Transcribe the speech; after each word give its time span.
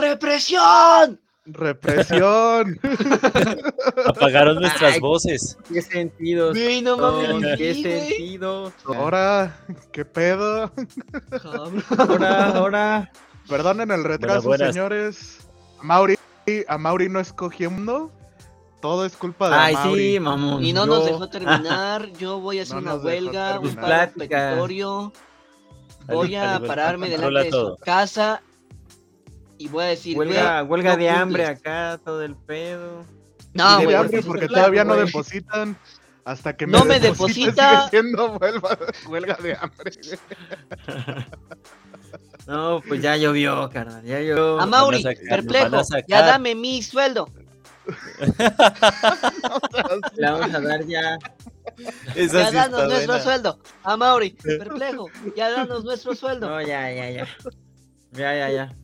¡Represión! 0.00 1.20
Represión. 1.46 2.78
Apagaron 4.06 4.60
nuestras 4.60 4.94
Ay. 4.94 5.00
voces. 5.00 5.56
¿Qué 5.72 5.82
sentido? 5.82 6.50
Güey, 6.50 6.82
no 6.82 6.96
mames, 6.96 7.56
¿Qué 7.58 7.74
sí, 7.74 7.82
sentido? 7.82 8.72
Ahora, 8.84 9.56
¿qué 9.92 10.04
pedo? 10.04 10.70
Ahora, 11.96 12.46
ahora. 12.50 13.12
Perdonen 13.48 13.90
el 13.90 14.04
retraso, 14.04 14.48
buenas. 14.48 14.74
señores. 14.74 15.38
A 15.80 15.82
Mauri, 15.82 16.16
a 16.68 16.78
Mauri 16.78 17.08
no 17.08 17.20
escogiendo. 17.20 18.12
Todo 18.80 19.04
es 19.04 19.16
culpa 19.16 19.48
de 19.50 19.56
Ay, 19.56 19.74
Mauri. 19.74 20.12
sí, 20.12 20.20
mamón. 20.20 20.64
Y 20.64 20.72
no 20.72 20.86
yo- 20.86 20.94
nos 20.94 21.06
dejó 21.06 21.28
terminar. 21.28 22.06
Yo 22.18 22.38
voy 22.38 22.60
a 22.60 22.62
hacer 22.62 22.76
No 22.82 22.94
una 22.94 22.94
huelga, 23.04 23.58
un 23.60 23.74
paro 23.74 24.12
petitorio. 24.16 25.12
Voy 26.06 26.34
a 26.34 26.44
Dale, 26.44 26.66
pararme 26.66 27.08
delante 27.08 27.44
de 27.44 27.50
su 27.50 27.76
casa 27.82 28.42
y 29.60 29.68
voy 29.68 29.84
a 29.84 29.86
decir, 29.88 30.16
Huelga, 30.16 30.62
huelga 30.62 30.92
no 30.92 30.96
de 30.96 31.10
hambre 31.10 31.44
acá, 31.44 32.00
todo 32.02 32.22
el 32.22 32.34
pedo. 32.34 33.04
No, 33.52 33.76
Y 33.76 33.80
de 33.80 33.84
güey, 33.84 33.96
hambre 33.96 34.22
porque 34.22 34.26
porque 34.26 34.48
todavía 34.48 34.84
no 34.84 34.96
depositan. 34.96 35.76
Hasta 36.24 36.56
que 36.56 36.66
No 36.66 36.84
me 36.86 36.98
deposita. 36.98 37.88
Sigue 37.88 37.90
siendo 37.90 38.32
huelga, 38.38 38.78
huelga 39.06 39.34
de 39.34 39.56
hambre. 39.56 39.90
No, 42.46 42.80
pues 42.88 43.02
ya 43.02 43.16
llovió, 43.16 43.68
carnal. 43.70 44.02
Ya 44.02 44.18
llovió. 44.20 44.60
A 44.60 44.66
Mauri, 44.66 45.04
perplejo, 45.28 45.82
ya 46.08 46.22
dame 46.26 46.54
mi 46.54 46.82
sueldo. 46.82 47.28
Le 50.16 50.30
vamos 50.30 50.54
a 50.54 50.60
dar 50.60 50.84
ya. 50.86 51.18
Ya 52.16 52.28
sí 52.28 52.54
danos 52.54 52.88
nuestro 52.88 53.12
buena. 53.12 53.20
sueldo. 53.22 53.58
A 53.84 53.96
Mauri, 53.96 54.30
perplejo, 54.30 55.08
ya 55.36 55.50
danos 55.50 55.84
nuestro 55.84 56.14
sueldo. 56.16 56.48
No, 56.48 56.60
ya, 56.62 56.90
ya, 56.90 57.10
ya. 57.10 57.28
Ya, 58.12 58.34
ya, 58.34 58.50
ya. 58.50 58.74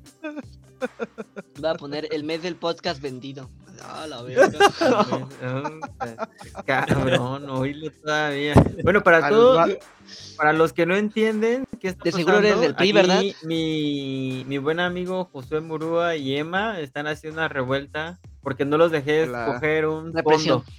Voy 1.59 1.71
a 1.71 1.75
poner 1.75 2.09
el 2.13 2.25
mes 2.25 2.43
del 2.43 2.57
podcast 2.57 3.01
vendido. 3.01 3.51
Ah, 3.83 4.07
la 4.09 4.23
verga. 4.23 4.59
Cabrón, 6.65 7.49
oílo 7.51 7.91
todavía. 8.03 8.55
Bueno, 8.83 9.03
para 9.03 9.29
todos, 9.29 9.71
para 10.37 10.53
los 10.53 10.73
que 10.73 10.87
no 10.87 10.97
entienden 10.97 11.67
qué 11.81 11.89
está 11.89 12.05
De 12.05 12.13
seguro 12.13 12.39
eres 12.39 12.53
pasando, 12.53 12.63
del 12.63 12.75
PRI, 12.75 12.89
aquí 12.89 12.93
¿verdad? 12.93 13.23
Mi, 13.45 14.45
mi 14.49 14.59
buen 14.59 14.81
amigo 14.81 15.29
Josué 15.33 15.61
Murúa 15.61 16.17
y 16.17 16.37
Emma 16.37 16.81
están 16.81 17.07
haciendo 17.07 17.41
una 17.41 17.49
revuelta 17.49 18.19
porque 18.43 18.65
no 18.65 18.79
los 18.79 18.91
dejé 18.93 19.27
La 19.27 19.47
escoger 19.47 19.87
un 19.87 20.13
represión. 20.13 20.63
fondo. 20.63 20.77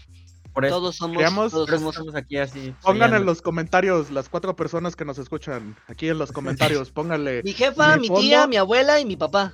Por 0.54 0.66
eso, 0.66 0.76
Todos 0.76 0.96
somos, 0.96 1.18
Queríamos- 1.18 1.52
todos 1.52 1.70
somos 1.70 1.94
estamos 1.96 2.16
aquí 2.16 2.38
así. 2.38 2.74
Pongan 2.82 3.14
en 3.14 3.26
los 3.28 3.44
comentarios 3.44 4.10
las 4.10 4.28
cuatro 4.28 4.56
personas 4.56 4.96
que 4.96 5.06
nos 5.06 5.20
escuchan. 5.20 5.76
Aquí 5.88 6.10
en 6.10 6.18
los 6.18 6.32
comentarios, 6.32 6.90
pónganle. 6.92 7.44
mi 7.44 7.54
jefa, 7.54 7.96
Mi 7.98 8.10
tía, 8.10 8.48
mi 8.48 8.58
abuela 8.58 9.00
y 9.00 9.06
mi 9.06 9.16
papá. 9.16 9.54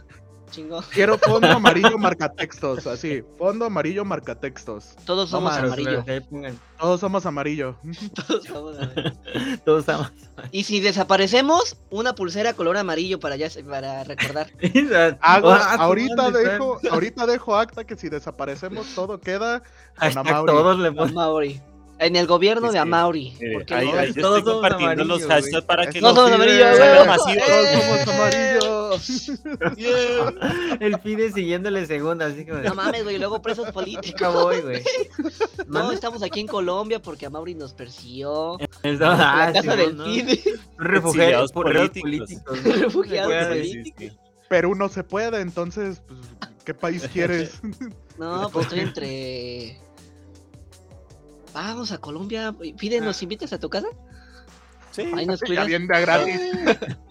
Chingón. 0.54 0.84
Quiero 0.92 1.18
fondo 1.18 1.48
amarillo 1.52 1.98
marcatextos, 1.98 2.86
así. 2.88 3.24
Fondo 3.38 3.66
amarillo 3.66 4.06
marcatextos. 4.06 4.96
Todos 5.06 5.30
somos 5.30 5.54
amarillo. 5.54 6.06
Todos 6.80 7.00
somos 7.00 7.26
amarillo. 7.26 7.76
Todos 8.28 8.46
somos 8.46 8.78
amarillo. 8.78 9.14
Todos 9.66 9.80
estamos. 9.82 10.12
Y 10.52 10.64
si 10.64 10.80
desaparecemos, 10.80 11.78
una 11.90 12.14
pulsera 12.16 12.54
color 12.54 12.78
amarillo 12.78 13.20
para 13.20 13.36
ya 13.36 13.48
para 13.68 14.04
recordar. 14.04 14.52
Hago, 15.22 15.52
Ah, 15.52 15.76
ahorita 15.80 16.32
dejo, 16.32 16.80
ahorita 16.92 17.26
dejo 17.26 17.56
acta 17.56 17.84
que 17.84 17.96
si 17.96 18.10
desaparecemos 18.10 18.88
todo 18.96 19.20
queda 19.20 19.64
con 20.00 20.18
Amauri. 20.18 20.46
todos 20.54 20.80
le. 20.80 20.92
En 22.06 22.16
el 22.16 22.28
gobierno 22.28 22.68
Sí, 22.68 22.74
de. 22.74 22.80
Amauri. 22.80 23.34
Eh, 23.40 23.52
porque 23.54 23.74
ahí, 23.74 23.92
no- 23.92 23.98
ahí 24.00 24.14
yo 24.14 24.22
todos 24.22 24.38
estoy 24.40 24.54
compartiendo 24.54 25.04
los 25.06 25.24
amarillos, 25.24 25.46
hashtags 25.46 25.66
para 25.66 25.88
que 25.88 26.02
No 26.02 26.10
somos 26.14 26.30
sí, 26.30 26.36
amarillos, 26.36 26.68
eh, 26.68 26.76
salgan 26.78 27.08
masivos. 27.08 27.44
Todos 27.48 27.70
somos 27.70 28.08
amarillos. 28.08 28.64
Yeah. 29.76 30.78
El 30.80 31.00
Fide 31.00 31.32
siguiéndole 31.32 31.86
segunda, 31.88 32.28
así 32.28 32.46
como 32.46 32.60
No 32.60 32.76
mames, 32.76 33.04
güey, 33.04 33.18
luego 33.18 33.42
presos 33.42 33.72
políticos. 33.72 34.22
"Acá 34.22 34.30
voy, 34.30 34.62
güey. 34.62 34.84
No, 35.68 35.92
estamos 35.92 36.22
aquí 36.22 36.42
en 36.42 36.48
Colombia 36.48 37.02
porque 37.02 37.26
Amauri 37.26 37.56
nos 37.56 37.74
persiguió. 37.74 38.58
Estamos- 38.84 38.84
En 38.84 39.04
ah, 39.04 39.46
la 39.48 39.54
casa 39.54 39.72
sí, 39.72 39.78
del 39.78 39.98
¿no? 39.98 40.06
Fide. 40.06 40.44
Refugiados 40.78 41.52
políticos. 41.52 42.02
políticos. 42.02 42.64
Refugiados 42.64 43.48
políticos. 43.48 44.18
Perú 44.50 44.76
no 44.76 44.90
se 44.90 45.04
puede, 45.04 45.42
entonces, 45.42 46.02
pues, 46.08 46.20
¿qué 46.64 46.74
país 46.76 47.08
quieres? 47.14 47.60
No, 48.20 48.50
pues 48.54 48.66
estoy 48.68 48.80
entre. 48.82 49.80
Vamos 51.54 51.92
a 51.92 52.00
Colombia. 52.00 52.56
Fide, 52.78 53.00
¿nos 53.02 53.22
invitas 53.22 53.54
a 53.54 53.60
tu 53.60 53.70
casa? 53.70 53.88
Sí. 54.94 55.12
Ahí 55.16 55.26
nos 55.26 55.42
cuidas. 55.42 55.66
bien 55.68 55.88
de 55.88 56.02
gratis. 56.02 56.40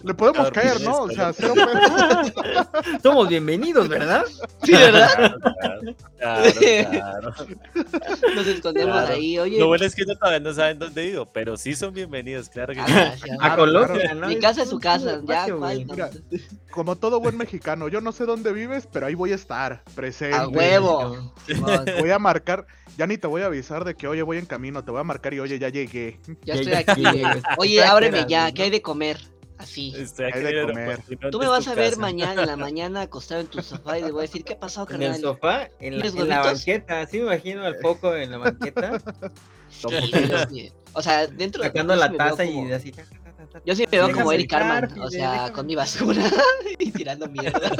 Le 0.04 0.14
podemos 0.14 0.50
Claro, 0.50 0.52
caer, 0.52 0.80
¿no? 0.82 1.02
O 1.02 1.10
sea, 1.10 1.32
cero 1.32 1.54
pesos. 1.54 2.32
Somos 3.02 3.28
bienvenidos, 3.28 3.88
¿verdad? 3.88 4.24
Sí, 4.62 4.72
¿verdad? 4.72 5.08
Claro, 6.18 6.52
claro, 6.52 6.90
claro. 6.90 7.34
Nos 8.36 8.46
escondemos 8.46 8.94
Claro. 8.96 9.14
ahí. 9.14 9.38
Oye, 9.38 9.58
Lo 9.58 9.66
bueno 9.66 9.84
es 9.84 9.94
que 9.96 10.02
ellos 10.02 10.18
todavía 10.18 10.40
no 10.40 10.54
saben 10.54 10.78
dónde 10.78 11.02
vivo, 11.10 11.26
pero 11.32 11.56
sí 11.56 11.74
son 11.74 11.92
bienvenidos, 11.92 12.48
claro 12.48 12.72
que 12.72 12.80
ah, 12.80 13.14
sí. 13.20 13.30
A 13.30 13.36
Claro, 13.36 13.56
Colombia, 13.56 14.14
¿no? 14.14 14.28
Mi 14.28 14.38
casa 14.38 14.62
es 14.62 14.68
su 14.68 14.78
casa. 14.78 15.20
Ya, 15.26 15.46
Mira, 15.48 16.10
Como 16.70 16.96
todo 16.96 17.18
buen 17.20 17.36
mexicano, 17.36 17.88
yo 17.88 18.00
no 18.00 18.12
sé 18.12 18.24
dónde 18.26 18.52
vives, 18.52 18.88
pero 18.92 19.06
ahí 19.06 19.14
voy 19.14 19.32
a 19.32 19.34
estar, 19.36 19.82
presente. 19.94 20.36
A 20.36 20.46
huevo. 20.48 21.34
Voy 22.00 22.10
a 22.10 22.18
marcar, 22.18 22.66
ya 22.96 23.06
ni 23.06 23.18
te 23.18 23.26
voy 23.26 23.42
a 23.42 23.46
avisar 23.46 23.84
de 23.84 23.94
que, 23.94 24.06
oye, 24.06 24.22
voy 24.22 24.38
en 24.38 24.46
camino, 24.46 24.84
te 24.84 24.90
voy 24.90 25.00
a 25.00 25.04
marcar 25.04 25.34
y, 25.34 25.40
oye, 25.40 25.58
ya 25.58 25.68
llegué. 25.68 26.20
Ya 26.44 26.54
estoy 26.54 26.74
aquí. 26.74 27.02
ya. 27.02 27.42
Oye, 27.58 27.71
Ábreme 27.80 28.24
ya. 28.28 28.42
güey, 28.42 28.54
¿Qué 28.54 28.62
hay 28.64 28.70
de 28.70 28.82
comer? 28.82 29.18
Así. 29.58 29.92
Hay 29.94 30.02
de 30.04 30.26
el 30.26 30.32
comer. 30.32 30.56
aeropuerto, 30.56 31.12
¿y 31.12 31.30
Tú 31.30 31.38
me 31.38 31.46
vas 31.46 31.68
a 31.68 31.74
ver 31.74 31.90
casa? 31.90 32.00
mañana 32.00 32.42
en 32.42 32.48
la 32.48 32.56
mañana 32.68 33.00
acostado 33.02 33.40
en 33.42 33.46
tu 33.46 33.62
sofá 33.62 33.98
y 33.98 34.02
le 34.02 34.10
voy 34.10 34.20
a 34.20 34.22
decir, 34.22 34.44
¿qué 34.44 34.56
pasó, 34.56 34.86
En 34.90 34.94
el 35.02 35.10
carnal? 35.12 35.20
sofá, 35.20 35.62
en 35.80 35.96
la, 35.98 36.02
¿Tienes 36.02 36.14
en 36.20 36.28
la 36.28 36.40
banqueta, 36.42 37.00
así 37.02 37.18
me 37.18 37.24
imagino 37.24 37.64
al 37.64 37.76
foco 37.76 38.14
en 38.16 38.30
la 38.32 38.38
banqueta, 38.38 38.98
Sí. 40.50 40.72
O 40.92 41.00
sea, 41.00 41.26
dentro 41.26 41.62
de 41.62 41.68
sacando 41.68 41.94
yo 41.94 42.00
la 42.00 42.12
taza 42.12 42.44
como- 42.44 42.68
y 42.68 42.72
así. 42.72 42.92
Yo 43.64 43.74
sí 43.74 43.84
me 43.90 43.98
veo 43.98 44.12
como 44.12 44.32
Eric 44.32 44.50
Carman, 44.50 44.98
o 45.00 45.10
sea, 45.10 45.32
déjame 45.32 45.52
con 45.52 45.66
mi 45.66 45.74
basura 45.74 46.22
y 46.78 46.90
tirando 46.92 47.26
mierda. 47.28 47.70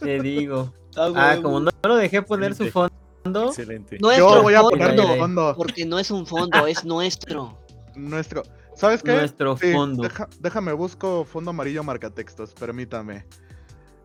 Te 0.00 0.20
digo. 0.20 0.72
Ah, 0.96 1.10
Ah, 1.14 1.36
como 1.42 1.60
no 1.60 1.70
lo 1.82 1.96
dejé 1.96 2.22
poner 2.22 2.54
su 2.54 2.70
fondo, 2.70 2.94
Excelente. 3.24 3.98
Nuestro 4.00 4.34
Yo 4.36 4.42
voy 4.42 4.54
a 4.54 4.60
fondo, 4.60 4.70
poner 4.70 4.90
Ya, 4.90 4.96
tu 4.96 5.02
ya, 5.02 5.14
ya. 5.14 5.20
fondo, 5.20 5.54
porque 5.56 5.86
no 5.86 5.98
es 5.98 6.10
un 6.10 6.26
fondo, 6.26 6.66
es 6.66 6.84
nuestro. 6.84 7.58
nuestro. 7.94 8.42
¿Sabes 8.74 9.02
qué? 9.02 9.12
nuestro 9.12 9.56
Sí, 9.58 9.72
fondo. 9.72 10.02
deja- 10.02 10.28
déjame 10.40 10.72
busco 10.72 11.24
fondo 11.24 11.50
amarillo 11.50 11.84
marcatextos, 11.84 12.52
permítame. 12.54 13.24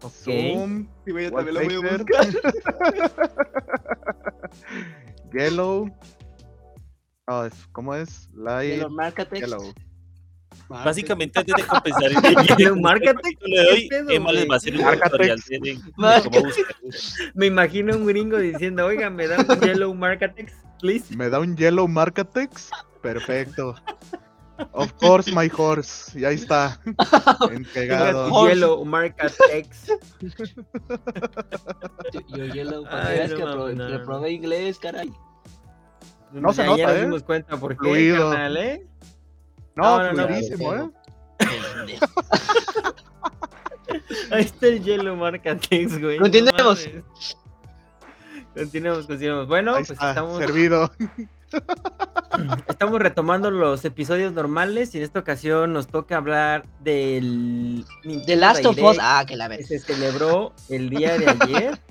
Zoom, 0.02 0.88
Sí, 1.06 1.12
güey, 1.12 1.30
wallpaper, 1.30 2.06
yellow. 5.34 5.90
Ah, 7.26 7.48
es- 7.48 7.68
¿Cómo 7.72 7.96
es? 7.96 8.30
Light 8.34 8.72
De 8.72 8.78
los 8.78 8.92
marcatex. 8.92 9.50
Yellow. 10.69 10.84
Básicamente, 10.85 11.40
antes 11.40 11.56
de 11.56 11.63
compensar 11.68 12.03
el 12.12 12.47
Yellow 12.57 12.75
Marketing, 12.79 13.35
le 13.45 13.63
doy, 13.63 13.81
¿qué 13.84 13.88
pedo, 13.90 14.09
Emma 14.12 14.31
les 14.31 14.41
güey? 14.41 14.47
va 14.50 14.53
a 14.56 14.57
hacer 14.57 14.75
un 14.75 14.81
Marcatex. 14.84 15.12
tutorial 15.12 15.40
de, 15.47 15.79
Marcatex. 15.97 17.16
Me 17.35 17.45
imagino 17.47 17.95
un 17.95 18.06
gringo 18.06 18.38
diciendo, 18.38 18.85
oiga, 18.85 19.09
me 19.09 19.28
da 19.28 19.38
un 19.38 19.59
yellow 19.62 19.94
marketex, 19.94 20.53
please. 20.79 21.16
¿Me 21.16 21.29
da 21.29 21.40
un 21.40 21.56
yellow 21.56 21.88
marcatex? 21.88 22.69
Perfecto. 23.01 23.75
Of 24.71 24.92
course, 24.94 25.31
my 25.36 25.51
horse. 25.56 26.19
Y 26.19 26.25
ahí 26.25 26.33
está. 26.36 26.80
Entregado. 27.51 28.48
Yellow 28.48 28.83
marketex. 28.83 29.92
Yo, 32.36 32.45
yellow, 32.45 32.83
para 32.83 33.03
que 33.03 33.07
Ay, 33.10 33.18
veas 33.19 33.31
no 33.31 33.38
que 33.38 33.44
mames, 33.44 33.56
pro- 33.56 33.74
no, 33.74 33.89
no. 33.89 33.98
reprobé 33.98 34.31
inglés, 34.31 34.80
caray. 34.80 35.12
No 36.31 36.51
se 36.53 36.62
Ya- 36.63 36.68
nota, 36.68 36.77
ya 36.81 36.88
nos 36.94 37.01
dimos 37.01 37.24
cuenta 37.24 37.57
por 37.57 37.74
qué, 37.74 37.77
Fluido. 37.77 38.31
carnal, 38.31 38.57
¿eh? 38.57 38.88
No, 39.77 39.97
No, 40.00 40.03
no, 40.03 40.13
no, 40.13 40.27
fluidísimo, 40.27 40.69
pero- 40.69 40.83
¿eh? 40.85 42.00
Ahí 44.31 44.44
está 44.44 44.68
el 44.68 44.83
yellow 44.83 45.15
marketex, 45.15 46.01
güey. 46.01 46.18
no 46.18 46.24
Continuemos. 46.24 46.88
Continuemos, 48.53 49.06
continuemos. 49.06 49.47
Bueno, 49.47 49.71
Ahí 49.75 49.81
pues 49.83 49.91
está, 49.91 50.09
estamos, 50.09 50.38
servido. 50.39 50.91
estamos 52.68 53.00
retomando 53.00 53.51
los 53.51 53.85
episodios 53.85 54.33
normales 54.33 54.94
y 54.95 54.97
en 54.97 55.03
esta 55.03 55.19
ocasión 55.19 55.71
nos 55.74 55.88
toca 55.88 56.18
hablar 56.18 56.65
del 56.81 57.85
The 58.25 58.35
Last 58.35 58.65
of 58.65 58.77
Us. 58.79 58.97
Ah, 59.00 59.24
que 59.27 59.35
la 59.38 59.47
ves. 59.47 59.68
se 59.68 59.79
celebró 59.79 60.53
el 60.69 60.89
día 60.89 61.18
de 61.18 61.27
ayer. 61.29 61.79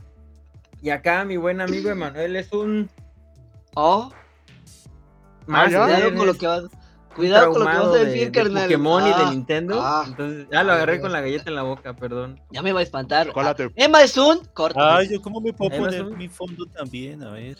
Y 0.83 0.91
acá 0.91 1.25
mi 1.25 1.37
buen 1.39 1.61
amigo 1.63 1.89
Emanuel 1.89 2.37
es 2.37 2.53
un 2.53 2.89
Oh, 3.75 4.13
más 5.47 5.73
ya? 5.73 5.83
cuidado 5.85 6.15
con 6.15 6.27
lo 6.27 6.35
que 6.35 6.47
vas. 6.47 6.63
Cuidado 7.17 7.51
con 7.53 7.61
lo 7.65 7.67
que 7.71 7.77
vas 7.77 7.87
a 7.87 8.05
decir, 8.05 8.31
carnal. 8.33 8.63
Pokémon 8.65 9.07
y 9.07 9.11
Ah, 9.11 9.19
de 9.19 9.31
Nintendo. 9.31 9.81
ah. 9.83 10.05
Entonces, 10.07 10.47
ya 10.53 10.63
lo 10.63 10.73
agarré 10.73 10.93
Ay, 10.95 11.01
con 11.01 11.13
la 11.13 11.21
galleta 11.23 11.45
en 11.51 11.57
la 11.57 11.63
boca, 11.63 11.95
perdón. 11.97 12.41
Ya 12.51 12.63
me 12.63 12.73
va 12.73 12.81
a 12.81 12.83
espantar. 12.83 13.27
Chocolate. 13.29 13.71
Emma 13.75 14.03
es 14.03 14.17
un 14.19 14.45
corto. 14.53 14.79
Ay, 14.81 15.09
yo 15.11 15.21
cómo 15.23 15.41
me 15.41 15.53
puedo 15.53 15.77
poner 15.79 16.05
mi 16.05 16.29
fondo 16.29 16.67
también, 16.67 17.23
a 17.23 17.31
ver. 17.33 17.57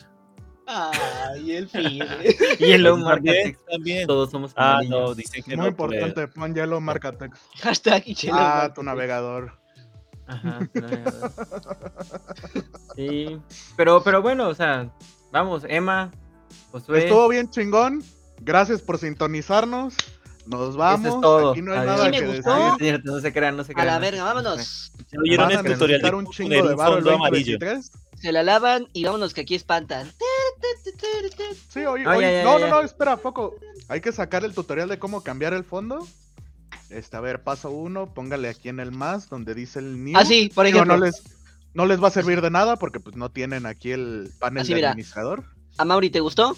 Ay, 0.69 1.53
el 1.53 1.69
fin. 1.69 2.03
Yellow 2.59 2.97
También, 2.97 3.05
Marketex. 3.05 3.59
también. 3.71 4.07
Todos 4.07 4.31
somos 4.31 4.53
Ah, 4.57 4.81
no, 4.89 5.15
dicen 5.15 5.43
que 5.45 5.57
Muy 5.57 5.71
no. 5.71 5.77
por 5.77 5.95
el- 5.95 6.01
importante, 6.01 6.33
pon 6.35 6.55
Yellow 6.55 6.81
Marcatex. 6.81 7.39
Hashtag 7.63 8.03
y 8.07 8.15
chelo, 8.15 8.35
Ah, 8.37 8.73
tu 8.75 8.83
navegador. 8.83 9.53
Ajá. 10.27 10.59
Sí, 12.97 13.39
pero, 13.77 14.03
pero 14.03 14.23
bueno, 14.23 14.49
o 14.49 14.55
sea, 14.55 14.91
vamos, 15.31 15.63
Emma, 15.69 16.11
Josué, 16.73 17.05
Estuvo 17.05 17.29
bien 17.29 17.49
chingón. 17.51 18.03
Gracias 18.41 18.83
por 18.83 18.99
sintonizarnos. 18.99 19.95
Nos 20.47 20.77
vamos. 20.77 21.07
eso 21.07 21.17
es 21.17 21.21
todo. 21.23 21.51
Aquí 21.51 21.63
no 21.63 21.73
hay 21.73 21.79
Adiós. 21.79 21.97
nada 21.97 22.05
Sí 22.05 22.11
que 22.13 22.21
me 22.21 22.27
decir. 22.29 22.43
gustó. 22.45 22.77
Cierto, 22.79 23.13
no 23.13 23.21
se 23.21 23.33
crean, 23.33 23.57
no 23.57 23.65
se 23.65 23.73
A 23.73 23.75
crean. 23.75 23.87
la 23.89 23.95
no 23.95 23.99
se 24.05 24.11
verga, 24.11 24.25
vámonos. 24.25 24.93
¿Ya 25.13 25.19
oyeron 25.21 25.51
a 25.51 25.55
el 25.61 25.65
tutorial 25.73 26.03
de 26.03 26.11
un 26.15 26.27
chingo 26.31 26.51
de 26.69 26.77
fondo 26.77 27.15
amarillo? 27.15 27.59
2023. 27.59 27.91
Se 28.21 28.33
la 28.33 28.43
lavan 28.45 28.87
y 28.93 29.05
vámonos 29.05 29.35
que 29.35 29.41
aquí 29.43 29.55
espantan. 29.57 30.11
Sí, 31.69 31.85
oye, 31.85 32.05
Ah, 32.07 32.17
oye, 32.17 32.21
ya, 32.23 32.33
ya, 32.39 32.45
no, 32.45 32.59
ya. 32.59 32.67
no, 32.69 32.75
no, 32.77 32.83
espera, 32.83 33.17
foco. 33.17 33.55
Hay 33.89 34.01
que 34.01 34.13
sacar 34.13 34.45
el 34.45 34.55
tutorial 34.55 34.89
de 34.89 34.99
cómo 34.99 35.23
cambiar 35.23 35.53
el 35.53 35.65
fondo. 35.65 36.07
Este, 36.91 37.17
a 37.17 37.21
ver, 37.21 37.43
paso 37.43 37.71
uno, 37.71 38.15
póngale 38.15 38.49
aquí 38.49 38.69
en 38.69 38.81
el 38.81 38.93
más 38.93 39.29
donde 39.29 39.55
dice 39.55 39.81
el 39.81 40.03
new. 40.05 40.15
Ah, 40.17 40.25
sí, 40.25 40.51
por 40.55 40.67
ejemplo. 40.67 40.97
no 40.97 41.05
les, 41.05 41.23
no 41.75 41.87
les 41.87 42.03
va 42.03 42.09
a 42.09 42.13
servir 42.13 42.41
de 42.41 42.51
nada 42.51 42.77
porque 42.77 43.01
pues 43.01 43.17
no 43.17 43.31
tienen 43.31 43.67
aquí 43.67 43.91
el 43.93 44.31
panel 44.39 44.63
Así, 44.63 44.71
de 44.71 44.77
mira. 44.77 44.91
administrador. 44.91 45.45
A 45.79 45.85
Mauri, 45.85 46.11
¿te 46.11 46.21
gustó? 46.21 46.57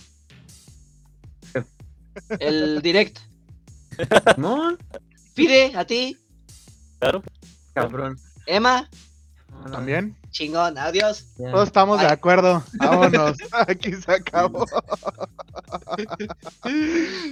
El 2.41 2.83
direct. 2.83 3.19
No, 4.37 4.77
Pide 5.35 5.73
a 5.77 5.85
ti. 5.85 6.17
Claro. 7.01 7.23
cabrón. 7.75 8.17
Emma, 8.47 8.89
También. 9.73 10.17
chingón, 10.31 10.79
adiós. 10.79 11.27
ya. 11.37 11.51
Todos 11.51 11.67
estamos 11.69 12.01
de 12.01 12.07
acuerdo. 12.07 12.63
Vámonos. 12.79 13.37
Aquí 13.67 13.93
se 13.95 14.13
acabó. 14.13 14.65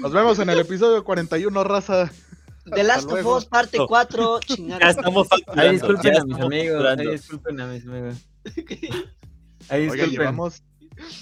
Nos 0.01 0.13
vemos 0.13 0.39
en 0.39 0.51
el 0.51 0.61
episodio 0.61 1.05
41, 1.05 1.65
raza. 1.65 2.11
The 2.75 2.83
Last 2.83 3.11
of. 3.11 3.25
Us, 3.25 3.45
parte 3.47 3.79
No. 3.79 3.87
4, 3.87 4.41
Ya 4.41 4.55
chingada. 4.57 4.91
estamos. 4.91 5.29
Ahí 5.55 5.73
disculpen 5.73 6.13
ya 6.15 6.21
a 6.21 6.25
mis 6.25 6.41
amigos, 6.41 6.85
ahí 6.99 7.07
disculpen 7.11 7.61
a 7.61 7.67
mis 7.69 7.87
amigos. 7.87 8.17
Ahí 9.69 9.83
Oiga, 9.83 9.95
disculpen. 9.95 10.11
llevamos, 10.11 10.63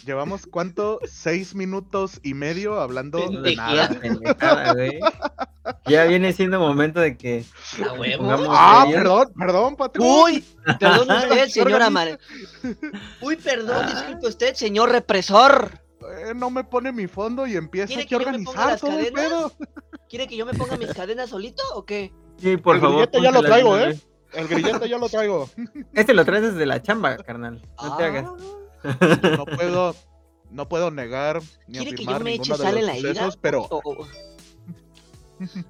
llevamos 0.05 0.47
cuánto? 0.47 1.01
Seis 1.05 1.55
minutos 1.55 2.21
y 2.23 2.35
medio 2.35 2.81
hablando 2.81 3.19
de 3.31 3.57
nada. 3.57 3.89
Pendejada, 3.89 4.73
güey. 4.75 5.01
Ya 5.87 6.05
viene 6.05 6.33
siendo 6.33 6.59
momento 6.61 7.01
de 7.01 7.17
que 7.17 7.45
A 7.89 7.93
huevo. 7.95 8.29
Ah, 8.51 8.87
perdón, 8.91 9.33
perdón, 9.39 9.77
patrón. 9.77 10.07
Uy, 10.07 10.45
perdón 10.79 11.11
usted, 11.11 11.49
señor 11.49 11.73
Organiza. 11.73 11.87
Amar. 11.87 12.19
Uy, 13.21 13.37
perdón, 13.37 13.87
disculpe 13.87 14.27
usted, 14.29 14.55
señor 14.55 14.91
represor. 14.91 15.81
Eh, 16.27 16.35
no 16.35 16.51
me 16.51 16.65
pone 16.65 16.93
mi 16.93 17.07
fondo 17.07 17.47
y 17.47 17.57
empieza 17.57 17.87
¿Quiere 17.89 18.03
aquí 18.03 18.15
a 18.15 18.19
que 18.19 18.25
yo 18.25 18.31
me 18.31 18.45
ponga 18.45 18.51
organizar 18.51 18.67
las 18.73 18.81
todo 18.81 18.99
el 18.99 19.13
pedo. 19.13 19.53
¿Quiere 20.09 20.27
que 20.27 20.37
yo 20.37 20.45
me 20.45 20.53
ponga 20.53 20.77
mis 20.77 20.93
cadenas 20.93 21.31
solito 21.31 21.63
o 21.75 21.85
qué? 21.87 22.13
Sí, 22.37 22.57
por 22.59 22.77
El 22.77 22.83
favor. 22.83 22.97
grillete 22.97 23.23
ya 23.23 23.31
lo 23.31 23.43
traigo, 23.43 23.79
¿eh? 23.79 23.99
El 24.35 24.49
grillete 24.49 24.89
yo 24.89 24.99
lo 24.99 25.09
traigo. 25.09 25.49
Este 25.95 26.13
lo 26.13 26.25
traes 26.27 26.43
desde 26.43 26.67
la 26.67 26.83
chamba, 26.83 27.17
carnal. 27.17 27.63
No 27.83 27.97
te 27.97 28.05
Ah, 28.05 28.07
hagas. 28.09 28.25
No 28.85 29.45
puedo, 29.57 29.97
no 30.51 30.69
puedo 30.69 30.91
negar 30.91 31.41
ni 31.67 31.79
¿Quiere 31.79 31.91
que 31.97 32.03
afirmar 32.03 32.19
yo 32.19 32.25
me 32.25 32.31
ninguno 32.33 32.55
eche 32.55 32.63
de 32.63 32.69
sal 32.69 32.79
en 32.79 32.87
los 32.87 32.97
sucesos, 32.97 33.37
pero 33.41 33.63
O- 33.71 33.81
o- 33.85 34.07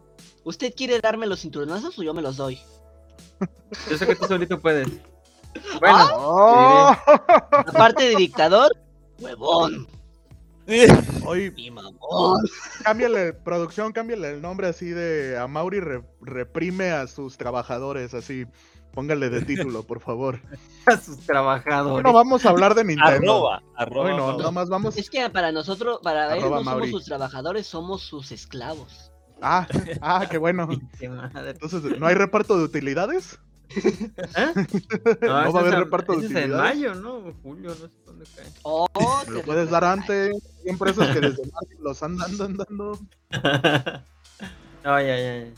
¿Usted 0.45 0.75
quiere 0.77 1.01
darme 1.01 1.27
los 1.27 1.41
cinturonazos 1.41 1.99
o 1.99 2.03
yo 2.03 2.13
me 2.13 2.21
los 2.23 2.37
doy? 2.37 2.59
Yo 3.91 3.97
sé 3.97 4.07
que 4.07 4.15
tú 4.17 4.27
solito 4.27 4.61
puedes. 4.61 4.89
Bueno. 5.79 6.97
Aparte 7.67 8.09
de 8.09 8.17
dictador, 8.17 8.77
huevón. 9.21 9.87
Oye, 11.25 11.53
Mi 11.53 11.71
mamón. 11.71 12.43
cámbiale, 12.83 13.35
producción, 13.35 13.93
cámbiale 13.93 14.31
el 14.33 14.43
nombre 14.43 14.67
así 14.67 14.87
de 14.87 15.39
a 15.39 15.47
Mauri 15.47 15.79
re- 15.79 16.03
reprime 16.23 16.91
a 16.91 17.07
sus 17.07 17.37
trabajadores, 17.39 18.15
así. 18.15 18.47
Póngale 18.95 19.29
de 19.29 19.43
título, 19.43 19.83
por 19.83 20.01
favor. 20.01 20.41
a 20.87 20.97
sus 20.97 21.19
trabajadores. 21.19 22.05
no 22.05 22.13
vamos 22.13 22.47
a 22.47 22.51
hablar 22.51 22.75
de 22.75 22.85
Nintendo. 22.85 23.49
Arroba, 23.49 23.63
arroba. 23.77 24.11
Hoy 24.11 24.17
no, 24.17 24.39
nomás 24.39 24.69
vamos. 24.69 24.97
Es 24.97 25.11
que 25.11 25.29
para 25.31 25.51
nosotros, 25.51 25.99
para 26.03 26.33
Arroba 26.33 26.43
no 26.43 26.65
somos 26.65 26.65
Mauri. 26.65 26.91
sus 26.91 27.05
trabajadores, 27.05 27.67
somos 27.67 28.03
sus 28.03 28.31
esclavos. 28.31 29.11
Ah, 29.43 29.67
ah, 30.01 30.27
qué 30.31 30.39
bueno. 30.39 30.69
Entonces, 31.01 31.99
¿no 31.99 32.07
hay 32.07 32.15
reparto 32.15 32.57
de 32.57 32.65
utilidades? 32.65 33.39
¿Eh? 33.75 34.53
No 35.23 35.29
va 35.29 35.43
a 35.43 35.63
haber 35.63 35.75
reparto 35.75 36.13
de 36.13 36.19
ese 36.19 36.27
es 36.27 36.31
en 36.33 36.37
utilidades. 36.37 36.77
mayo, 36.77 36.95
¿no? 36.95 37.33
Julio, 37.43 37.71
no 37.71 37.89
sé 37.89 37.91
dónde 38.07 38.25
cae. 38.37 38.47
Oh, 38.63 38.87
lo 39.27 39.39
te 39.39 39.45
puedes 39.45 39.71
dar 39.71 39.85
antes. 39.85 40.35
Hay 40.63 40.71
empresas 40.71 41.09
que 41.09 41.21
desde 41.21 41.43
marzo 41.51 41.83
los 41.83 42.03
andan 42.03 42.37
dando. 42.39 42.99
No, 44.85 45.01
ya, 45.01 45.17
ya, 45.17 45.45
ya. 45.45 45.51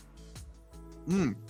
Mm. 1.07 1.46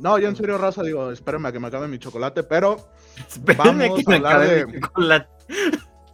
No, 0.00 0.18
yo 0.18 0.28
en 0.28 0.36
serio, 0.36 0.58
raza, 0.58 0.82
digo, 0.82 1.10
espérenme 1.10 1.48
a 1.48 1.52
que 1.52 1.60
me 1.60 1.68
acabe 1.68 1.88
mi 1.88 1.98
chocolate, 1.98 2.42
pero 2.42 2.76
Espérame 3.16 3.78
Vamos 3.78 3.98
que 3.98 4.04
me 4.08 4.16
hablar 4.16 4.32
acabe 4.36 4.54
de- 4.54 4.66
mi 4.66 4.80
chocolate. 4.80 5.28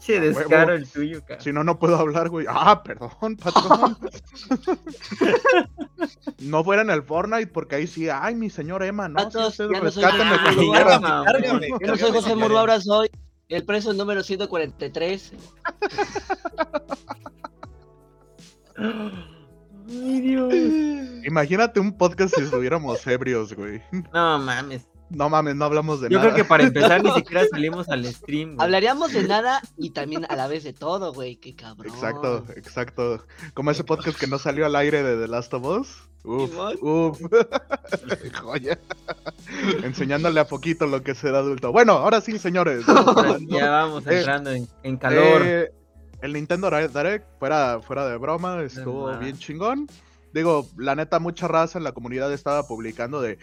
Che, 0.00 0.20
descaro 0.20 0.74
el 0.74 0.86
tuyo, 0.86 1.24
cara. 1.24 1.40
si 1.40 1.50
no, 1.50 1.64
no 1.64 1.78
puedo 1.78 1.96
hablar, 1.96 2.28
güey. 2.28 2.44
Ah, 2.48 2.82
perdón, 2.82 3.10
patrón. 3.42 3.96
no 6.40 6.62
fuera 6.62 6.82
en 6.82 6.90
el 6.90 7.02
Fortnite, 7.02 7.46
porque 7.46 7.76
ahí 7.76 7.86
sí, 7.86 8.08
ay, 8.10 8.34
mi 8.34 8.50
señor 8.50 8.82
Emma, 8.82 9.08
no, 9.08 9.22
usted 9.26 9.50
soy 9.50 9.72
Yo 9.72 9.80
no 9.82 9.90
soy 11.96 12.12
José. 12.12 12.36
Muro, 12.36 12.58
ahora 12.58 12.80
soy 12.82 13.08
el 13.48 13.64
preso 13.64 13.94
número 13.94 14.22
143. 14.22 15.32
Ay, 19.88 20.20
Dios. 20.20 20.52
Imagínate 21.24 21.80
un 21.80 21.96
podcast 21.96 22.34
si 22.34 22.42
estuviéramos 22.42 23.06
ebrios, 23.06 23.54
güey. 23.54 23.82
No 24.12 24.38
mames. 24.38 24.86
No 25.10 25.28
mames, 25.28 25.54
no 25.54 25.66
hablamos 25.66 26.00
de 26.00 26.08
Yo 26.08 26.18
nada. 26.18 26.30
creo 26.32 26.42
que 26.44 26.48
para 26.48 26.64
empezar 26.64 27.02
ni 27.02 27.10
siquiera 27.14 27.44
salimos 27.50 27.88
al 27.88 28.04
stream. 28.06 28.54
güey. 28.56 28.64
Hablaríamos 28.64 29.12
de 29.12 29.22
nada 29.28 29.60
y 29.76 29.90
también 29.90 30.26
a 30.28 30.34
la 30.36 30.48
vez 30.48 30.64
de 30.64 30.72
todo, 30.72 31.12
güey. 31.12 31.36
Qué 31.36 31.54
cabrón. 31.54 31.92
Exacto, 31.94 32.44
exacto. 32.56 33.24
Como 33.52 33.70
ese 33.70 33.84
podcast 33.84 34.18
que 34.18 34.26
no 34.26 34.38
salió 34.38 34.66
al 34.66 34.74
aire 34.76 35.02
de 35.02 35.20
The 35.20 35.28
Last 35.28 35.52
of 35.54 35.64
Us. 35.64 35.88
Uf, 36.24 36.50
uf. 36.80 37.20
Joya. 38.40 38.78
Enseñándole 39.82 40.40
a 40.40 40.46
poquito 40.46 40.86
lo 40.86 41.02
que 41.02 41.10
es 41.12 41.18
ser 41.18 41.34
adulto. 41.34 41.70
Bueno, 41.70 41.92
ahora 41.92 42.22
sí, 42.22 42.38
señores. 42.38 42.84
Ya 43.48 43.70
vamos 43.70 44.06
Eh, 44.06 44.18
entrando 44.18 44.50
en, 44.50 44.66
en 44.82 44.96
calor. 44.96 45.42
Eh, 45.44 45.70
el 46.24 46.32
Nintendo 46.32 46.70
Direct, 46.70 47.26
fuera, 47.38 47.80
fuera 47.80 48.06
de 48.08 48.16
broma, 48.16 48.62
estuvo 48.62 49.16
bien 49.18 49.36
chingón. 49.36 49.86
Digo, 50.32 50.66
la 50.78 50.94
neta, 50.96 51.20
mucha 51.20 51.46
raza 51.46 51.78
en 51.78 51.84
la 51.84 51.92
comunidad 51.92 52.32
estaba 52.32 52.66
publicando 52.66 53.20
de. 53.20 53.38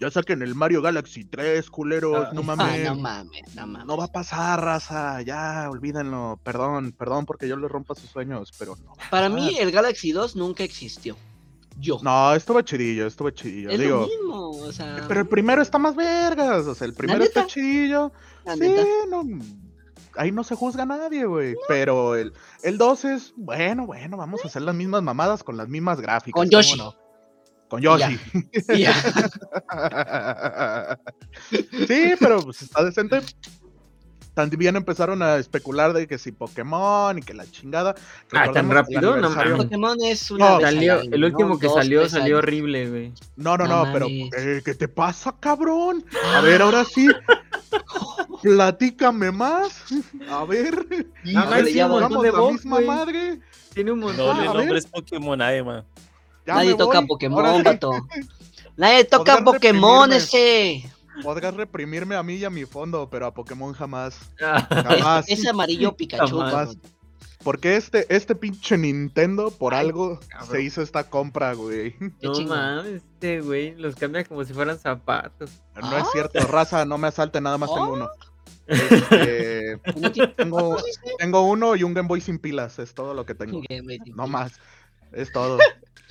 Ya 0.00 0.10
saquen 0.10 0.42
el 0.42 0.56
Mario 0.56 0.82
Galaxy 0.82 1.24
3, 1.24 1.70
culeros, 1.70 2.26
Ah, 2.28 2.30
no 2.32 2.40
Ah, 2.40 2.56
mames. 2.56 2.84
no 2.88 2.94
mames, 2.96 3.54
no 3.54 3.66
mames. 3.68 3.86
No 3.86 3.96
va 3.96 4.06
a 4.06 4.08
pasar, 4.08 4.60
raza, 4.60 5.22
ya, 5.22 5.68
olvídenlo. 5.70 6.40
Perdón, 6.42 6.90
perdón 6.92 7.24
porque 7.26 7.46
yo 7.46 7.56
les 7.56 7.70
rompa 7.70 7.94
sus 7.94 8.10
sueños, 8.10 8.50
pero 8.58 8.74
no. 8.84 8.94
Para 9.10 9.28
mí 9.28 9.56
el 9.60 9.70
Galaxy 9.70 10.10
2 10.10 10.34
nunca 10.34 10.64
existió. 10.64 11.16
Yo. 11.78 11.98
No, 12.02 12.34
estuvo 12.34 12.60
chidillo, 12.62 13.06
estuvo 13.06 13.30
chidillo. 13.30 13.70
es 13.70 13.78
Digo, 13.78 14.00
lo 14.00 14.06
mismo, 14.06 14.50
o 14.50 14.72
sea. 14.72 15.04
pero 15.06 15.20
el 15.20 15.28
primero 15.28 15.62
está 15.62 15.78
más 15.78 15.94
vergas, 15.94 16.66
o 16.66 16.74
sea, 16.74 16.86
el 16.86 16.94
primero 16.94 17.22
está 17.22 17.46
chidillo. 17.46 18.12
la 18.44 18.54
Sí, 18.54 18.60
neta. 18.60 18.82
no, 19.08 19.22
ahí 20.16 20.32
no 20.32 20.44
se 20.44 20.54
juzga 20.54 20.84
a 20.84 20.86
nadie, 20.86 21.24
güey. 21.26 21.56
Pero 21.68 22.14
el, 22.16 22.32
el 22.62 22.78
2 22.78 23.04
es, 23.06 23.32
bueno, 23.36 23.86
bueno, 23.86 24.16
vamos 24.16 24.40
a 24.44 24.48
hacer 24.48 24.62
las 24.62 24.74
mismas 24.74 25.02
mamadas 25.02 25.42
con 25.42 25.56
las 25.56 25.68
mismas 25.68 26.00
gráficas. 26.00 26.32
Con 26.32 26.48
¿cómo 26.48 26.62
Yoshi. 26.62 26.78
no? 26.78 26.94
Con 27.68 27.80
Yoshi. 27.80 28.18
Ya. 28.76 28.94
sí, 31.50 32.14
pero 32.20 32.42
pues 32.42 32.62
está 32.62 32.84
decente. 32.84 33.20
También 34.34 34.76
empezaron 34.76 35.22
a 35.22 35.36
especular 35.36 35.92
de 35.92 36.06
que 36.06 36.16
si 36.16 36.32
Pokémon 36.32 37.18
y 37.18 37.22
que 37.22 37.34
la 37.34 37.44
chingada. 37.50 37.94
Ah, 38.32 38.50
¿tan 38.50 38.70
rápido? 38.70 39.16
No 39.18 39.28
mames. 39.28 39.64
Pokémon 39.64 39.98
es 40.02 40.30
una 40.30 40.50
No, 40.52 40.60
Salió, 40.60 41.00
año, 41.00 41.10
el 41.12 41.24
último 41.24 41.48
¿no? 41.50 41.58
que 41.58 41.68
salió 41.68 42.08
salió 42.08 42.36
años. 42.36 42.38
horrible, 42.38 42.88
güey. 42.88 43.12
No, 43.36 43.58
no, 43.58 43.66
No 43.66 43.84
no, 43.84 43.92
pero 43.92 44.06
eh, 44.08 44.62
¿qué 44.64 44.74
te 44.74 44.88
pasa, 44.88 45.34
cabrón? 45.38 46.02
A 46.34 46.40
ver, 46.40 46.62
ahora 46.62 46.82
sí. 46.84 47.08
Platícame 48.42 49.30
más. 49.30 49.84
A 50.28 50.44
ver. 50.44 50.74
A 51.36 51.44
no, 51.44 51.50
ver 51.50 51.66
sí, 51.66 51.72
si 51.74 51.82
un 51.82 51.90
montón 51.90 52.22
de 52.22 52.32
la 52.32 52.42
misma 52.52 52.80
madre. 52.80 53.40
Tiene 53.74 53.92
un 53.92 54.00
No 54.00 54.06
montón. 54.08 54.36
le 54.40 54.48
a 54.48 54.52
ver. 54.52 54.60
nombres 54.60 54.86
Pokémon 54.86 55.40
a 55.40 55.54
Emma. 55.54 55.84
Ya 56.46 56.54
Nadie 56.54 56.74
toca 56.74 56.98
voy. 57.00 57.08
Pokémon, 57.08 57.62
vato. 57.62 57.92
Nadie 58.76 59.04
toca 59.04 59.44
Pokémon 59.44 60.10
reprimirme. 60.10 60.16
ese. 60.16 60.90
Podrás 61.22 61.54
reprimirme 61.54 62.16
a 62.16 62.22
mí 62.22 62.34
y 62.36 62.44
a 62.44 62.50
mi 62.50 62.64
fondo, 62.64 63.08
pero 63.10 63.26
a 63.26 63.34
Pokémon 63.34 63.72
jamás. 63.74 64.18
Jamás. 64.38 65.28
Es 65.28 65.46
amarillo 65.46 65.94
Pikachu. 65.94 66.38
Jamás. 66.38 66.76
Porque 67.42 67.76
este, 67.76 68.06
este 68.14 68.34
pinche 68.34 68.78
Nintendo, 68.78 69.50
por 69.50 69.74
Ay, 69.74 69.86
algo, 69.86 70.20
cabrón. 70.28 70.50
se 70.50 70.62
hizo 70.62 70.82
esta 70.82 71.10
compra, 71.10 71.54
güey. 71.54 71.96
No 72.22 72.40
mames, 72.42 73.02
este 73.02 73.40
güey 73.40 73.74
los 73.76 73.96
cambia 73.96 74.24
como 74.24 74.44
si 74.44 74.52
fueran 74.54 74.78
zapatos. 74.78 75.50
No 75.80 75.98
es 75.98 76.06
cierto, 76.12 76.38
raza, 76.46 76.84
no 76.84 76.98
me 76.98 77.08
asalte, 77.08 77.40
nada 77.40 77.58
más 77.58 77.72
tengo 77.72 77.92
uno. 77.92 78.08
Este, 78.64 79.76
tengo, 80.36 80.76
tengo 81.18 81.42
uno 81.42 81.74
y 81.74 81.82
un 81.82 81.94
Game 81.94 82.08
Boy 82.08 82.20
sin 82.20 82.38
pilas, 82.38 82.78
es 82.78 82.94
todo 82.94 83.12
lo 83.12 83.26
que 83.26 83.34
tengo. 83.34 83.60
No 84.14 84.26
más. 84.28 84.52
Es 85.10 85.32
todo. 85.32 85.58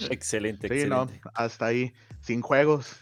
Excelente, 0.10 0.68
Sí, 0.68 0.88
no, 0.88 1.08
hasta 1.34 1.68
ahí. 1.68 1.94
Sin 2.22 2.42
juegos. 2.42 2.98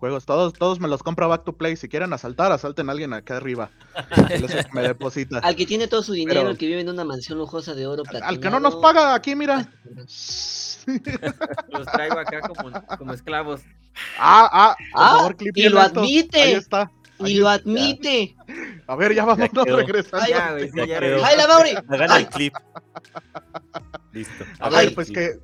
Juegos, 0.00 0.24
todos, 0.24 0.54
todos 0.54 0.80
me 0.80 0.88
los 0.88 1.02
compro 1.02 1.26
a 1.26 1.28
back 1.28 1.44
to 1.44 1.52
play. 1.52 1.76
Si 1.76 1.86
quieren 1.88 2.12
asaltar, 2.14 2.50
asalten 2.52 2.88
a 2.88 2.92
alguien 2.92 3.12
acá 3.12 3.36
arriba. 3.36 3.70
Me 4.72 4.80
deposita. 4.80 5.38
Al 5.40 5.54
que 5.54 5.66
tiene 5.66 5.88
todo 5.88 6.02
su 6.02 6.12
dinero, 6.14 6.40
Pero- 6.40 6.50
el 6.52 6.56
que 6.58 6.66
vive 6.66 6.80
en 6.80 6.88
una 6.88 7.04
mansión 7.04 7.36
lujosa 7.38 7.74
de 7.74 7.86
oro 7.86 8.02
Al- 8.08 8.22
Al 8.22 8.40
que 8.40 8.48
no 8.48 8.60
nos 8.60 8.76
platinado. 8.76 8.80
paga, 8.80 9.14
aquí 9.14 9.36
mira. 9.36 9.68
Los 11.68 11.86
traigo 11.92 12.18
acá 12.18 12.40
como, 12.40 12.72
como 12.98 13.12
esclavos. 13.12 13.60
Ah, 14.18 14.48
ah, 14.50 14.76
por 14.92 15.02
Ah, 15.02 15.10
favor, 15.16 15.36
clip 15.36 15.56
y 15.56 15.68
lo 15.68 15.82
esto. 15.82 16.00
admite. 16.00 16.40
Ahí 16.42 16.52
está. 16.54 16.90
Y 17.18 17.24
ahí 17.26 17.34
lo 17.34 17.48
admite. 17.50 18.34
A 18.86 18.96
ver, 18.96 19.14
ya 19.14 19.26
vamos 19.26 19.50
quedó. 19.50 19.64
regresando. 19.76 20.26
Ya, 20.26 20.52
güey, 20.52 20.70
sí, 20.70 20.76
Ya 20.78 20.86
ya. 20.86 21.26
¡Ay! 21.26 21.74
Hagan 21.88 22.10
Ay. 22.10 22.22
el 22.22 22.28
clip. 22.28 22.54
Listo. 24.12 24.44
A 24.58 24.68
Ay. 24.68 24.86
ver, 24.86 24.94
pues 24.94 25.10
que. 25.10 25.38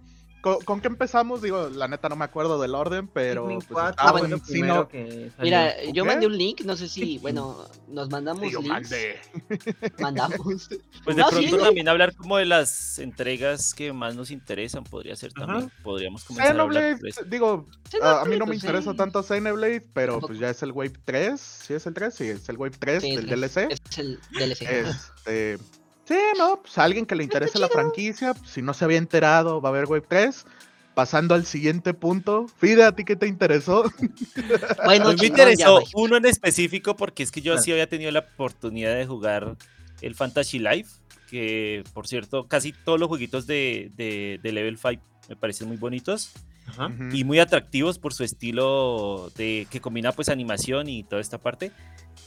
¿Con, 0.55 0.65
con 0.65 0.81
qué 0.81 0.87
empezamos? 0.87 1.43
Digo, 1.43 1.69
la 1.69 1.89
neta 1.89 2.09
no 2.09 2.15
me 2.17 2.25
acuerdo 2.25 2.61
del 2.61 2.75
orden, 2.75 3.09
pero. 3.09 3.47
Pues, 3.47 3.65
4 3.69 3.91
estaba 3.91 4.19
fue 4.19 4.27
en 4.27 4.31
lo 4.31 4.39
sí, 4.39 4.45
primero 4.53 4.75
no- 4.77 4.89
que. 4.89 5.31
Mira, 5.41 5.83
yo 5.93 6.05
mandé 6.05 6.27
un 6.27 6.37
link, 6.39 6.61
no 6.63 6.77
sé 6.77 6.89
si, 6.89 7.19
bueno, 7.19 7.69
nos 7.89 8.09
mandamos 8.11 8.45
Sí, 8.45 8.53
yo 8.53 8.61
links. 8.61 8.73
mandé. 8.91 9.17
Mandamos. 9.99 10.69
Pues 11.05 11.17
de 11.17 11.23
No, 11.23 11.29
pronto 11.31 11.59
también 11.59 11.89
hablar 11.89 12.15
como 12.15 12.37
de 12.39 12.45
las 12.45 12.99
entregas 12.99 13.75
que 13.75 13.93
más 13.93 14.15
nos 14.15 14.31
interesan, 14.31 14.85
podría 14.85 15.17
ser 15.17 15.33
también. 15.33 15.71
Podríamos 15.83 16.25
comenzar 16.25 16.57
a 16.59 16.63
hablar 16.63 16.83
Xenoblade, 16.83 16.99
por 16.99 17.09
eso. 17.09 17.25
digo, 17.25 17.67
a, 18.03 18.21
a 18.21 18.25
mí 18.25 18.37
no 18.39 18.47
me 18.47 18.53
pues, 18.53 18.63
interesa 18.65 18.91
sí. 18.93 18.97
tanto 18.97 19.23
Xenoblade, 19.23 19.81
pero 19.93 20.13
Tampoco. 20.15 20.27
pues 20.29 20.39
ya 20.39 20.51
es 20.51 20.63
el 20.63 20.73
Wave 20.73 20.93
3. 21.05 21.41
¿Sí 21.41 21.75
es 21.75 21.87
el 21.87 21.95
3? 21.95 22.15
Sí, 22.15 22.25
es 22.29 22.49
el 22.49 22.57
Wave 22.59 22.77
3 22.79 23.03
Sí, 23.03 23.17
del 23.17 23.25
es- 23.25 23.55
DLC. 23.55 23.73
Es 23.73 23.99
el 23.99 24.21
DLC. 24.39 24.63
Este. 24.63 25.59
Sí, 26.07 26.17
no, 26.39 26.61
pues 26.63 26.79
a 26.79 26.85
alguien 26.85 27.05
que 27.05 27.17
le 27.17 27.25
interese 27.25 27.59
la 27.59 27.69
franquicia, 27.69 28.35
pues, 28.35 28.51
si 28.51 28.63
no 28.63 28.75
se 28.75 28.85
había 28.85 28.99
enterado, 28.99 29.61
va 29.61 29.71
a 29.71 29.73
haber 29.73 29.87
Wave 29.87 30.05
3. 30.09 30.47
Pasando 30.95 31.35
al 31.35 31.45
siguiente 31.45 31.93
punto. 31.93 32.47
Fide, 32.59 32.85
¿a 32.85 32.93
ti 32.93 33.05
qué 33.05 33.17
te 33.17 33.27
interesó? 33.27 33.85
Bueno, 34.87 35.11
me 35.11 35.17
ya, 35.17 35.27
interesó 35.27 35.83
uno 35.95 36.17
en 36.17 36.25
específico 36.25 36.97
porque 36.97 37.23
es 37.23 37.31
que 37.31 37.43
yo 37.43 37.53
Claro. 37.53 37.63
sí 37.65 37.73
había 37.73 37.87
tenido 37.89 38.11
la 38.13 38.21
oportunidad 38.21 38.95
de 38.97 39.07
jugar 39.07 39.57
el 40.01 40.15
Fantasy 40.15 40.59
Life, 40.59 40.91
que 41.29 41.85
por 41.93 42.07
cierto, 42.09 42.47
casi 42.49 42.73
todos 42.73 42.99
los 42.99 43.09
jueguitos 43.09 43.47
de, 43.47 43.91
de, 43.95 44.41
de 44.43 44.53
Level 44.53 44.79
5 44.79 45.03
me 45.29 45.37
parecen 45.37 45.69
muy 45.69 45.77
bonitos 45.77 46.33
Ajá. 46.67 46.91
Y 47.13 47.25
muy 47.25 47.39
atractivos 47.39 47.99
por 47.99 48.13
su 48.15 48.25
estilo 48.25 49.31
de 49.37 49.67
que 49.71 49.81
combina 49.81 50.13
pues 50.13 50.29
animación 50.29 50.89
y 50.89 51.03
toda 51.05 51.21
esta 51.21 51.39
parte. 51.39 51.71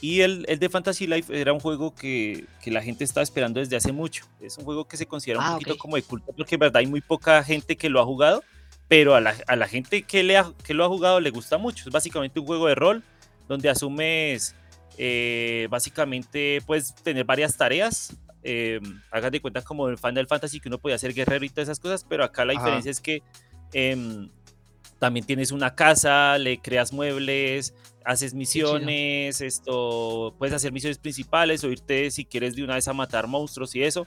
Y 0.02 0.20
el, 0.22 0.46
el 0.48 0.58
de 0.58 0.68
Fantasy 0.70 1.06
Life 1.06 1.38
era 1.38 1.52
un 1.52 1.60
juego 1.60 1.94
que, 1.94 2.46
que 2.62 2.70
la 2.70 2.82
gente 2.82 3.04
estaba 3.04 3.22
esperando 3.22 3.60
desde 3.60 3.76
hace 3.76 3.92
mucho. 3.92 4.24
Es 4.40 4.56
un 4.56 4.64
juego 4.64 4.86
que 4.88 4.96
se 4.96 5.04
considera 5.06 5.40
un 5.40 5.44
Ah, 5.44 5.52
poquito 5.54 5.76
como 5.76 5.96
de 5.96 6.02
culto 6.02 6.32
porque 6.34 6.54
en 6.54 6.60
verdad 6.60 6.78
hay 6.78 6.86
muy 6.86 7.02
poca 7.02 7.42
gente 7.44 7.76
que 7.76 7.90
lo 7.90 8.00
ha 8.00 8.04
jugado, 8.06 8.42
pero 8.88 9.14
a 9.14 9.20
la, 9.20 9.34
a 9.46 9.56
la 9.56 9.68
gente 9.68 10.02
que, 10.02 10.22
le 10.22 10.38
ha- 10.38 10.52
que 10.64 10.72
lo 10.72 10.84
ha 10.84 10.88
jugado 10.88 11.20
le 11.20 11.28
gusta 11.30 11.58
mucho. 11.58 11.84
Es 11.86 11.92
básicamente 11.92 12.40
un 12.40 12.46
juego 12.46 12.66
de 12.66 12.74
rol 12.74 13.02
donde 13.46 13.68
asumes 13.68 14.54
eh, 14.96 15.66
básicamente 15.70 16.60
puedes 16.66 16.94
tener 16.94 17.24
varias 17.24 17.56
tareas. 17.56 18.16
Eh, 18.42 18.80
hagas 19.10 19.30
de 19.32 19.40
cuenta 19.42 19.60
como 19.60 19.88
el 19.88 19.98
Final 19.98 20.26
Fantasy 20.26 20.60
que 20.60 20.68
uno 20.68 20.78
podía 20.78 20.96
ser 20.98 21.12
guerrero 21.12 21.44
y 21.44 21.50
todas 21.50 21.68
esas 21.68 21.78
cosas, 21.80 22.06
pero 22.08 22.24
acá 22.24 22.44
la 22.46 22.52
Ajá. 22.54 22.62
diferencia 22.62 22.90
es 22.90 23.00
que 23.00 23.22
em, 23.72 24.28
también 24.98 25.24
tienes 25.26 25.52
una 25.52 25.74
casa, 25.74 26.36
le 26.38 26.58
creas 26.60 26.92
muebles, 26.92 27.74
haces 28.04 28.34
misiones, 28.34 29.40
esto, 29.40 30.34
puedes 30.38 30.54
hacer 30.54 30.72
misiones 30.72 30.98
principales 30.98 31.64
o 31.64 31.70
irte 31.70 32.10
si 32.10 32.24
quieres 32.24 32.56
de 32.56 32.64
una 32.64 32.74
vez 32.74 32.88
a 32.88 32.92
matar 32.92 33.26
monstruos 33.26 33.74
y 33.76 33.82
eso. 33.82 34.06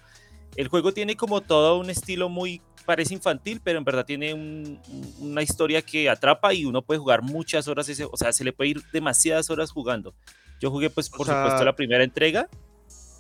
El 0.56 0.68
juego 0.68 0.94
tiene 0.94 1.16
como 1.16 1.42
todo 1.42 1.80
un 1.80 1.90
estilo 1.90 2.30
muy, 2.30 2.62
parece 2.86 3.14
infantil, 3.14 3.62
pero 3.64 3.78
en 3.80 3.86
verdad 3.86 4.06
tiene 4.06 4.34
un- 4.34 4.80
un- 4.90 5.14
una 5.32 5.42
historia 5.42 5.82
que 5.82 6.10
atrapa 6.10 6.54
y 6.54 6.66
uno 6.66 6.82
puede 6.82 7.00
jugar 7.00 7.22
muchas 7.22 7.68
horas, 7.68 7.88
ese, 7.90 8.06
o 8.06 8.18
sea, 8.18 8.34
se 8.34 8.44
le 8.44 8.52
puede 8.54 8.72
ir 8.72 8.82
demasiadas 8.92 9.50
horas 9.50 9.72
jugando. 9.72 10.14
Yo 10.60 10.70
jugué 10.70 10.90
pues 10.90 11.10
O 11.12 11.18
por 11.18 11.26
sea, 11.26 11.42
supuesto 11.44 11.66
la 11.66 11.76
primera 11.76 12.04
entrega. 12.04 12.50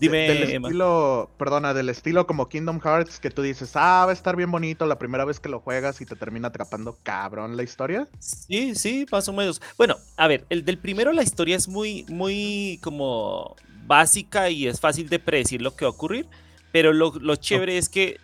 Dime, 0.07 0.17
De- 0.27 0.33
del 0.36 0.50
Emma. 0.51 0.67
estilo, 0.67 1.29
perdona, 1.38 1.74
del 1.74 1.89
estilo 1.89 2.27
como 2.27 2.50
Kingdom 2.50 2.79
Hearts, 2.79 3.19
que 3.19 3.29
tú 3.29 3.41
dices, 3.41 3.72
ah, 3.75 4.03
va 4.05 4.12
a 4.12 4.13
estar 4.13 4.36
bien 4.36 4.51
bonito 4.51 4.86
la 4.86 4.98
primera 5.00 5.25
vez 5.25 5.39
que 5.39 5.50
lo 5.50 5.60
juegas 5.60 6.00
y 6.01 6.05
te 6.05 6.15
termina 6.15 6.50
atrapando 6.50 6.98
cabrón 7.03 7.55
la 7.57 7.63
historia. 7.63 8.07
Sí, 8.19 8.75
sí, 8.75 9.05
más 9.12 9.27
o 9.27 9.33
menos. 9.33 9.62
Bueno, 9.77 9.95
a 10.17 10.27
ver, 10.27 10.45
el 10.50 10.63
del 10.65 10.77
primero 10.77 11.12
la 11.12 11.24
historia 11.24 11.55
es 11.55 11.67
muy, 11.67 12.05
muy 12.10 12.79
como 12.83 13.55
básica 13.86 14.50
y 14.50 14.67
es 14.67 14.79
fácil 14.79 15.10
de 15.10 15.19
predecir 15.19 15.62
lo 15.62 15.75
que 15.75 15.86
va 15.86 15.89
a 15.89 15.93
ocurrir, 15.93 16.27
pero 16.72 16.93
lo, 16.93 17.13
lo 17.19 17.36
chévere 17.36 17.77
es 17.77 17.89
que 17.89 18.17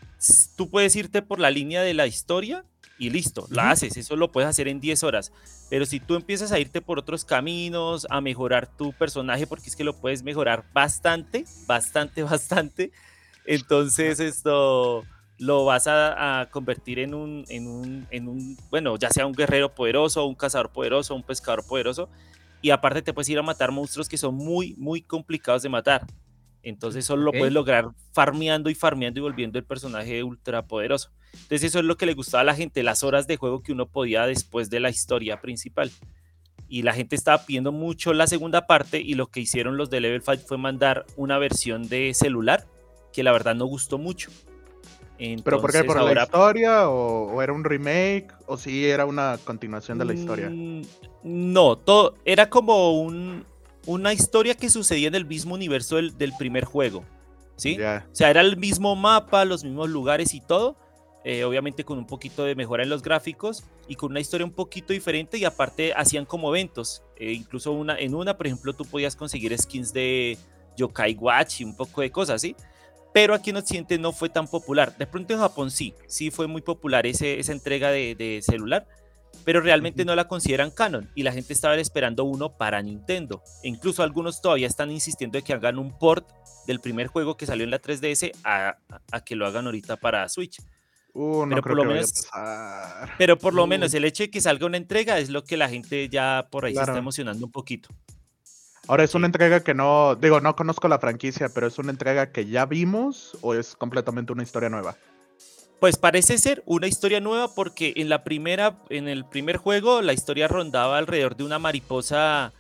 tú 0.56 0.70
puedes 0.70 0.96
irte 0.96 1.22
por 1.22 1.40
la 1.40 1.50
línea 1.52 1.82
de 1.82 1.94
la 1.94 2.08
historia 2.08 2.64
y 3.00 3.10
listo, 3.10 3.48
la 3.50 3.72
haces, 3.72 3.96
eso 3.96 4.18
lo 4.18 4.32
puedes 4.32 4.50
hacer 4.50 4.68
en 4.68 4.82
10 4.82 5.04
horas. 5.04 5.32
Pero 5.70 5.86
si 5.86 6.02
tú 6.02 6.16
empiezas 6.16 6.52
a 6.52 6.60
irte 6.60 6.82
por 6.82 7.00
otros 7.00 7.24
caminos, 7.24 8.06
a 8.10 8.20
mejorar 8.20 8.68
tu 8.68 8.92
personaje, 8.92 9.48
porque 9.48 9.70
es 9.70 9.76
que 9.78 9.86
lo 9.86 9.96
puedes 9.96 10.22
mejorar 10.22 10.66
bastante, 10.74 11.46
bastante, 11.66 12.24
bastante, 12.24 12.92
entonces 13.46 14.20
esto 14.20 15.06
lo 15.38 15.64
vas 15.64 15.88
a, 15.88 16.42
a 16.42 16.50
convertir 16.50 17.00
en 17.00 17.14
un, 17.14 17.46
en, 17.48 17.68
un, 17.68 18.08
en 18.12 18.28
un, 18.28 18.58
bueno, 18.70 18.98
ya 18.98 19.10
sea 19.10 19.26
un 19.26 19.34
guerrero 19.34 19.74
poderoso, 19.74 20.26
un 20.26 20.36
cazador 20.36 20.70
poderoso, 20.70 21.16
un 21.16 21.24
pescador 21.24 21.66
poderoso, 21.66 22.10
y 22.62 22.72
aparte 22.72 23.02
te 23.02 23.14
puedes 23.14 23.30
ir 23.30 23.40
a 23.40 23.44
matar 23.44 23.72
monstruos 23.72 24.10
que 24.10 24.18
son 24.18 24.36
muy, 24.36 24.76
muy 24.78 25.02
complicados 25.02 25.64
de 25.64 25.70
matar. 25.70 26.06
Entonces 26.64 27.06
eso 27.06 27.16
lo 27.16 27.32
Ok. 27.32 27.38
puedes 27.38 27.54
lograr 27.54 27.90
farmeando 28.12 28.70
y 28.70 28.76
farmeando 28.76 29.20
y 29.20 29.24
volviendo 29.24 29.58
el 29.60 29.66
personaje 29.66 30.24
ultra 30.24 30.66
poderoso. 30.68 31.12
Entonces 31.34 31.64
eso 31.64 31.80
es 31.80 31.86
lo 31.86 31.96
que 31.98 32.06
le 32.06 32.14
gustaba 32.14 32.42
a 32.42 32.46
la 32.46 32.56
gente, 32.56 32.84
las 32.84 33.04
horas 33.04 33.28
de 33.28 33.38
juego 33.38 33.62
que 33.64 33.72
uno 33.72 33.88
podía 33.88 34.26
después 34.26 34.70
de 34.70 34.80
la 34.80 34.90
historia 34.90 35.40
principal. 35.42 35.92
Y 36.68 36.84
la 36.84 36.94
gente 36.94 37.16
estaba 37.16 37.46
pidiendo 37.46 37.72
mucho 37.72 38.14
la 38.14 38.28
segunda 38.28 38.68
parte 38.68 39.00
y 39.02 39.14
lo 39.16 39.28
que 39.28 39.40
hicieron 39.40 39.78
los 39.78 39.90
de 39.90 40.02
Level 40.02 40.22
5 40.22 40.44
fue 40.46 40.58
mandar 40.58 41.06
una 41.16 41.38
versión 41.40 41.88
de 41.90 42.14
celular 42.14 42.68
que 43.14 43.24
la 43.24 43.32
verdad 43.32 43.56
no 43.56 43.66
gustó 43.66 43.98
mucho. 43.98 44.30
¿Pero 45.18 45.60
por 45.60 45.72
qué? 45.72 45.80
Entonces, 45.80 45.86
¿Por 45.86 46.02
la 46.14 46.24
historia? 46.24 46.90
O, 46.90 47.34
o 47.34 47.42
era 47.42 47.52
un 47.52 47.64
remake? 47.64 48.28
¿O 48.46 48.56
sí 48.58 48.86
era 48.86 49.06
una 49.06 49.38
continuación 49.44 49.98
de 49.98 50.06
la 50.06 50.14
historia? 50.14 50.50
Mm, 50.50 50.82
No, 51.24 51.76
todo 51.78 52.16
era 52.24 52.50
como 52.50 53.02
un, 53.02 53.46
una 53.90 54.14
historia 54.14 54.56
que 54.56 54.70
sucedía 54.70 55.08
en 55.08 55.16
el 55.16 55.26
mismo 55.26 55.56
universo 55.56 55.96
del, 55.98 56.18
del 56.18 56.34
primer 56.38 56.66
juego. 56.66 57.04
¿Sí? 57.56 57.76
Ya. 57.78 58.08
O 58.12 58.16
sea, 58.16 58.30
era 58.30 58.42
el 58.42 58.56
mismo 58.58 58.96
mapa, 58.96 59.44
los 59.46 59.64
mismos 59.64 59.90
lugares 59.90 60.34
y 60.34 60.42
todo. 60.42 60.78
eh, 61.24 61.44
obviamente 61.44 61.84
con 61.84 61.98
un 61.98 62.08
poquito 62.08 62.46
de 62.46 62.56
mejora 62.56 62.84
en 62.84 62.90
los 62.90 63.02
gráficos 63.02 63.64
y 63.88 63.96
con 63.96 64.12
una 64.12 64.22
historia 64.22 64.46
un 64.46 64.54
poquito 64.54 64.94
diferente 64.94 65.38
y 65.38 65.44
aparte 65.46 65.94
hacían 65.94 66.26
como 66.26 66.50
eventos. 66.56 67.04
eh, 67.18 67.34
incluso 67.34 67.72
una, 67.74 67.98
en 68.00 68.16
una, 68.16 68.38
por 68.38 68.48
ejemplo, 68.48 68.74
tú 68.74 68.86
podías 68.86 69.16
conseguir 69.16 69.58
skins 69.58 69.92
de 69.92 70.38
Yokai 70.78 71.16
Watch 71.16 71.62
y 71.62 71.66
un 71.66 71.76
poco 71.76 72.02
de 72.02 72.10
cosas, 72.12 72.42
¿sí? 72.42 72.56
Pero 73.14 73.34
aquí 73.34 73.50
en 73.50 73.58
Occidente 73.58 73.98
no 73.98 74.14
fue 74.14 74.30
tan 74.30 74.48
popular. 74.48 74.96
De 74.98 75.06
pronto 75.08 75.34
en 75.34 75.40
Japón 75.40 75.72
sí, 75.72 75.94
sí 76.08 76.32
fue 76.32 76.48
muy 76.48 76.62
popular 76.62 77.06
ese, 77.06 77.40
esa 77.40 77.52
entrega 77.52 77.92
de, 77.92 78.16
de 78.16 78.42
celular, 78.42 78.88
pero 79.50 79.62
realmente 79.62 80.06
no 80.06 80.16
la 80.16 80.28
consideran 80.28 80.70
canon 80.70 81.10
y 81.16 81.24
la 81.24 81.32
gente 81.32 81.54
estaba 81.54 81.74
esperando 81.74 82.24
uno 82.24 82.56
para 82.56 82.80
Nintendo. 82.84 83.42
E 83.64 83.68
incluso 83.68 84.04
algunos 84.04 84.44
todavía 84.44 84.68
están 84.68 84.92
insistiendo 84.92 85.40
de 85.40 85.44
que 85.44 85.54
hagan 85.54 85.80
un 85.80 85.98
port 85.98 86.30
del 86.68 86.80
primer 86.80 87.08
juego 87.08 87.36
que 87.36 87.48
salió 87.48 87.64
en 87.64 87.72
la 87.72 87.82
3DS 87.82 88.32
a, 88.44 88.78
que 89.26 89.36
lo 89.36 89.48
hagan 89.48 89.66
ahorita 89.66 89.98
para 89.98 90.30
Switch. 90.30 90.62
Uh, 91.14 91.48
no 91.48 91.56
Pero 91.56 91.62
por 91.64 91.76
lo 91.78 91.86
menos-. 91.86 92.30
Pero 93.18 93.40
por 93.40 93.56
lo 93.56 93.66
menos 93.66 93.92
el 93.96 94.06
hecho 94.06 94.22
de 94.22 94.30
que 94.30 94.40
salga 94.40 94.68
una 94.68 94.78
entrega 94.78 95.18
es 95.18 95.32
lo 95.32 95.44
que 95.44 95.58
la 95.58 95.68
gente 95.68 96.10
ya 96.10 96.48
por 96.52 96.66
ahí 96.66 96.76
se 96.76 96.82
está 96.82 97.00
emocionando 97.00 97.44
un 97.44 97.52
poquito. 97.52 97.90
Ahora, 98.88 99.04
¿es 99.04 99.16
una 99.16 99.26
entrega 99.26 99.64
que 99.64 99.74
no, 99.74 100.14
digo, 100.14 100.42
no 100.42 100.56
conozco 100.56 100.88
la 100.88 101.00
franquicia, 101.00 101.50
pero 101.50 101.66
es 101.66 101.80
una 101.80 101.90
entrega 101.90 102.32
que 102.32 102.46
ya 102.46 102.68
vimos 102.68 103.36
o 103.42 103.56
es 103.56 103.76
completamente 103.76 104.32
una 104.32 104.44
historia 104.44 104.70
nueva? 104.70 104.96
Pues 105.80 105.96
parece 105.96 106.38
ser 106.38 106.62
una 106.66 106.88
historia 106.88 107.22
nueva 107.22 107.56
porque 107.56 107.94
en 107.96 108.10
la 108.10 108.26
primera, 108.26 108.78
en 108.90 109.08
el 109.08 109.24
primer 109.24 109.56
juego, 109.56 110.02
la 110.02 110.12
historia 110.12 110.50
rondaba 110.50 110.98
alrededor 110.98 111.38
de 111.38 111.46
una 111.46 111.58
mariposa 111.58 112.52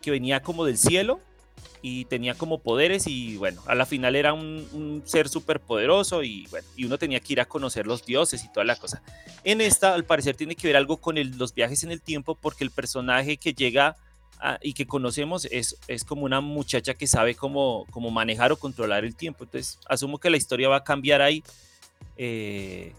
que 0.00 0.12
venía 0.12 0.42
como 0.42 0.64
del 0.64 0.78
cielo 0.78 1.18
y 1.82 2.04
tenía 2.04 2.34
como 2.34 2.58
poderes 2.58 3.08
y 3.08 3.36
bueno, 3.36 3.62
a 3.66 3.74
la 3.74 3.84
final 3.84 4.14
era 4.14 4.32
un, 4.32 5.02
ser 5.04 5.28
súper 5.28 5.58
poderoso 5.58 6.22
y 6.22 6.46
bueno, 6.52 6.68
y 6.76 6.84
uno 6.84 6.98
tenía 6.98 7.18
que 7.18 7.32
ir 7.32 7.40
a 7.40 7.46
conocer 7.46 7.84
los 7.84 8.06
dioses 8.06 8.44
y 8.44 8.52
toda 8.52 8.64
la 8.64 8.76
cosa. 8.76 9.02
En 9.42 9.60
esta, 9.60 9.94
al 9.94 10.04
parecer, 10.04 10.36
tiene 10.36 10.54
que 10.54 10.68
ver 10.68 10.76
algo 10.76 10.98
con 10.98 11.16
los 11.36 11.54
viajes 11.54 11.82
en 11.82 11.90
el 11.90 12.00
tiempo 12.00 12.36
porque 12.36 12.62
el 12.62 12.70
personaje 12.70 13.38
que 13.38 13.54
llega 13.54 13.96
y 14.62 14.74
que 14.74 14.86
conocemos 14.86 15.48
es, 15.50 15.76
es 15.88 16.04
como 16.04 16.22
una 16.22 16.40
muchacha 16.40 16.94
que 16.94 17.08
sabe 17.08 17.34
cómo, 17.34 17.86
cómo 17.90 18.12
manejar 18.12 18.52
o 18.52 18.56
controlar 18.56 19.04
el 19.04 19.16
tiempo. 19.16 19.42
Entonces, 19.42 19.80
asumo 19.88 20.18
que 20.18 20.30
la 20.30 20.36
historia 20.36 20.68
va 20.68 20.76
a 20.76 20.84
cambiar 20.84 21.22
ahí 21.22 21.42
eh, 22.18 22.92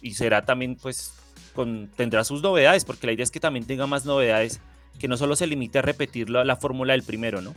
y 0.00 0.14
será 0.14 0.44
también, 0.44 0.76
pues, 0.76 1.14
con, 1.54 1.88
tendrá 1.96 2.24
sus 2.24 2.42
novedades, 2.42 2.84
porque 2.84 3.06
la 3.06 3.12
idea 3.12 3.24
es 3.24 3.30
que 3.30 3.40
también 3.40 3.66
tenga 3.66 3.86
más 3.86 4.04
novedades, 4.04 4.60
que 4.98 5.08
no 5.08 5.16
solo 5.16 5.36
se 5.36 5.46
limite 5.46 5.78
a 5.78 5.82
repetir 5.82 6.30
la, 6.30 6.44
la 6.44 6.56
fórmula 6.56 6.92
del 6.94 7.02
primero, 7.02 7.40
¿no? 7.40 7.54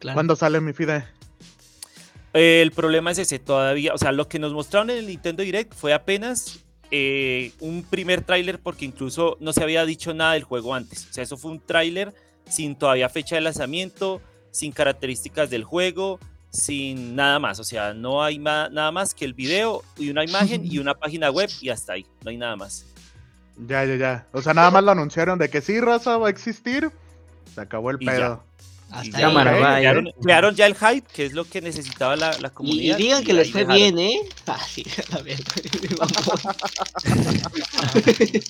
Claro. 0.00 0.16
¿Cuándo 0.16 0.34
sale 0.34 0.60
mi 0.60 0.72
Fide? 0.72 1.04
Eh, 2.34 2.62
el 2.62 2.72
problema 2.72 3.10
es 3.10 3.18
ese 3.18 3.38
todavía, 3.38 3.92
o 3.94 3.98
sea, 3.98 4.12
lo 4.12 4.26
que 4.26 4.38
nos 4.38 4.52
mostraron 4.52 4.90
en 4.90 4.98
el 4.98 5.06
Nintendo 5.06 5.42
Direct 5.42 5.74
fue 5.74 5.92
apenas 5.92 6.60
eh, 6.90 7.52
un 7.60 7.84
primer 7.84 8.22
tráiler 8.22 8.58
porque 8.58 8.84
incluso 8.84 9.36
no 9.40 9.52
se 9.52 9.62
había 9.62 9.84
dicho 9.84 10.14
nada 10.14 10.32
del 10.32 10.44
juego 10.44 10.74
antes. 10.74 11.06
O 11.10 11.12
sea, 11.12 11.24
eso 11.24 11.36
fue 11.36 11.50
un 11.50 11.60
tráiler 11.60 12.14
sin 12.48 12.76
todavía 12.76 13.08
fecha 13.08 13.34
de 13.34 13.42
lanzamiento, 13.42 14.20
sin 14.50 14.72
características 14.72 15.50
del 15.50 15.64
juego, 15.64 16.18
sin 16.52 17.16
nada 17.16 17.38
más. 17.38 17.58
O 17.58 17.64
sea, 17.64 17.94
no 17.94 18.22
hay 18.22 18.38
nada 18.38 18.90
más 18.92 19.14
que 19.14 19.24
el 19.24 19.34
video 19.34 19.82
y 19.96 20.10
una 20.10 20.24
imagen 20.24 20.64
y 20.64 20.78
una 20.78 20.94
página 20.94 21.30
web 21.30 21.50
y 21.60 21.70
hasta 21.70 21.94
ahí. 21.94 22.06
No 22.22 22.30
hay 22.30 22.36
nada 22.36 22.56
más. 22.56 22.84
Ya, 23.66 23.84
ya, 23.84 23.96
ya. 23.96 24.26
O 24.32 24.42
sea, 24.42 24.54
nada 24.54 24.70
más 24.70 24.84
lo 24.84 24.90
anunciaron 24.92 25.38
de 25.38 25.48
que 25.50 25.60
sí, 25.60 25.80
raza 25.80 26.16
va 26.18 26.28
a 26.28 26.30
existir. 26.30 26.90
Se 27.54 27.60
acabó 27.60 27.90
el 27.90 27.98
Y 28.00 28.06
ya. 28.06 28.12
pedo. 28.12 28.44
Hasta 28.90 29.06
Y 29.06 29.14
ahí. 29.14 29.20
ya, 29.22 29.28
ok, 29.30 29.34
vaya. 29.34 29.78
crearon, 29.78 30.08
crearon 30.22 30.54
ya 30.54 30.66
el 30.66 30.74
hype, 30.74 31.06
que 31.14 31.24
es 31.24 31.32
lo 31.32 31.46
que 31.46 31.62
necesitaba 31.62 32.14
la, 32.14 32.32
la 32.32 32.36
Y, 32.36 32.46
y 32.46 32.50
comunidad. 32.50 32.96
digan 32.98 33.24
que 33.24 33.32
y 33.32 33.34
les 33.34 33.46
ahí 33.46 33.52
fue 33.52 33.60
dejaron. 33.62 33.94
bien, 33.94 33.98
¿eh? 33.98 34.20
Ah, 34.46 34.60
sí, 34.68 34.84
a 35.12 35.18
ver. 35.22 35.38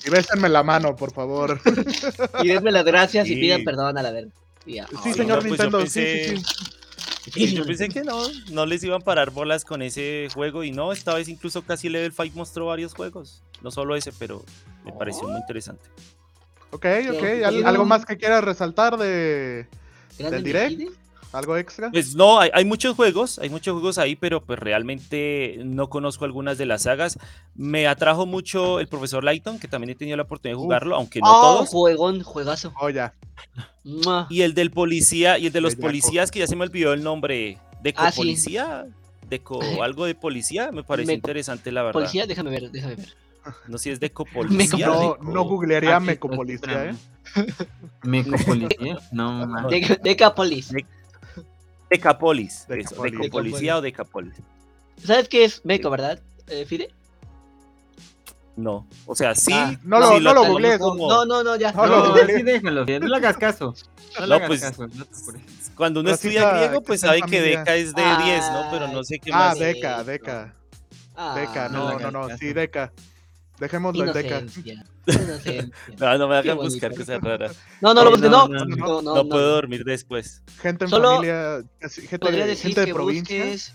Y 0.05 0.09
bésenme 0.09 0.49
la 0.49 0.63
mano, 0.63 0.95
por 0.95 1.13
favor. 1.13 1.59
y 2.43 2.47
denme 2.47 2.71
las 2.71 2.85
gracias 2.85 3.27
y 3.27 3.35
Sí. 3.35 3.39
pidan 3.39 3.63
perdón 3.63 3.97
a 3.97 4.03
la 4.03 4.11
verga. 4.11 4.31
Y 4.65 4.75
ya. 4.75 4.87
Sí, 4.87 4.95
Ay, 5.05 5.13
señor 5.13 5.43
no, 5.43 5.49
pues 5.49 5.51
Nintendo. 5.51 5.79
pensé- 5.81 6.29
Sí, 6.29 6.37
sí, 6.37 6.37
sí. 6.37 6.43
Sí, 7.31 7.53
yo 7.53 7.63
pensé 7.65 7.89
que 7.89 8.03
no, 8.03 8.27
no 8.51 8.65
les 8.65 8.83
iban 8.83 9.01
a 9.01 9.05
parar 9.05 9.31
bolas 9.31 9.63
con 9.65 9.81
ese 9.81 10.27
juego 10.33 10.63
y 10.63 10.71
no, 10.71 10.91
esta 10.91 11.13
vez 11.13 11.27
incluso 11.27 11.61
casi 11.63 11.89
Level 11.89 12.11
5 12.13 12.37
mostró 12.37 12.65
varios 12.67 12.93
juegos, 12.93 13.43
no 13.61 13.71
solo 13.71 13.95
ese, 13.95 14.11
pero 14.13 14.43
me 14.83 14.91
pareció 14.91 15.27
muy 15.27 15.37
interesante. 15.39 15.83
Ok, 16.71 16.85
ok. 17.11 17.19
Sí, 17.19 17.43
¿Al- 17.43 17.53
sí. 17.53 17.63
¿Algo 17.63 17.85
más 17.85 18.05
que 18.05 18.17
quieras 18.17 18.43
resaltar 18.43 18.97
de 18.97 19.67
del 20.17 20.43
direct? 20.43 20.81
Algo 21.33 21.57
extra? 21.57 21.89
Pues 21.91 22.15
no, 22.15 22.39
hay, 22.39 22.49
hay 22.53 22.63
muchos 22.63 22.95
juegos, 22.95 23.39
hay 23.39 23.49
muchos 23.49 23.73
juegos 23.73 23.97
ahí, 23.97 24.15
pero 24.15 24.41
pues 24.43 24.59
realmente 24.59 25.57
no 25.65 25.89
conozco 25.89 26.25
algunas 26.25 26.57
de 26.57 26.65
las 26.67 26.83
sagas. 26.83 27.17
Me 27.55 27.87
atrajo 27.87 28.25
mucho 28.25 28.79
el 28.79 28.87
profesor 28.87 29.23
Layton, 29.23 29.57
que 29.59 29.67
también 29.67 29.89
he 29.89 29.95
tenido 29.95 30.15
la 30.17 30.23
oportunidad 30.23 30.53
de 30.53 30.57
Uf. 30.59 30.63
jugarlo, 30.63 30.95
aunque 30.95 31.19
no 31.19 31.25
Oh, 31.27 31.41
todos. 31.55 31.69
juegón, 31.69 32.21
juegazo. 32.23 32.71
Oh, 32.79 32.89
ya. 32.89 33.13
Y 34.29 34.41
el 34.43 34.53
del 34.53 34.71
policía, 34.71 35.37
y 35.39 35.47
el 35.47 35.53
de 35.53 35.59
los 35.61 35.73
Bellaco. 35.75 35.87
policías, 35.89 36.31
que 36.31 36.39
ya 36.39 36.47
se 36.47 36.55
me 36.55 36.63
olvidó 36.63 36.93
el 36.93 37.03
nombre. 37.03 37.57
Deco 37.81 38.01
Ah, 38.03 38.11
sí. 38.11 38.17
policía, 38.17 38.85
Deco 39.29 39.59
algo 39.81 40.05
de 40.05 40.13
policía, 40.15 40.71
me 40.71 40.83
pareció 40.83 41.07
Me- 41.07 41.13
interesante 41.15 41.71
la 41.71 41.81
verdad. 41.81 41.93
Policía, 41.93 42.27
déjame 42.27 42.51
ver, 42.51 42.69
déjame 42.71 42.95
ver. 42.95 43.13
No 43.67 43.77
sé 43.77 43.83
si 43.85 43.89
es 43.89 43.99
Deco 43.99 44.25
Meco- 44.25 44.33
policía. 44.47 44.85
No, 44.87 45.17
no 45.21 45.43
googlearía 45.45 45.97
Ah, 45.97 45.99
sí, 45.99 46.05
mecopolicía, 46.05 46.85
¿eh? 46.91 46.95
Mecopolicía. 48.03 48.97
No, 49.11 49.67
Decapolis. 50.03 50.69
De- 50.69 50.85
Decapolis. 51.97 52.61
eso, 52.61 52.73
Decapolis. 52.73 53.19
Decopolicía 53.19 53.77
o 53.77 53.81
Decapolis. 53.81 54.33
¿Sabes 55.03 55.27
qué 55.29 55.43
es 55.45 55.63
Meco, 55.65 55.89
verdad, 55.89 56.19
eh, 56.47 56.65
Fide? 56.65 56.89
No, 58.55 58.85
o 59.07 59.15
sea, 59.15 59.33
sí. 59.33 59.51
Ah, 59.53 59.73
No 59.83 59.99
lo- 59.99 60.09
sí 60.17 60.23
no 60.23 60.33
lo 60.33 60.45
googlees. 60.45 60.77
como- 60.77 61.07
No, 61.09 61.25
no, 61.25 61.43
no, 61.43 61.55
ya. 61.55 61.71
No, 61.71 61.87
No, 61.87 62.15
lo- 62.15 62.23
así 62.23 62.43
déjalo, 62.43 62.85
no 62.85 63.07
le 63.07 63.15
hagas 63.17 63.37
caso. 63.37 63.73
No 64.19 64.25
le 64.27 64.35
hagas 64.35 64.47
pues, 64.47 64.61
caso. 64.61 64.87
no. 64.87 65.05
Cuando 65.75 66.01
uno 66.01 66.11
estudia 66.11 66.51
griego, 66.51 66.81
pues 66.83 67.01
sabe 67.01 67.21
que. 67.23 67.41
Deca 67.41 67.75
es 67.75 67.95
de 67.95 68.03
10, 68.03 68.51
¿no? 68.51 68.67
Pero 68.71 68.87
no 68.89 69.03
sé 69.03 69.17
qué 69.17 69.31
Ah, 69.33 69.37
más. 69.49 69.59
de- 69.59 69.65
Deca, 69.73 70.03
Deca. 70.03 70.53
Ah, 71.15 71.35
Deca, 71.35 71.69
no 71.69 71.97
no, 71.97 72.11
no, 72.11 72.37
sí, 72.37 72.53
Deca. 72.53 72.91
Dejémoslo 73.63 74.05
en 74.05 74.11
Deca. 74.13 74.39
Inocencia. 74.39 74.85
No, 75.97 76.17
no 76.17 76.27
me 76.27 76.35
hagan 76.35 76.57
buscar 76.57 76.93
cosas 76.93 77.21
raras. 77.21 77.57
No, 77.79 77.93
no 77.93 78.03
lo 78.03 78.09
busques, 78.11 78.29
no, 78.29 78.45
no. 78.49 78.65
no, 78.65 78.75
No, 78.75 79.01
No, 79.01 79.15
no, 79.23 79.29
puedo 79.29 79.47
no. 79.47 79.55
dormir 79.55 79.85
después. 79.85 80.43
Gente 80.61 80.83
en 80.83 80.89
Solo 80.89 81.11
familia, 81.11 81.63
gente, 81.79 82.19
Podría 82.19 82.45
decir 82.45 82.65
gente 82.65 82.81
de 82.81 82.87
que 82.87 82.93
provincia, 82.93 83.45
busques. 83.45 83.73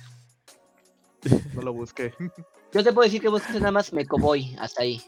no 1.54 1.62
lo 1.62 1.72
busque. 1.72 2.12
Yo 2.74 2.84
te 2.84 2.92
puedo 2.92 3.04
decir 3.06 3.22
que 3.22 3.28
busques 3.28 3.54
nada 3.54 3.72
más 3.72 3.90
Mecoboy, 3.94 4.54
hasta 4.60 4.82
ahí. 4.82 5.02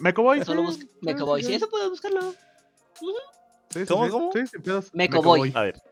Mecoboy. 0.00 0.42
Solo 0.42 0.62
busca 0.62 0.84
sí, 0.84 0.90
Mecoboy. 1.02 1.42
Sí, 1.42 1.48
sí, 1.48 1.54
eso 1.56 1.68
puedo 1.68 1.90
buscarlo. 1.90 2.32
sí, 2.98 3.06
sí, 3.70 3.84
¿Cómo, 3.86 4.06
sí, 4.06 4.10
cómo? 4.10 4.32
Sí. 4.32 4.90
Mecoboy. 4.94 5.52
A 5.54 5.60
ver. 5.60 5.82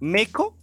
Meco, 0.00 0.56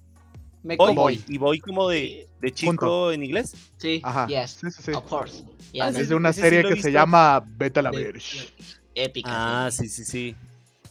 Mecoboy. 0.66 0.94
voy. 0.96 1.24
Y 1.28 1.38
voy 1.38 1.60
como 1.60 1.88
de, 1.90 2.28
de 2.42 2.52
chico 2.52 2.72
Punto. 2.72 3.12
en 3.12 3.24
inglés. 3.24 3.54
Sí, 3.78 4.02
Ajá. 4.04 4.28
yes, 4.28 4.58
Sí, 4.62 4.72
sí, 4.72 4.82
sí. 4.86 4.92
of 4.92 5.04
course. 5.08 5.44
Ah, 5.46 5.52
Yeah, 5.74 5.90
Es 5.90 6.10
de 6.10 6.16
una 6.16 6.32
serie 6.34 6.64
que 6.64 6.82
se 6.82 6.92
llama 6.92 7.44
Vete 7.46 7.80
a 7.80 7.84
la 7.84 7.92
de- 7.92 8.04
Verge. 8.04 8.48
Épica. 8.96 9.30
Ah, 9.66 9.72
sí, 9.72 9.90
sí, 9.90 10.06
sí. 10.06 10.36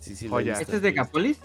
Sí, 0.00 0.14
sí. 0.14 0.28
¿Este 0.60 0.76
es 0.76 0.82
de 0.82 0.92
Capolis? 0.92 1.38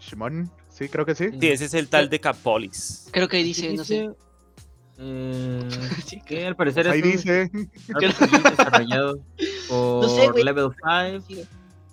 Shimon, 0.00 0.48
sí, 0.70 0.88
creo 0.88 1.04
que 1.04 1.14
sí. 1.16 1.26
Sí, 1.40 1.48
ese 1.48 1.64
es 1.66 1.74
el 1.74 1.88
tal 1.88 2.08
Decapolis. 2.08 3.08
Creo 3.10 3.28
que 3.28 3.38
ahí 3.38 3.42
dice, 3.42 3.72
no 3.74 3.84
sé. 3.84 4.10
Eh, 4.98 5.68
Sí, 6.06 6.20
que 6.22 6.46
al 6.46 6.56
parecer 6.56 6.88
Ahí 6.88 7.00
es 7.00 7.04
un 7.04 7.12
dice. 7.12 7.50
Desarrollado 8.50 9.18
por 9.68 10.02
No 10.04 10.08
sé, 10.08 10.28
güey. 10.28 10.44
Level 10.44 10.68
5. 10.76 10.84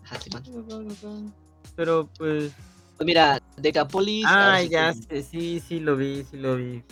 Ajá, 0.04 0.20
sí, 0.22 0.30
man. 0.32 1.34
Pero 1.76 2.08
pues. 2.18 2.52
Pues 2.98 3.06
mira, 3.06 3.42
Decapolis. 3.58 4.26
Ah, 4.28 4.60
si 4.62 4.70
ya 4.70 4.94
sé, 4.94 5.24
sí, 5.24 5.60
sí 5.60 5.80
lo 5.80 5.98
vi, 5.98 6.24
sí 6.30 6.38
lo 6.38 6.56
vi. 6.56 6.84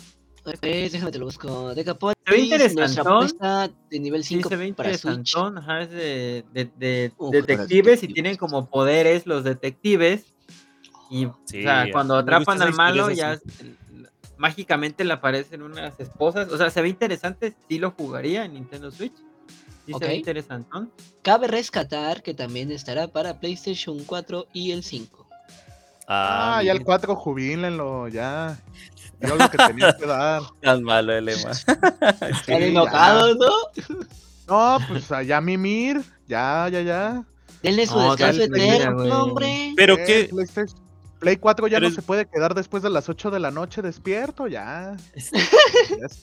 Pues, 0.42 0.60
déjame 0.60 1.10
te 1.10 1.18
lo 1.18 1.24
busco. 1.26 1.74
Decapolis. 1.74 2.14
Se 2.26 2.74
ve 2.74 3.00
apuesta 3.00 3.70
de 3.90 3.98
nivel 4.00 4.22
Sí, 4.24 4.36
5 4.36 4.48
se 4.50 4.56
ve 4.56 4.72
para 4.74 4.90
Switch. 4.90 5.04
interesantón, 5.14 5.58
ajá, 5.58 5.80
es 5.82 5.90
de, 5.90 6.44
de, 6.52 6.70
de 6.76 7.12
Uf, 7.16 7.30
detectives 7.32 8.02
y 8.02 8.08
tienen 8.08 8.36
como 8.36 8.68
poderes 8.68 9.26
los 9.26 9.44
detectives. 9.44 10.26
Y 11.10 11.26
Sí, 11.44 11.60
o 11.60 11.62
sea, 11.62 11.90
cuando 11.92 12.16
atrapan 12.16 12.60
al 12.60 12.74
malo 12.74 13.10
ya 13.10 13.32
así. 13.32 13.42
mágicamente 14.36 15.04
le 15.04 15.12
aparecen 15.14 15.62
unas 15.62 15.98
esposas. 16.00 16.50
O 16.50 16.56
sea, 16.58 16.68
se 16.70 16.82
ve 16.82 16.88
interesante, 16.88 17.54
sí 17.68 17.78
lo 17.78 17.92
jugaría 17.92 18.44
en 18.44 18.54
Nintendo 18.54 18.90
Switch. 18.90 19.14
Sí 19.86 19.92
se 19.92 19.98
ve 20.06 20.12
Ok. 20.12 20.18
interesantón. 20.18 20.90
Cabe 21.22 21.46
rescatar 21.46 22.22
que 22.22 22.32
también 22.34 22.70
estará 22.70 23.08
para 23.08 23.38
PlayStation 23.38 24.02
4 24.04 24.46
y 24.54 24.72
el 24.72 24.82
5. 24.82 25.23
Ah, 26.06 26.60
ya 26.64 26.72
el 26.72 26.78
mira, 26.78 26.84
4 26.86 27.16
jubílenlo, 27.16 28.08
ya. 28.08 28.58
Dio 29.20 29.36
lo 29.36 29.48
que 29.50 29.56
tenía 29.58 29.96
que 29.96 30.06
dar. 30.06 30.42
Tan 30.62 30.82
malo 30.82 31.12
el 31.12 31.24
lema. 31.24 31.50
Están 31.52 31.76
Sí, 32.46 32.52
enojados, 32.52 33.36
¿no? 33.36 33.50
No, 34.46 34.78
pues 34.88 35.10
allá 35.10 35.40
Mimir, 35.40 36.02
ya, 36.28 36.68
ya, 36.70 36.82
ya. 36.82 37.24
Denle 37.62 37.86
su 37.86 37.94
No, 37.98 38.10
descanso 38.14 38.42
eterno, 38.42 39.22
hombre. 39.24 39.72
Pero 39.76 39.94
Eh, 39.98 40.04
que, 40.04 40.30
PlayStation- 40.30 40.82
Play 41.20 41.36
4 41.38 41.68
ya 41.68 41.76
Pero 41.78 41.84
no 41.84 41.88
es- 41.88 41.94
se 41.94 42.02
puede 42.02 42.26
quedar 42.26 42.52
después 42.54 42.82
de 42.82 42.90
las 42.90 43.08
8 43.08 43.30
de 43.30 43.40
la 43.40 43.50
noche 43.50 43.80
despierto, 43.80 44.46
ya. 44.46 44.94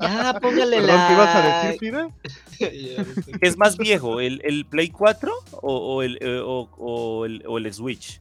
Ya 0.00 0.38
póngale 0.40 0.76
Perdón, 0.80 0.96
la. 0.96 1.08
¿qué 1.08 1.14
ibas 1.14 1.34
a 1.34 1.66
decir, 1.66 1.78
Fide? 1.80 3.38
¿qué 3.40 3.48
es 3.48 3.56
más 3.58 3.76
viejo? 3.76 4.20
¿El, 4.20 4.40
el 4.44 4.64
Play 4.66 4.90
4 4.90 5.32
o, 5.60 5.76
o 5.76 6.02
el, 6.02 6.18
eh, 6.20 6.40
o, 6.44 6.68
o 6.78 7.24
el, 7.26 7.42
o 7.48 7.58
el 7.58 7.74
Switch? 7.74 8.20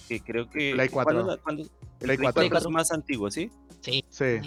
Porque 0.00 0.20
creo 0.20 0.48
que. 0.50 0.72
Play 0.74 0.88
4. 0.88 1.12
¿cuándo- 1.24 1.42
cuándo- 1.42 1.62
el 1.62 1.68
Play 2.00 2.16
Play 2.18 2.32
4. 2.32 2.48
4 2.50 2.68
es 2.68 2.72
más 2.74 2.90
antiguo, 2.92 3.30
¿sí? 3.30 3.50
Sí, 3.80 4.04
Sí. 4.10 4.40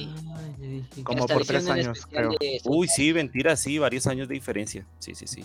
Como 1.04 1.26
por 1.28 1.46
tres 1.46 1.68
años, 1.70 2.06
creo. 2.08 2.32
Uy, 2.66 2.88
sí, 2.88 3.14
mentira, 3.14 3.56
sí, 3.56 3.78
varios 3.78 4.08
años 4.08 4.28
de 4.28 4.34
diferencia. 4.34 4.86
Sí, 5.00 5.14
sí, 5.16 5.28
sí. 5.28 5.44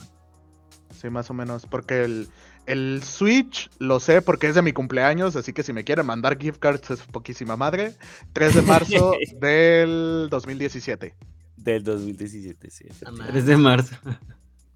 sí, 1.01 1.11
más 1.11 1.29
o 1.31 1.35
menos. 1.35 1.67
Porque 1.67 2.05
el, 2.05 2.29
el 2.67 3.03
Switch 3.03 3.71
lo 3.79 4.01
sé 4.01 4.23
porque 4.23 4.49
es 4.49 4.55
de 4.55 4.63
mi 4.63 4.73
cumpleaños, 4.73 5.37
así 5.37 5.53
que 5.53 5.63
si 5.63 5.73
me 5.75 5.85
quieren 5.85 6.07
mandar 6.07 6.39
gift 6.39 6.59
cards 6.59 6.91
es 6.91 7.01
poquísima 7.03 7.57
madre. 7.57 7.95
3 8.33 8.55
de 8.55 8.63
marzo 8.63 9.15
del 9.41 10.29
2017. 10.31 11.15
Del 11.57 11.85
2017, 11.85 12.71
sí. 12.71 12.85
Amá. 13.05 13.27
3 13.31 13.47
de 13.47 13.57
marzo. 13.57 13.95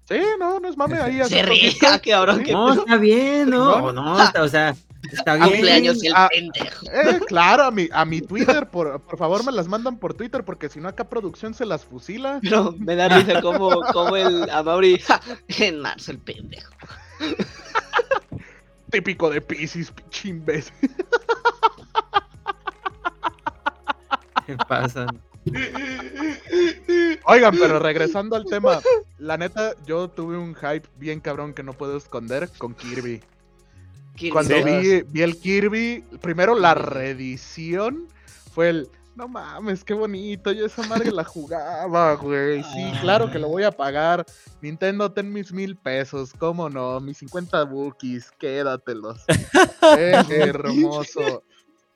Sí, 0.07 0.19
no, 0.39 0.59
no 0.59 0.69
es 0.69 0.77
mame 0.77 0.99
ahí. 0.99 1.19
Se 1.27 1.41
ríe, 1.41 1.73
cabrón. 2.05 2.43
No, 2.51 2.73
está 2.73 2.97
bien, 2.97 3.49
no, 3.49 3.91
No. 3.91 3.93
no, 3.93 4.23
está- 4.23 4.43
o 4.43 4.47
sea, 4.47 4.75
está 5.11 5.35
bien. 5.35 5.49
Cumpleaños 5.49 6.03
el 6.03 6.13
pendejo. 6.29 6.85
Eh, 6.93 7.19
claro, 7.27 7.63
a 7.63 7.71
mi, 7.71 7.89
a 7.91 8.05
mi 8.05 8.21
Twitter, 8.21 8.69
por, 8.69 9.01
por 9.01 9.17
favor 9.17 9.45
me 9.45 9.51
las 9.51 9.67
mandan 9.67 9.97
por 9.97 10.13
Twitter, 10.13 10.43
porque 10.43 10.69
si 10.69 10.79
no 10.79 10.87
acá 10.89 11.09
producción 11.09 11.53
se 11.53 11.65
las 11.65 11.85
fusila. 11.85 12.39
Pero 12.43 12.73
me 12.77 12.95
da 12.95 13.09
risa 13.09 13.41
como, 13.41 13.81
como 13.93 14.15
el 14.15 14.49
Amaury. 14.49 14.99
ja, 15.07 15.21
En 15.59 15.81
marzo 15.81 16.11
el 16.11 16.19
pendejo. 16.19 16.71
Típico 18.89 19.29
de 19.29 19.41
Pisces, 19.41 19.91
pinche 19.91 20.29
imbécil. 20.29 20.73
¿Qué 24.45 24.55
pasa? 24.67 25.07
Oigan, 27.25 27.55
pero 27.57 27.79
regresando 27.79 28.35
al 28.35 28.45
tema, 28.45 28.79
la 29.17 29.37
neta, 29.37 29.73
yo 29.85 30.09
tuve 30.09 30.37
un 30.37 30.55
hype 30.55 30.87
bien 30.97 31.19
cabrón 31.19 31.53
que 31.53 31.63
no 31.63 31.73
puedo 31.73 31.97
esconder 31.97 32.49
con 32.57 32.73
Kirby. 32.73 33.21
Kirby, 34.17 34.31
Cuando 34.31 34.55
¿Sí? 34.55 34.63
vi, 34.63 35.01
vi 35.03 35.21
el 35.21 35.37
Kirby, 35.37 36.03
primero 36.21 36.55
la 36.55 36.73
reedición 36.73 38.07
fue 38.51 38.69
el 38.69 38.89
No 39.15 39.27
mames, 39.27 39.83
qué 39.83 39.93
bonito. 39.93 40.51
Yo 40.51 40.65
esa 40.65 40.83
madre 40.87 41.11
la 41.11 41.23
jugaba, 41.23 42.15
güey. 42.15 42.61
Sí, 42.63 42.91
claro 43.01 43.31
que 43.31 43.39
lo 43.39 43.47
voy 43.47 43.63
a 43.63 43.71
pagar. 43.71 44.25
Nintendo, 44.61 45.11
ten 45.11 45.31
mis 45.31 45.53
mil 45.53 45.77
pesos. 45.77 46.33
¿Cómo 46.37 46.69
no? 46.69 46.99
Mis 46.99 47.17
50 47.19 47.63
bookies, 47.63 48.29
quédatelos. 48.37 49.23
Qué 50.27 50.39
hermoso. 50.39 51.43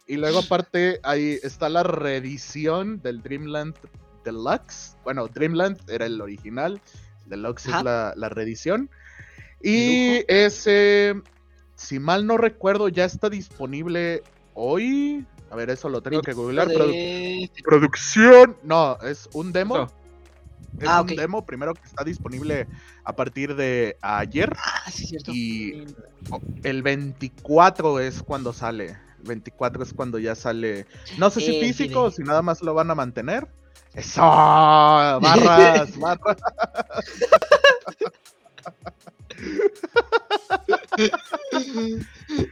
Y 0.08 0.18
luego, 0.18 0.40
aparte, 0.40 1.00
ahí 1.04 1.38
está 1.44 1.70
la 1.70 1.84
reedición 1.84 3.02
del 3.02 3.22
Dreamland 3.22 3.76
Deluxe. 4.24 4.98
Bueno, 5.04 5.28
Dreamland 5.28 5.80
era 5.90 6.06
el 6.06 6.22
original. 6.22 6.82
Deluxe 7.26 7.68
es 7.68 7.84
la, 7.84 8.14
la 8.16 8.30
reedición. 8.30 8.90
Y 9.62 10.24
ese, 10.28 11.22
si 11.82 12.00
mal 12.00 12.26
no 12.26 12.38
recuerdo, 12.38 12.88
ya 12.90 13.06
está 13.06 13.30
disponible 13.30 14.24
hoy. 14.54 15.26
A 15.50 15.56
ver, 15.56 15.70
eso 15.70 15.90
lo 15.90 16.02
tengo 16.02 16.22
que 16.22 16.34
googlear. 16.34 16.68
Produ- 16.70 17.52
producción. 17.64 18.56
No, 18.64 18.98
es 19.02 19.28
un 19.34 19.52
demo. 19.52 19.78
No. 19.78 19.84
Es 20.80 20.88
Ah, 20.88 21.02
un 21.02 21.08
demo 21.08 21.46
primero 21.46 21.74
que 21.76 21.84
está 21.86 22.04
disponible 22.04 22.68
a 23.04 23.14
partir 23.14 23.56
de 23.56 23.98
ayer. 24.02 24.52
Ah, 24.58 24.90
sí, 24.90 25.04
es 25.04 25.10
cierto. 25.10 25.32
Y 25.34 25.86
el 26.64 26.82
24 26.82 28.00
es 28.00 28.24
cuando 28.24 28.54
sale. 28.54 28.98
El 29.20 29.28
24 29.28 29.84
es 29.84 29.94
cuando 29.94 30.18
ya 30.20 30.34
sale. 30.36 30.88
No 31.18 31.30
sé 31.30 31.42
si 31.42 31.58
Eh, 31.58 31.62
físico 31.62 32.04
o 32.04 32.12
si 32.12 32.24
nada 32.24 32.42
más 32.42 32.62
lo 32.64 32.74
van 32.74 32.90
a 32.90 32.96
mantener. 32.96 33.48
¡Eso! 33.94 34.22
¡Barras! 34.22 35.20
¡Barras! 36.00 36.38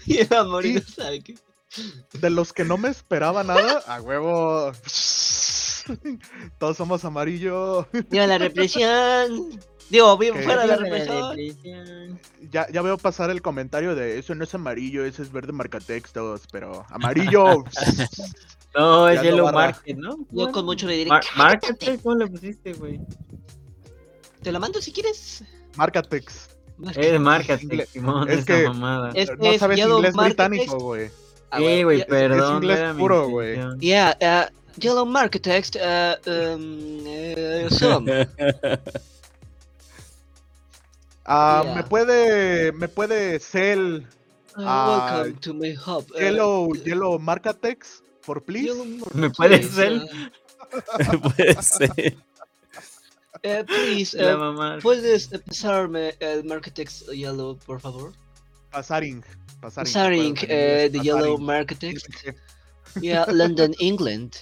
y 0.06 0.17
el 0.17 0.34
amor 0.34 0.65
y 0.65 0.69
Y- 0.69 0.73
no 0.75 0.82
sabe 0.82 1.21
qué. 1.21 1.36
De 2.13 2.30
los 2.32 2.52
que 2.52 2.65
no 2.65 2.78
me 2.78 2.89
esperaba 2.89 3.43
nada, 3.43 3.84
a 3.88 4.02
huevo. 4.02 4.71
Todos 6.58 6.78
somos 6.78 7.06
amarillo. 7.06 7.88
Viva 8.10 8.25
la 8.25 8.38
represión. 8.39 9.60
Digo, 9.89 10.17
¿Qué? 10.19 10.34
fuera 10.34 10.65
la 10.65 10.78
Viva 10.78 10.97
la 10.97 11.34
represión. 11.36 12.19
Ya, 12.52 12.67
ya 12.71 12.82
veo 12.82 12.97
pasar 12.97 13.30
el 13.30 13.41
comentario 13.43 13.93
de 13.95 14.17
eso 14.19 14.34
no 14.36 14.43
es 14.43 14.54
amarillo, 14.56 15.06
eso 15.06 15.21
es 15.21 15.32
verde 15.32 15.52
marcatextos, 15.52 16.43
pero 16.52 16.86
amarillo. 16.89 17.63
No, 18.75 19.10
es 19.10 19.15
Ya 19.15 19.23
lo 19.32 19.38
Yellow. 19.38 19.52
Market, 19.52 19.97
¿no? 19.97 20.28
Yo 20.30 20.52
con 20.52 20.63
mucho 20.63 20.86
le 20.86 20.93
diré, 20.93 21.10
Mar 21.10 21.23
"Cállate". 21.36 21.60
Market, 21.75 22.02
¿cómo 22.04 22.15
le 22.17 22.28
pusiste, 22.28 22.73
güey? 22.73 22.99
Te 24.43 24.52
lo 24.52 24.60
mando 24.60 24.80
si 24.80 24.91
quieres. 24.91 25.43
Marcatex. 25.75 26.49
Es 26.96 27.20
Market, 27.20 27.62
Ingle- 27.62 27.86
Simón, 27.88 28.30
es 28.30 28.38
esa 28.39 28.46
que- 28.46 28.68
mamada. 28.68 29.12
Es- 29.13 29.30
No 29.38 29.58
sabes 29.58 29.78
Yellow 29.78 29.98
inglés 29.98 30.15
Market 30.15 30.30
británico, 30.36 30.63
Text. 30.72 30.82
güey. 30.82 31.12
Ah, 31.52 31.58
Sí, 31.58 31.84
güey, 31.84 32.06
perdón. 32.08 32.56
inglés 32.58 32.78
era 32.80 32.94
mi 32.94 33.00
puro, 33.00 33.28
güey. 33.30 33.60
Yeah, 33.80 34.18
uh, 34.22 34.80
Yellow 34.80 35.06
Market 35.06 35.42
Text, 35.42 35.76
uh, 35.76 36.15
um, 36.30 37.00
uh, 37.06 37.70
some. 37.70 38.28
Ah, 41.26 41.62
Yeah. 41.63 41.76
me 41.76 41.84
puede, 41.84 42.72
me 42.72 42.88
puede 42.88 43.39
Cell 43.39 44.06
Uh, 44.58 44.62
Ah, 44.65 45.13
welcome 45.22 45.39
to 45.42 45.54
my 45.54 45.74
hub. 45.76 46.06
Uh, 46.12 46.20
Yellow, 46.20 46.74
Yellow 46.84 47.20
Marcatex, 47.20 48.02
por 48.26 48.42
please. 48.44 48.65
Yellow 48.65 48.84
¿Me 49.13 49.28
uh, 49.28 49.32
Puede 49.32 49.63
ser. 49.63 50.02
uh, 53.43 53.63
please, 53.65 54.15
La 54.17 54.36
uh, 54.36 54.39
mamá. 54.39 54.78
¿puedes 54.82 55.28
pasarme 55.28 56.15
el 56.19 56.43
Marketex 56.43 57.06
Yellow, 57.08 57.58
por 57.65 57.80
favor? 57.80 58.13
Pasaring. 58.71 59.23
Pasaring. 59.62 59.93
Pasaring, 59.93 60.34
uh, 60.34 60.91
the 60.91 60.99
Yellow. 61.04 61.38
Marketex. 61.38 62.04
Yeah, 63.02 63.25
London, 63.32 63.73
England. 63.80 64.36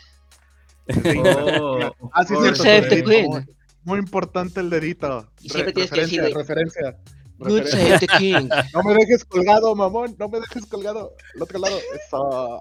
Oh, 1.16 1.92
Ah, 2.14 2.24
sí, 2.24 2.34
cierto. 2.40 2.64
Save 2.64 2.90
the. 2.90 3.04
Queen. 3.04 3.28
Muy, 3.30 3.46
muy 3.84 4.00
importante 4.00 4.60
el 4.62 4.70
dedito. 4.70 5.30
Y 5.42 5.50
siempre 5.50 5.68
Re- 5.68 5.74
tienes 5.74 5.92
que 5.92 6.02
decirle- 6.02 6.34
referencia. 6.34 6.98
Good 7.40 7.66
save 7.68 8.00
the 8.00 8.08
king. 8.18 8.50
No 8.74 8.82
me 8.84 8.94
dejes 8.96 9.24
colgado, 9.26 9.76
mamón. 9.76 10.16
No 10.18 10.28
me 10.30 10.40
dejes 10.40 10.66
colgado. 10.66 11.14
El 11.36 11.42
otro 11.44 11.60
lado. 11.60 11.78
Eso. 11.94 12.60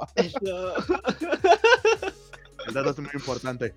El 2.67 2.75
dedo 2.75 2.91
es 2.91 2.99
muy 2.99 3.11
importante. 3.15 3.75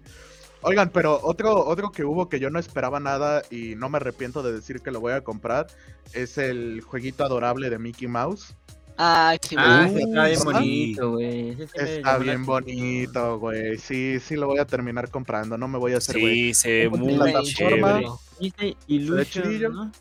Oigan, 0.61 0.89
pero 0.89 1.19
otro, 1.23 1.65
otro 1.65 1.91
que 1.91 2.03
hubo 2.03 2.27
que 2.27 2.39
yo 2.39 2.49
no 2.49 2.59
esperaba 2.59 2.99
nada 2.99 3.43
y 3.49 3.75
no 3.75 3.89
me 3.89 3.97
arrepiento 3.97 4.43
de 4.43 4.51
decir 4.51 4.81
que 4.81 4.91
lo 4.91 4.99
voy 4.99 5.13
a 5.13 5.21
comprar 5.21 5.67
es 6.13 6.37
el 6.37 6.81
jueguito 6.81 7.23
adorable 7.23 7.69
de 7.69 7.79
Mickey 7.79 8.07
Mouse. 8.07 8.55
Ay, 8.97 9.37
sí, 9.41 9.55
Ah, 9.57 9.87
sí, 9.89 10.01
está 10.01 10.25
bien 10.25 10.43
bonito, 10.43 11.11
güey. 11.11 11.55
Sí 11.55 11.63
Está 11.75 12.17
bien 12.17 12.45
bonito, 12.45 13.39
güey. 13.39 13.77
Sí, 13.77 14.19
sí 14.19 14.35
lo 14.35 14.47
voy 14.47 14.59
a 14.59 14.65
terminar 14.65 15.09
comprando. 15.09 15.57
No 15.57 15.69
me 15.69 15.77
voy 15.77 15.93
a 15.93 15.97
hacer, 15.99 16.19
güey. 16.19 16.53
Sí, 16.53 16.53
se 16.53 16.69
ve 16.69 16.89
muy 16.89 17.43
chévere. 17.45 18.07
Dice 18.41 18.75
Illusion. 18.87 19.73
¿no? 19.73 19.91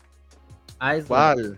Ah, 0.79 0.97
es 0.97 1.05
¿Cuál? 1.05 1.57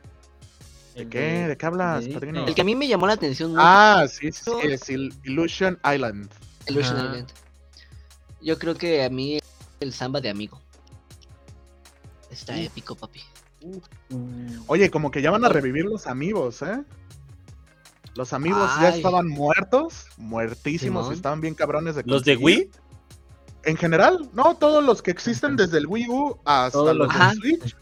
¿De 0.96 1.08
qué? 1.08 1.48
¿De 1.48 1.58
qué 1.58 1.66
hablas, 1.66 2.06
de 2.06 2.14
padrino? 2.14 2.46
El 2.46 2.54
que 2.54 2.62
a 2.62 2.66
mí 2.66 2.76
me 2.76 2.88
llamó 2.88 3.08
la 3.08 3.14
atención 3.14 3.52
mucho, 3.52 3.62
Ah, 3.64 4.06
sí, 4.08 4.32
sí, 4.32 4.52
es 4.64 4.88
Il- 4.90 5.14
Illusion 5.24 5.80
Island. 5.84 6.30
Illusion. 6.68 6.98
Island. 6.98 7.28
Yo 8.42 8.58
creo 8.58 8.76
que 8.76 9.04
a 9.04 9.10
mí 9.10 9.40
el 9.80 9.94
samba 9.94 10.22
de 10.22 10.30
amigo. 10.30 10.62
Está 12.30 12.56
Sí. 12.56 12.66
épico, 12.66 12.96
papi. 12.96 13.22
Oye, 14.68 14.90
como 14.90 15.12
que 15.12 15.22
ya 15.22 15.32
van 15.32 15.46
a 15.46 15.50
revivir 15.50 15.86
los 15.86 16.08
amigos, 16.08 16.62
¿eh? 16.62 16.84
Los 18.16 18.34
amigos 18.34 18.70
ya 18.82 18.90
estaban 18.90 19.28
muertos, 19.28 20.08
muertísimos, 20.18 21.12
estaban 21.14 21.40
bien 21.40 21.56
cabrones 21.56 21.96
de 21.96 22.04
¿Los 22.06 22.24
de. 22.26 22.36
Wii? 22.36 22.70
En 23.64 23.78
general, 23.78 24.30
no, 24.34 24.56
todos 24.56 24.84
los 24.84 25.02
que 25.02 25.12
existen 25.12 25.56
desde 25.56 25.78
el 25.78 25.88
Wii 25.88 26.10
U 26.10 26.38
hasta 26.46 26.72
Todos 26.72 26.96
los 26.96 27.08
de. 27.08 27.36
Switch 27.36 27.76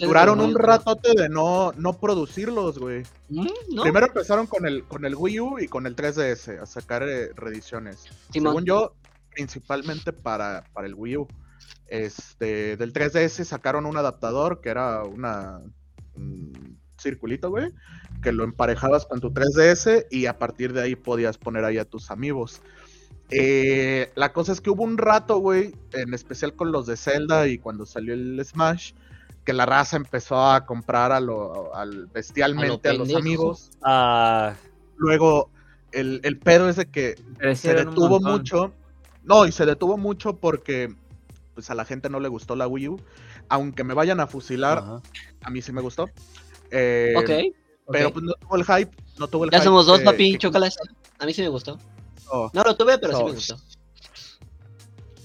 duraron 0.00 0.40
un 0.40 0.54
ratote 0.56 1.12
de 1.14 1.28
no, 1.28 1.72
no 1.76 1.92
producirlos, 1.94 2.78
güey. 2.78 3.04
Mm, 3.28 3.46
¿No? 3.70 3.82
Primero 3.82 4.06
empezaron 4.06 4.46
con 4.48 4.66
el, 4.66 4.84
con 4.84 5.04
el 5.04 5.14
Wii 5.14 5.40
U 5.40 5.58
y 5.60 5.68
con 5.68 5.86
el 5.86 5.94
3DS 5.94 6.60
a 6.60 6.66
sacar 6.66 7.04
eh, 7.04 7.32
reediciones. 7.34 8.00
Simón. 8.32 8.52
Según 8.52 8.64
yo, 8.64 8.94
principalmente 9.30 10.12
para, 10.12 10.64
para 10.72 10.86
el 10.86 10.94
Wii 10.94 11.16
U. 11.18 11.28
Este, 11.86 12.76
del 12.76 12.92
3DS 12.92 13.44
sacaron 13.44 13.84
un 13.84 13.96
adaptador 13.96 14.60
que 14.60 14.70
era 14.70 15.02
una 15.04 15.60
un 16.14 16.78
circulito, 16.98 17.50
güey, 17.50 17.72
que 18.22 18.32
lo 18.32 18.44
emparejabas 18.44 19.06
con 19.06 19.20
tu 19.20 19.30
3DS 19.30 20.06
y 20.10 20.26
a 20.26 20.38
partir 20.38 20.72
de 20.72 20.82
ahí 20.82 20.96
podías 20.96 21.38
poner 21.38 21.64
ahí 21.64 21.78
a 21.78 21.84
tus 21.84 22.10
amigos. 22.10 22.60
Eh, 23.30 24.10
la 24.16 24.32
cosa 24.32 24.52
es 24.52 24.60
que 24.60 24.70
hubo 24.70 24.82
un 24.82 24.98
rato, 24.98 25.38
güey, 25.38 25.74
en 25.92 26.14
especial 26.14 26.54
con 26.54 26.72
los 26.72 26.86
de 26.86 26.96
Zelda 26.96 27.46
y 27.46 27.58
cuando 27.58 27.86
salió 27.86 28.12
el 28.12 28.44
Smash, 28.44 28.92
que 29.44 29.52
la 29.52 29.66
raza 29.66 29.96
empezó 29.96 30.44
a 30.44 30.66
comprar 30.66 31.12
a 31.12 31.20
lo, 31.20 31.74
al 31.74 32.06
bestialmente 32.06 32.88
a, 32.88 32.94
los 32.94 33.14
amigos. 33.14 33.70
Ah, 33.82 34.54
Luego, 34.96 35.50
el, 35.92 36.20
el 36.24 36.38
pedo 36.38 36.68
es 36.68 36.76
de 36.76 36.86
que 36.86 37.16
se 37.16 37.34
crecieron 37.38 37.86
detuvo 37.86 38.20
mucho. 38.20 38.74
No, 39.24 39.46
y 39.46 39.52
se 39.52 39.66
detuvo 39.66 39.96
mucho 39.98 40.36
porque 40.36 40.94
pues 41.54 41.70
a 41.70 41.74
la 41.74 41.84
gente 41.84 42.08
no 42.08 42.20
le 42.20 42.28
gustó 42.28 42.56
la 42.56 42.66
Wii 42.66 42.88
U. 42.88 43.00
Aunque 43.48 43.84
me 43.84 43.94
vayan 43.94 44.20
a 44.20 44.26
fusilar, 44.26 44.78
ajá. 44.78 45.02
a 45.42 45.50
mí 45.50 45.60
sí 45.62 45.72
me 45.72 45.80
gustó. 45.82 46.08
Eh, 46.70 47.14
Ok. 47.16 47.54
Pero 47.92 48.12
pues 48.12 48.24
no 48.24 48.32
tuvo 48.34 48.56
el 48.56 48.64
hype. 48.64 48.96
No 49.18 49.26
tuvo 49.26 49.44
el 49.44 49.50
Ya 49.50 49.58
hype 49.58 49.64
somos 49.64 49.84
dos, 49.86 49.98
que- 49.98 50.04
papi. 50.04 50.32
que 50.32 50.38
Chócalas. 50.38 50.76
A 51.18 51.26
mí 51.26 51.32
sí 51.34 51.42
me 51.42 51.48
gustó. 51.48 51.76
quiso. 52.14 52.50
No 52.54 52.62
lo 52.62 52.76
tuve, 52.76 52.96
pero 52.98 53.16
sí 53.18 53.24
me 53.24 53.32
gustó. 53.32 53.56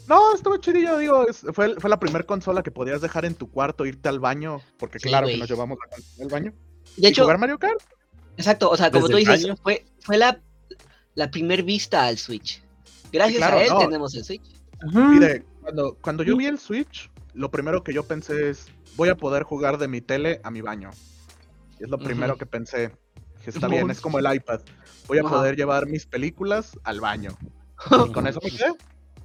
No, 0.07 0.35
estuvo 0.35 0.57
chidillo, 0.57 0.97
digo. 0.97 1.25
fue, 1.53 1.75
fue 1.79 1.89
la 1.89 1.99
primera 1.99 2.23
consola 2.25 2.61
que 2.63 2.71
podías 2.71 3.01
dejar 3.01 3.25
en 3.25 3.33
tu 3.35 3.49
cuarto, 3.49 3.85
irte 3.85 4.07
al 4.09 4.19
baño. 4.19 4.61
Porque 4.77 4.99
Sí, 4.99 5.07
claro 5.09 5.27
que 5.27 5.37
nos 5.37 5.49
llevamos 5.49 5.77
la 5.83 5.95
consola 5.95 6.23
al 6.23 6.29
baño. 6.29 6.53
De 6.97 7.07
¿Y 7.07 7.11
hecho, 7.11 7.23
jugar 7.23 7.37
Mario 7.39 7.57
Kart? 7.59 7.79
exacto. 8.37 8.69
O 8.69 8.77
sea, 8.77 8.91
como 8.91 9.07
Desde 9.07 9.23
tú 9.25 9.31
dices, 9.31 9.59
fue, 9.63 9.85
fue 10.01 10.17
la, 10.17 10.39
la 11.15 11.31
primer 11.31 11.63
vista 11.63 12.05
al 12.05 12.17
Switch. 12.17 12.61
Gracias 13.15 13.37
claro, 13.37 13.57
a 13.57 13.63
él 13.63 13.69
no. 13.69 13.79
tenemos 13.79 14.13
el 14.15 14.23
Switch. 14.23 14.41
Mire, 14.93 15.43
cuando, 15.61 15.97
cuando 16.01 16.23
yo 16.23 16.35
vi 16.35 16.45
el 16.47 16.59
Switch, 16.59 17.09
lo 17.33 17.49
primero 17.49 17.83
que 17.83 17.93
yo 17.93 18.03
pensé 18.03 18.49
es, 18.49 18.67
voy 18.95 19.09
a 19.09 19.15
poder 19.15 19.43
jugar 19.43 19.77
de 19.77 19.87
mi 19.87 20.01
tele 20.01 20.41
a 20.43 20.51
mi 20.51 20.61
baño. 20.61 20.91
Y 21.79 21.83
es 21.85 21.89
lo 21.89 21.97
primero 21.97 22.37
que 22.37 22.45
pensé. 22.45 22.91
Que 23.43 23.51
está 23.51 23.67
bien, 23.67 23.89
es 23.89 24.01
como 24.01 24.19
el 24.19 24.33
iPad. 24.33 24.61
Voy 25.07 25.19
a 25.19 25.21
Ajá. 25.21 25.29
poder 25.29 25.55
llevar 25.55 25.85
mis 25.85 26.05
películas 26.05 26.77
al 26.83 26.99
baño. 26.99 27.37
Y 27.91 28.11
con 28.11 28.27
eso 28.27 28.39
me 28.43 28.51
quedé. 28.51 28.73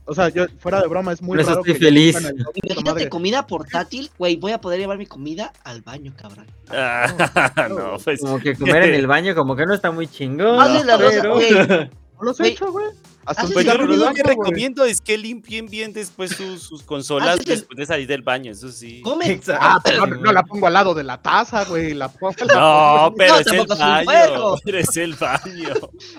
O 0.05 0.15
sea, 0.15 0.29
yo, 0.29 0.47
fuera 0.59 0.81
de 0.81 0.89
broma, 0.89 1.13
es 1.13 1.23
muy 1.23 1.37
Por 1.37 1.41
eso 1.41 1.51
raro 1.51 1.61
estoy 1.61 1.75
que 1.75 1.85
feliz. 1.87 2.17
Imagínate 2.65 3.09
comida 3.09 3.47
portátil, 3.47 4.11
güey. 4.19 4.37
Voy 4.37 4.53
a 4.53 4.61
poder 4.61 4.81
llevar 4.81 4.99
mi 4.99 5.07
comida 5.07 5.53
al 5.63 5.83
baño, 5.83 6.13
cabrón. 6.17 6.47
Ah, 6.69 7.69
no, 7.71 7.97
pues. 8.03 8.21
Como 8.21 8.41
que 8.41 8.57
comer 8.57 8.85
en 8.85 8.95
el 8.95 9.07
baño, 9.07 9.35
como 9.35 9.55
que 9.55 9.67
no 9.67 9.75
está 9.75 9.91
muy 9.91 10.09
chingón. 10.09 10.61
Hazle 10.61 10.85
las 10.85 10.99
dos, 10.99 11.13
pero... 11.15 11.35
güey. 11.35 11.91
No 12.21 12.27
los 12.27 12.41
he 12.41 12.49
hecho, 12.49 12.71
güey. 12.71 12.87
Hasta 13.25 13.45
un 13.45 13.53
Pues 13.53 13.65
cigarro 13.65 13.87
lo 13.87 13.95
único 13.95 14.15
que 14.15 14.23
recomiendo 14.23 14.85
es 14.85 15.01
que 15.01 15.19
limpien 15.19 15.67
bien 15.67 15.93
después 15.93 16.31
sus, 16.33 16.63
sus 16.63 16.83
consolas 16.83 17.35
Haces 17.35 17.47
el- 17.47 17.59
después 17.59 17.77
de 17.77 17.87
salir 17.87 18.07
del 18.07 18.23
baño, 18.23 18.51
eso 18.51 18.73
sí. 18.73 19.03
Come. 19.03 19.41
Ah, 19.49 19.79
pero 19.85 20.07
no, 20.07 20.17
no 20.17 20.33
la 20.33 20.43
pongo 20.43 20.67
al 20.67 20.73
lado 20.73 20.95
de 20.95 21.05
la 21.05 21.21
taza, 21.21 21.65
güey. 21.67 21.93
La 21.95 22.09
pongo 22.09 22.33
No, 22.55 23.15
pero 23.17 23.35
No, 23.35 23.41
es 23.41 23.47
el 23.47 23.57
tampoco 23.57 23.73
es 23.75 23.81
un 23.81 23.87
baño. 24.07 24.55
Pero 24.65 24.79
es 24.79 24.97
el 24.97 25.15
baño. 25.15 25.75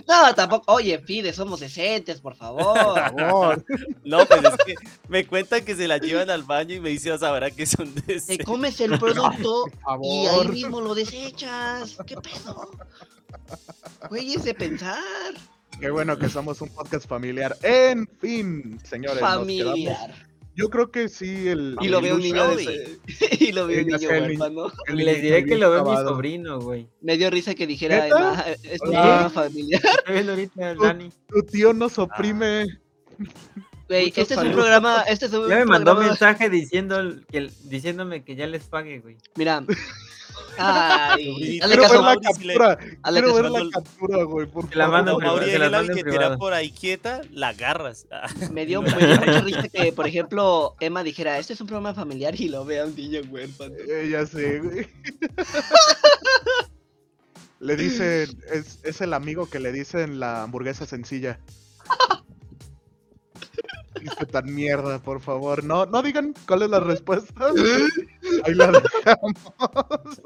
No, 0.07 0.35
tampoco. 0.35 0.73
Oye, 0.73 0.99
Fide, 0.99 1.33
somos 1.33 1.59
decentes, 1.59 2.21
por 2.21 2.35
favor. 2.35 2.75
por 3.11 3.19
favor. 3.19 3.65
No, 4.03 4.25
pero 4.25 4.49
es 4.49 4.55
que 4.65 4.75
me 5.09 5.25
cuentan 5.25 5.65
que 5.65 5.75
se 5.75 5.87
la 5.87 5.97
llevan 5.97 6.29
al 6.29 6.43
baño 6.43 6.75
y 6.75 6.79
me 6.79 6.89
dice 6.89 7.11
ahora 7.11 7.49
que 7.51 7.65
son 7.65 7.93
de 7.95 8.21
Te 8.21 8.37
comes 8.43 8.79
el 8.79 8.97
producto 8.99 9.65
y 10.03 10.27
ahí 10.27 10.47
mismo 10.47 10.79
lo 10.79 10.93
desechas. 10.95 11.97
¿Qué 12.05 12.15
pedo? 12.15 12.69
Güey, 14.09 14.35
es 14.35 14.43
de 14.43 14.53
pensar. 14.53 14.99
Qué 15.81 15.89
bueno 15.89 16.17
que 16.17 16.29
somos 16.29 16.61
un 16.61 16.69
podcast 16.69 17.07
familiar. 17.07 17.57
En 17.63 18.07
fin, 18.07 18.79
señores. 18.83 19.19
Familiar. 19.19 20.13
Yo 20.55 20.69
creo 20.69 20.91
que 20.91 21.09
sí, 21.09 21.47
el. 21.47 21.75
Y 21.81 21.87
lo 21.87 21.97
el 21.97 22.03
veo 22.03 22.15
un 22.15 22.21
niño 22.21 22.47
de 22.49 22.63
ese- 22.63 22.99
Y 23.39 23.51
lo 23.51 23.65
veo 23.65 23.81
un 23.81 23.87
niño 23.87 24.07
huérfano. 24.09 24.71
les 24.93 25.21
diré 25.21 25.43
que 25.45 25.57
lo 25.57 25.83
mi 25.83 25.95
sobrino, 25.97 26.59
güey. 26.61 26.87
Me 27.01 27.17
dio 27.17 27.31
risa 27.31 27.55
que 27.55 27.65
dijera, 27.65 28.07
es 28.63 28.79
un 28.81 29.31
familiar. 29.31 29.81
Ahorita 30.07 30.75
Dani. 30.75 31.11
Tu 31.27 31.41
tío 31.43 31.73
nos 31.73 31.97
oprime. 31.97 32.67
Güey, 33.87 34.05
Muchos 34.05 34.17
este 34.19 34.33
es 34.35 34.39
un 34.39 34.51
programa, 34.53 35.01
este 35.07 35.25
es 35.25 35.33
un 35.33 35.49
Ya 35.49 35.55
me 35.57 35.65
mandó 35.65 35.91
programa- 35.93 36.09
mensaje 36.09 36.49
diciendo 36.49 37.01
que, 37.29 37.49
diciéndome 37.63 38.23
que 38.23 38.35
ya 38.35 38.45
les 38.47 38.63
pague, 38.65 38.99
güey. 38.99 39.17
Mira. 39.35 39.63
Ay, 40.57 41.59
hazle 41.61 41.77
Quiero 41.77 41.81
ver 41.81 41.81
caso, 41.81 42.01
la 42.01 42.13
si 42.33 42.43
le- 42.45 42.53
captura. 42.55 42.77
hazle 43.03 43.21
Quiero 43.21 43.27
caso. 43.37 43.43
ver 43.43 43.51
la 43.63 43.69
captura, 43.71 44.23
güey. 44.23 44.47
Por 44.47 44.69
Que 44.69 44.75
la 44.77 44.87
deje 45.39 45.59
la 45.59 45.81
billetera 45.81 46.09
privado. 46.11 46.37
por 46.37 46.53
ahí 46.53 46.71
quieta, 46.71 47.21
la 47.31 47.49
agarras. 47.49 48.05
Ah, 48.11 48.29
Me 48.51 48.65
dio, 48.65 48.81
me 48.81 48.89
dio 49.07 49.15
mucha 49.17 49.41
risa 49.41 49.67
que, 49.69 49.91
por 49.93 50.07
ejemplo, 50.07 50.75
Emma 50.79 51.03
dijera, 51.03 51.37
este 51.39 51.53
es 51.53 51.61
un 51.61 51.67
programa 51.67 51.93
familiar 51.93 52.39
y 52.39 52.49
lo 52.49 52.65
vea 52.65 52.85
un 52.85 52.95
niño 52.95 53.21
huérfano. 53.29 53.73
Eh, 53.87 54.09
ya 54.11 54.25
sé, 54.25 54.59
güey. 54.59 54.87
Le 57.59 57.75
dicen, 57.75 58.41
es, 58.51 58.79
es 58.83 59.01
el 59.01 59.13
amigo 59.13 59.47
que 59.47 59.59
le 59.59 59.71
dicen 59.71 60.19
la 60.19 60.41
hamburguesa 60.43 60.85
sencilla. 60.87 61.39
Dice 64.01 64.25
tan 64.25 64.53
mierda, 64.53 64.99
por 64.99 65.21
favor. 65.21 65.63
No, 65.63 65.85
no 65.85 66.01
digan 66.01 66.33
cuál 66.47 66.63
es 66.63 66.69
la 66.69 66.79
respuesta. 66.79 67.51
Ahí 68.45 68.53
la 68.53 68.71
dejamos. 68.71 70.21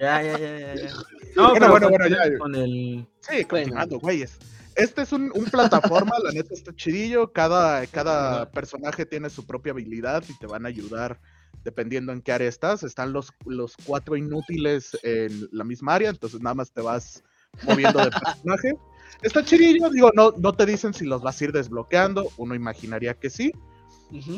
Ya, 0.00 0.22
ya, 0.22 0.38
ya, 0.38 0.74
ya. 0.74 0.90
No, 1.36 1.50
Bueno, 1.50 1.70
bueno, 1.70 1.88
bueno, 1.88 2.06
ya. 2.08 2.38
Con 2.38 2.54
el. 2.54 3.06
Sí, 3.20 3.44
continuando, 3.44 3.98
güeyes. 4.00 4.38
Este 4.74 5.02
es 5.02 5.12
un, 5.12 5.30
un 5.34 5.44
plataforma, 5.44 6.16
la 6.22 6.32
neta 6.32 6.52
está 6.52 6.74
chidillo. 6.74 7.32
Cada, 7.32 7.86
cada 7.86 8.50
personaje 8.50 9.06
tiene 9.06 9.30
su 9.30 9.46
propia 9.46 9.72
habilidad 9.72 10.24
y 10.28 10.36
te 10.36 10.46
van 10.48 10.66
a 10.66 10.68
ayudar 10.68 11.20
dependiendo 11.62 12.12
en 12.12 12.22
qué 12.22 12.32
área 12.32 12.48
estás. 12.48 12.82
Están 12.82 13.12
los, 13.12 13.30
los 13.46 13.76
cuatro 13.84 14.16
inútiles 14.16 14.98
en 15.04 15.48
la 15.52 15.62
misma 15.62 15.94
área, 15.94 16.10
entonces 16.10 16.40
nada 16.40 16.54
más 16.54 16.72
te 16.72 16.80
vas 16.80 17.22
moviendo 17.62 18.04
de 18.04 18.10
personaje. 18.10 18.76
Está 19.22 19.44
chidillo, 19.44 19.88
digo, 19.90 20.10
no, 20.14 20.32
no 20.36 20.52
te 20.52 20.66
dicen 20.66 20.92
si 20.92 21.04
los 21.04 21.22
vas 21.22 21.40
a 21.40 21.44
ir 21.44 21.52
desbloqueando, 21.52 22.30
uno 22.36 22.54
imaginaría 22.54 23.14
que 23.14 23.30
sí. 23.30 23.52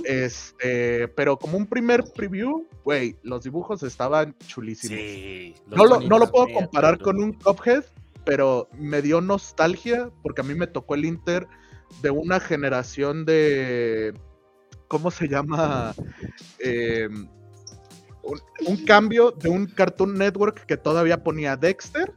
Este, 0.04 1.08
pero 1.08 1.38
como 1.38 1.58
un 1.58 1.66
primer 1.66 2.04
preview, 2.04 2.66
güey, 2.84 3.16
los 3.22 3.42
dibujos 3.42 3.82
estaban 3.82 4.34
chulísimos. 4.46 4.98
Sí. 4.98 5.54
No 5.66 5.84
lo, 5.84 6.00
no 6.00 6.18
lo 6.18 6.30
puedo 6.30 6.46
comparar 6.52 6.98
con 6.98 7.22
un 7.22 7.32
Cuphead, 7.32 7.84
pero 8.24 8.68
me 8.78 9.02
dio 9.02 9.20
nostalgia 9.20 10.10
porque 10.22 10.40
a 10.40 10.44
mí 10.44 10.54
me 10.54 10.66
tocó 10.66 10.94
el 10.94 11.04
Inter 11.04 11.46
de 12.02 12.10
una 12.10 12.40
generación 12.40 13.24
de. 13.24 14.14
¿Cómo 14.88 15.10
se 15.10 15.28
llama? 15.28 15.94
Eh, 16.58 17.08
un, 18.22 18.40
un 18.66 18.76
cambio 18.84 19.30
de 19.32 19.48
un 19.48 19.66
Cartoon 19.66 20.14
Network 20.14 20.64
que 20.64 20.76
todavía 20.76 21.22
ponía 21.22 21.56
Dexter, 21.56 22.12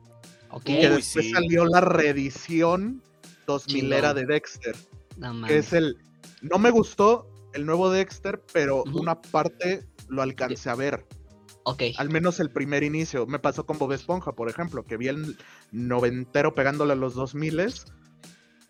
Ok, 0.52 0.64
que 0.64 0.74
Uy, 0.74 0.96
después 0.96 1.26
sí. 1.26 1.32
salió 1.32 1.66
la 1.66 1.82
reedición 1.82 3.02
2000 3.48 3.94
era 3.94 4.14
de. 4.14 4.26
Dexter, 4.26 4.76
no 5.18 5.48
que 5.48 5.58
es 5.58 5.74
el. 5.74 5.98
No 6.42 6.58
me 6.58 6.72
gustó 6.72 7.28
el 7.54 7.66
nuevo 7.66 7.90
Dexter, 7.90 8.42
pero 8.54 8.84
una 8.84 9.22
parte 9.22 9.86
lo 10.08 10.22
alcancé 10.22 10.70
a 10.70 10.76
ver. 10.76 11.06
Ok, 11.64 11.84
Al 11.98 12.10
menos 12.10 12.40
el 12.40 12.50
primer 12.50 12.84
inicio. 12.84 13.28
Me 13.28 13.38
pasó 13.38 13.66
con 13.66 13.78
Bob 13.78 13.92
Esponja, 13.92 14.32
por 14.32 14.50
ejemplo, 14.50 14.84
que 14.86 14.98
vi 14.98 15.08
el 15.10 15.38
noventero 15.72 16.56
pegándole 16.56 16.94
a 16.94 16.96
los 16.96 17.14
2000 17.16 17.60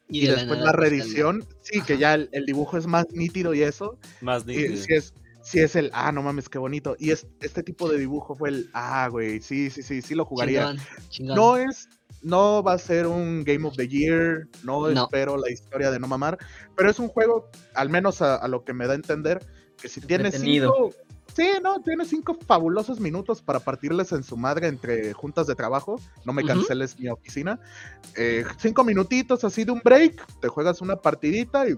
y, 0.10 0.22
de 0.22 0.32
la 0.32 0.36
después 0.38 0.60
la 0.60 0.72
reedición. 0.72 1.46
Sí, 1.62 1.82
que 1.82 1.98
ya 1.98 2.16
el, 2.16 2.30
el 2.32 2.46
dibujo 2.46 2.78
es 2.78 2.88
más 2.88 3.06
nítido 3.12 3.54
y 3.54 3.62
eso. 3.62 3.98
Más 4.22 4.44
Y 4.44 4.58
nítido. 4.58 4.78
sí 4.78 4.94
es, 4.94 5.14
sí 5.42 5.60
es 5.60 5.76
el, 5.76 5.90
ah, 5.94 6.12
no 6.12 6.22
mames, 6.22 6.50
qué 6.50 6.58
bonito. 6.58 6.96
Y 7.00 7.12
es, 7.12 7.28
este 7.42 7.64
tipo 7.64 7.90
de 7.90 7.98
dibujo 7.98 8.36
fue 8.36 8.50
el, 8.50 8.70
ah, 8.74 9.08
güey, 9.10 9.42
sí, 9.42 9.70
sí, 9.70 9.84
sí, 9.84 10.02
sí 10.02 10.16
lo 10.16 10.26
jugaría. 10.26 10.68
chingón, 10.72 10.86
chingón. 11.10 11.36
No 11.36 11.58
es, 11.58 11.90
no 12.22 12.62
va 12.64 12.74
a 12.74 12.78
ser 12.78 13.08
un 13.08 13.44
Game 13.44 13.68
of 13.68 13.76
the 13.76 13.88
Year, 13.88 14.48
no, 14.64 14.90
No. 14.90 15.04
espero 15.04 15.38
la 15.38 15.50
historia 15.50 15.92
de 15.92 16.00
no 16.00 16.08
mamar, 16.08 16.38
pero 16.76 16.90
es 16.90 17.00
un 17.00 17.08
juego, 17.08 17.50
al 17.76 17.90
menos 17.90 18.22
a, 18.22 18.36
a 18.36 18.48
lo 18.48 18.64
que 18.64 18.74
me 18.74 18.88
da 18.88 18.94
a 18.94 18.96
entender, 18.96 19.46
que 19.82 19.88
si 19.88 20.02
tiene 20.02 20.32
cinco, 20.32 20.92
sí, 21.36 21.48
no, 21.62 21.82
tiene 21.82 22.06
cinco 22.06 22.38
fabulosos 22.46 23.00
minutos 23.00 23.42
para 23.42 23.60
partirles 23.60 24.12
en 24.12 24.24
su 24.24 24.38
madre 24.38 24.68
entre 24.68 25.14
juntas 25.14 25.48
de 25.48 25.56
trabajo, 25.56 26.00
no 26.26 26.34
me 26.34 26.44
canceles 26.44 27.00
mi 27.00 27.10
oficina, 27.10 27.60
eh, 28.16 28.44
cinco 28.58 28.84
minutitos 28.84 29.44
así 29.44 29.64
de 29.64 29.72
un 29.72 29.82
break, 29.84 30.26
te 30.40 30.48
juegas 30.48 30.82
una 30.82 30.96
partidita 30.98 31.68
y, 31.68 31.76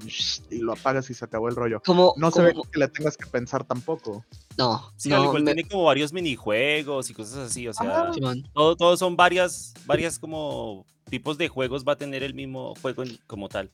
y 0.50 0.60
lo 0.60 0.74
apagas 0.74 1.10
y 1.10 1.14
se 1.14 1.26
acabó 1.26 1.50
el 1.50 1.56
rollo. 1.56 1.82
Como, 1.86 2.14
No 2.18 2.32
se 2.32 2.42
ve 2.42 2.54
que 2.72 2.80
le 2.80 2.88
tengas 2.88 3.18
que 3.18 3.26
pensar 3.28 3.64
tampoco. 3.64 4.26
No, 4.58 4.92
Sí, 4.98 5.12
al 5.12 5.20
no, 5.22 5.26
igual 5.28 5.44
me- 5.44 5.54
tiene 5.54 5.70
como 5.70 5.84
varios 5.86 6.12
minijuegos 6.14 7.10
y 7.10 7.14
cosas 7.14 7.50
así, 7.50 7.68
o 7.68 7.74
sea. 7.74 8.12
Simón. 8.14 8.44
todo, 8.54 8.76
todo 8.76 8.98
son 8.98 9.16
varias, 9.16 9.74
varias 9.86 10.20
como 10.20 10.86
tipos 11.10 11.38
de 11.38 11.48
juegos, 11.50 11.84
va 11.88 11.94
a 11.94 11.98
tener 11.98 12.24
el 12.24 12.34
mismo 12.34 12.74
juego 12.82 13.04
como 13.28 13.50
tal. 13.50 13.72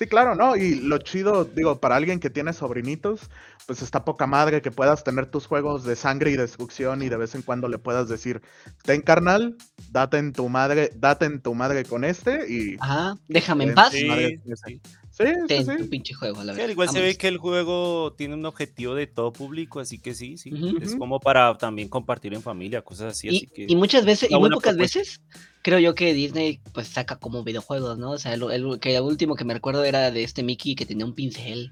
Sí, 0.00 0.06
claro, 0.06 0.34
¿no? 0.34 0.56
Y 0.56 0.76
lo 0.76 0.96
chido, 0.96 1.44
digo, 1.44 1.78
para 1.78 1.96
alguien 1.96 2.20
que 2.20 2.30
tiene 2.30 2.54
sobrinitos, 2.54 3.28
pues 3.66 3.82
está 3.82 4.02
poca 4.02 4.26
madre 4.26 4.62
que 4.62 4.70
puedas 4.70 5.04
tener 5.04 5.26
tus 5.26 5.46
juegos 5.46 5.84
de 5.84 5.94
sangre 5.94 6.30
y 6.30 6.36
destrucción 6.36 7.02
y 7.02 7.10
de 7.10 7.18
vez 7.18 7.34
en 7.34 7.42
cuando 7.42 7.68
le 7.68 7.78
puedas 7.78 8.08
decir, 8.08 8.40
ten 8.82 9.02
carnal, 9.02 9.58
date 9.90 10.16
en 10.16 10.32
tu 10.32 10.48
madre, 10.48 10.90
date 10.96 11.26
en 11.26 11.42
tu 11.42 11.54
madre 11.54 11.84
con 11.84 12.04
este 12.04 12.50
y... 12.50 12.78
Ajá, 12.80 13.18
déjame 13.28 13.64
en 13.64 13.74
paz. 13.74 13.92
Sí, 13.92 14.06
madre, 14.06 14.40
sí. 14.64 14.80
Sí. 15.20 15.32
Ten 15.48 15.66
sí. 15.66 15.72
tu 15.78 15.88
pinche 15.90 16.14
juego, 16.14 16.36
la 16.42 16.42
Sí, 16.42 16.46
verdad. 16.58 16.64
al 16.64 16.70
igual 16.70 16.88
se 16.88 17.00
ve 17.00 17.16
que 17.16 17.28
el 17.28 17.38
juego 17.38 18.12
tiene 18.14 18.34
un 18.34 18.44
objetivo 18.46 18.94
de 18.94 19.06
todo 19.06 19.32
público, 19.32 19.80
así 19.80 19.98
que 19.98 20.14
sí, 20.14 20.36
sí. 20.38 20.50
Es 20.80 20.94
como 20.96 21.20
para 21.20 21.56
también 21.58 21.88
compartir 21.88 22.34
en 22.34 22.42
familia, 22.42 22.82
cosas 22.82 23.12
así. 23.12 23.28
Y, 23.28 23.36
así 23.36 23.46
que 23.46 23.66
y 23.68 23.76
muchas 23.76 24.04
veces, 24.04 24.30
y 24.30 24.34
muy 24.36 24.50
pocas 24.50 24.72
propuesta. 24.74 24.98
veces, 25.00 25.20
creo 25.62 25.78
yo 25.78 25.94
que 25.94 26.14
Disney 26.14 26.60
pues 26.72 26.88
saca 26.88 27.16
como 27.16 27.44
videojuegos, 27.44 27.98
¿no? 27.98 28.12
O 28.12 28.18
sea, 28.18 28.34
el, 28.34 28.42
el- 28.50 28.80
que 28.80 28.96
el 28.96 29.02
último 29.02 29.34
que 29.36 29.44
me 29.44 29.54
recuerdo 29.54 29.84
era 29.84 30.10
de 30.10 30.22
este 30.24 30.42
Mickey 30.42 30.74
que 30.74 30.86
tenía 30.86 31.04
un 31.06 31.14
pincel. 31.14 31.70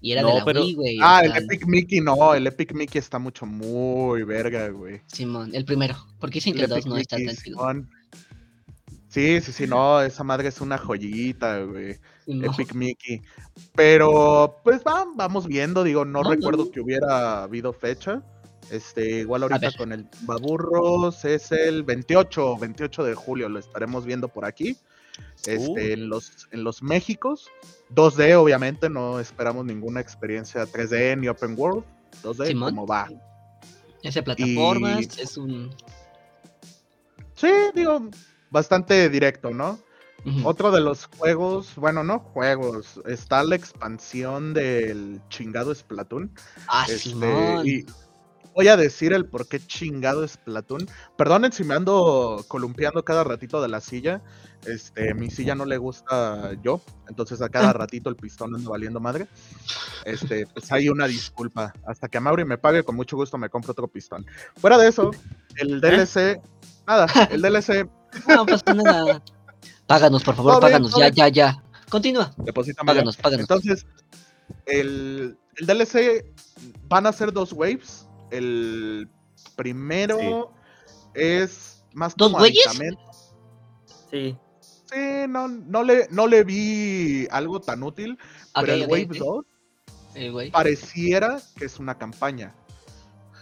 Y 0.00 0.12
era 0.12 0.22
No, 0.22 0.28
de 0.28 0.34
la 0.36 0.44
pero- 0.44 0.60
Wii, 0.62 0.74
güey. 0.74 0.98
Ah, 1.02 1.22
el 1.24 1.32
Epic 1.36 1.66
Mickey 1.66 2.00
no, 2.00 2.32
el 2.32 2.46
Epic 2.46 2.72
Mickey 2.72 3.00
está 3.00 3.18
mucho 3.18 3.46
muy 3.46 4.22
verga, 4.22 4.68
güey. 4.68 5.00
Simón, 5.08 5.50
el 5.54 5.64
primero. 5.64 5.96
Porque 6.20 6.34
dicen 6.34 6.52
que 6.54 6.60
El 6.60 6.64
el 6.66 6.70
2 6.70 6.78
Epic 6.78 6.88
no 6.88 6.96
está 6.98 7.16
tan 7.16 7.26
chido. 7.36 7.58
Simón. 7.58 7.90
Sí, 9.08 9.40
sí, 9.40 9.52
sí, 9.52 9.66
no, 9.66 10.00
esa 10.02 10.22
madre 10.22 10.48
es 10.48 10.60
una 10.60 10.78
joyita, 10.78 11.60
güey. 11.62 11.96
Epic 12.28 12.74
Mickey. 12.74 13.22
Pero, 13.74 14.60
pues 14.62 14.82
va- 14.86 15.06
vamos 15.14 15.46
viendo, 15.46 15.82
digo, 15.84 16.04
no, 16.04 16.22
recuerdo 16.22 16.66
no. 16.66 16.70
que 16.70 16.80
hubiera 16.80 17.42
habido 17.44 17.72
fecha. 17.72 18.22
Este, 18.70 19.20
igual 19.20 19.44
ahorita 19.44 19.72
con 19.78 19.92
el 19.92 20.06
Baburros 20.22 21.24
es 21.24 21.50
el 21.52 21.84
28, 21.84 22.58
28 22.58 23.02
de 23.04 23.14
julio, 23.14 23.48
lo 23.48 23.58
estaremos 23.58 24.04
viendo 24.04 24.28
por 24.28 24.44
aquí. 24.44 24.76
Este, 25.46 25.58
Uh. 25.68 25.78
en 25.78 26.08
los, 26.10 26.48
en 26.52 26.64
los 26.64 26.82
Méxicos. 26.82 27.48
2D, 27.94 28.34
obviamente, 28.36 28.90
no 28.90 29.18
esperamos 29.20 29.64
ninguna 29.64 30.00
experiencia 30.00 30.66
3D 30.66 31.16
ni 31.18 31.28
Open 31.28 31.54
World. 31.56 31.82
2D, 32.22 32.48
Simón. 32.48 32.70
como 32.74 32.86
va. 32.86 33.08
Es 34.02 34.14
de 34.14 34.22
plataformas, 34.22 35.16
Y- 35.16 35.22
es 35.22 35.36
un... 35.38 35.70
Sí, 37.34 37.48
digo, 37.74 38.08
bastante 38.50 39.08
directo, 39.08 39.50
¿no? 39.50 39.78
Otro 40.44 40.70
de 40.70 40.80
los 40.80 41.06
juegos, 41.06 41.74
bueno, 41.76 42.04
no 42.04 42.18
juegos, 42.20 43.00
está 43.06 43.42
la 43.44 43.56
expansión 43.56 44.54
del 44.54 45.20
chingado 45.28 45.74
Splatoon. 45.74 46.32
Ah, 46.68 46.86
Este, 46.88 47.26
y 47.64 47.86
voy 48.54 48.68
a 48.68 48.76
decir 48.76 49.12
el 49.12 49.26
por 49.26 49.46
qué 49.48 49.60
chingado 49.60 50.26
Splatoon. 50.26 50.88
Perdonen 51.16 51.52
si 51.52 51.64
me 51.64 51.74
ando 51.74 52.44
columpiando 52.48 53.04
cada 53.04 53.24
ratito 53.24 53.62
de 53.62 53.68
la 53.68 53.80
silla. 53.80 54.22
Este, 54.66 55.14
mi 55.14 55.30
silla 55.30 55.54
no 55.54 55.64
le 55.64 55.76
gusta 55.78 56.52
yo, 56.62 56.80
entonces 57.08 57.40
a 57.40 57.48
cada 57.48 57.72
ratito 57.72 58.10
el 58.10 58.16
pistón 58.16 58.54
anda 58.54 58.68
valiendo 58.70 58.98
madre. 59.00 59.28
Este, 60.04 60.46
pues 60.46 60.70
hay 60.72 60.88
una 60.88 61.06
disculpa. 61.06 61.72
Hasta 61.86 62.08
que 62.08 62.18
Mauri 62.18 62.44
me 62.44 62.58
pague, 62.58 62.82
con 62.82 62.96
mucho 62.96 63.16
gusto 63.16 63.38
me 63.38 63.48
compro 63.48 63.72
otro 63.72 63.88
pistón. 63.88 64.26
Fuera 64.56 64.76
de 64.76 64.88
eso, 64.88 65.10
el 65.56 65.80
DLC, 65.80 66.40
nada, 66.86 67.06
el 67.30 67.42
DLC 67.42 67.88
No 68.28 68.46
pasa 68.46 68.74
nada. 68.74 69.22
Páganos, 69.88 70.22
por 70.22 70.36
favor, 70.36 70.60
páganos, 70.60 70.94
ya, 70.96 71.08
ya, 71.08 71.28
ya. 71.28 71.62
Continúa, 71.88 72.30
Deposítame 72.36 72.86
ya. 72.86 72.92
páganos, 72.94 73.16
páganos. 73.16 73.40
Entonces, 73.42 73.86
el, 74.66 75.36
el 75.56 75.66
DLC 75.66 76.24
van 76.88 77.06
a 77.06 77.12
ser 77.12 77.32
dos 77.32 77.52
waves. 77.52 78.06
El 78.30 79.08
primero 79.56 80.52
es 81.14 81.82
más 81.94 82.14
¿Dos 82.14 82.28
como 82.28 82.38
güeyes? 82.38 82.64
Sí. 84.10 84.36
Sí, 84.60 85.26
no, 85.28 85.48
no, 85.48 85.82
le, 85.82 86.06
no 86.10 86.26
le 86.26 86.44
vi 86.44 87.26
algo 87.30 87.60
tan 87.60 87.82
útil, 87.82 88.18
pero 88.54 88.72
el 88.72 88.82
Wave 88.86 89.08
ok. 89.10 89.16
2 89.16 89.44
Eh, 90.14 90.30
güey. 90.30 90.50
pareciera 90.50 91.40
que 91.56 91.66
es 91.66 91.78
una 91.78 91.96
campaña. 91.98 92.54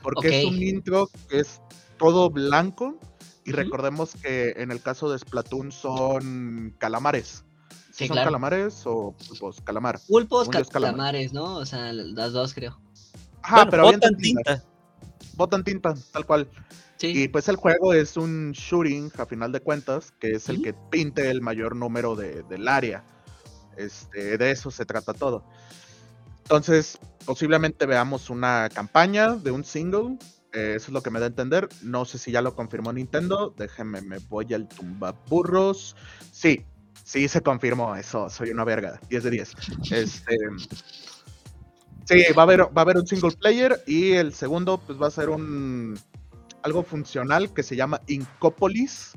Porque 0.02 0.40
es 0.42 0.44
un 0.46 0.62
intro 0.62 1.08
que 1.28 1.40
es 1.40 1.60
todo 1.98 2.30
blanco. 2.30 2.98
Y 3.46 3.52
recordemos 3.52 4.12
que 4.20 4.54
en 4.56 4.70
el 4.72 4.82
caso 4.82 5.10
de 5.10 5.18
Splatoon 5.18 5.70
son 5.72 6.74
calamares. 6.78 7.44
Sí, 7.92 8.06
¿Son 8.08 8.14
claro. 8.14 8.26
calamares 8.28 8.82
o 8.84 9.14
pulpos? 9.28 9.60
Calamar. 9.62 9.98
Pulpos, 10.06 10.48
calamar. 10.48 10.70
calamares, 10.72 11.32
¿no? 11.32 11.56
O 11.56 11.64
sea, 11.64 11.92
las 11.92 12.32
dos 12.32 12.52
creo. 12.52 12.78
Ajá, 13.42 13.56
Bueno, 13.56 13.70
pero 13.70 13.82
botan 13.84 14.16
tinta. 14.16 14.56
tinta. 14.56 14.64
Botan 15.34 15.64
tinta, 15.64 15.94
tal 16.12 16.26
cual. 16.26 16.48
Sí. 16.98 17.22
Y 17.24 17.28
pues 17.28 17.48
el 17.48 17.56
juego 17.56 17.92
es 17.94 18.16
un 18.16 18.52
shooting, 18.52 19.10
a 19.18 19.26
final 19.26 19.52
de 19.52 19.60
cuentas, 19.60 20.12
que 20.18 20.32
es 20.32 20.48
el 20.48 20.62
que 20.62 20.74
pinte 20.90 21.30
el 21.30 21.40
mayor 21.40 21.76
número 21.76 22.16
de- 22.16 22.42
del 22.44 22.66
área. 22.68 23.04
Este, 23.76 24.36
de 24.38 24.50
eso 24.50 24.70
se 24.70 24.84
trata 24.86 25.12
todo. 25.14 25.44
Entonces, 26.42 26.98
posiblemente 27.24 27.86
veamos 27.86 28.30
una 28.30 28.68
campaña 28.72 29.34
de 29.34 29.50
un 29.50 29.64
single. 29.64 30.16
Eh, 30.56 30.76
eso 30.76 30.86
es 30.86 30.92
lo 30.92 31.02
que 31.02 31.10
me 31.10 31.20
da 31.20 31.26
a 31.26 31.28
entender. 31.28 31.68
No 31.82 32.06
sé 32.06 32.16
si 32.16 32.32
ya 32.32 32.40
lo 32.40 32.54
confirmó 32.54 32.90
Nintendo. 32.90 33.54
Déjenme, 33.58 34.00
me 34.00 34.18
voy 34.20 34.54
al 34.54 34.66
tumbaburros. 34.66 35.94
Sí, 36.32 36.64
sí 37.04 37.28
se 37.28 37.42
confirmó 37.42 37.94
eso. 37.94 38.30
Soy 38.30 38.50
una 38.50 38.64
verga. 38.64 38.98
10 39.10 39.24
de 39.24 39.30
10. 39.30 39.54
Este. 39.90 40.36
Sí, 42.06 42.24
va 42.32 42.42
a 42.42 42.44
haber, 42.44 42.62
va 42.62 42.70
a 42.76 42.80
haber 42.80 42.96
un 42.96 43.06
single 43.06 43.32
player 43.32 43.82
y 43.86 44.12
el 44.12 44.32
segundo 44.32 44.78
pues 44.78 45.00
va 45.00 45.08
a 45.08 45.10
ser 45.10 45.28
un 45.28 45.98
algo 46.62 46.82
funcional 46.82 47.52
que 47.52 47.62
se 47.62 47.76
llama 47.76 48.00
Incopolis 48.06 49.12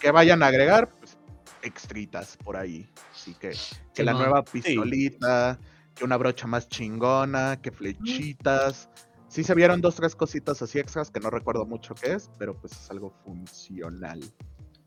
que 0.00 0.10
vayan 0.10 0.42
a 0.42 0.46
agregar 0.46 0.90
pues, 0.98 1.16
extritas 1.62 2.36
por 2.42 2.56
ahí. 2.56 2.90
Así 3.14 3.34
que, 3.34 3.52
que 3.94 4.02
la 4.02 4.14
nueva 4.14 4.42
pistolita, 4.42 5.60
que 5.94 6.04
una 6.04 6.16
brocha 6.16 6.48
más 6.48 6.68
chingona, 6.68 7.60
que 7.62 7.70
flechitas. 7.70 8.88
Sí 9.32 9.44
se 9.44 9.54
vieron 9.54 9.80
dos, 9.80 9.94
tres 9.94 10.14
cositas 10.14 10.60
así 10.60 10.78
extras 10.78 11.10
que 11.10 11.18
no 11.18 11.30
recuerdo 11.30 11.64
mucho 11.64 11.94
qué 11.94 12.12
es, 12.12 12.30
pero 12.38 12.54
pues 12.54 12.72
es 12.74 12.90
algo 12.90 13.14
funcional. 13.24 14.20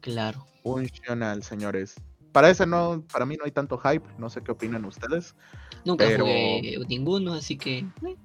Claro. 0.01 0.45
Funcional, 0.61 1.41
señores. 1.41 1.95
Para 2.31 2.51
ese 2.51 2.67
no, 2.67 3.03
para 3.11 3.25
mí 3.25 3.37
no 3.37 3.45
hay 3.45 3.51
tanto 3.51 3.79
hype, 3.79 4.07
no 4.19 4.29
sé 4.29 4.41
qué 4.43 4.51
opinan 4.51 4.85
ustedes. 4.85 5.33
Nunca 5.83 6.05
Pero- 6.05 6.25
jugué 6.25 6.77
ninguno, 6.87 7.33
así 7.33 7.57
que. 7.57 7.79
eh, 7.79 8.15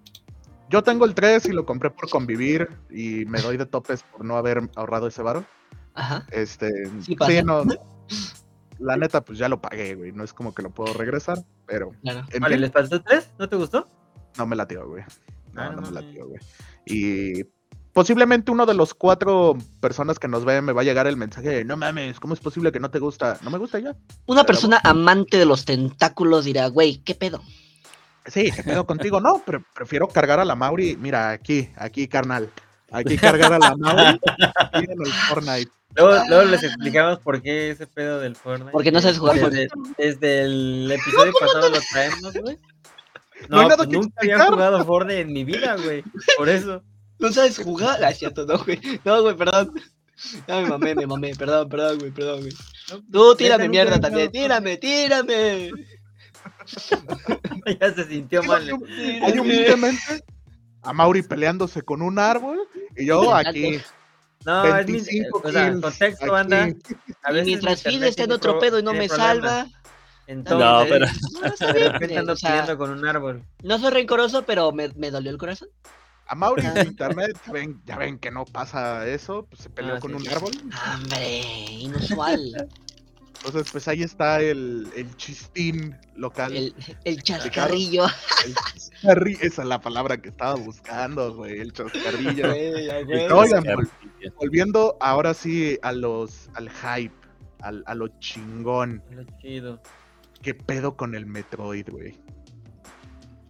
Yo 0.68 0.82
tengo 0.82 1.06
el 1.06 1.14
3 1.14 1.46
y 1.46 1.52
lo 1.52 1.64
compré 1.64 1.88
por 1.88 2.10
convivir 2.10 2.68
y 2.90 3.24
me 3.24 3.40
doy 3.40 3.56
de 3.56 3.64
topes 3.64 4.02
por 4.02 4.22
no 4.22 4.36
haber 4.36 4.68
ahorrado 4.76 5.06
ese 5.06 5.22
varo. 5.22 5.46
Ajá. 5.94 6.26
Este, 6.32 6.70
Sí 7.00 7.16
sí, 7.26 7.42
no. 7.42 7.62
La 8.78 8.98
neta, 8.98 9.22
pues 9.22 9.38
ya 9.38 9.48
lo 9.48 9.58
pagué, 9.58 9.94
güey. 9.94 10.12
No 10.12 10.22
es 10.22 10.34
como 10.34 10.54
que 10.54 10.60
lo 10.62 10.68
puedo 10.68 10.92
regresar, 10.92 11.38
pero 11.66 11.92
Claro. 12.02 12.26
en 12.30 12.40
Vale, 12.40 12.56
fin, 12.56 12.60
¿les 12.60 12.72
faltó 12.72 13.02
tres? 13.02 13.30
¿No 13.38 13.48
te 13.48 13.56
gustó? 13.56 13.88
no 14.36 14.46
me 14.46 14.54
latió, 14.54 14.86
güey. 14.86 15.02
No, 15.52 15.72
no 15.72 15.80
no 15.80 15.90
me 15.90 16.02
latió, 16.02 16.26
güey. 16.26 16.40
Y 16.86 17.44
posiblemente 17.92 18.50
uno 18.50 18.66
de 18.66 18.74
los 18.74 18.94
cuatro 18.94 19.56
personas 19.80 20.18
que 20.18 20.28
nos 20.28 20.44
ven 20.44 20.64
me 20.64 20.72
va 20.72 20.82
a 20.82 20.84
llegar 20.84 21.06
el 21.06 21.16
mensaje 21.16 21.48
de 21.48 21.64
no 21.64 21.76
mames, 21.76 22.20
¿cómo 22.20 22.34
es 22.34 22.40
posible 22.40 22.72
que 22.72 22.80
no 22.80 22.90
te 22.90 22.98
gusta? 22.98 23.38
No 23.42 23.50
me 23.50 23.58
gusta 23.58 23.78
ya. 23.78 23.96
Una 24.26 24.42
Pero 24.42 24.46
persona 24.46 24.80
amante 24.84 25.38
de 25.38 25.46
los 25.46 25.64
tentáculos 25.64 26.44
dirá, 26.44 26.68
güey, 26.68 26.98
¿qué 26.98 27.14
pedo? 27.14 27.42
Sí, 28.26 28.50
¿qué 28.54 28.62
pedo 28.62 28.86
contigo? 28.86 29.20
No, 29.20 29.42
pero 29.44 29.64
prefiero 29.74 30.06
cargar 30.06 30.40
a 30.40 30.44
la 30.44 30.54
Mauri. 30.54 30.96
Mira, 30.96 31.30
aquí, 31.30 31.70
aquí, 31.76 32.06
carnal. 32.06 32.50
Aquí 32.90 33.16
cargar 33.18 33.54
a 33.54 33.58
la 33.58 33.76
Mauri 33.76 34.20
y 34.74 34.84
en 34.84 35.02
el 35.02 35.12
Fortnite. 35.28 35.70
Luego, 35.96 36.22
luego 36.28 36.44
les 36.44 36.62
explicamos 36.62 37.18
por 37.18 37.42
qué 37.42 37.70
ese 37.70 37.86
pedo 37.86 38.20
del 38.20 38.36
Fortnite. 38.36 38.72
Porque 38.72 38.92
no 38.92 39.00
sabes 39.00 39.18
jugar 39.18 39.36
desde, 39.36 39.68
desde 39.98 40.42
el 40.42 40.92
episodio 41.00 41.32
pasado 41.38 41.70
lo 41.70 41.78
traemos, 41.90 42.34
güey. 42.34 42.58
No 43.48 43.58
hay 43.58 43.62
No, 43.64 43.68
nada 43.68 43.76
pues 43.78 43.88
que 43.88 43.94
nunca 43.96 44.14
había 44.20 44.34
explicar. 44.36 44.54
jugado 44.54 44.84
Fortnite 44.84 45.20
en 45.20 45.32
mi 45.32 45.44
vida, 45.44 45.76
güey. 45.82 46.02
Por 46.36 46.48
eso. 46.48 46.82
No 47.20 47.30
sabes 47.30 47.58
jugar. 47.58 48.02
Ah, 48.02 48.08
es 48.08 48.18
cierto, 48.18 48.46
no, 48.46 48.56
güey. 48.64 48.80
No, 49.04 49.20
güey, 49.22 49.36
perdón. 49.36 49.74
Ya 50.48 50.62
me 50.62 50.68
mamé, 50.70 50.94
me 50.94 51.06
mamé. 51.06 51.34
Perdón, 51.34 51.68
perdón, 51.68 51.98
güey, 51.98 52.10
perdón, 52.12 52.40
güey. 52.40 52.52
Tú 53.12 53.34
tírame 53.36 53.68
mierda 53.68 54.00
también. 54.00 54.28
había 54.28 54.42
Tírame, 54.42 54.76
tírame. 54.78 55.70
Ya 57.80 57.92
se 57.94 58.04
sintió 58.06 58.42
mal. 58.42 58.66
Hay 59.22 59.38
humildemente 59.38 60.24
a 60.82 60.92
Mauri 60.94 61.22
peleándose 61.22 61.82
con 61.82 62.00
un 62.00 62.18
árbol 62.18 62.58
y 62.96 63.04
yo 63.06 63.34
aquí. 63.34 63.80
No, 64.46 64.64
es 64.78 64.86
mi. 64.86 64.92
25 64.92 65.40
O 65.44 65.52
sea, 65.52 65.72
contexto, 65.80 66.24
aquí. 66.24 66.30
banda. 66.30 66.68
A 67.22 67.32
veces 67.32 67.46
mientras 67.46 67.84
mi 67.84 67.92
Phil 67.92 68.04
está 68.04 68.24
en 68.24 68.32
otro 68.32 68.58
pedo 68.58 68.78
y 68.78 68.82
no 68.82 68.94
me 68.94 69.08
salva. 69.08 69.66
Entonces, 70.30 70.58
No, 70.60 70.84
pero- 70.88 71.06
No, 71.06 71.40
de 71.40 71.48
o 71.50 71.56
sea, 71.56 71.98
peleando 71.98 72.78
con 72.78 72.90
un 72.90 73.06
árbol. 73.06 73.42
no 73.62 73.78
soy 73.78 73.90
rencoroso, 73.90 74.44
pero 74.44 74.70
me, 74.72 74.88
me 74.94 75.10
dolió 75.10 75.30
el 75.30 75.38
corazón. 75.38 75.68
A 76.26 76.36
Mauri 76.36 76.64
en 76.64 76.86
internet, 76.86 77.36
ya 77.44 77.52
ven, 77.52 77.82
ya 77.84 77.96
ven 77.96 78.18
que 78.18 78.30
no 78.30 78.44
pasa 78.44 79.04
eso, 79.08 79.46
pues 79.50 79.62
se 79.62 79.70
peleó 79.70 79.96
Ah, 79.96 80.00
con 80.00 80.12
sí, 80.12 80.16
un 80.18 80.22
sí. 80.22 80.28
árbol. 80.28 80.52
Hombre, 80.94 81.40
inusual. 81.68 82.68
Entonces, 83.42 83.72
pues 83.72 83.88
ahí 83.88 84.02
está 84.04 84.40
el, 84.40 84.86
el 84.94 85.16
chistín 85.16 85.96
local. 86.14 86.54
El, 86.56 86.74
el 87.04 87.22
chascarrillo. 87.24 88.04
el 88.44 88.54
chascarri- 88.54 89.38
esa 89.40 89.62
es 89.62 89.68
la 89.68 89.80
palabra 89.80 90.18
que 90.18 90.28
estaba 90.28 90.54
buscando, 90.54 91.34
güey, 91.34 91.58
el 91.58 91.72
chascarrillo. 91.72 92.46
Güey, 92.48 92.90
a 92.90 93.00
Y 93.00 93.04
huevo. 93.04 93.38
oigan, 93.38 93.64
vol- 93.64 93.90
volviendo 94.36 94.96
ahora 95.00 95.34
sí 95.34 95.78
a 95.82 95.90
los, 95.92 96.48
al 96.54 96.70
hype, 96.70 97.14
al, 97.62 97.82
a 97.86 97.94
lo 97.96 98.06
chingón. 98.20 99.02
Lo 99.10 99.24
chido. 99.40 99.80
¿Qué 100.42 100.54
pedo 100.54 100.96
con 100.96 101.14
el 101.14 101.26
Metroid, 101.26 101.88
güey? 101.90 102.18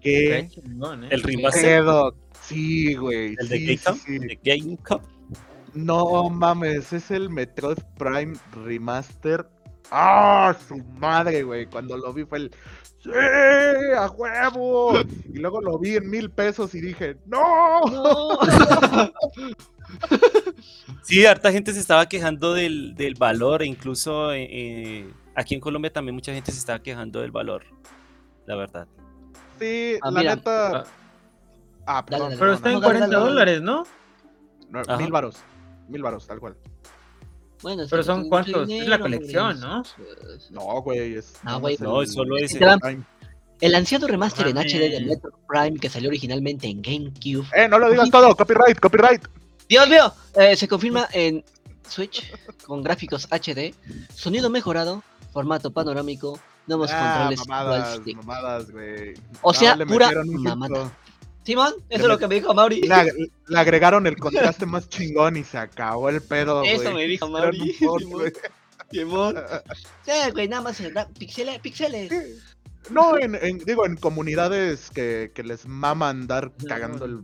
Qué 0.01 0.49
¿Qué 0.51 0.61
chingón, 0.63 1.05
¿eh? 1.05 1.09
El 1.11 1.23
remaster 1.23 1.83
pedo? 1.83 2.15
Sí, 2.43 2.95
güey. 2.95 3.37
el 3.39 3.49
de 3.49 3.57
sí, 3.59 3.67
Game 3.67 3.79
Cup, 3.79 3.99
sí, 4.05 4.39
Game. 4.43 4.79
No 5.75 6.29
mames, 6.31 6.93
es 6.93 7.11
el 7.11 7.31
Metroid 7.31 7.79
Prime 7.97 8.37
Remaster. 8.65 9.47
¡Ah, 9.91 10.57
su 10.69 10.79
madre, 10.99 11.43
güey! 11.43 11.67
Cuando 11.67 11.97
lo 11.97 12.13
vi 12.13 12.25
fue 12.25 12.39
el. 12.39 12.51
¡Sí! 13.03 13.11
¡A 13.97 14.11
huevo! 14.11 15.01
Y 15.33 15.39
luego 15.39 15.61
lo 15.61 15.79
vi 15.79 15.97
en 15.97 16.11
mil 16.11 16.31
pesos 16.31 16.75
y 16.75 16.81
dije, 16.81 17.17
¡No! 17.27 17.81
No. 17.87 18.39
Sí, 21.03 21.27
harta 21.27 21.51
gente 21.51 21.73
se 21.73 21.81
estaba 21.81 22.09
quejando 22.09 22.55
del, 22.55 22.95
del 22.95 23.15
valor, 23.15 23.65
incluso 23.65 24.33
eh, 24.33 24.47
eh, 24.49 25.11
aquí 25.35 25.55
en 25.55 25.61
Colombia 25.61 25.93
también 25.93 26.15
mucha 26.15 26.33
gente 26.33 26.53
se 26.53 26.59
estaba 26.59 26.79
quejando 26.81 27.21
del 27.21 27.31
valor, 27.31 27.65
la 28.47 28.57
verdad. 28.57 28.87
Sí, 29.59 29.95
Ah, 30.03 30.11
la 30.11 30.19
mira. 30.21 30.37
neta. 30.37 30.85
Ah, 31.87 32.05
perdón. 32.05 32.29
dale. 32.31 32.37
Pero 32.39 32.51
no, 32.51 32.55
está 32.57 32.69
no, 32.71 32.75
en 32.77 32.81
No, 32.81 32.81
dale, 32.81 32.99
40 32.99 33.07
dale, 33.07 33.17
dale. 33.19 33.31
dólares, 33.31 33.63
¿no? 33.63 33.87
mil 34.99 35.11
varos. 35.13 35.37
Mil 35.89 36.03
varos, 36.03 36.27
tal 36.27 36.39
cual. 36.39 36.57
Bueno, 37.63 37.83
Pero 37.91 38.03
son 38.03 38.29
cuántos, 38.29 38.71
es 38.71 38.87
la 38.89 38.99
colección, 38.99 39.59
güey. 39.59 39.61
¿no? 39.61 39.83
No, 40.51 40.83
güey. 40.83 41.15
Es, 41.17 41.35
Ah, 41.45 41.57
güey, 41.57 41.77
no, 41.81 42.01
el- 42.01 42.09
solo 42.09 42.39
el 42.39 42.45
ese. 42.45 42.59
Prime. 42.59 43.03
El 43.61 43.75
ansiado 43.75 44.07
remaster 44.07 44.47
en. 44.47 44.57
HD 44.57 44.89
de 44.89 45.01
Metroid 45.05 45.35
Prime 45.47 45.79
que 45.79 45.91
salió 45.91 46.09
originalmente 46.09 46.67
en 46.69 46.81
GameCube. 46.81 47.47
Eh, 47.55 47.69
no 47.69 47.79
lo 47.79 47.91
digas 47.91 48.11
todo, 48.11 48.35
copyright, 48.35 48.79
copyright. 48.81 49.27
Dios 49.69 49.87
mío, 49.91 50.11
eh, 50.37 50.57
se 50.57 50.67
confirma 50.67 51.07
en 51.13 51.45
Switch 51.87 52.33
con 52.65 52.83
gráficos 52.83 53.29
HD, 53.31 53.75
sonido 54.15 54.49
mejorado, 54.49 55.03
formato 55.33 55.71
panorámico, 55.73 56.39
nuevos 56.67 56.91
Ah, 56.93 57.01
controles 57.29 57.49
mamadas, 57.49 58.01
mamadas, 58.17 58.71
güey. 58.71 59.15
O 59.43 59.53
sea, 59.55 59.77
le 59.77 59.87
pura 59.87 60.11
mamada. 60.25 60.93
Simón, 61.43 61.73
eso 61.89 61.99
Le 61.99 62.05
es 62.05 62.09
lo 62.09 62.19
que 62.19 62.29
me 62.29 62.35
dijo 62.35 62.53
Mauri. 62.55 62.83
Le, 62.83 62.95
ag- 62.95 63.31
le 63.47 63.59
agregaron 63.59 64.07
el 64.07 64.17
contraste 64.17 64.67
más 64.67 64.89
chingón 64.89 65.37
y 65.39 65.45
se 65.45 65.57
acabó 65.59 66.09
el 66.11 66.21
pedo, 66.21 66.61
güey. 66.61 66.73
Eso 66.75 66.93
me 66.93 67.05
dijo 67.07 67.29
Mauri. 67.29 67.73
Simón. 68.91 69.35
Sí, 70.05 70.13
güey, 70.33 70.49
nada 70.49 70.63
más 70.63 70.83
pixeles, 71.19 71.59
pixeles. 71.61 72.11
No, 72.91 73.17
en, 73.19 73.35
en- 73.37 73.59
digo, 73.59 73.87
en 73.87 73.97
comunidades 73.97 74.91
que, 74.91 75.31
que 75.35 75.43
les 75.43 75.67
mama 75.67 76.09
andar 76.11 76.53
cagando 76.67 77.05
el... 77.05 77.21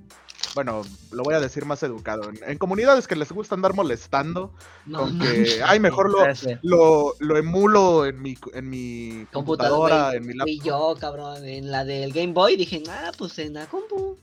Bueno, 0.55 0.83
lo 1.13 1.23
voy 1.23 1.35
a 1.35 1.41
decir 1.41 1.65
más 1.67 1.83
educado. 1.83 2.29
En, 2.31 2.39
en 2.47 2.59
comunidades 2.59 3.07
que 3.07 3.17
les 3.17 3.31
gusta 3.33 3.55
andar 3.55 3.75
molestando 3.75 4.53
No, 4.87 5.01
con 5.01 5.19
no. 5.19 5.25
que, 5.25 5.61
ay, 5.65 5.81
mejor 5.81 6.11
lo, 6.11 6.19
Gracias. 6.21 6.61
lo, 6.63 7.15
lo 7.19 7.37
emulo 7.37 8.07
en 8.07 8.21
mi, 8.23 8.37
en 8.55 8.71
mi 8.71 9.27
computadora, 9.33 10.15
en 10.15 10.27
mi 10.27 10.33
Y 10.33 10.37
laptop. 10.37 10.65
yo, 10.65 10.97
cabrón, 11.01 11.45
en 11.45 11.71
la 11.71 11.85
del 11.85 12.13
Game 12.13 12.33
Boy 12.33 12.57
dije, 12.57 12.83
ah, 12.89 13.13
pues 13.19 13.39
en 13.39 13.55
la 13.55 13.67
compu. 13.67 14.17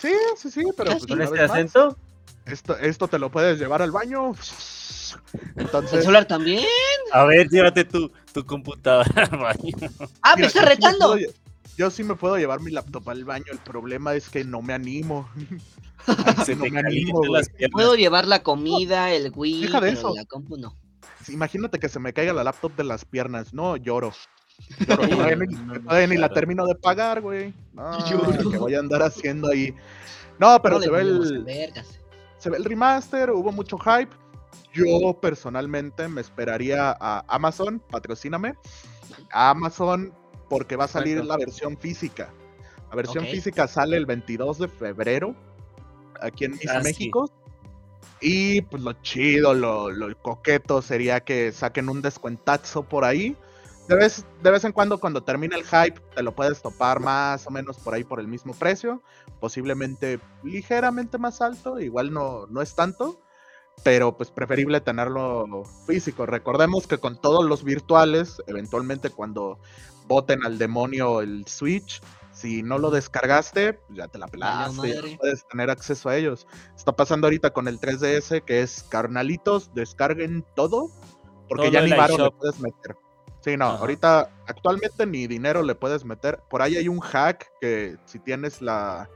Sí, 0.00 0.12
sí, 0.36 0.50
sí, 0.50 0.62
pero 0.76 0.92
pues, 0.92 1.06
¿Con 1.06 1.20
este 1.22 1.40
más, 1.40 1.50
acento? 1.50 1.96
esto, 2.46 2.76
esto 2.78 3.08
te 3.08 3.18
lo 3.18 3.30
puedes 3.30 3.58
llevar 3.58 3.82
al 3.82 3.90
baño 3.90 4.32
¿El 5.56 5.62
Entonces, 5.64 6.00
celular 6.00 6.26
también? 6.26 6.64
A 7.12 7.24
ver, 7.24 7.48
llévate 7.48 7.84
tu, 7.84 8.10
tu 8.32 8.44
computadora 8.44 9.24
al 9.30 9.38
baño. 9.38 9.76
¡Ah, 10.22 10.36
me 10.36 10.46
mira, 10.46 10.48
está 10.48 10.62
retando! 10.62 11.14
puedo 11.14 11.32
Yo 11.78 11.90
sí 11.92 12.02
me 12.02 12.16
puedo 12.16 12.36
llevar 12.36 12.60
mi 12.60 12.72
laptop 12.72 13.08
al 13.08 13.24
baño, 13.24 13.44
el 13.52 13.58
problema 13.58 14.12
es 14.14 14.28
que 14.28 14.42
no 14.42 14.60
me 14.60 14.74
animo. 14.74 15.28
Se 16.44 16.56
no 16.56 16.64
me 16.64 16.80
animo. 16.80 17.22
Puedo 17.70 17.94
llevar 17.94 18.26
la 18.26 18.42
comida, 18.42 19.12
el 19.12 19.30
Wii, 19.34 19.62
Deja 19.62 19.80
de 19.80 19.88
pero 19.90 19.98
eso. 20.00 20.14
la 20.16 20.24
compu 20.24 20.56
no. 20.56 20.74
Imagínate 21.28 21.78
que 21.78 21.88
se 21.88 22.00
me 22.00 22.12
caiga 22.12 22.32
la 22.32 22.42
laptop 22.42 22.74
de 22.74 22.82
las 22.82 23.04
piernas. 23.04 23.54
No, 23.54 23.76
lloro. 23.76 24.12
Lloro, 24.88 25.08
todavía 25.08 25.36
ni, 25.36 25.54
todavía 25.84 26.06
ni 26.08 26.16
la 26.16 26.28
termino 26.30 26.66
de 26.66 26.74
pagar, 26.74 27.20
güey. 27.20 27.54
No, 27.74 28.04
Lloro. 28.10 28.50
que 28.50 28.58
voy 28.58 28.74
a 28.74 28.80
andar 28.80 29.02
haciendo 29.04 29.48
ahí. 29.48 29.72
No, 30.40 30.60
pero 30.60 30.76
No 30.78 30.82
se 30.82 30.90
ve 30.90 31.00
el, 31.02 31.44
vergas. 31.44 32.00
se 32.38 32.50
ve 32.50 32.56
el 32.56 32.64
remaster, 32.64 33.30
hubo 33.30 33.52
mucho 33.52 33.78
hype. 33.78 34.10
Yo 34.74 35.16
personalmente 35.20 36.08
me 36.08 36.20
esperaría 36.22 36.96
a 37.00 37.24
Amazon, 37.28 37.80
patrocíname. 37.88 38.54
A 39.32 39.50
Amazon 39.50 40.12
porque 40.48 40.76
va 40.76 40.84
a 40.84 40.88
salir 40.88 41.24
la 41.24 41.36
versión 41.36 41.76
física. 41.76 42.30
La 42.90 42.96
versión 42.96 43.24
física 43.26 43.68
sale 43.68 43.96
el 43.96 44.06
22 44.06 44.58
de 44.58 44.68
febrero 44.68 45.34
aquí 46.20 46.44
en 46.46 46.54
Ah, 46.68 46.80
sí. 46.80 46.84
México. 46.84 47.30
Y 48.20 48.62
pues 48.62 48.82
lo 48.82 48.94
chido, 48.94 49.54
lo, 49.54 49.90
lo 49.90 50.16
coqueto 50.20 50.82
sería 50.82 51.20
que 51.20 51.52
saquen 51.52 51.88
un 51.88 52.02
descuentazo 52.02 52.82
por 52.82 53.04
ahí. 53.04 53.36
De 53.88 53.94
vez, 53.96 54.24
de 54.42 54.50
vez 54.50 54.64
en 54.64 54.72
cuando, 54.72 54.98
cuando 54.98 55.22
termine 55.22 55.56
el 55.56 55.64
hype, 55.64 56.00
te 56.14 56.22
lo 56.22 56.34
puedes 56.34 56.60
topar 56.60 57.00
más 57.00 57.46
o 57.46 57.50
menos 57.50 57.78
por 57.78 57.94
ahí 57.94 58.04
por 58.04 58.20
el 58.20 58.28
mismo 58.28 58.52
precio. 58.54 59.02
Posiblemente 59.40 60.18
ligeramente 60.42 61.16
más 61.16 61.40
alto, 61.40 61.78
igual 61.80 62.12
no, 62.12 62.46
no 62.48 62.60
es 62.60 62.74
tanto. 62.74 63.20
Pero 63.84 64.16
pues 64.16 64.30
preferible 64.30 64.80
tenerlo 64.80 65.62
físico. 65.86 66.26
Recordemos 66.26 66.88
que 66.88 66.98
con 66.98 67.20
todos 67.20 67.44
los 67.44 67.62
virtuales, 67.62 68.42
eventualmente 68.48 69.10
cuando 69.10 69.58
voten 70.08 70.44
al 70.44 70.58
demonio 70.58 71.20
el 71.20 71.46
Switch, 71.46 72.00
si 72.32 72.62
no 72.62 72.78
lo 72.78 72.90
descargaste, 72.90 73.74
pues 73.74 73.98
ya 73.98 74.08
te 74.08 74.16
la 74.16 74.28
pelaste, 74.28 74.94
ya 74.94 75.02
no 75.02 75.18
puedes 75.18 75.46
tener 75.48 75.70
acceso 75.70 76.08
a 76.08 76.16
ellos. 76.16 76.46
Está 76.76 76.92
pasando 76.92 77.26
ahorita 77.26 77.50
con 77.50 77.66
el 77.66 77.80
3DS, 77.80 78.44
que 78.44 78.62
es 78.62 78.84
carnalitos, 78.88 79.74
descarguen 79.74 80.44
todo, 80.54 80.88
porque 81.48 81.64
Todo 81.64 81.72
ya 81.72 81.82
ni 81.82 81.90
varo 81.90 82.16
le 82.16 82.30
puedes 82.30 82.60
meter. 82.60 82.96
Sí, 83.40 83.56
no, 83.56 83.66
Ajá. 83.66 83.78
ahorita 83.78 84.30
actualmente 84.46 85.06
ni 85.06 85.26
dinero 85.26 85.62
le 85.62 85.74
puedes 85.74 86.04
meter. 86.04 86.40
Por 86.48 86.62
ahí 86.62 86.76
hay 86.76 86.88
un 86.88 87.00
hack 87.00 87.46
que 87.60 87.96
si 88.04 88.20
tienes 88.20 88.62
la, 88.62 89.08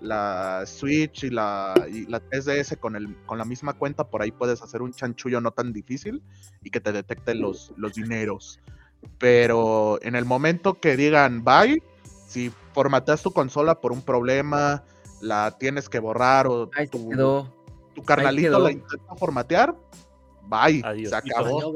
la 0.00 0.62
Switch 0.64 1.24
y 1.24 1.30
la, 1.30 1.74
y 1.90 2.06
la 2.06 2.20
3DS 2.22 2.78
con, 2.78 2.94
el, 2.94 3.16
con 3.26 3.38
la 3.38 3.44
misma 3.44 3.72
cuenta, 3.72 4.08
por 4.08 4.22
ahí 4.22 4.30
puedes 4.30 4.62
hacer 4.62 4.82
un 4.82 4.92
chanchullo 4.92 5.40
no 5.40 5.50
tan 5.50 5.72
difícil 5.72 6.22
y 6.62 6.70
que 6.70 6.80
te 6.80 6.92
detecte 6.92 7.34
los, 7.34 7.72
los 7.76 7.94
dineros. 7.94 8.60
Pero 9.18 9.98
en 10.02 10.14
el 10.14 10.24
momento 10.24 10.74
que 10.80 10.96
digan 10.96 11.44
bye, 11.44 11.82
si 12.26 12.52
formateas 12.72 13.22
tu 13.22 13.32
consola 13.32 13.80
por 13.80 13.92
un 13.92 14.02
problema, 14.02 14.84
la 15.20 15.56
tienes 15.58 15.88
que 15.88 15.98
borrar 15.98 16.46
o 16.46 16.70
Ahí 16.76 16.86
tu, 16.86 17.08
quedó. 17.08 17.52
tu 17.94 18.02
carnalito 18.04 18.48
quedó. 18.50 18.58
la 18.60 18.72
intenta 18.72 19.16
formatear, 19.16 19.74
bye, 20.46 20.82
Adiós. 20.84 21.10
se 21.10 21.16
acabó. 21.16 21.72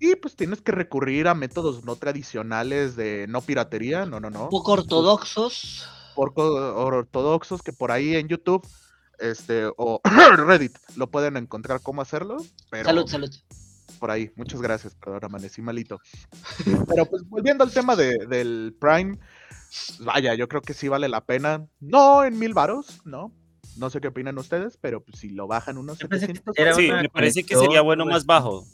Y 0.00 0.16
pues 0.16 0.36
tienes 0.36 0.60
que 0.60 0.72
recurrir 0.72 1.28
a 1.28 1.34
métodos 1.34 1.84
no 1.84 1.96
tradicionales 1.96 2.96
de 2.96 3.26
no 3.28 3.40
piratería, 3.40 4.04
no, 4.06 4.20
no, 4.20 4.30
no. 4.30 4.44
Un 4.44 4.50
poco 4.50 4.72
ortodoxos. 4.72 5.88
Porco 6.14 6.42
ortodoxos 6.42 7.62
que 7.62 7.72
por 7.72 7.90
ahí 7.90 8.14
en 8.14 8.28
YouTube 8.28 8.66
este 9.18 9.66
o 9.76 10.00
Reddit 10.36 10.76
lo 10.96 11.10
pueden 11.10 11.36
encontrar 11.36 11.80
cómo 11.82 12.02
hacerlo, 12.02 12.36
pero 12.70 12.84
Salud, 12.84 13.06
salud. 13.06 13.30
Por 14.04 14.10
ahí. 14.10 14.30
Muchas 14.36 14.60
gracias, 14.60 14.94
perdón, 14.96 15.20
amanecí 15.24 15.62
malito. 15.62 15.98
Pero 16.88 17.06
pues 17.06 17.26
volviendo 17.26 17.64
al 17.64 17.72
tema 17.72 17.96
de- 17.96 18.26
del 18.28 18.76
Prime, 18.78 19.16
vaya, 20.00 20.34
yo 20.34 20.46
creo 20.46 20.60
que 20.60 20.74
sí 20.74 20.88
vale 20.88 21.08
la 21.08 21.24
pena. 21.24 21.66
No 21.80 22.22
en 22.22 22.38
mil 22.38 22.52
varos, 22.52 23.00
¿no? 23.06 23.32
No 23.78 23.88
sé 23.88 24.02
qué 24.02 24.08
opinan 24.08 24.36
ustedes, 24.36 24.76
pero 24.76 25.02
pues, 25.02 25.20
si 25.20 25.30
lo 25.30 25.46
bajan 25.46 25.78
unos 25.78 25.98
Yo 25.98 26.06
pensé 26.06 26.26
que 26.26 26.34
700 26.34 26.54
era 26.58 26.74
Sí, 26.74 27.02
me 27.02 27.08
parece 27.08 27.44
que 27.44 27.56
sería 27.56 27.80
bueno 27.80 28.04
más 28.04 28.26
bajo. 28.26 28.66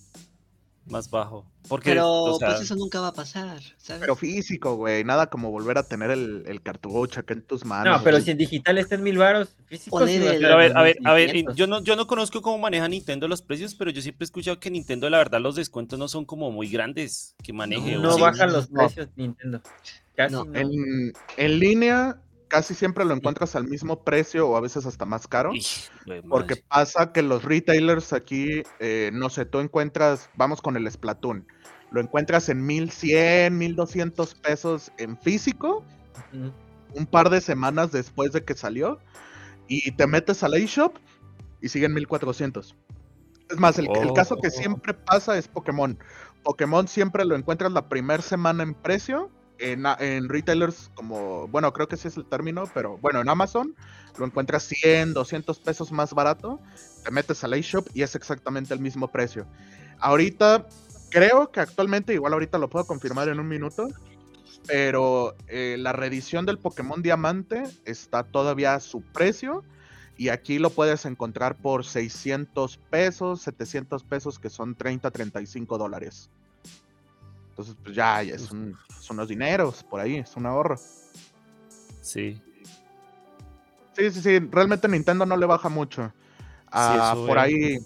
Más 0.86 1.08
bajo. 1.10 1.46
Porque, 1.68 1.90
Pero 1.90 2.08
o 2.10 2.38
sea, 2.38 2.48
pues 2.48 2.62
eso 2.62 2.74
nunca 2.74 3.00
va 3.00 3.08
a 3.08 3.12
pasar, 3.12 3.60
¿sabes? 3.76 4.00
Pero 4.00 4.16
físico, 4.16 4.74
güey, 4.76 5.04
nada 5.04 5.28
como 5.28 5.50
volver 5.50 5.78
a 5.78 5.82
tener 5.84 6.10
el, 6.10 6.42
el 6.46 6.62
cartucho 6.62 7.20
acá 7.20 7.34
en 7.34 7.42
tus 7.42 7.64
manos. 7.64 7.98
No, 7.98 8.02
pero 8.02 8.16
güey. 8.16 8.24
si 8.24 8.30
en 8.32 8.38
digital 8.38 8.78
está 8.78 8.94
en 8.96 9.02
mil 9.04 9.18
varos, 9.18 9.50
físico 9.66 10.04
sí 10.06 10.14
el- 10.16 10.44
a 10.46 10.56
ver, 10.56 10.76
a 10.76 10.82
ver, 10.82 10.98
a 11.04 11.12
ver, 11.12 11.26
1600. 11.32 11.56
yo 11.56 11.66
no, 11.66 11.82
yo 11.82 11.94
no 11.96 12.06
conozco 12.06 12.42
cómo 12.42 12.58
maneja 12.58 12.88
Nintendo 12.88 13.28
los 13.28 13.42
precios, 13.42 13.74
pero 13.74 13.90
yo 13.90 14.00
siempre 14.02 14.24
he 14.24 14.26
escuchado 14.26 14.58
que 14.58 14.70
Nintendo, 14.70 15.08
la 15.10 15.18
verdad, 15.18 15.40
los 15.40 15.54
descuentos 15.54 15.98
no 15.98 16.08
son 16.08 16.24
como 16.24 16.50
muy 16.50 16.68
grandes 16.68 17.34
que 17.42 17.52
maneje. 17.52 17.96
No 17.96 18.14
sí. 18.14 18.20
bajan 18.20 18.52
los 18.52 18.70
No. 18.70 18.80
precios 18.80 19.08
Nintendo. 19.16 19.60
Casi 20.16 20.34
No. 20.34 20.44
no. 20.46 20.58
En, 20.58 21.12
en 21.36 21.58
línea 21.60 22.16
casi 22.50 22.74
siempre 22.74 23.06
lo 23.06 23.14
encuentras 23.14 23.56
al 23.56 23.66
mismo 23.66 24.04
precio 24.04 24.48
o 24.48 24.56
a 24.56 24.60
veces 24.60 24.86
hasta 24.86 25.06
más 25.06 25.28
caro. 25.28 25.62
Porque 26.28 26.56
pasa 26.56 27.12
que 27.12 27.22
los 27.22 27.44
retailers 27.44 28.12
aquí, 28.12 28.62
eh, 28.80 29.10
no 29.14 29.30
sé, 29.30 29.46
tú 29.46 29.60
encuentras, 29.60 30.30
vamos 30.36 30.62
con 30.62 30.76
el 30.76 30.90
Splatoon, 30.90 31.46
lo 31.92 32.00
encuentras 32.02 32.48
en 32.50 32.66
1100, 32.66 33.58
1200 33.58 34.34
pesos 34.36 34.92
en 34.98 35.18
físico, 35.18 35.84
un 36.94 37.06
par 37.06 37.30
de 37.30 37.40
semanas 37.40 37.92
después 37.92 38.32
de 38.32 38.44
que 38.44 38.54
salió, 38.54 39.00
y 39.68 39.92
te 39.92 40.06
metes 40.06 40.42
al 40.44 40.54
eShop 40.54 40.96
y 41.62 41.68
siguen 41.68 41.94
1400. 41.94 42.76
Es 43.50 43.58
más, 43.58 43.78
el, 43.78 43.88
el 43.96 44.12
caso 44.12 44.36
que 44.40 44.48
Oh. 44.48 44.50
siempre 44.50 44.94
pasa 44.94 45.38
es 45.38 45.48
Pokémon. 45.48 45.98
Pokémon 46.44 46.88
siempre 46.88 47.24
lo 47.24 47.36
encuentras 47.36 47.72
la 47.72 47.88
primera 47.88 48.22
semana 48.22 48.62
en 48.64 48.74
precio. 48.74 49.30
En, 49.60 50.28
retailers 50.28 50.90
como, 50.94 51.46
bueno, 51.48 51.72
creo 51.72 51.86
que 51.86 51.94
ese 51.94 52.08
es 52.08 52.16
el 52.16 52.24
término, 52.24 52.64
pero 52.72 52.96
bueno, 52.98 53.20
en 53.20 53.28
Amazon 53.28 53.74
lo 54.18 54.24
encuentras 54.26 54.62
100, 54.64 55.12
200 55.12 55.58
pesos 55.58 55.92
más 55.92 56.14
barato. 56.14 56.60
Te 57.04 57.10
metes 57.10 57.44
al 57.44 57.54
eShop 57.54 57.86
y 57.94 58.02
es 58.02 58.14
exactamente 58.14 58.72
el 58.74 58.80
mismo 58.80 59.08
precio. 59.08 59.46
Ahorita, 59.98 60.66
creo 61.10 61.50
que 61.50 61.60
actualmente, 61.60 62.14
igual 62.14 62.32
ahorita 62.32 62.58
lo 62.58 62.70
puedo 62.70 62.86
confirmar 62.86 63.28
en 63.28 63.38
un 63.38 63.48
minuto, 63.48 63.88
pero 64.66 65.34
eh, 65.48 65.76
la 65.78 65.92
reedición 65.92 66.46
del 66.46 66.58
Pokémon 66.58 67.02
Diamante 67.02 67.62
está 67.84 68.22
todavía 68.22 68.74
a 68.74 68.80
su 68.80 69.02
precio 69.02 69.62
y 70.16 70.28
aquí 70.28 70.58
lo 70.58 70.70
puedes 70.70 71.06
encontrar 71.06 71.56
por 71.56 71.84
600 71.84 72.76
pesos, 72.90 73.40
700 73.42 74.04
pesos, 74.04 74.38
que 74.38 74.50
son 74.50 74.74
30, 74.74 75.10
35 75.10 75.78
dólares. 75.78 76.30
Entonces, 77.60 77.76
pues 77.84 77.94
ya, 77.94 78.22
ya 78.22 78.34
es 78.36 78.50
un- 78.50 78.74
son 79.00 79.16
unos 79.18 79.28
dineros 79.28 79.82
por 79.82 80.00
ahí, 80.00 80.16
es 80.16 80.34
un 80.34 80.46
ahorro. 80.46 80.76
Sí. 82.00 82.40
Sí, 83.94 84.10
sí, 84.10 84.22
sí, 84.22 84.38
realmente 84.50 84.88
Nintendo 84.88 85.26
no 85.26 85.36
le 85.36 85.44
baja 85.44 85.68
mucho. 85.68 86.10
Ah, 86.72 87.14
por 87.14 87.38
ahí 87.38 87.78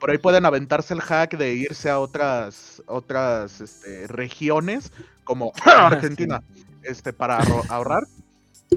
por 0.00 0.10
ahí 0.10 0.18
pueden 0.18 0.46
aventarse 0.46 0.94
el 0.94 1.00
hack 1.02 1.36
de 1.36 1.52
irse 1.54 1.90
a 1.90 2.00
otras 2.00 2.82
otras 2.86 3.60
este, 3.60 4.06
regiones 4.08 4.90
como 5.24 5.52
Argentina, 5.64 6.42
este 6.82 7.12
para 7.12 7.38
ahorrar. 7.68 8.02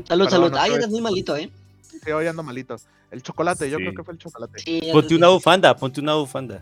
Salud, 0.08 0.26
Perdón, 0.26 0.30
salud. 0.30 0.52
no 0.52 0.58
Ay, 0.60 0.74
eres 0.74 0.90
muy 0.90 1.02
malito, 1.02 1.36
¿eh? 1.36 1.50
Sí, 1.82 2.12
hoy 2.12 2.28
ando 2.28 2.44
malito. 2.44 2.76
El 3.10 3.24
chocolate, 3.24 3.70
yo 3.72 3.78
creo 3.78 3.94
que 3.94 4.04
fue 4.04 4.14
el 4.14 4.20
chocolate. 4.20 4.92
Ponte 4.92 5.16
una 5.16 5.30
bufanda, 5.30 5.76
ponte 5.76 6.00
una 6.02 6.14
bufanda. 6.16 6.62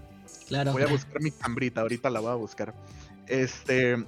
Claro. 0.52 0.74
Voy 0.74 0.84
a 0.84 0.88
buscar 0.88 1.22
mi 1.22 1.32
cambrita, 1.32 1.80
ahorita 1.80 2.10
la 2.10 2.20
voy 2.20 2.32
a 2.32 2.36
buscar. 2.36 2.74
Este, 3.28 4.04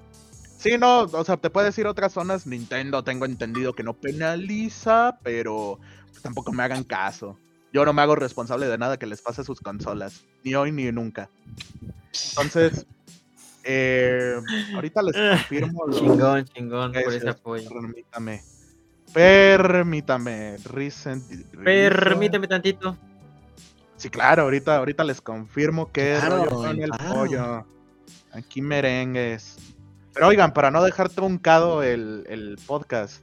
sí, 0.57 0.77
no, 0.77 1.03
o 1.03 1.23
sea, 1.23 1.37
te 1.37 1.49
puedes 1.49 1.77
ir 1.77 1.85
a 1.85 1.91
otras 1.91 2.11
zonas. 2.11 2.45
Nintendo, 2.45 3.01
tengo 3.01 3.23
entendido 3.23 3.71
que 3.71 3.81
no 3.83 3.93
penaliza, 3.93 5.17
pero 5.23 5.79
tampoco 6.21 6.51
me 6.51 6.63
hagan 6.63 6.83
caso. 6.83 7.37
Yo 7.71 7.85
no 7.85 7.93
me 7.93 8.01
hago 8.01 8.15
responsable 8.15 8.67
de 8.67 8.77
nada 8.77 8.97
que 8.99 9.05
les 9.05 9.21
pase 9.21 9.39
a 9.39 9.43
sus 9.45 9.61
consolas, 9.61 10.25
ni 10.43 10.53
hoy 10.53 10.73
ni 10.73 10.91
nunca. 10.91 11.29
Entonces, 12.31 12.85
eh, 13.63 14.35
ahorita 14.75 15.01
les 15.01 15.15
confirmo 15.15 15.85
los- 15.87 15.97
Chingón, 15.97 16.43
chingón 16.43 16.91
por 16.91 17.13
ese 17.13 17.29
apoyo. 17.29 17.69
Permítame. 17.69 18.41
Permítame. 19.13 20.57
Recent, 20.65 21.23
Permíteme 21.63 22.47
tantito. 22.49 22.97
Sí, 24.03 24.09
claro, 24.09 24.43
ahorita, 24.43 24.75
ahorita 24.75 25.05
les 25.05 25.21
confirmo 25.21 25.89
que 25.93 26.17
Claro, 26.19 26.43
rollo 26.43 26.49
con 26.51 26.81
el 26.81 26.89
claro. 26.89 27.13
pollo. 27.15 27.65
Aquí 28.33 28.61
merengues. 28.61 29.55
Pero 30.13 30.27
oigan, 30.27 30.53
para 30.53 30.71
no 30.71 30.83
dejar 30.83 31.07
truncado 31.07 31.83
el, 31.83 32.25
el 32.27 32.57
podcast, 32.67 33.21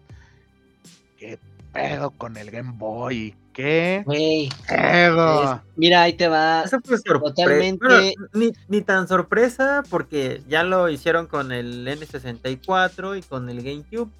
¿qué 1.18 1.38
pedo 1.74 2.12
con 2.12 2.38
el 2.38 2.50
Game 2.50 2.72
Boy? 2.76 3.34
¿Qué 3.52 4.02
Güey, 4.06 4.48
pedo? 4.66 5.52
es- 5.54 5.60
mira, 5.76 6.00
ahí 6.02 6.14
te 6.14 6.28
va. 6.28 6.62
Eso 6.64 6.78
fue 6.82 6.96
sorpresa. 6.96 7.34
Totalmente. 7.34 7.84
Bueno, 7.86 8.28
ni, 8.32 8.52
ni 8.68 8.80
tan 8.80 9.06
sorpresa 9.06 9.82
porque 9.90 10.40
ya 10.48 10.62
lo 10.62 10.88
hicieron 10.88 11.26
con 11.26 11.52
el 11.52 11.86
N64 11.86 13.18
y 13.18 13.22
con 13.22 13.50
el 13.50 13.62
GameCube. 13.62 14.10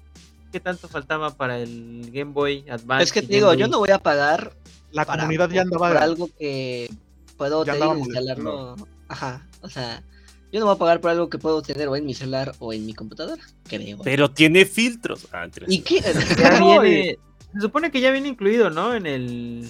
¿Qué 0.51 0.59
tanto 0.59 0.87
faltaba 0.87 1.31
para 1.31 1.57
el 1.57 2.11
Game 2.13 2.33
Boy 2.33 2.65
Advance? 2.69 3.05
Es 3.05 3.11
que 3.11 3.21
te 3.23 3.33
digo, 3.33 3.51
yo 3.55 3.67
no 3.67 3.79
voy 3.79 3.89
a 3.89 3.97
pagar 3.97 4.51
La 4.91 5.05
para- 5.05 5.21
comunidad 5.23 5.49
ya 5.49 5.61
andaba. 5.61 5.87
por 5.89 5.97
algo 5.97 6.29
que 6.39 6.89
puedo 7.37 7.63
Ya 7.65 7.73
tener 7.73 7.83
andábamos 7.83 8.07
instalarlo. 8.07 8.75
Ajá, 9.07 9.47
o 9.61 9.69
sea, 9.69 10.03
yo 10.51 10.59
no 10.59 10.65
voy 10.65 10.75
a 10.75 10.79
pagar 10.79 11.01
por 11.01 11.11
algo 11.11 11.29
que 11.29 11.37
puedo 11.37 11.61
tener 11.61 11.87
o 11.87 11.95
en 11.95 12.05
mi 12.05 12.13
celular 12.13 12.53
o 12.59 12.73
en 12.73 12.85
mi 12.85 12.93
computadora, 12.93 13.41
creo. 13.67 13.99
Pero 14.03 14.31
tiene 14.31 14.65
filtros. 14.65 15.27
Ah, 15.31 15.45
entre- 15.45 15.65
¿Y 15.69 15.79
qué? 15.79 16.01
Ya 16.37 16.59
No, 16.59 16.81
viene, 16.81 17.17
se 17.53 17.59
supone 17.61 17.91
que 17.91 17.99
ya 18.01 18.11
viene 18.11 18.27
incluido, 18.29 18.69
¿no? 18.69 18.93
En 18.93 19.05
el... 19.05 19.67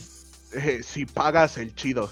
Eh, 0.53 0.81
si 0.83 1.05
pagas 1.05 1.57
el 1.57 1.73
chido. 1.75 2.09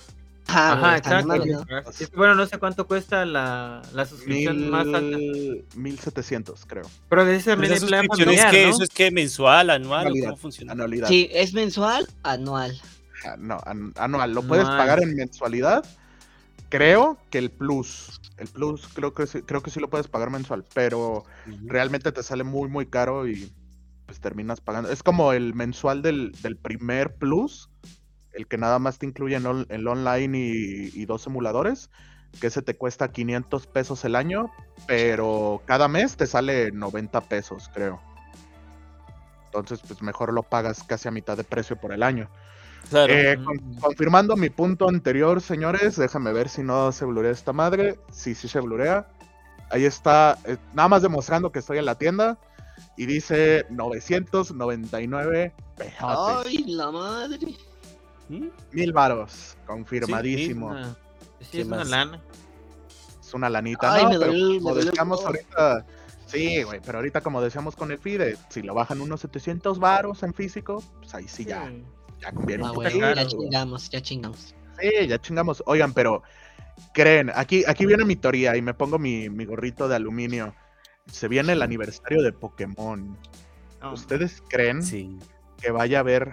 Ajá, 0.47 0.71
Ajá, 0.73 0.97
exacto. 0.97 1.35
¿no? 1.35 1.81
Es 1.91 2.09
que, 2.09 2.15
bueno, 2.15 2.33
no 2.33 2.47
sé 2.47 2.57
cuánto 2.57 2.87
cuesta 2.87 3.23
la, 3.23 3.83
la 3.93 4.05
suscripción 4.07 4.67
más 4.71 4.87
alta. 4.87 5.01
Mil, 5.01 5.63
1700, 5.75 6.65
creo. 6.65 6.85
Pero 7.07 7.23
plan 7.23 7.39
suscripción 7.39 8.29
es 8.29 8.41
familiar, 8.41 8.51
que 8.51 8.63
¿no? 8.63 8.69
eso 8.69 8.83
es 8.83 8.89
que 8.89 9.11
mensual, 9.11 9.69
anual, 9.69 9.91
¿o 9.91 10.07
Anualidad, 10.07 10.29
¿cómo 10.29 10.37
funciona? 10.37 10.71
Anualidad. 10.71 11.07
Sí, 11.07 11.29
¿es 11.31 11.53
mensual? 11.53 12.07
Anual. 12.23 12.81
Ah, 13.25 13.35
No, 13.37 13.57
an- 13.65 13.93
anual. 13.97 14.33
Lo 14.33 14.41
puedes 14.43 14.67
pagar 14.77 15.01
en 15.01 15.15
mensualidad. 15.15 15.83
Creo 16.69 17.17
que 17.31 17.37
el 17.39 17.49
plus. 17.51 18.21
El 18.37 18.47
plus 18.47 18.87
creo 18.87 19.13
que 19.13 19.25
sí, 19.27 19.41
creo 19.41 19.61
que 19.61 19.71
sí 19.71 19.79
lo 19.79 19.89
puedes 19.89 20.07
pagar 20.07 20.29
mensual. 20.29 20.63
Pero 20.73 21.25
realmente 21.65 22.11
te 22.11 22.23
sale 22.23 22.43
muy, 22.43 22.69
muy 22.69 22.85
caro 22.85 23.27
y 23.27 23.51
pues 24.05 24.19
terminas 24.19 24.61
pagando. 24.61 24.89
Es 24.91 25.03
como 25.03 25.33
el 25.33 25.53
mensual 25.53 26.01
del, 26.01 26.31
del 26.41 26.55
primer 26.57 27.15
plus. 27.15 27.69
El 28.31 28.47
que 28.47 28.57
nada 28.57 28.79
más 28.79 28.99
te 28.99 29.05
incluye 29.07 29.35
en 29.35 29.45
on- 29.45 29.65
el 29.69 29.87
online 29.87 30.37
y, 30.37 30.91
y 30.93 31.05
dos 31.05 31.25
emuladores. 31.27 31.89
Que 32.39 32.47
ese 32.47 32.61
te 32.61 32.75
cuesta 32.77 33.11
500 33.11 33.65
pesos 33.67 34.05
el 34.05 34.15
año. 34.15 34.51
Pero 34.87 35.61
cada 35.65 35.87
mes 35.87 36.15
te 36.15 36.27
sale 36.27 36.71
90 36.71 37.21
pesos, 37.21 37.69
creo. 37.73 37.99
Entonces, 39.45 39.79
pues 39.87 40.01
mejor 40.03 40.31
lo 40.33 40.43
pagas 40.43 40.83
casi 40.83 41.07
a 41.07 41.11
mitad 41.11 41.35
de 41.35 41.43
precio 41.43 41.75
por 41.75 41.91
el 41.91 42.03
año. 42.03 42.29
Claro. 42.89 43.13
Eh, 43.13 43.37
con- 43.43 43.75
confirmando 43.75 44.35
mi 44.35 44.49
punto 44.49 44.87
anterior, 44.89 45.41
señores, 45.41 45.95
déjame 45.95 46.33
ver 46.33 46.49
si 46.49 46.63
no 46.63 46.91
se 46.91 47.05
blurea 47.05 47.31
esta 47.31 47.53
madre. 47.53 47.99
Sí, 48.11 48.33
sí 48.35 48.47
se 48.47 48.59
blurea. 48.59 49.07
Ahí 49.69 49.85
está, 49.85 50.37
eh, 50.45 50.57
nada 50.73 50.89
más 50.89 51.01
demostrando 51.03 51.51
que 51.51 51.59
estoy 51.59 51.77
en 51.77 51.85
la 51.85 51.95
tienda. 51.95 52.37
Y 52.97 53.05
dice 53.05 53.65
999 53.69 55.53
pejotes. 55.77 56.45
Ay, 56.47 56.63
la 56.67 56.91
madre. 56.91 57.55
¿Mm? 58.29 58.47
Mil 58.71 58.93
varos, 58.93 59.57
confirmadísimo. 59.65 60.75
Sí, 61.41 61.47
¿Qué 61.51 61.61
es 61.61 61.67
una 61.67 61.83
lana. 61.83 62.21
Es 63.21 63.33
una 63.33 63.49
lanita. 63.49 63.93
Ay, 63.93 64.03
no, 64.05 64.09
me 64.11 64.19
pero 64.19 64.31
me 64.33 64.59
como 64.59 64.75
decíamos 64.75 65.25
ahorita. 65.25 65.85
Sí, 66.25 66.61
güey, 66.63 66.79
pero 66.85 66.99
ahorita 66.99 67.21
como 67.21 67.41
decíamos 67.41 67.75
con 67.75 67.91
el 67.91 67.97
FIDE, 67.97 68.37
si 68.49 68.61
lo 68.61 68.73
bajan 68.75 69.01
unos 69.01 69.21
700 69.21 69.79
varos 69.79 70.21
en 70.23 70.33
físico, 70.33 70.83
pues 70.99 71.13
ahí 71.15 71.27
sí 71.27 71.43
ya, 71.45 71.67
Sí. 71.67 71.83
Ya 72.21 72.31
conviene 72.31 72.63
Ah, 72.65 73.13
ya 73.15 73.25
chingamos, 73.27 73.89
ya 73.89 74.01
chingamos. 74.01 74.55
Sí, 74.79 75.07
ya 75.07 75.19
chingamos. 75.19 75.63
Oigan, 75.65 75.93
pero 75.93 76.23
creen, 76.93 77.31
aquí, 77.35 77.63
aquí 77.67 77.85
viene 77.85 78.05
mi 78.05 78.15
teoría 78.15 78.55
y 78.55 78.61
me 78.61 78.73
pongo 78.73 78.97
mi, 78.99 79.29
mi 79.29 79.45
gorrito 79.45 79.87
de 79.87 79.95
aluminio. 79.95 80.55
Se 81.11 81.27
viene 81.27 81.53
el 81.53 81.61
aniversario 81.61 82.21
de 82.21 82.31
Pokémon. 82.31 83.17
No, 83.81 83.93
¿Ustedes 83.93 84.43
creen 84.49 84.83
Sí. 84.83 85.17
que 85.61 85.71
vaya 85.71 85.97
a 85.97 86.01
haber 86.01 86.31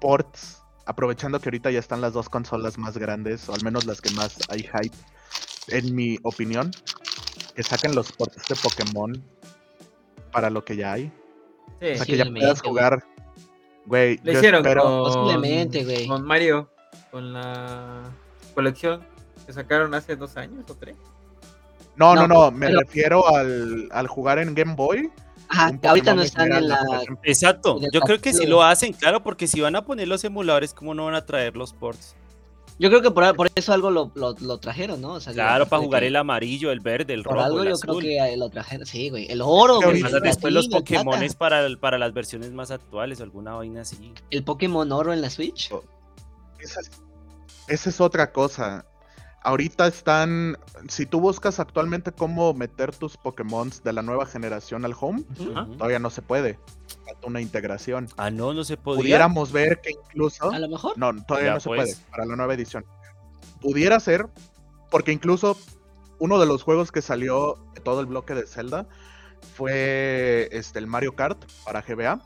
ports? 0.00 0.62
Aprovechando 0.86 1.38
que 1.38 1.48
ahorita 1.50 1.70
ya 1.70 1.80
están 1.80 2.00
las 2.00 2.14
dos 2.14 2.28
consolas 2.30 2.78
más 2.78 2.96
grandes, 2.96 3.46
o 3.48 3.54
al 3.54 3.62
menos 3.62 3.84
las 3.84 4.00
que 4.00 4.10
más 4.14 4.38
hay 4.48 4.62
hype, 4.62 4.96
en 5.68 5.94
mi 5.94 6.18
opinión, 6.22 6.70
que 7.54 7.62
saquen 7.62 7.94
los 7.94 8.10
ports 8.12 8.48
de 8.48 8.56
Pokémon 8.56 9.22
para 10.32 10.48
lo 10.48 10.64
que 10.64 10.76
ya 10.76 10.92
hay. 10.94 11.12
sí. 11.80 11.88
O 11.92 11.96
sea, 11.96 12.06
que 12.06 12.16
ya 12.16 12.24
puedas 12.24 12.62
jugar. 12.62 13.04
Güey, 13.88 14.20
Lo 14.22 14.32
hicieron 14.32 14.60
espero- 14.64 14.82
con, 14.82 14.98
Posiblemente, 15.12 15.84
güey. 15.84 16.06
con 16.06 16.22
Mario, 16.24 16.70
con 17.10 17.32
la 17.32 18.02
colección 18.54 19.00
que 19.46 19.52
sacaron 19.52 19.94
hace 19.94 20.14
dos 20.14 20.36
años 20.36 20.64
o 20.70 20.74
tres. 20.74 20.96
No, 21.96 22.14
no, 22.14 22.28
No, 22.28 22.34
no, 22.44 22.50
me 22.50 22.66
pero- 22.68 22.80
refiero 22.80 23.28
al, 23.34 23.88
al 23.90 24.06
jugar 24.06 24.38
en 24.38 24.54
Game 24.54 24.74
Boy. 24.74 25.10
Ajá, 25.48 25.72
ahorita 25.82 26.14
no 26.14 26.20
están 26.22 26.52
en 26.52 26.68
la. 26.68 26.78
Exacto. 27.24 27.80
Yo 27.90 28.00
creo 28.02 28.20
que 28.20 28.34
sí 28.34 28.46
lo 28.46 28.62
hacen, 28.62 28.92
claro, 28.92 29.22
porque 29.22 29.46
si 29.46 29.60
van 29.62 29.74
a 29.76 29.84
poner 29.86 30.06
los 30.06 30.22
emuladores, 30.22 30.74
¿cómo 30.74 30.92
no 30.94 31.06
van 31.06 31.14
a 31.14 31.24
traer 31.24 31.56
los 31.56 31.72
ports? 31.72 32.14
Yo 32.80 32.88
creo 32.90 33.02
que 33.02 33.10
por, 33.10 33.34
por 33.34 33.50
eso 33.54 33.72
algo 33.72 33.90
lo, 33.90 34.12
lo, 34.14 34.34
lo 34.40 34.58
trajeron, 34.58 35.00
¿no? 35.00 35.14
O 35.14 35.20
sea, 35.20 35.32
Claro, 35.32 35.66
para 35.66 35.80
que 35.80 35.86
jugar 35.86 36.04
el 36.04 36.14
amarillo, 36.14 36.70
el 36.70 36.80
verde, 36.80 37.12
el 37.14 37.24
Por 37.24 37.34
rojo, 37.34 37.44
algo 37.44 37.62
el 37.62 37.68
yo 37.70 37.74
azul. 37.74 37.98
creo 37.98 38.26
que 38.30 38.36
lo 38.36 38.48
trajeron. 38.50 38.86
Sí, 38.86 39.10
güey. 39.10 39.26
El 39.30 39.40
oro, 39.42 39.80
güey. 39.80 40.02
Después 40.22 40.52
los. 40.54 40.68
Pokémones 40.68 41.34
para, 41.34 41.66
para 41.80 41.98
las 41.98 42.12
versiones 42.12 42.52
más 42.52 42.70
actuales 42.70 43.20
o 43.20 43.24
alguna 43.24 43.54
vaina 43.54 43.80
así. 43.80 44.12
El 44.30 44.44
Pokémon 44.44 44.90
oro 44.92 45.12
en 45.12 45.20
la 45.20 45.30
Switch. 45.30 45.70
Esa 46.60 46.80
es, 46.80 46.90
esa 47.66 47.90
es 47.90 48.00
otra 48.00 48.32
cosa. 48.32 48.86
Ahorita 49.48 49.86
están. 49.86 50.58
Si 50.88 51.06
tú 51.06 51.20
buscas 51.20 51.58
actualmente 51.58 52.12
cómo 52.12 52.52
meter 52.52 52.94
tus 52.94 53.16
Pokémon 53.16 53.72
de 53.82 53.94
la 53.94 54.02
nueva 54.02 54.26
generación 54.26 54.84
al 54.84 54.94
home, 55.00 55.22
todavía 55.78 55.98
no 55.98 56.10
se 56.10 56.20
puede. 56.20 56.58
Falta 57.06 57.26
una 57.26 57.40
integración. 57.40 58.08
Ah, 58.18 58.30
no, 58.30 58.52
no 58.52 58.62
se 58.62 58.76
podía. 58.76 59.00
Pudiéramos 59.00 59.50
ver 59.50 59.80
que 59.80 59.92
incluso. 59.92 60.50
A 60.50 60.58
lo 60.58 60.68
mejor. 60.68 60.98
No, 60.98 61.14
todavía 61.24 61.48
Ya, 61.48 61.54
no 61.54 61.60
se 61.60 61.68
pues. 61.70 61.94
puede 61.96 62.10
para 62.10 62.26
la 62.26 62.36
nueva 62.36 62.52
edición. 62.52 62.84
Pudiera 63.62 63.98
ser, 64.00 64.26
porque 64.90 65.12
incluso 65.12 65.56
uno 66.18 66.38
de 66.38 66.44
los 66.44 66.62
juegos 66.62 66.92
que 66.92 67.00
salió 67.00 67.56
de 67.74 67.80
todo 67.80 68.00
el 68.00 68.06
bloque 68.06 68.34
de 68.34 68.46
Zelda 68.46 68.86
fue 69.54 70.50
este, 70.52 70.78
el 70.78 70.86
Mario 70.86 71.14
Kart 71.16 71.42
para 71.64 71.80
GBA. 71.80 72.20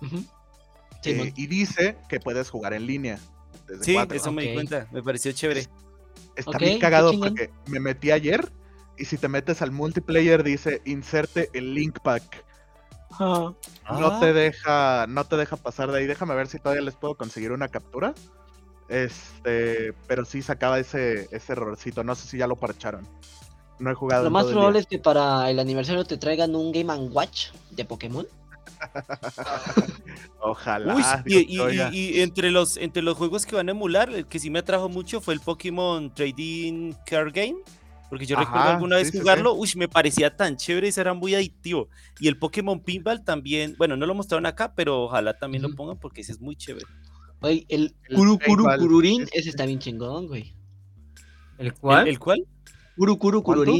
Eh, 1.04 1.32
y 1.36 1.46
dice 1.46 1.98
que 2.08 2.18
puedes 2.18 2.50
jugar 2.50 2.72
en 2.72 2.84
línea. 2.84 3.20
Desde 3.68 3.84
Sí, 3.84 3.96
eso 4.10 4.32
me 4.32 4.42
di 4.42 4.54
cuenta. 4.54 4.88
Me 4.90 5.04
pareció 5.04 5.30
chévere. 5.30 5.68
Está 6.36 6.58
bien 6.58 6.78
cagado 6.78 7.12
porque 7.18 7.50
me 7.66 7.80
metí 7.80 8.10
ayer 8.10 8.52
y 8.98 9.04
si 9.04 9.18
te 9.18 9.28
metes 9.28 9.62
al 9.62 9.70
multiplayer 9.72 10.42
dice 10.42 10.82
inserte 10.84 11.50
el 11.54 11.74
link 11.74 11.98
pack. 12.00 12.44
No 13.20 13.56
Ah, 13.84 14.18
te 14.20 14.32
deja, 14.32 15.06
no 15.06 15.24
te 15.24 15.36
deja 15.36 15.56
pasar 15.56 15.92
de 15.92 15.98
ahí. 15.98 16.06
Déjame 16.06 16.34
ver 16.34 16.46
si 16.46 16.58
todavía 16.58 16.82
les 16.82 16.94
puedo 16.94 17.14
conseguir 17.14 17.52
una 17.52 17.68
captura. 17.68 18.14
Este, 18.88 19.92
pero 20.06 20.24
sí 20.24 20.42
sacaba 20.42 20.78
ese, 20.78 21.28
ese 21.30 21.52
errorcito. 21.52 22.04
No 22.04 22.14
sé 22.14 22.28
si 22.28 22.38
ya 22.38 22.46
lo 22.46 22.56
parcharon. 22.56 23.06
No 23.78 23.90
he 23.90 23.94
jugado. 23.94 24.24
Lo 24.24 24.30
más 24.30 24.46
probable 24.46 24.78
es 24.78 24.86
que 24.86 24.98
para 24.98 25.50
el 25.50 25.58
aniversario 25.58 26.04
te 26.04 26.16
traigan 26.16 26.54
un 26.54 26.72
Game 26.72 26.94
Watch 27.08 27.48
de 27.70 27.84
Pokémon. 27.84 28.26
Ojalá. 30.40 30.94
Uy, 30.96 31.02
y, 31.26 31.58
y- 31.58 31.60
y- 31.92 32.16
y 32.16 32.20
entre, 32.20 32.50
los, 32.50 32.76
entre 32.76 33.02
los 33.02 33.16
juegos 33.16 33.46
que 33.46 33.54
van 33.56 33.68
a 33.68 33.72
emular, 33.72 34.10
el 34.10 34.26
que 34.26 34.38
sí 34.38 34.50
me 34.50 34.58
atrajo 34.60 34.88
mucho 34.88 35.20
fue 35.20 35.34
el 35.34 35.40
Pokémon 35.40 36.12
Trading 36.14 36.92
Card 37.06 37.32
Game. 37.34 37.56
Porque 38.10 38.26
yo 38.26 38.36
recuerdo 38.36 38.68
alguna 38.68 38.96
vez 38.96 39.06
sí, 39.06 39.12
sí, 39.12 39.18
sí. 39.18 39.22
jugarlo, 39.22 39.54
uy, 39.54 39.70
me 39.76 39.88
parecía 39.88 40.36
tan 40.36 40.56
chévere, 40.58 40.88
ese 40.88 41.00
era 41.00 41.14
muy 41.14 41.34
adictivo. 41.34 41.88
Y 42.20 42.28
el 42.28 42.36
Pokémon 42.38 42.78
Pinball 42.80 43.24
también, 43.24 43.74
bueno, 43.78 43.96
no 43.96 44.04
lo 44.04 44.14
mostraron 44.14 44.44
acá, 44.44 44.74
pero 44.74 45.04
ojalá 45.04 45.38
también 45.38 45.62
lo 45.62 45.74
pongan 45.74 45.98
porque 45.98 46.20
ese 46.20 46.32
es 46.32 46.40
muy 46.40 46.54
chévere. 46.54 46.84
Oye, 47.40 47.64
el 47.70 47.94
El 48.10 48.16
Kuru 48.16 48.38
Kuru 48.38 48.64
Kururin, 48.78 49.22
es- 49.22 49.30
ese 49.32 49.48
está 49.48 49.64
bien 49.64 49.78
chingón, 49.78 50.26
güey. 50.26 50.52
¿El 51.56 51.68
¿El, 51.68 51.72
cual? 51.74 52.06
el 52.06 52.18
cuál? 52.18 52.46
Kuru 52.96 53.18
Kuru 53.18 53.42
¿Cuánto? 53.42 53.72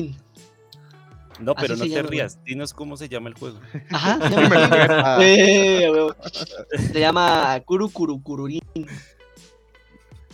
No, 1.41 1.55
pero 1.55 1.75
Así 1.75 1.89
no 1.89 1.95
te 1.95 2.03
rías, 2.03 2.43
dinos 2.45 2.73
cómo 2.75 2.97
se 2.97 3.09
llama 3.09 3.29
el 3.29 3.35
juego. 3.35 3.59
Ajá, 3.91 4.19
se 4.29 4.35
llama, 4.35 4.65
interesa. 4.65 5.15
A 5.17 5.19
huevo. 5.19 6.17
Se 6.93 7.01
llama 7.01 7.61
Kuru 7.65 7.91
Kuru 7.91 8.23
Kururin. 8.23 8.61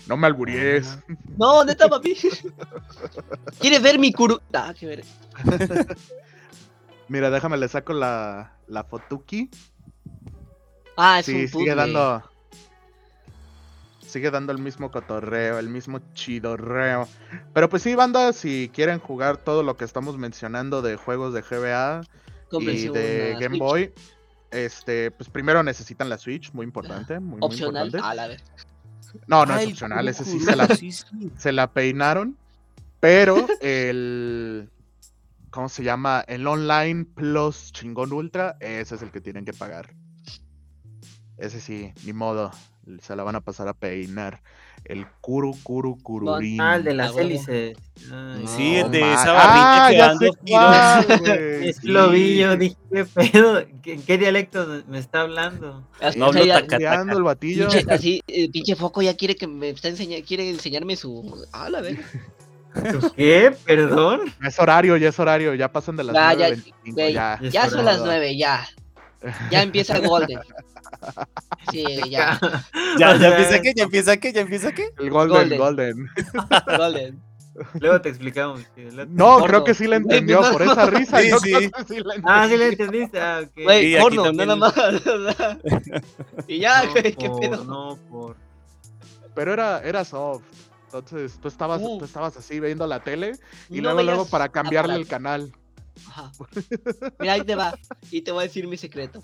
No 0.07 0.17
me 0.17 0.27
alburies. 0.27 0.99
No, 1.37 1.65
neta, 1.65 1.89
papi. 1.89 2.17
¿Quieres 3.61 3.83
ver 3.83 3.99
mi 3.99 4.13
Kuru? 4.13 4.41
Ah, 4.53 4.75
qué 4.79 4.87
ver. 4.87 5.05
Mira, 7.09 7.31
déjame 7.31 7.57
le 7.59 7.69
saco 7.69 7.93
la, 7.93 8.53
la 8.67 8.85
fotuki. 8.85 9.51
Ah, 10.97 11.21
es 11.21 11.27
Sí, 11.27 11.33
un 11.33 11.39
sigue 11.49 11.51
puzzle. 11.53 11.75
dando. 11.75 12.23
Sigue 14.09 14.31
dando 14.31 14.53
el 14.53 14.59
mismo 14.59 14.91
cotorreo, 14.91 15.59
el 15.59 15.69
mismo 15.69 16.01
chidorreo. 16.15 17.07
Pero 17.53 17.69
pues 17.69 17.83
sí, 17.83 17.95
banda, 17.95 18.33
si 18.33 18.71
quieren 18.73 18.99
jugar 18.99 19.37
todo 19.37 19.63
lo 19.63 19.77
que 19.77 19.85
estamos 19.85 20.17
mencionando 20.17 20.81
de 20.83 20.97
juegos 20.97 21.35
de 21.35 21.43
GBA 21.43 22.01
y 22.61 22.89
de 22.89 23.33
Game 23.39 23.49
Switch. 23.49 23.59
Boy, 23.59 23.93
este, 24.51 25.11
pues 25.11 25.29
primero 25.29 25.63
necesitan 25.63 26.09
la 26.09 26.17
Switch, 26.17 26.53
muy 26.55 26.65
importante, 26.65 27.21
muy, 27.21 27.39
muy 27.39 27.47
Opcional. 27.47 27.87
importante. 27.89 28.11
A 28.11 28.15
la 28.15 28.29
vez. 28.29 28.43
No, 29.27 29.45
no 29.45 29.55
Ah, 29.55 29.63
es 29.63 29.69
opcional, 29.71 30.09
ese 30.09 30.25
sí 30.25 30.41
se 30.41 30.57
la, 30.57 30.67
sí, 30.69 30.93
sí. 30.93 31.05
se 31.37 31.53
la 31.53 31.71
peinaron. 31.73 32.37
Pero 33.01 33.47
el. 33.61 34.71
¿Cómo 35.51 35.69
se 35.69 35.83
llama? 35.85 36.25
El 36.29 36.47
Online 36.47 37.05
Plus 37.05 37.73
Chingón 37.73 38.13
Ultra, 38.13 38.57
ese 38.61 38.95
es 38.97 39.03
el 39.03 39.11
que 39.11 39.21
tienen 39.21 39.45
que 39.45 39.53
pagar. 39.53 39.95
Ese 41.39 41.61
sí, 41.61 41.93
ni 42.05 42.13
modo. 42.13 42.51
Se 43.03 43.15
la 43.17 43.23
van 43.23 43.37
a 43.37 43.41
pasar 43.41 43.69
a 43.69 43.75
peinar. 43.75 44.41
El 44.85 45.07
Kuru 45.21 45.55
Kuru 45.63 45.99
Kururin. 46.03 46.61
Ah, 46.61 46.77
el 46.77 46.85
de 46.85 46.91
Ah, 46.93 46.95
las 46.95 47.11
huevo. 47.13 47.21
hélices. 47.29 47.77
Ay, 48.13 48.45
Sí, 48.47 48.77
el 48.77 48.91
de 48.91 49.01
esa 49.01 49.33
barrita 49.33 49.87
Ah, 50.55 51.03
que 51.05 51.69
Es 51.69 51.85
lo 51.85 52.11
vi, 52.11 52.39
yo 52.39 52.57
dije, 52.57 52.77
¿qué 52.93 53.05
pedo? 53.05 53.63
¿Qué- 53.83 53.95
¿En 53.95 54.03
qué 54.03 54.17
dialecto 54.19 54.83
me 54.89 54.99
está 54.99 55.23
hablando? 55.23 55.85
No 56.01 56.09
o 56.09 56.13
sea, 56.13 56.27
hablo 56.27 56.45
ya- 56.45 56.55
taca- 56.61 56.77
Estudiando 56.77 57.13
el 57.19 57.23
batillo. 57.25 57.69
pinche, 57.69 57.93
así, 57.93 58.23
eh, 58.29 58.51
pinche 58.51 58.77
foco 58.77 59.03
ya 59.03 59.15
quiere 59.17 59.37
que 59.37 59.47
me 59.47 59.71
está 59.71 59.89
enseña, 59.89 60.17
quiere 60.27 60.49
enseñarme 60.49 60.97
su. 60.97 61.45
Ah, 61.53 61.69
la 61.69 61.81
ver. 61.81 61.99
¿Tú 62.91 63.13
¿Qué? 63.17 63.55
¿Perdón? 63.67 64.33
Es 64.43 64.59
horario, 64.59 64.97
ya 64.97 65.09
es 65.09 65.19
horario, 65.19 65.55
ya 65.55 65.71
pasan 65.71 65.97
de 65.97 66.05
las 66.05 66.15
Ya, 66.15 66.35
ya, 66.35 66.49
9.25, 66.55 66.95
güey, 66.95 67.13
ya. 67.13 67.69
Son 67.69 67.85
las 67.85 67.99
nueve, 68.01 68.37
ya. 68.39 68.67
Ya 69.51 69.63
empieza 69.63 69.99
Golden. 69.99 70.39
Sí, 71.71 71.85
ya. 72.11 72.39
¿Ya, 72.99 73.13
empieza 73.13 73.61
qué? 73.63 73.73
¿Ya 73.75 73.83
empieza 73.85 74.17
qué? 74.17 74.33
¿Ya 74.33 74.41
empieza 74.41 74.73
qué? 74.73 74.89
El 74.99 75.11
Golden, 75.11 75.59
Golden. 75.59 75.59
Golden. 75.59 76.09
Golden. 76.79 77.23
Luego 77.81 78.01
te 78.01 78.09
explicamos. 78.11 78.61
que 78.75 78.91
la- 78.93 79.05
No, 79.07 79.41
creo 79.45 79.65
que 79.65 79.75
sí 79.75 79.87
la 79.89 79.97
entendió 79.97 80.41
por 80.53 80.63
esa 80.63 80.87
risa. 80.87 81.21
Sí, 81.21 81.31
sí. 81.43 81.71
que 81.89 82.01
la 82.03 82.15
Ah, 82.25 82.47
sí 82.49 82.57
le 82.57 82.69
entendiste. 82.69 83.21
Ah, 83.21 83.41
ok. 83.45 83.51
Güey, 83.65 83.81
Sí, 83.87 83.95
aquí 83.97 84.03
porno, 84.03 84.23
también. 84.25 84.49
nada 84.49 84.57
más. 84.57 84.75
y 86.49 86.59
ya, 86.61 86.85
No 86.85 86.91
güey, 86.93 87.15
qué 87.15 87.29
por- 87.29 87.41
pedo. 87.41 87.65
No, 87.65 87.97
por. 88.11 88.37
Pero 89.35 89.53
era, 89.53 89.81
era 89.83 90.05
soft. 90.05 90.43
Entonces 90.85 91.39
tú 91.41 91.49
estabas, 91.49 91.83
Uh. 91.83 91.99
tú 91.99 92.05
estabas 92.05 92.37
así 92.37 92.61
viendo 92.61 92.87
la 92.87 93.01
tele 93.01 93.33
y 93.69 93.77
No 93.81 93.93
luego, 93.93 94.03
luego 94.05 94.27
para 94.29 94.49
cambiarle 94.49 94.95
el 94.95 95.07
canal. 95.07 95.53
Ajá. 96.09 96.31
Mira, 97.19 97.33
ahí 97.35 97.43
te 97.43 97.55
va. 97.57 97.77
Y 98.11 98.23
te 98.23 98.31
voy 98.31 98.41
a 98.45 98.47
decir 98.47 98.67
mi 98.69 98.77
secreto. 98.77 99.23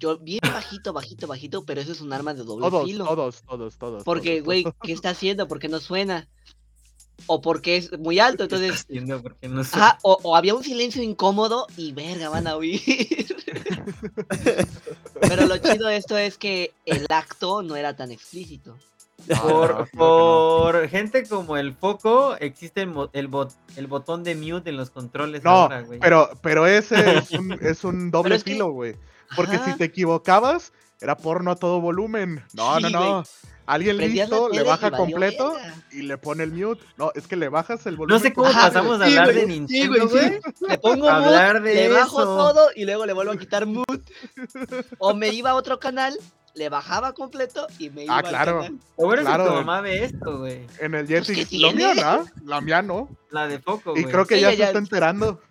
Yo, 0.00 0.18
bien 0.18 0.40
bajito, 0.42 0.92
bajito, 0.92 1.26
bajito, 1.26 1.64
pero 1.64 1.80
eso 1.80 1.92
es 1.92 2.00
un 2.00 2.12
arma 2.12 2.34
de 2.34 2.42
doble 2.44 2.68
Todos, 2.68 2.84
filo. 2.84 3.04
todos, 3.06 3.42
todos, 3.42 3.76
todos. 3.76 4.04
Porque, 4.04 4.40
güey. 4.40 4.64
¿qué 4.82 4.92
está 4.92 5.10
haciendo? 5.10 5.46
¿Por 5.48 5.58
qué 5.58 5.68
no 5.68 5.80
suena? 5.80 6.28
O 7.26 7.40
porque 7.40 7.76
es 7.76 7.96
muy 7.98 8.18
alto, 8.18 8.42
entonces. 8.42 8.80
Entiendo 8.88 9.22
por 9.22 9.36
qué 9.36 9.48
no 9.48 9.62
sé. 9.62 9.76
Ajá, 9.76 9.98
o, 10.02 10.18
o 10.24 10.36
había 10.36 10.54
un 10.54 10.64
silencio 10.64 11.00
incómodo 11.02 11.66
y 11.76 11.92
verga, 11.92 12.28
van 12.28 12.46
a 12.48 12.56
oír. 12.56 12.80
Pero 15.20 15.46
lo 15.46 15.56
chido 15.58 15.86
de 15.88 15.96
esto 15.96 16.18
es 16.18 16.36
que 16.38 16.72
el 16.84 17.06
acto 17.08 17.62
no 17.62 17.76
era 17.76 17.94
tan 17.96 18.10
explícito. 18.10 18.76
No, 19.28 19.40
Por, 19.42 19.70
no, 19.70 19.74
creo 19.76 19.84
que 19.86 19.96
no. 19.96 19.98
por 19.98 20.88
gente 20.88 21.26
como 21.28 21.56
el 21.56 21.72
foco, 21.72 22.36
existe 22.40 22.82
el, 22.82 22.90
bot- 23.30 23.54
el 23.76 23.86
botón 23.86 24.24
de 24.24 24.34
mute 24.34 24.70
en 24.70 24.76
los 24.76 24.90
controles 24.90 25.44
No, 25.44 25.50
ahora, 25.50 25.80
güey. 25.82 26.00
Pero, 26.00 26.28
pero 26.42 26.66
ese 26.66 27.18
es 27.18 27.30
un, 27.30 27.52
es 27.62 27.84
un 27.84 28.10
doble 28.10 28.34
es 28.34 28.44
filo, 28.44 28.70
güey. 28.72 28.96
Porque 29.36 29.58
si 29.58 29.74
te 29.76 29.84
equivocabas, 29.84 30.72
era 31.00 31.16
porno 31.16 31.50
a 31.50 31.56
todo 31.56 31.80
volumen. 31.80 32.44
No, 32.52 32.80
no, 32.80 32.88
Sí, 32.88 32.92
no. 32.92 33.24
Alguien 33.66 33.96
Prendías 33.96 34.28
listo, 34.28 34.50
le 34.50 34.60
y 34.60 34.64
baja 34.64 34.90
completo 34.90 35.56
y 35.90 36.02
le 36.02 36.18
pone 36.18 36.44
el 36.44 36.52
mute. 36.52 36.84
No, 36.98 37.12
es 37.14 37.26
que 37.26 37.34
le 37.34 37.48
bajas 37.48 37.86
el 37.86 37.96
volumen. 37.96 38.14
No 38.14 38.22
sé 38.22 38.34
cómo 38.34 38.48
Ajá, 38.48 38.66
pasamos 38.66 39.00
a 39.00 39.06
sí, 39.06 39.16
hablar 39.16 39.34
de 39.34 39.46
Nintendo, 39.46 40.06
güey, 40.06 40.22
sí. 40.22 40.38
güey. 40.60 40.68
Le 40.68 40.78
pongo 40.78 41.08
Hablar 41.08 41.60
mute, 41.60 41.68
de 41.70 41.74
le 41.74 41.88
bajo 41.88 42.20
eso. 42.20 42.36
todo 42.36 42.68
y 42.76 42.84
luego 42.84 43.06
le 43.06 43.14
vuelvo 43.14 43.32
a 43.32 43.38
quitar 43.38 43.64
mute. 43.64 44.12
O 44.98 45.14
me 45.14 45.28
iba 45.30 45.50
a 45.50 45.54
otro 45.54 45.80
canal, 45.80 46.14
le 46.54 46.68
bajaba 46.68 47.12
completo 47.14 47.66
y 47.78 47.90
me 47.90 48.04
iba 48.04 48.14
Ah, 48.14 48.18
al 48.18 48.28
claro. 48.28 48.56
canal. 48.60 48.78
Lo 48.98 49.04
bueno 49.06 49.22
es 49.22 49.26
que 49.28 49.34
Claro. 49.34 49.46
tu 49.46 49.52
mamá 49.54 49.80
ve 49.80 50.04
esto, 50.04 50.38
güey. 50.38 50.66
En 50.80 50.94
el 50.94 51.06
Pues. 51.06 51.26
¿qué 51.48 51.58
Lo 51.58 51.72
mío, 51.72 51.86
tiene? 51.92 52.02
¿no? 52.02 52.24
La 52.44 52.60
mía 52.60 52.82
no. 52.82 53.08
La 53.30 53.48
de 53.48 53.58
foco, 53.58 53.90
Y 53.96 54.02
güey. 54.02 54.12
creo 54.12 54.26
que 54.26 54.36
Sí, 54.36 54.40
ya 54.42 54.50
ya, 54.52 54.56
se 54.56 54.62
está 54.64 54.78
enterando. 54.78 55.40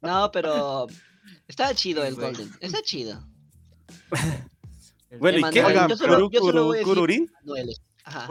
No, 0.00 0.30
pero 0.32 0.86
estaba 1.48 1.74
chido 1.74 2.04
el. 2.04 2.14
Golden. 2.14 2.50
Está 2.60 2.82
chido. 2.82 3.22
Bueno, 5.18 5.38
¿y 5.38 5.50
qué? 5.50 5.62
no- 5.62 5.68
Oigan, 5.68 5.88
yo 5.88 5.96
solo- 5.96 6.14
¿Kuru, 6.16 6.30
yo 6.30 6.40
solo 6.40 6.52
kuru, 6.52 6.64
voy 6.64 6.76
a 6.76 6.80
decir- 6.80 6.84
kururin? 6.94 7.32
Duele. 7.42 7.74
Ajá. 8.04 8.26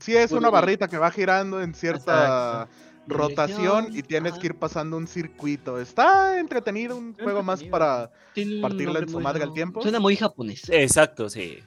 Sí, 0.00 0.16
es 0.16 0.32
una 0.32 0.50
barrita 0.50 0.88
que 0.88 0.96
va 0.98 1.10
girando 1.10 1.60
en 1.62 1.74
cierta 1.74 2.66
rotación 3.06 3.88
y 3.96 4.02
tienes 4.02 4.32
Ajá. 4.32 4.40
que 4.40 4.46
ir 4.48 4.54
pasando 4.54 4.96
un 4.96 5.06
circuito. 5.06 5.80
Está 5.80 6.38
entretenido, 6.38 6.96
un 6.96 7.10
Está 7.10 7.24
juego 7.24 7.42
más 7.42 7.62
para. 7.64 8.10
Tiene 8.34 8.60
Partirle 8.60 9.00
en 9.00 9.08
su 9.08 9.20
madre 9.20 9.42
al 9.42 9.48
raro. 9.48 9.54
tiempo. 9.54 9.82
Suena 9.82 10.00
muy 10.00 10.16
japonés. 10.16 10.68
Exacto, 10.70 11.28
sí. 11.28 11.58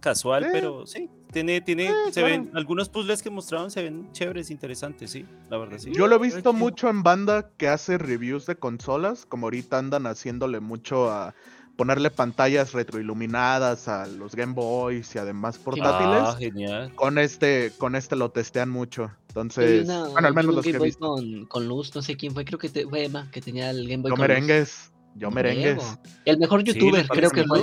Casual, 0.00 0.44
Sí. 0.44 0.48
pero 0.52 0.86
sí. 0.86 1.10
Tiene, 1.32 1.60
tiene, 1.60 1.86
Sí, 1.88 1.92
se 2.12 2.20
claro. 2.22 2.26
ven, 2.28 2.50
algunos 2.54 2.88
puzzles 2.88 3.22
que 3.22 3.30
mostraron 3.30 3.70
se 3.70 3.84
ven 3.84 4.10
chéveres, 4.10 4.50
interesantes, 4.50 5.12
sí, 5.12 5.24
la 5.48 5.58
verdad, 5.58 5.78
sí. 5.78 5.92
Yo 5.94 6.08
lo 6.08 6.16
he 6.16 6.18
visto 6.18 6.52
mucho 6.52 6.88
en 6.88 7.04
banda 7.04 7.50
que 7.56 7.68
hace 7.68 7.98
reviews 7.98 8.46
de 8.46 8.56
consolas, 8.56 9.26
como 9.26 9.46
ahorita 9.46 9.78
andan 9.78 10.06
haciéndole 10.08 10.58
mucho 10.58 11.08
a 11.08 11.34
ponerle 11.76 12.10
pantallas 12.10 12.72
retroiluminadas 12.72 13.86
a 13.86 14.06
los 14.06 14.34
Game 14.34 14.54
Boys 14.54 15.14
y 15.14 15.18
además 15.18 15.56
portátiles. 15.58 16.22
Ah, 16.26 16.36
genial. 16.36 16.92
Con 16.96 17.16
este, 17.18 17.70
con 17.78 17.94
este 17.94 18.16
lo 18.16 18.32
testean 18.32 18.70
mucho. 18.70 19.12
Entonces, 19.30 19.84
una- 19.84 20.08
bueno, 20.08 20.28
al 20.28 20.34
menos 20.34 20.54
los 20.56 20.64
que 20.64 20.70
he 20.70 20.78
visto. 20.78 21.14
Con, 21.14 21.46
con 21.46 21.68
luz, 21.68 21.94
no 21.94 22.02
sé 22.02 22.16
quién 22.16 22.34
fue, 22.34 22.44
creo 22.44 22.58
que 22.58 22.68
te- 22.68 22.84
fue 22.86 23.04
Emma, 23.04 23.30
que 23.30 23.40
tenía 23.40 23.70
el 23.70 23.88
Game 23.88 24.02
Boy 24.02 24.10
Yo 24.10 24.16
con 24.16 24.18
luz. 24.26 24.28
merengues, 24.28 24.92
yo 25.14 25.30
merengues. 25.30 25.98
El 26.24 26.38
mejor 26.38 26.62
youtuber, 26.64 27.06
creo 27.08 27.30
que 27.30 27.44
fue. 27.44 27.62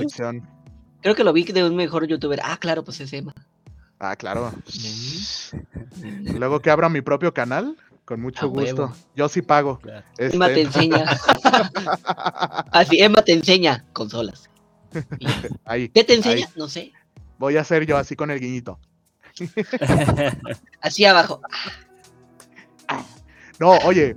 Creo 1.01 1.13
que 1.15 1.24
lo 1.24 1.34
vi 1.34 1.43
de 1.43 1.63
un 1.65 1.76
mejor 1.76 2.07
youtuber. 2.07 2.39
Ah, 2.43 2.57
claro, 2.57 2.84
pues 2.84 2.99
es 3.01 3.11
Emma. 3.13 3.34
Ah, 3.99 4.15
claro. 4.15 4.53
Luego 6.38 6.61
que 6.61 6.70
abra 6.72 6.88
mi 6.89 7.01
propio 7.01 7.34
canal, 7.34 7.76
con 8.05 8.22
mucho 8.22 8.47
gusto. 8.49 8.84
huevo. 8.84 8.93
Yo 9.15 9.28
sí 9.30 9.41
pago. 9.41 9.80
Claro. 9.80 10.05
Emma 10.18 10.47
te 10.47 10.61
Este, 10.61 10.80
enseña. 10.80 11.05
Así, 12.72 12.99
Emma 13.01 13.22
te 13.24 13.34
enseña 13.34 13.86
consolas. 13.93 14.49
Ahí, 15.65 15.89
¿Qué 15.89 16.03
te 16.03 16.13
ahí. 16.13 16.18
enseña? 16.20 16.47
No 16.55 16.68
sé. 16.68 16.93
Voy 17.38 17.57
a 17.57 17.61
hacer 17.61 17.86
yo 17.86 17.97
así 17.97 18.15
con 18.15 18.32
el 18.32 18.39
guiñito. 18.39 18.80
Así 20.81 21.05
abajo. 21.05 21.41
No, 23.59 23.71
oye, 23.85 24.15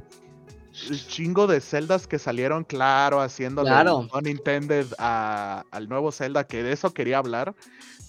el 0.91 1.07
chingo 1.07 1.47
de 1.47 1.61
celdas 1.61 2.07
que 2.07 2.19
salieron, 2.19 2.65
claro, 2.65 3.21
haciéndole 3.21 3.69
Claro. 3.71 4.09
un 4.13 4.27
intended 4.29 4.87
a- 4.99 5.65
al 5.71 5.89
nuevo 5.89 6.13
Zelda, 6.13 6.45
que 6.47 6.63
de 6.63 6.73
eso 6.73 6.93
quería 6.93 7.19
hablar. 7.19 7.55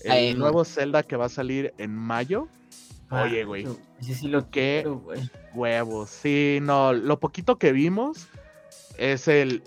El 0.03 0.12
Ay, 0.12 0.34
no. 0.34 0.39
nuevo 0.41 0.66
Zelda 0.66 1.03
que 1.03 1.16
va 1.16 1.26
a 1.26 1.30
salir 1.30 1.74
en 1.78 1.95
mayo. 1.95 2.47
Oye, 3.12 3.43
güey, 3.43 3.66
Ah, 3.66 3.76
Ese 3.99 4.16
sí 4.16 4.28
lo 4.30 4.45
güey. 5.03 5.30
huevos. 5.53 6.09
Sí, 6.09 6.59
no, 6.62 6.93
lo 6.93 7.20
poquito 7.20 7.57
que 7.57 7.72
vimos 7.74 8.28
es 8.97 9.28
el... 9.28 9.64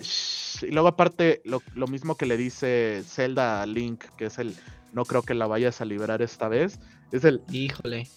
Y 0.63 0.67
luego 0.71 0.89
aparte, 0.89 1.43
lo, 1.45 1.63
lo 1.75 1.87
mismo 1.87 2.17
que 2.17 2.25
le 2.27 2.37
dice 2.39 3.03
Zelda 3.07 3.61
a 3.63 3.67
Link, 3.67 4.05
que 4.17 4.27
es 4.27 4.39
el... 4.39 4.57
No 4.93 5.05
creo 5.05 5.23
que 5.23 5.35
la 5.35 5.47
vayas 5.47 5.81
a 5.81 5.85
liberar 5.85 6.23
esta 6.23 6.49
vez. 6.49 6.79
Es 7.13 7.25
el... 7.25 7.43
Híjole. 7.51 8.09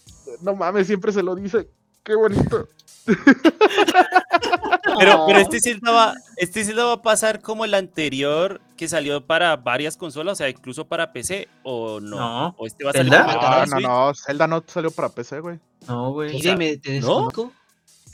No 0.41 0.55
mames, 0.55 0.87
siempre 0.87 1.11
se 1.11 1.23
lo 1.23 1.35
dice. 1.35 1.69
Qué 2.03 2.15
bonito. 2.15 2.67
Pero, 3.05 3.15
pero 5.27 5.39
este 5.39 5.59
Zelda 5.59 5.91
va, 5.91 6.13
este 6.37 6.63
Zelda 6.63 6.85
va 6.85 6.93
a 6.93 7.01
pasar 7.01 7.41
como 7.41 7.65
el 7.65 7.73
anterior 7.73 8.61
que 8.77 8.87
salió 8.87 9.25
para 9.25 9.55
varias 9.57 9.97
consolas, 9.97 10.33
o 10.33 10.35
sea, 10.35 10.49
incluso 10.49 10.87
para 10.87 11.11
PC, 11.11 11.47
o 11.63 11.99
no. 11.99 12.17
No. 12.17 12.55
O 12.57 12.67
este 12.67 12.83
va 12.83 12.91
a 12.91 12.93
salir 12.93 13.11
¿Zelda? 13.11 13.25
para 13.25 13.65
No, 13.65 13.79
no, 13.79 14.07
no. 14.07 14.13
Zelda 14.13 14.47
no 14.47 14.63
salió 14.67 14.91
para 14.91 15.09
PC, 15.09 15.39
güey. 15.39 15.59
No, 15.87 16.11
güey. 16.11 16.35
O 16.35 16.39
sea, 16.39 16.55
¿no? 17.01 17.29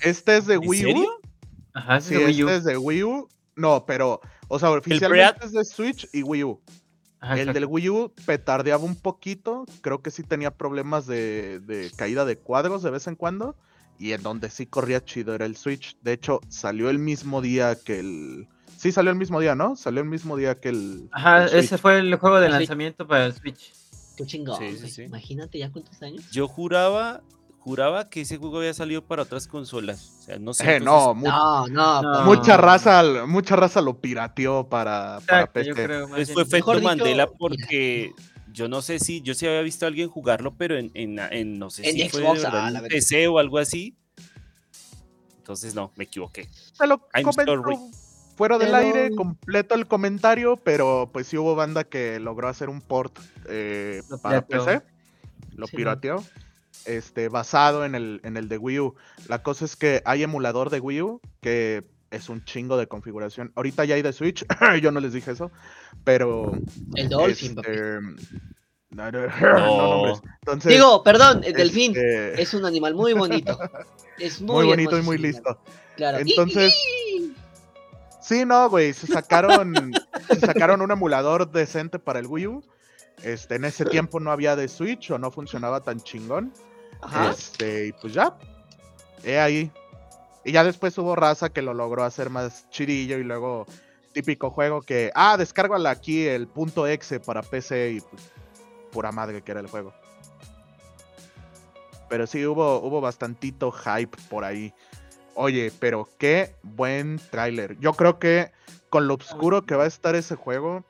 Este 0.02 0.38
es 0.38 0.46
de 0.48 0.56
¿En 0.56 0.62
Wii 0.68 0.86
U. 0.86 0.88
serio? 0.88 1.10
Ajá, 1.74 2.02
Sí, 2.02 2.14
es 2.16 2.20
de 2.20 2.26
Wii 2.26 2.44
U. 2.44 2.48
este 2.48 2.58
es 2.58 2.64
de 2.66 2.78
Wii 2.78 3.04
U. 3.04 3.30
No, 3.56 3.86
pero, 3.86 4.22
o 4.48 4.60
sea, 4.60 4.72
oficialmente 4.72 5.46
es 5.46 5.52
de 5.52 5.66
Switch 5.66 6.08
y 6.14 6.24
Wii 6.24 6.44
U. 6.44 6.62
Ajá, 7.24 7.36
el 7.36 7.40
exacto. 7.40 7.60
del 7.62 7.70
Wii 7.70 7.90
U 7.90 8.14
petardeaba 8.26 8.84
un 8.84 8.96
poquito. 8.96 9.66
Creo 9.82 10.02
que 10.02 10.12
sí 10.12 10.24
tenía 10.24 10.52
problemas 10.52 11.08
de, 11.08 11.62
de 11.62 11.90
caída 11.96 12.26
de 12.26 12.38
cuadros 12.38 12.84
de 12.84 12.92
vez 12.92 13.08
en 13.08 13.16
cuando. 13.16 13.56
Y 13.98 14.12
en 14.12 14.24
donde 14.24 14.50
sí 14.50 14.66
corría 14.66 15.06
chido 15.06 15.34
era 15.34 15.46
el 15.46 15.56
Switch. 15.56 15.98
De 16.02 16.12
hecho, 16.12 16.42
salió 16.50 16.90
el 16.90 17.00
mismo 17.00 17.42
día 17.42 17.78
que 17.82 18.00
el. 18.00 18.48
Sí, 18.76 18.92
salió 18.92 19.12
el 19.12 19.18
mismo 19.18 19.40
día, 19.40 19.56
¿no? 19.56 19.78
Salió 19.78 20.02
el 20.02 20.10
mismo 20.10 20.36
día 20.36 20.60
que 20.60 20.70
el. 20.70 21.08
Ajá, 21.14 21.46
el 21.46 21.56
ese 21.56 21.78
fue 21.78 22.00
el 22.00 22.14
juego 22.16 22.42
de 22.42 22.50
lanzamiento 22.50 23.08
para 23.08 23.28
el 23.28 23.34
Switch. 23.34 23.72
Qué 24.18 24.26
chingón. 24.26 24.60
Sí, 24.60 24.74
sí, 24.74 24.78
güey. 24.80 24.92
sí. 24.92 25.02
Imagínate 25.04 25.60
ya 25.60 25.72
cuántos 25.72 26.02
años. 26.02 26.30
Yo 26.32 26.50
juraba, 26.50 27.22
juraba 27.64 28.10
que 28.10 28.22
ese 28.22 28.38
juego 28.38 28.58
había 28.58 28.74
salido 28.74 29.06
para 29.06 29.24
otras 29.24 29.48
consolas. 29.48 30.12
O 30.20 30.22
sea, 30.24 30.38
no 30.40 30.54
sé. 30.54 30.64
Eh, 30.70 30.76
entonces- 30.78 30.84
no, 30.86 31.14
mu- 31.16 31.28
No, 31.28 31.68
no, 31.68 32.02
No. 32.02 32.12
pues, 32.26 32.38
mucha 32.40 32.58
raza, 32.58 33.04
mucha 33.26 33.56
raza 33.56 33.82
lo 33.82 34.00
pirateó 34.02 34.68
para, 34.68 35.20
para 35.26 35.42
Exacto, 35.44 35.54
PC. 35.54 35.74
creo. 35.74 36.08
Pues 36.10 36.34
fue 36.34 36.44
efecto 36.44 36.72
dicho, 36.74 36.84
Mandela 36.84 37.26
mira. 37.26 37.38
porque 37.40 38.12
yo 38.52 38.68
no 38.68 38.82
sé 38.82 39.00
si, 39.00 39.22
yo 39.22 39.34
sí 39.34 39.48
había 39.48 39.62
visto 39.62 39.86
a 39.86 39.88
alguien 39.88 40.10
jugarlo, 40.10 40.54
pero 40.58 40.78
en, 40.78 40.92
en, 40.94 41.18
en- 41.20 41.58
no 41.58 41.70
sé 41.70 41.88
En 41.90 41.96
si 41.96 42.10
fue 42.10 42.20
de 42.22 42.26
Xbox, 42.28 42.44
verdad 42.44 42.76
ah, 42.76 42.80
en. 42.80 42.88
PC 42.88 43.28
o 43.30 43.40
algo 43.40 43.58
así. 43.58 43.96
Entonces 45.38 45.74
no, 45.76 45.92
me 45.96 46.04
equivoqué. 46.06 46.50
Me 46.80 46.88
lo 46.88 47.00
fuera 48.36 48.58
del 48.58 48.68
Pero- 48.72 48.78
aire, 48.78 49.16
completo 49.16 49.76
el 49.76 49.88
comentario, 49.88 50.58
pero 50.58 51.10
pues 51.14 51.28
sí 51.28 51.38
hubo 51.38 51.56
banda 51.56 51.84
que 51.84 52.20
logró 52.20 52.48
hacer 52.48 52.68
un 52.70 52.82
port 52.82 53.18
eh, 53.48 54.02
para. 54.22 54.42
PC. 54.46 54.82
Lo 55.56 55.68
pirateó. 55.68 56.24
Este, 56.86 57.30
basado 57.30 57.86
en 57.86 57.96
el, 57.96 58.20
en 58.24 58.38
el 58.38 58.50
de 58.50 58.58
Wii 58.58 58.80
U. 58.80 58.96
La 59.28 59.42
cosa 59.42 59.66
es 59.66 59.76
que 59.76 60.02
hay 60.06 60.24
emulador 60.24 60.70
de 60.70 60.80
Wii 60.80 61.02
U 61.02 61.22
que 61.42 61.86
es 62.12 62.30
un 62.30 62.44
chingo 62.46 62.78
de 62.78 62.88
configuración. 62.88 63.52
Ahorita 63.56 63.86
ya 63.86 63.96
hay 63.96 64.02
de 64.02 64.14
Switch, 64.14 64.46
yo 64.82 64.92
no 64.92 65.00
les 65.00 65.14
dije 65.14 65.32
eso, 65.32 65.52
pero... 66.04 66.54
El 66.96 67.10
Dolphin, 67.10 67.56
este, 67.58 68.00
no, 68.92 69.12
no, 69.12 69.28
no 69.28 69.78
nombres. 69.78 70.22
Entonces, 70.42 70.72
Digo, 70.72 71.04
perdón, 71.04 71.44
el 71.44 71.54
delfín 71.54 71.92
este, 71.96 72.42
es 72.42 72.54
un 72.54 72.66
animal 72.66 72.96
muy 72.96 73.14
bonito. 73.14 73.58
Es 74.20 74.40
muy, 74.40 74.58
muy 74.58 74.68
bonito 74.68 74.96
y 74.96 75.02
muy 75.02 75.18
listo. 75.18 75.60
Claro. 75.96 76.20
Entonces, 76.20 76.72
Sí, 78.24 78.46
no, 78.46 78.70
güey, 78.70 78.94
se 78.94 79.06
sacaron, 79.06 79.92
se 80.30 80.40
sacaron 80.40 80.82
un 80.82 80.92
emulador 80.92 81.52
decente 81.52 82.00
para 82.00 82.20
el 82.20 82.28
Wii 82.28 82.48
U. 82.48 82.64
Este, 83.24 83.56
en 83.56 83.66
ese 83.66 83.86
tiempo 83.86 84.20
no 84.20 84.32
había 84.32 84.56
de 84.56 84.68
Switch 84.68 85.12
o 85.12 85.18
no 85.18 85.32
funcionaba 85.32 85.82
tan 85.82 86.02
chingón. 86.02 86.54
Ajá. 87.02 87.32
Este, 87.32 87.88
y 87.88 87.92
pues 87.94 88.14
ya. 88.14 88.38
He 89.24 89.40
ahí. 89.40 89.72
Y 90.44 90.52
ya 90.52 90.64
después 90.64 90.98
hubo 90.98 91.16
raza 91.16 91.50
que 91.50 91.62
lo 91.62 91.74
logró 91.74 92.04
hacer 92.04 92.30
más 92.30 92.70
chidillo 92.70 93.18
y 93.18 93.24
luego 93.24 93.66
típico 94.12 94.52
juego 94.52 94.82
que, 94.82 95.12
ah, 95.16 95.38
descárgala 95.38 95.90
aquí 95.90 96.28
el 96.28 96.48
punto 96.48 96.86
exe 96.86 97.20
para 97.20 97.42
PC 97.42 97.94
y 97.94 98.02
pues 98.02 98.22
pura 98.92 99.12
madre 99.12 99.42
que 99.42 99.52
era 99.52 99.62
el 99.62 99.68
juego. 99.68 99.94
Pero 102.10 102.28
sí 102.28 102.46
hubo, 102.46 102.80
hubo 102.80 103.02
bastantito 103.02 103.72
hype 103.72 104.16
por 104.30 104.44
ahí. 104.44 104.74
Oye, 105.34 105.72
pero 105.80 106.08
qué 106.20 106.56
buen 106.62 107.20
tráiler. 107.32 107.80
Yo 107.80 107.94
creo 107.94 108.20
que 108.20 108.52
con 108.90 109.08
lo 109.08 109.16
oscuro 109.16 109.66
que 109.66 109.76
va 109.76 109.86
a 109.86 109.88
estar 109.88 110.14
ese 110.14 110.36
juego, 110.36 110.86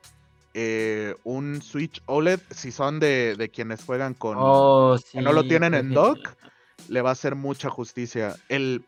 eh, 0.54 1.16
un 1.24 1.60
Switch 1.60 2.00
OLED, 2.06 2.40
si 2.50 2.70
son 2.70 3.00
de, 3.00 3.34
de 3.36 3.50
quienes 3.50 3.84
juegan 3.84 4.14
con, 4.14 4.36
Oh, 4.38 4.96
que 5.12 5.20
no 5.20 5.32
lo 5.32 5.42
tienen 5.42 5.74
en 5.74 5.92
dock, 5.92 6.36
le 6.88 7.02
va 7.02 7.10
a 7.10 7.12
hacer 7.12 7.34
mucha 7.34 7.70
justicia. 7.70 8.36
El, 8.48 8.84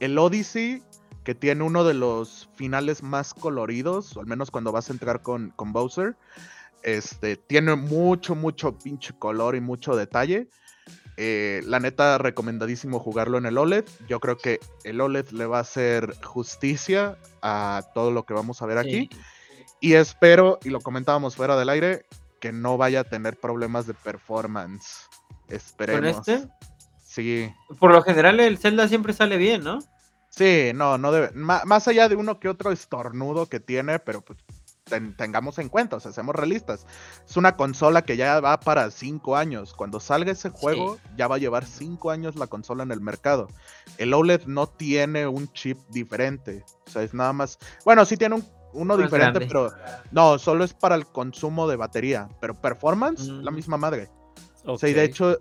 el 0.00 0.18
Odyssey, 0.18 0.82
que 1.22 1.34
tiene 1.34 1.62
uno 1.64 1.84
de 1.84 1.94
los 1.94 2.48
finales 2.56 3.02
más 3.02 3.34
coloridos, 3.34 4.16
o 4.16 4.20
al 4.20 4.26
menos 4.26 4.50
cuando 4.50 4.72
vas 4.72 4.88
a 4.88 4.94
entrar 4.94 5.22
con, 5.22 5.50
con 5.50 5.72
Bowser, 5.72 6.16
este, 6.82 7.36
tiene 7.36 7.76
mucho, 7.76 8.34
mucho 8.34 8.76
pinche 8.78 9.12
color 9.18 9.54
y 9.54 9.60
mucho 9.60 9.94
detalle. 9.94 10.48
Eh, 11.18 11.62
la 11.66 11.78
neta, 11.78 12.16
recomendadísimo 12.16 12.98
jugarlo 12.98 13.36
en 13.36 13.46
el 13.46 13.58
OLED. 13.58 13.84
Yo 14.08 14.18
creo 14.18 14.38
que 14.38 14.60
el 14.82 15.00
OLED 15.00 15.28
le 15.28 15.44
va 15.44 15.58
a 15.58 15.60
hacer 15.60 16.14
justicia 16.24 17.18
a 17.42 17.82
todo 17.94 18.10
lo 18.10 18.24
que 18.24 18.32
vamos 18.34 18.62
a 18.62 18.66
ver 18.66 18.78
aquí. 18.78 19.10
Y 19.82 19.94
espero, 19.94 20.60
y 20.62 20.70
lo 20.70 20.80
comentábamos 20.80 21.34
fuera 21.34 21.56
del 21.56 21.68
aire, 21.68 22.06
que 22.40 22.52
no 22.52 22.76
vaya 22.78 23.00
a 23.00 23.04
tener 23.04 23.36
problemas 23.38 23.86
de 23.86 23.94
performance. 23.94 25.08
¿Con 25.46 25.56
Esperemos. 25.56 26.16
este? 26.28 26.48
Sí. 27.04 27.52
Por 27.80 27.90
lo 27.90 28.00
general 28.02 28.38
el 28.38 28.58
Zelda 28.58 28.86
siempre 28.86 29.12
sale 29.12 29.36
bien, 29.38 29.64
¿no? 29.64 29.80
Sí, 30.30 30.70
no, 30.74 30.96
no 30.98 31.10
debe. 31.12 31.30
más 31.34 31.88
allá 31.88 32.08
de 32.08 32.14
uno 32.16 32.38
que 32.40 32.48
otro 32.48 32.70
estornudo 32.72 33.46
que 33.50 33.58
tiene, 33.60 33.98
pero 33.98 34.22
pues 34.22 34.38
ten- 34.84 35.14
tengamos 35.16 35.58
en 35.58 35.68
cuenta, 35.68 35.96
o 35.96 36.00
sea, 36.00 36.12
seamos 36.12 36.34
realistas. 36.36 36.86
Es 37.28 37.36
una 37.36 37.56
consola 37.56 38.02
que 38.02 38.16
ya 38.16 38.40
va 38.40 38.58
para 38.60 38.90
cinco 38.92 39.36
años. 39.36 39.74
Cuando 39.74 39.98
salga 40.00 40.30
ese 40.32 40.48
juego, 40.50 40.98
ya 41.16 41.26
va 41.28 41.34
a 41.34 41.38
llevar 41.38 41.66
cinco 41.66 42.10
años 42.12 42.36
la 42.36 42.46
consola 42.46 42.82
en 42.84 42.92
el 42.92 43.00
mercado. 43.00 43.48
El 43.98 44.14
OLED 44.14 44.44
no 44.46 44.68
tiene 44.68 45.26
un 45.26 45.52
chip 45.52 45.78
diferente. 45.90 46.64
O 46.86 46.90
sea, 46.90 47.02
es 47.02 47.12
nada 47.12 47.32
más. 47.32 47.58
Bueno, 47.84 48.04
sí 48.06 48.16
tiene 48.16 48.36
un- 48.36 48.61
uno 48.72 48.96
Más 48.96 49.04
diferente, 49.04 49.38
grande. 49.40 49.46
pero 49.46 49.70
no, 50.10 50.38
solo 50.38 50.64
es 50.64 50.72
para 50.74 50.94
el 50.94 51.06
consumo 51.06 51.68
de 51.68 51.76
batería. 51.76 52.28
Pero 52.40 52.54
performance, 52.54 53.26
la 53.28 53.50
Mm. 53.50 53.54
misma 53.54 53.76
madre. 53.76 54.08
O 54.64 54.78
sea, 54.78 54.88
y 54.88 54.92
de 54.94 55.04
hecho, 55.04 55.38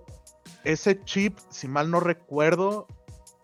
ese 0.63 1.03
chip, 1.03 1.38
si 1.49 1.67
mal 1.67 1.89
no 1.91 1.99
recuerdo, 1.99 2.88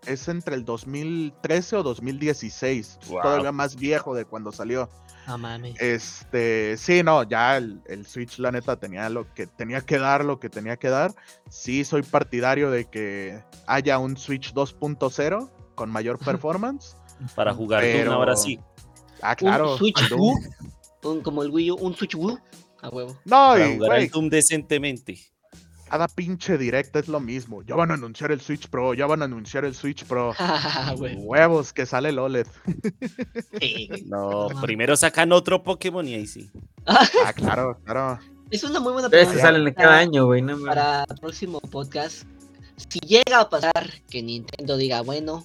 es 0.06 0.28
entre 0.28 0.54
el 0.54 0.64
2013 0.64 1.76
o 1.76 1.82
2016. 1.82 2.98
Es 3.02 3.08
Wow. 3.08 3.22
Todavía 3.22 3.52
más 3.52 3.76
viejo 3.76 4.14
de 4.14 4.24
cuando 4.24 4.52
salió. 4.52 4.88
No 5.26 5.36
mames. 5.36 5.78
Este, 5.80 6.76
sí, 6.78 7.02
no, 7.02 7.22
ya 7.22 7.58
el, 7.58 7.82
el 7.86 8.06
Switch, 8.06 8.38
la 8.38 8.50
neta, 8.50 8.76
tenía 8.76 9.10
lo 9.10 9.32
que 9.34 9.46
tenía 9.46 9.82
que 9.82 9.98
dar, 9.98 10.24
lo 10.24 10.40
que 10.40 10.48
tenía 10.48 10.78
que 10.78 10.88
dar. 10.88 11.12
Sí, 11.50 11.84
soy 11.84 12.02
partidario 12.02 12.70
de 12.70 12.86
que 12.86 13.42
haya 13.66 13.98
un 13.98 14.16
Switch 14.16 14.54
2.0 14.54 15.50
con 15.74 15.90
mayor 15.90 16.18
performance. 16.40 16.96
Para 17.34 17.52
jugar 17.52 17.82
Pero- 17.82 18.12
ahora 18.14 18.36
sí. 18.36 18.58
Ah, 19.22 19.34
claro. 19.36 19.72
un 19.72 19.78
Switch. 19.78 20.10
Wii, 20.12 20.32
un- 21.04 21.20
como 21.22 21.42
el 21.42 21.50
Wii 21.50 21.70
U, 21.72 21.74
un 21.76 21.94
Switch 21.94 22.14
Wii, 22.14 22.36
a 22.82 22.88
huevo. 22.88 23.12
No, 23.24 23.48
Para 23.50 23.68
y, 23.68 23.76
jugar 23.78 24.10
Doom 24.10 24.28
decentemente. 24.28 25.18
cada 25.88 26.06
pinche 26.08 26.58
directa 26.58 26.98
es 26.98 27.08
lo 27.08 27.18
mismo. 27.20 27.62
Ya 27.62 27.74
van 27.74 27.90
a 27.90 27.94
anunciar 27.94 28.30
el 28.30 28.40
Switch 28.40 28.68
Pro, 28.68 28.92
ya 28.94 29.06
van 29.06 29.22
a 29.22 29.24
anunciar 29.24 29.64
el 29.64 29.74
Switch 29.74 30.04
Pro. 30.04 30.34
Ah. 30.38 30.94
Huevos, 30.98 31.72
que 31.72 31.86
sale 31.86 32.10
el 32.10 32.18
OLED. 32.18 32.46
Sí. 33.60 33.88
No, 34.06 34.48
primero 34.60 34.96
sacan 34.96 35.32
otro 35.32 35.62
Pokémon 35.62 36.06
y 36.06 36.14
ahí 36.14 36.26
sí. 36.26 36.50
Ah, 36.86 37.32
claro, 37.34 37.78
claro. 37.84 38.18
Es 38.50 38.64
una 38.64 38.80
muy 38.80 38.92
buena 38.94 39.10
Pero 39.10 39.24
pregunta 39.28 39.42
salen 39.42 39.74
cada 39.74 39.98
año, 39.98 40.24
güey. 40.26 40.40
No, 40.40 40.58
para 40.64 41.04
el 41.04 41.18
próximo 41.18 41.60
podcast. 41.60 42.24
Si 42.76 42.98
llega 43.00 43.40
a 43.40 43.50
pasar 43.50 43.90
que 44.08 44.22
Nintendo 44.22 44.76
diga, 44.76 45.02
bueno, 45.02 45.44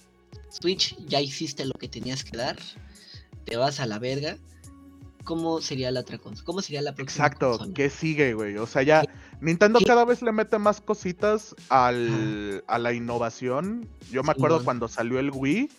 Switch, 0.50 0.96
ya 1.08 1.20
hiciste 1.20 1.66
lo 1.66 1.74
que 1.74 1.90
tenías 1.90 2.24
que 2.24 2.38
dar, 2.38 2.58
te 3.46 3.58
vas 3.58 3.80
a 3.80 3.86
la 3.86 4.00
verga. 4.00 4.38
¿Cómo 5.24 5.62
sería 5.62 5.90
la 5.92 6.02
otra 6.02 6.18
consola? 6.18 6.46
¿Cómo 6.46 6.62
sería 6.62 6.82
la 6.82 6.94
próxima 6.94 7.26
Exacto, 7.26 7.52
consola? 7.52 7.74
¿qué 7.74 7.90
sigue, 7.90 8.34
güey? 8.34 8.58
O 8.58 8.68
sea, 8.68 8.84
ya 8.84 9.06
Nintendo 9.40 9.80
¿Qué? 9.80 9.86
cada 9.86 10.04
vez 10.04 10.22
le 10.22 10.34
mete 10.34 10.58
más 10.60 10.82
cositas 10.82 11.56
al, 11.70 12.62
a 12.68 12.78
la 12.78 12.92
innovación. 12.92 13.88
Yo 14.12 14.22
me 14.24 14.32
acuerdo 14.32 14.64
cuando 14.66 14.90
salió 14.90 15.20
el 15.20 15.32
Wii, 15.34 15.70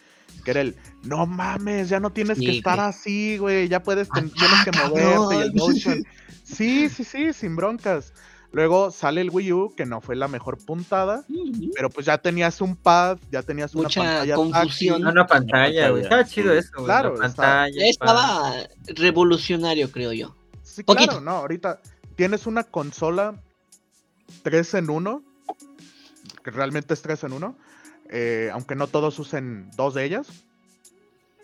que 0.44 0.50
era 0.50 0.62
el, 0.62 0.74
no 1.02 1.26
mames, 1.26 1.90
ya 1.90 2.00
no 2.00 2.10
tienes 2.10 2.38
que 2.38 2.56
estar 2.56 2.76
güey. 2.76 2.88
así, 2.88 3.36
güey, 3.38 3.68
ya 3.68 3.82
puedes, 3.82 4.08
Ah, 4.12 4.22
tienes 4.22 4.64
que 4.64 4.72
moverte 4.72 5.36
y 5.36 5.40
el 5.42 5.54
motion. 5.54 6.04
Sí, 6.44 6.90
sí, 6.90 7.04
sí, 7.04 7.32
sin 7.32 7.56
broncas. 7.56 8.12
Luego 8.54 8.92
sale 8.92 9.20
el 9.20 9.30
Wii 9.30 9.52
U, 9.52 9.74
que 9.76 9.84
no 9.84 10.00
fue 10.00 10.14
la 10.14 10.28
mejor 10.28 10.64
puntada, 10.64 11.24
pero 11.74 11.90
pues 11.90 12.06
ya 12.06 12.18
tenías 12.18 12.60
un 12.60 12.76
pad, 12.76 13.18
ya 13.32 13.42
tenías 13.42 13.74
una 13.74 13.82
Mucha 13.88 14.00
pantalla 14.00 14.34
confusión. 14.36 15.04
Una 15.04 15.26
pantalla, 15.26 15.90
güey. 15.90 16.04
Estaba 16.04 16.24
chido 16.24 16.52
eso, 16.52 16.70
güey. 16.74 16.84
Claro, 16.86 17.16
la 17.16 17.26
estaba- 17.26 18.54
revolucionario, 18.94 19.90
creo 19.90 20.12
yo. 20.12 20.36
Sí, 20.62 20.84
Poquito. 20.84 21.08
claro, 21.08 21.20
no, 21.20 21.32
ahorita 21.32 21.80
tienes 22.14 22.46
una 22.46 22.62
consola 22.62 23.34
3 24.44 24.74
en 24.74 24.88
1, 24.88 25.22
que 26.44 26.50
realmente 26.52 26.94
es 26.94 27.02
3 27.02 27.24
en 27.24 27.32
1, 27.32 27.56
eh, 28.08 28.50
aunque 28.52 28.76
no 28.76 28.86
todos 28.86 29.18
usen 29.18 29.68
dos 29.76 29.94
de 29.94 30.04
ellas. 30.04 30.28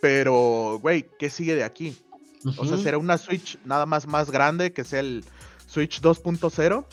Pero, 0.01 0.79
güey, 0.81 1.07
¿qué 1.19 1.29
sigue 1.29 1.57
de 1.57 1.65
aquí? 1.65 1.97
O 2.57 2.65
sea, 2.65 2.79
será 2.79 2.99
una 2.99 3.19
Switch 3.19 3.59
nada 3.65 3.85
más 3.85 4.07
más 4.07 4.31
grande 4.31 4.73
que 4.73 4.85
sea 4.85 5.01
el 5.01 5.25
Switch 5.71 6.01
2.0. 6.01 6.85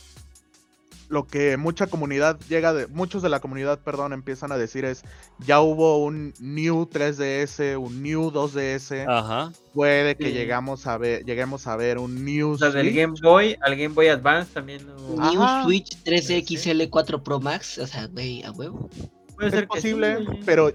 Lo 1.10 1.26
que 1.26 1.56
mucha 1.56 1.88
comunidad 1.88 2.38
llega 2.50 2.74
de, 2.74 2.88
muchos 2.88 3.22
de 3.24 3.30
la 3.30 3.40
comunidad, 3.40 3.80
perdón, 3.80 4.12
empiezan 4.12 4.52
a 4.52 4.58
decir 4.58 4.84
es, 4.84 5.04
ya 5.40 5.62
hubo 5.62 6.04
un 6.04 6.34
New 6.42 6.86
3DS, 6.92 7.78
un 7.78 8.04
New 8.04 8.30
2DS, 8.30 9.06
Ajá. 9.08 9.54
puede 9.74 10.18
que 10.18 10.26
Sí. 10.26 10.34
llegamos 10.34 10.86
a 10.86 10.98
ver, 10.98 11.24
lleguemos 11.24 11.66
a 11.66 11.78
ver 11.78 11.98
un 11.98 12.26
New 12.26 12.52
O 12.52 12.58
sea, 12.58 12.72
del. 12.72 12.94
Game 12.94 13.14
Boy 13.24 13.58
al 13.62 13.78
Game 13.78 13.94
Boy 13.96 14.10
Advance 14.10 14.52
también. 14.54 14.86
hubo- 14.98 15.32
New 15.32 15.42
Ajá. 15.42 15.64
Switch 15.64 15.98
3XL 16.04 16.90
4 16.90 17.24
Pro 17.24 17.40
Max, 17.40 17.78
o 17.78 17.88
sea, 17.88 18.08
güey, 18.08 18.44
a 18.44 18.52
huevo. 18.52 18.90
Puede 19.36 19.48
es 19.48 19.54
ser 19.54 19.62
sí, 19.62 19.68
posible, 19.68 20.26
pero 20.46 20.74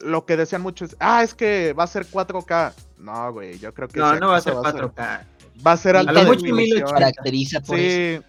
lo 0.00 0.24
que 0.24 0.38
decían 0.38 0.62
muchos 0.62 0.92
es, 0.92 0.96
ah, 0.98 1.22
es 1.22 1.34
que 1.34 1.74
va 1.74 1.84
a 1.84 1.88
ser 1.88 2.06
4K. 2.06 2.72
No, 2.96 3.32
güey, 3.34 3.58
yo 3.58 3.74
creo 3.74 3.86
que 3.88 4.00
No, 4.00 4.18
no 4.18 4.28
va 4.28 4.38
a 4.38 4.40
ser 4.40 4.54
4K. 4.54 5.26
Va 5.66 5.72
a 5.72 5.76
ser 5.76 5.96
A 5.96 6.00
alta 6.00 6.24
mucho 6.24 6.40
definición. 6.42 6.78
1080. 6.78 6.94
Caracteriza 6.94 7.60
por 7.60 7.78
eso. 7.78 8.22
Sí, 8.22 8.26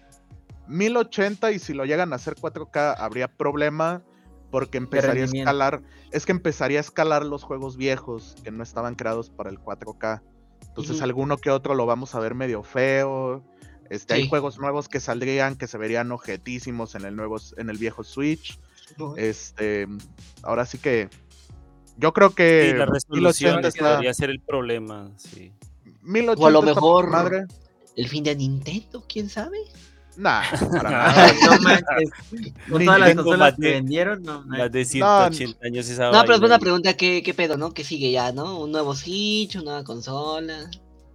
1080 0.68 1.52
y 1.52 1.58
si 1.58 1.74
lo 1.74 1.84
llegan 1.84 2.12
a 2.12 2.16
hacer 2.16 2.34
4K 2.36 2.96
habría 2.98 3.28
problema 3.28 4.02
porque 4.50 4.78
empezaría 4.78 5.22
a 5.22 5.26
escalar, 5.26 5.82
es 6.10 6.26
que 6.26 6.32
empezaría 6.32 6.78
a 6.78 6.80
escalar 6.80 7.24
los 7.24 7.44
juegos 7.44 7.76
viejos 7.76 8.34
que 8.42 8.50
no 8.50 8.62
estaban 8.62 8.94
creados 8.94 9.30
para 9.30 9.50
el 9.50 9.58
4K. 9.58 10.22
Entonces 10.68 11.02
alguno 11.02 11.36
que 11.38 11.50
otro 11.50 11.74
lo 11.74 11.86
vamos 11.86 12.14
a 12.14 12.20
ver 12.20 12.34
medio 12.34 12.62
feo. 12.62 13.44
Este, 13.90 14.14
hay 14.14 14.28
juegos 14.28 14.58
nuevos 14.58 14.88
que 14.88 15.00
saldrían 15.00 15.56
que 15.56 15.66
se 15.66 15.78
verían 15.78 16.12
objetísimos 16.12 16.94
en 16.94 17.04
el 17.04 17.16
nuevo 17.16 17.36
en 17.56 17.70
el 17.70 17.78
viejo 17.78 18.04
Switch. 18.04 18.58
Este, 19.16 19.86
ahora 20.42 20.66
sí 20.66 20.78
que 20.78 21.08
yo 21.96 22.12
creo 22.12 22.30
que 22.30 22.70
Sí, 22.70 22.76
la 22.76 22.86
resolución 22.86 23.56
1080 23.56 23.62
que 23.62 23.68
está, 23.68 23.90
debería 23.90 24.14
ser 24.14 24.30
el 24.30 24.40
problema. 24.40 25.10
Sí. 25.16 25.52
1080 26.02 26.42
O 26.42 26.46
a 26.46 26.50
lo 26.50 26.62
mejor- 26.62 27.10
madre. 27.10 27.46
El 27.96 28.08
fin 28.08 28.22
de 28.24 28.34
Nintendo, 28.36 29.04
¿quién 29.08 29.28
sabe? 29.28 29.58
Nah, 30.16 30.42
para 30.70 30.90
nada. 30.90 31.32
No 31.44 31.58
manches. 31.60 32.10
Con 32.70 32.84
todas 32.84 33.00
las 33.00 33.14
consolas 33.14 33.54
que 33.56 33.62
de- 33.66 33.72
vendieron, 33.72 34.22
no 34.22 34.42
Más 34.44 34.70
de 34.72 34.84
180 34.84 35.66
años 35.66 35.88
esa 35.88 36.10
No, 36.10 36.22
pero 36.22 36.34
es 36.34 36.40
y- 36.56 36.60
pregunta, 36.60 36.94
¿qué, 36.94 37.22
qué 37.22 37.34
pedo, 37.34 37.56
no? 37.56 37.72
¿Qué 37.72 37.84
sigue 37.84 38.10
ya, 38.12 38.32
no? 38.32 38.58
¿Un 38.60 38.72
nuevo 38.72 38.94
Switch, 38.94 39.54
una 39.56 39.64
nueva 39.64 39.84
consola? 39.84 40.68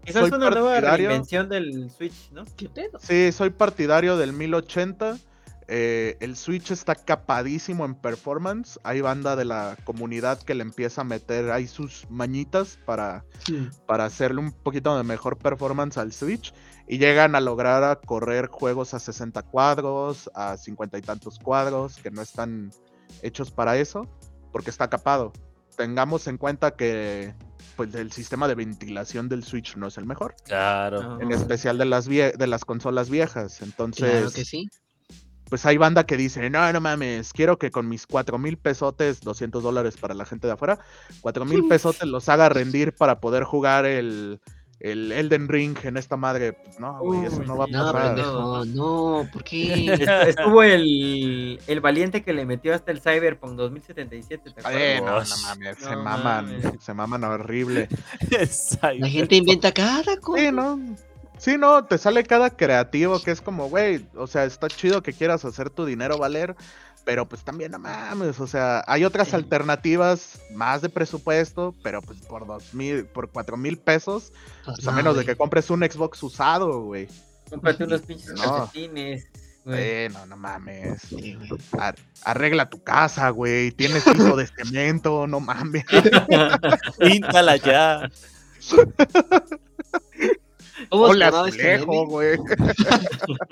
Quizás 0.06 0.30
soy 0.30 0.38
una 0.38 0.50
nueva 0.50 0.76
partidario- 0.76 1.08
reinvención 1.10 1.50
del 1.50 1.90
Switch, 1.90 2.30
¿no? 2.32 2.46
¿Qué 2.56 2.70
pedo? 2.70 3.00
Sí, 3.02 3.32
soy 3.32 3.50
partidario 3.50 4.18
del 4.18 4.34
1080. 4.34 5.18
Eh, 5.68 6.18
el 6.20 6.36
Switch 6.36 6.72
está 6.72 6.96
capadísimo 6.96 7.86
en 7.86 7.96
performance. 7.96 8.80
Hay 8.84 9.02
banda 9.02 9.36
de 9.36 9.46
la 9.46 9.78
comunidad 9.84 10.40
que 10.42 10.54
le 10.56 10.62
empieza 10.62 11.02
a 11.02 11.04
meter 11.04 11.52
ahí 11.52 11.68
sus 11.68 12.06
mañitas 12.10 12.78
para, 12.86 13.26
para 13.88 14.06
hacerle 14.06 14.42
un 14.42 14.52
poquito 14.52 14.96
de 14.98 15.04
mejor 15.04 15.38
performance 15.38 15.98
al 15.98 16.14
Switch. 16.14 16.54
Y 16.88 17.00
llegan 17.00 17.36
a 17.36 17.40
lograr 17.42 17.84
a 17.84 17.96
correr 17.96 18.48
juegos 18.48 18.94
a 18.94 19.00
60 19.00 19.42
cuadros, 19.44 20.30
a 20.36 20.56
50 20.58 20.98
y 21.00 21.02
tantos 21.02 21.40
cuadros, 21.40 21.96
que 21.98 22.12
no 22.12 22.22
están 22.22 22.72
hechos 23.24 23.50
para 23.50 23.78
eso, 23.78 24.08
porque 24.52 24.70
está 24.70 24.88
capado. 24.90 25.34
Tengamos 25.78 26.28
en 26.28 26.38
cuenta 26.38 26.72
que 26.76 27.34
pues 27.76 27.94
el 27.96 28.12
sistema 28.14 28.48
de 28.48 28.56
ventilación 28.56 29.28
del 29.28 29.44
Switch 29.44 29.76
no 29.76 29.88
es 29.88 29.98
el 29.98 30.06
mejor, 30.06 30.36
Claro. 30.46 31.20
en 31.20 31.32
especial 31.34 31.78
de 31.78 31.84
las 31.86 32.08
vie- 32.08 32.34
de 32.38 32.48
las 32.48 32.64
consolas 32.64 33.10
viejas. 33.10 33.62
Entonces, 33.62 34.10
Claro 34.12 34.32
que 34.32 34.46
sí. 34.46 34.70
Pues 35.50 35.66
hay 35.66 35.78
banda 35.78 36.06
que 36.06 36.18
dice, 36.18 36.50
no, 36.50 36.72
no 36.74 36.82
mames, 36.82 37.32
quiero 37.34 37.58
que 37.58 37.72
con 37.72 37.88
mis 37.88 38.08
cuatro 38.08 38.38
mil 38.38 38.58
pesotes, 38.58 39.22
200 39.22 39.62
dólares 39.64 39.98
para 39.98 40.14
la 40.14 40.26
gente 40.26 40.48
de 40.48 40.54
afuera, 40.54 40.80
cuatro 41.22 41.46
mil 41.46 41.64
pesotes 41.70 42.08
los 42.08 42.28
haga 42.30 42.50
rendir 42.50 42.94
para 42.94 43.20
poder 43.20 43.44
jugar 43.44 43.86
el, 43.86 44.40
el 44.80 45.12
Elden 45.12 45.48
Ring 45.48 45.78
en 45.84 45.98
esta 45.98 46.18
madre. 46.18 46.54
Pues 46.54 46.80
no, 46.80 47.00
güey, 47.00 47.26
eso 47.26 47.42
no 47.44 47.58
va 47.58 47.66
a. 47.66 47.68
No, 47.68 47.92
pasar. 47.92 48.08
pendejo, 48.16 48.66
no, 48.66 49.30
¿por 49.32 49.44
qué? 49.44 49.86
Est- 49.94 50.02
Estuvo 50.40 50.64
el, 50.64 51.60
el 51.68 51.80
valiente 51.80 52.24
que 52.24 52.34
le 52.34 52.46
metió 52.46 52.74
hasta 52.76 52.92
el 52.92 53.00
Cyberpunk 53.00 53.54
2077, 53.54 54.52
¿te 54.52 54.62
Eh, 54.72 54.98
acuerdas? 54.98 55.30
no, 55.30 55.36
no 55.38 55.48
mames, 55.48 55.78
se 55.78 55.92
No 55.92 56.04
maman, 56.04 56.46
mames. 56.62 56.66
se 56.84 56.94
maman 56.94 57.24
horrible. 57.24 57.88
La 59.00 59.08
gente 59.08 59.36
inventa 59.38 59.72
cada 59.72 60.18
cosa. 60.18 60.42
Sí, 60.42 60.52
¿no? 60.52 60.80
Sí, 61.38 61.58
no, 61.58 61.86
te 61.86 61.98
sale 61.98 62.24
cada 62.24 62.50
creativo 62.50 63.22
que 63.22 63.32
es 63.32 63.42
como, 63.42 63.70
güey, 63.70 64.06
o 64.16 64.26
sea, 64.28 64.46
está 64.46 64.68
chido 64.68 65.04
que 65.04 65.14
quieras 65.14 65.46
hacer 65.46 65.70
tu 65.70 65.86
dinero 65.86 66.18
valer, 66.18 66.56
pero 67.04 67.28
pues 67.28 67.44
también 67.44 67.72
no 67.72 67.80
mames, 67.80 68.40
o 68.40 68.48
sea, 68.48 68.84
hay 68.88 69.04
otras 69.06 69.28
Sí. 69.28 69.36
alternativas 69.36 70.40
más 70.54 70.82
de 70.82 70.90
presupuesto, 70.90 71.76
pero 71.84 72.02
pues 72.02 72.20
por 72.22 72.48
dos 72.48 72.74
mil, 72.74 73.06
por 73.06 73.30
cuatro 73.30 73.58
mil 73.58 73.78
pesos, 73.78 74.32
Pues 74.64 74.78
pues 74.78 74.88
a 74.88 74.92
no, 74.92 74.98
menos 74.98 75.18
de 75.18 75.26
que 75.26 75.36
compres 75.36 75.70
un 75.70 75.82
Xbox 75.84 76.24
usado, 76.24 76.82
güey. 76.84 77.08
Cómprate 77.50 77.84
unos 77.86 78.02
pinches 78.02 78.34
No. 78.34 78.70
güey. 78.74 79.24
Eh, 79.68 80.10
no, 80.14 80.26
no 80.28 80.38
mames. 80.38 81.02
Sí. 81.02 81.38
Ar- 81.80 81.96
arregla 82.24 82.70
tu 82.70 82.84
casa, 82.84 83.30
güey. 83.32 83.72
Tienes 83.72 84.04
piso 84.04 84.36
de 84.36 84.46
cemento, 84.46 85.26
no 85.26 85.40
mames. 85.40 85.86
Píntala 87.00 87.56
ya. 87.58 88.10
¿Cómo 90.90 91.06
se 91.08 91.12
Hola, 91.12 91.28
azulejo, 91.28 91.86
meme? 91.92 92.06
güey. 92.06 92.38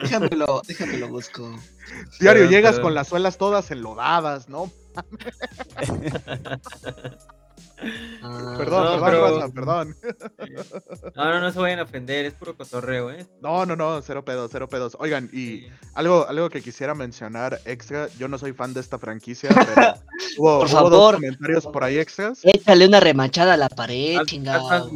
Déjamelo, 0.01 0.61
déjamelo 0.67 1.07
busco. 1.09 1.49
Diario 2.19 2.43
Pero- 2.43 2.49
llegas 2.49 2.73
pero- 2.73 2.83
con 2.83 2.93
las 2.93 3.07
suelas 3.07 3.37
todas 3.37 3.69
enlodadas, 3.71 4.49
¿no? 4.49 4.71
Ah, 8.21 8.55
Perdón, 8.57 8.85
no, 8.85 9.03
perdón, 9.03 9.03
pero- 9.03 9.39
raza, 9.39 9.53
perdón. 9.53 9.95
No, 11.15 11.25
no, 11.33 11.39
no 11.41 11.51
se 11.51 11.59
vayan 11.59 11.79
a 11.79 11.83
ofender, 11.83 12.25
es 12.25 12.33
puro 12.33 12.55
cotorreo, 12.55 13.11
¿eh? 13.11 13.27
No, 13.41 13.65
no, 13.65 13.75
no, 13.75 14.01
cero 14.01 14.23
pedos, 14.23 14.49
cero 14.53 14.69
pedos. 14.69 14.95
Oigan, 15.01 15.29
y 15.33 15.61
Sí. 15.61 15.67
algo, 15.93 16.25
algo 16.29 16.49
que 16.49 16.61
quisiera 16.61 16.95
mencionar 16.95 17.59
extra, 17.65 18.07
yo 18.17 18.29
no 18.29 18.37
soy 18.37 18.53
fan 18.53 18.73
de 18.73 18.79
esta 18.79 18.97
franquicia, 18.99 19.49
pero 19.77 19.95
hubo, 20.37 20.59
Por 20.59 20.59
hubo 20.59 20.59
dos 20.59 20.71
favor. 20.71 21.15
comentarios 21.15 21.65
por 21.67 21.83
ahí 21.83 21.97
extras. 21.97 22.39
Échale 22.43 22.87
una 22.87 23.01
remachada 23.01 23.55
a 23.55 23.57
la 23.57 23.67
pared, 23.67 24.15
Advance. 24.17 24.89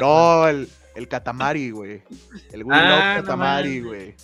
No, 0.00 0.48
el, 0.48 0.68
el 0.98 1.08
Katamari, 1.08 1.70
güey. 1.70 2.02
El 2.52 2.64
Wii 2.64 2.72
Ah, 2.78 3.14
Love 3.14 3.22
Katamari, 3.24 3.80
güey. 3.80 4.14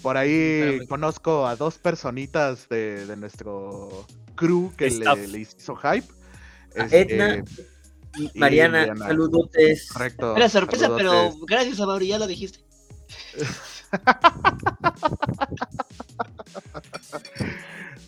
Por 0.00 0.16
ahí 0.16 0.80
conozco 0.88 1.46
a 1.46 1.54
dos 1.56 1.78
personitas 1.78 2.68
de, 2.68 3.06
de 3.06 3.16
nuestro 3.16 4.06
crew 4.34 4.72
que 4.76 4.90
le, 4.90 5.28
le 5.28 5.38
hizo 5.40 5.76
hype. 5.76 6.06
A 6.76 6.84
Este, 6.84 7.00
Edna. 7.02 7.44
y 8.16 8.30
Mariana, 8.38 8.78
Mariana. 8.78 9.06
saludotes. 9.06 9.92
Correcto. 9.92 10.36
Era 10.36 10.48
sorpresa, 10.48 10.90
pero 10.96 11.32
gracias 11.46 11.80
a 11.80 11.86
Mauri, 11.86 12.08
ya 12.08 12.18
lo 12.18 12.26
dijiste. 12.26 12.60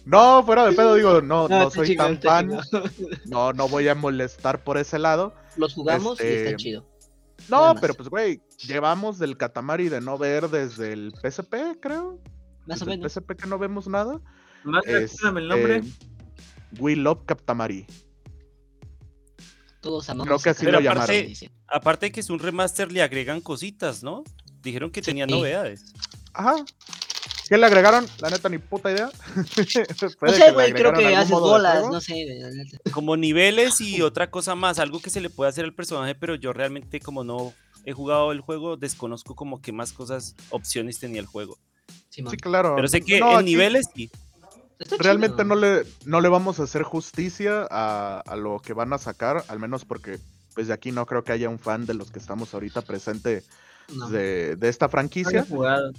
No, 0.05 0.43
fuera 0.45 0.66
de 0.66 0.72
pedo, 0.72 0.95
digo, 0.97 1.22
no, 1.22 1.49
no, 1.49 1.70
soy 1.70 1.97
tan 1.97 2.20
fan. 2.20 2.59
No, 3.25 3.53
no 3.55 3.68
voy 3.68 3.89
a 3.89 3.95
molestar 3.95 4.62
por 4.62 4.77
ese 4.77 4.99
lado. 4.99 5.35
Los 5.57 5.72
jugamos 5.75 6.20
y 6.20 6.25
Este, 6.25 6.45
está 6.45 6.57
chido. 6.57 6.85
No, 7.49 7.74
pero 7.80 7.95
pues, 7.95 8.09
güey, 8.09 8.40
llevamos 8.66 9.18
del 9.18 9.36
Katamari 9.36 9.88
de 9.88 10.01
no 10.01 10.16
ver 10.18 10.49
desde 10.49 10.92
el 10.92 11.12
PSP, 11.22 11.78
creo. 11.80 12.18
Más 12.66 12.80
o 12.80 12.84
Desde 12.86 12.92
el 12.95 12.99
menos. 13.01 13.12
PSP 13.12 13.36
que 13.36 13.47
no 13.47 13.59
vemos 13.59 13.86
nada. 13.86 14.20
Más 14.64 14.84
recuérdame 14.86 15.40
el 15.40 15.49
nombre. 15.49 15.76
Este, 15.76 16.07
We 16.80 16.97
Love 16.97 17.24
Katamari. 17.26 17.86
Todos 19.80 20.09
amamos. 20.09 20.26
creo 20.26 20.38
que 20.38 20.51
así 20.51 20.64
lo 20.64 20.78
aparte- 20.78 21.34
llamaron. 21.34 21.55
Aparte 21.68 22.12
que 22.12 22.20
es 22.20 22.30
un 22.30 22.38
remaster, 22.38 22.90
le 22.90 23.03
agregan 23.03 23.40
cositas, 23.40 24.03
¿no? 24.03 24.24
Dijeron 24.62 24.90
que 24.90 25.03
tenía 25.03 25.26
novedades. 25.26 25.92
Ajá. 26.32 26.55
¿Qué 27.49 27.59
le 27.59 27.66
agregaron? 27.66 28.07
La 28.20 28.30
neta, 28.30 28.49
ni 28.49 28.59
puta 28.59 28.90
idea. 28.90 29.11
No 30.22 30.32
sé, 30.32 30.51
güey, 30.53 30.72
creo 30.72 30.92
que 30.92 31.14
haces 31.14 31.30
bolas, 31.30 31.84
no 31.90 32.01
sé. 32.01 32.24
la 32.40 32.51
neta. 32.51 32.78
Como 32.92 33.16
niveles 33.16 33.80
y 33.80 34.01
otra 34.03 34.30
cosa 34.30 34.55
más, 34.55 34.78
algo 34.78 35.01
que 35.01 35.11
se 35.11 35.20
le 35.20 35.30
puede 35.30 35.51
hacer 35.51 35.64
al 35.64 35.74
personaje, 35.74 36.14
pero 36.14 36.34
yo 36.34 36.53
realmente 36.53 37.01
como 37.01 37.24
no 37.24 37.53
he 37.84 37.92
jugado 37.92 38.32
el 38.32 38.40
juego, 38.40 38.76
desconozco 38.76 39.34
como 39.34 39.61
qué 39.61 39.72
más 39.72 39.92
cosas, 39.92 40.34
opciones 40.51 40.99
tenía 40.99 41.20
el 41.20 41.26
juego. 41.26 41.59
Sí, 42.09 42.22
claro. 42.40 42.74
Pero 42.76 42.88
sé 42.88 43.03
que 43.03 43.20
No, 43.20 43.32
en 43.32 43.36
aquí 43.38 43.45
niveles 43.45 43.86
sí. 43.95 44.11
Está 44.78 44.97
Realmente 44.99 45.36
chido. 45.42 45.45
no 45.47 45.55
le, 45.57 45.82
no 46.05 46.20
le 46.20 46.28
vamos 46.28 46.59
a 46.61 46.64
hacer 46.64 46.82
justicia 46.82 47.66
a, 47.70 48.20
a 48.26 48.36
lo 48.36 48.59
que 48.61 48.72
van 48.72 48.92
a 48.92 48.99
sacar, 48.99 49.45
al 49.49 49.59
menos 49.59 49.84
porque 49.84 50.18
pues 50.55 50.68
de 50.68 50.72
aquí 50.74 50.92
no 50.92 51.05
creo 51.07 51.24
que 51.24 51.32
haya 51.32 51.49
un 51.49 51.59
fan 51.59 51.84
de 51.86 51.95
los 51.95 52.11
que 52.11 52.18
estamos 52.20 52.55
ahorita 52.55 52.82
presente 52.82 53.42
No. 53.92 54.09
de, 54.09 54.57
de 54.57 54.68
esta 54.68 54.86
No 54.86 54.90
franquicia. 54.90 55.45
jugado. 55.49 55.92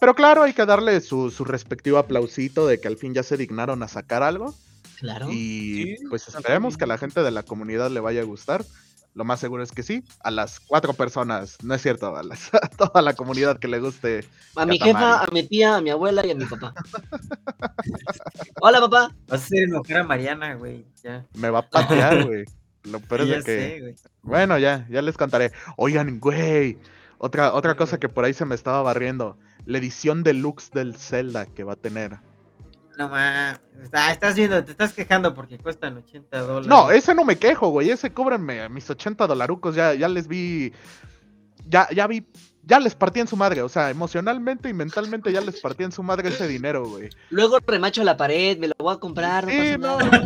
Pero 0.00 0.14
claro, 0.14 0.42
hay 0.42 0.52
que 0.54 0.64
darle 0.66 1.00
su, 1.00 1.30
su 1.30 1.44
respectivo 1.44 1.98
aplausito 1.98 2.66
de 2.66 2.80
que 2.80 2.88
al 2.88 2.96
fin 2.96 3.12
ya 3.14 3.22
se 3.22 3.36
dignaron 3.36 3.82
a 3.82 3.88
sacar 3.88 4.22
algo. 4.22 4.54
Claro. 4.98 5.30
Y 5.30 5.96
Sí, 5.98 6.04
pues 6.08 6.26
esperemos 6.28 6.76
que 6.76 6.84
a 6.84 6.86
la 6.86 6.98
gente 6.98 7.22
de 7.22 7.30
la 7.30 7.42
comunidad 7.42 7.90
le 7.90 8.00
vaya 8.00 8.22
a 8.22 8.24
gustar. 8.24 8.64
Lo 9.14 9.24
más 9.24 9.40
seguro 9.40 9.62
es 9.62 9.72
que 9.72 9.82
sí. 9.82 10.04
A 10.20 10.30
las 10.30 10.60
cuatro 10.60 10.92
personas, 10.94 11.58
no 11.64 11.74
es 11.74 11.82
cierto, 11.82 12.16
a, 12.16 12.22
las- 12.22 12.50
a 12.54 12.68
toda 12.68 13.02
la 13.02 13.12
comunidad 13.14 13.58
que 13.58 13.68
le 13.68 13.80
guste. 13.80 14.24
A 14.56 14.64
mi 14.66 14.78
jefa, 14.78 15.22
a 15.24 15.26
mi 15.32 15.42
tía, 15.46 15.76
a 15.76 15.80
mi 15.80 15.90
abuela 15.90 16.24
y 16.24 16.30
a 16.30 16.34
mi 16.34 16.44
papá. 16.46 16.72
Hola, 18.60 18.80
papá. 18.80 19.14
Vas 19.28 19.42
a 19.42 19.44
hacer 19.44 19.64
enojar 19.64 19.98
a 19.98 20.04
Mariana, 20.04 20.54
güey. 20.54 20.84
Ya. 21.02 21.24
Me 21.34 21.50
va 21.50 21.60
a 21.60 21.68
patear, 21.68 22.24
güey. 22.26 22.44
Lo 22.84 23.00
peor 23.00 23.22
es 23.22 23.28
de 23.28 23.34
que. 23.36 23.42
sé, 23.44 23.80
güey. 23.80 23.96
Bueno, 24.22 24.58
ya, 24.58 24.86
ya 24.88 25.02
les 25.02 25.16
contaré. 25.16 25.52
Oigan, 25.76 26.20
güey. 26.20 26.78
Otra, 27.18 27.52
otra 27.52 27.74
cosa 27.76 27.98
que 27.98 28.08
por 28.08 28.24
ahí 28.24 28.32
se 28.32 28.44
me 28.46 28.54
estaba 28.54 28.80
barriendo. 28.82 29.36
La 29.66 29.78
edición 29.78 30.22
deluxe 30.22 30.70
del 30.72 30.94
Zelda 30.96 31.46
que 31.46 31.64
va 31.64 31.74
a 31.74 31.76
tener. 31.76 32.18
No 32.98 33.08
mames. 33.08 33.58
Ah, 33.92 34.12
estás 34.12 34.34
viendo, 34.34 34.62
te 34.62 34.72
estás 34.72 34.92
quejando 34.92 35.34
porque 35.34 35.58
cuestan 35.58 35.96
80 35.96 36.38
dólares. 36.40 36.66
No, 36.68 36.90
ese 36.90 37.14
no 37.14 37.24
me 37.24 37.36
quejo, 37.38 37.68
güey. 37.70 37.90
Ese 37.90 38.12
cóbrenme 38.12 38.68
mis 38.68 38.88
80 38.90 39.26
dolarucos. 39.26 39.74
Ya, 39.74 39.94
ya 39.94 40.08
les 40.08 40.28
vi. 40.28 40.72
Ya, 41.66 41.88
ya 41.94 42.06
vi. 42.06 42.26
Ya 42.62 42.78
les 42.78 42.94
partí 42.94 43.20
en 43.20 43.26
su 43.26 43.36
madre. 43.38 43.62
O 43.62 43.70
sea, 43.70 43.88
emocionalmente 43.88 44.68
y 44.68 44.74
mentalmente 44.74 45.32
ya 45.32 45.40
les 45.40 45.60
partí 45.60 45.84
en 45.84 45.92
su 45.92 46.02
madre 46.02 46.28
ese 46.28 46.46
dinero, 46.46 46.86
güey. 46.86 47.08
Luego 47.30 47.58
remacho 47.66 48.04
la 48.04 48.18
pared, 48.18 48.58
me 48.58 48.68
lo 48.68 48.74
voy 48.78 48.94
a 48.94 48.98
comprar, 48.98 49.46
no 49.46 49.50
Sí, 49.50 49.78
no. 49.78 49.98
nada. 49.98 50.22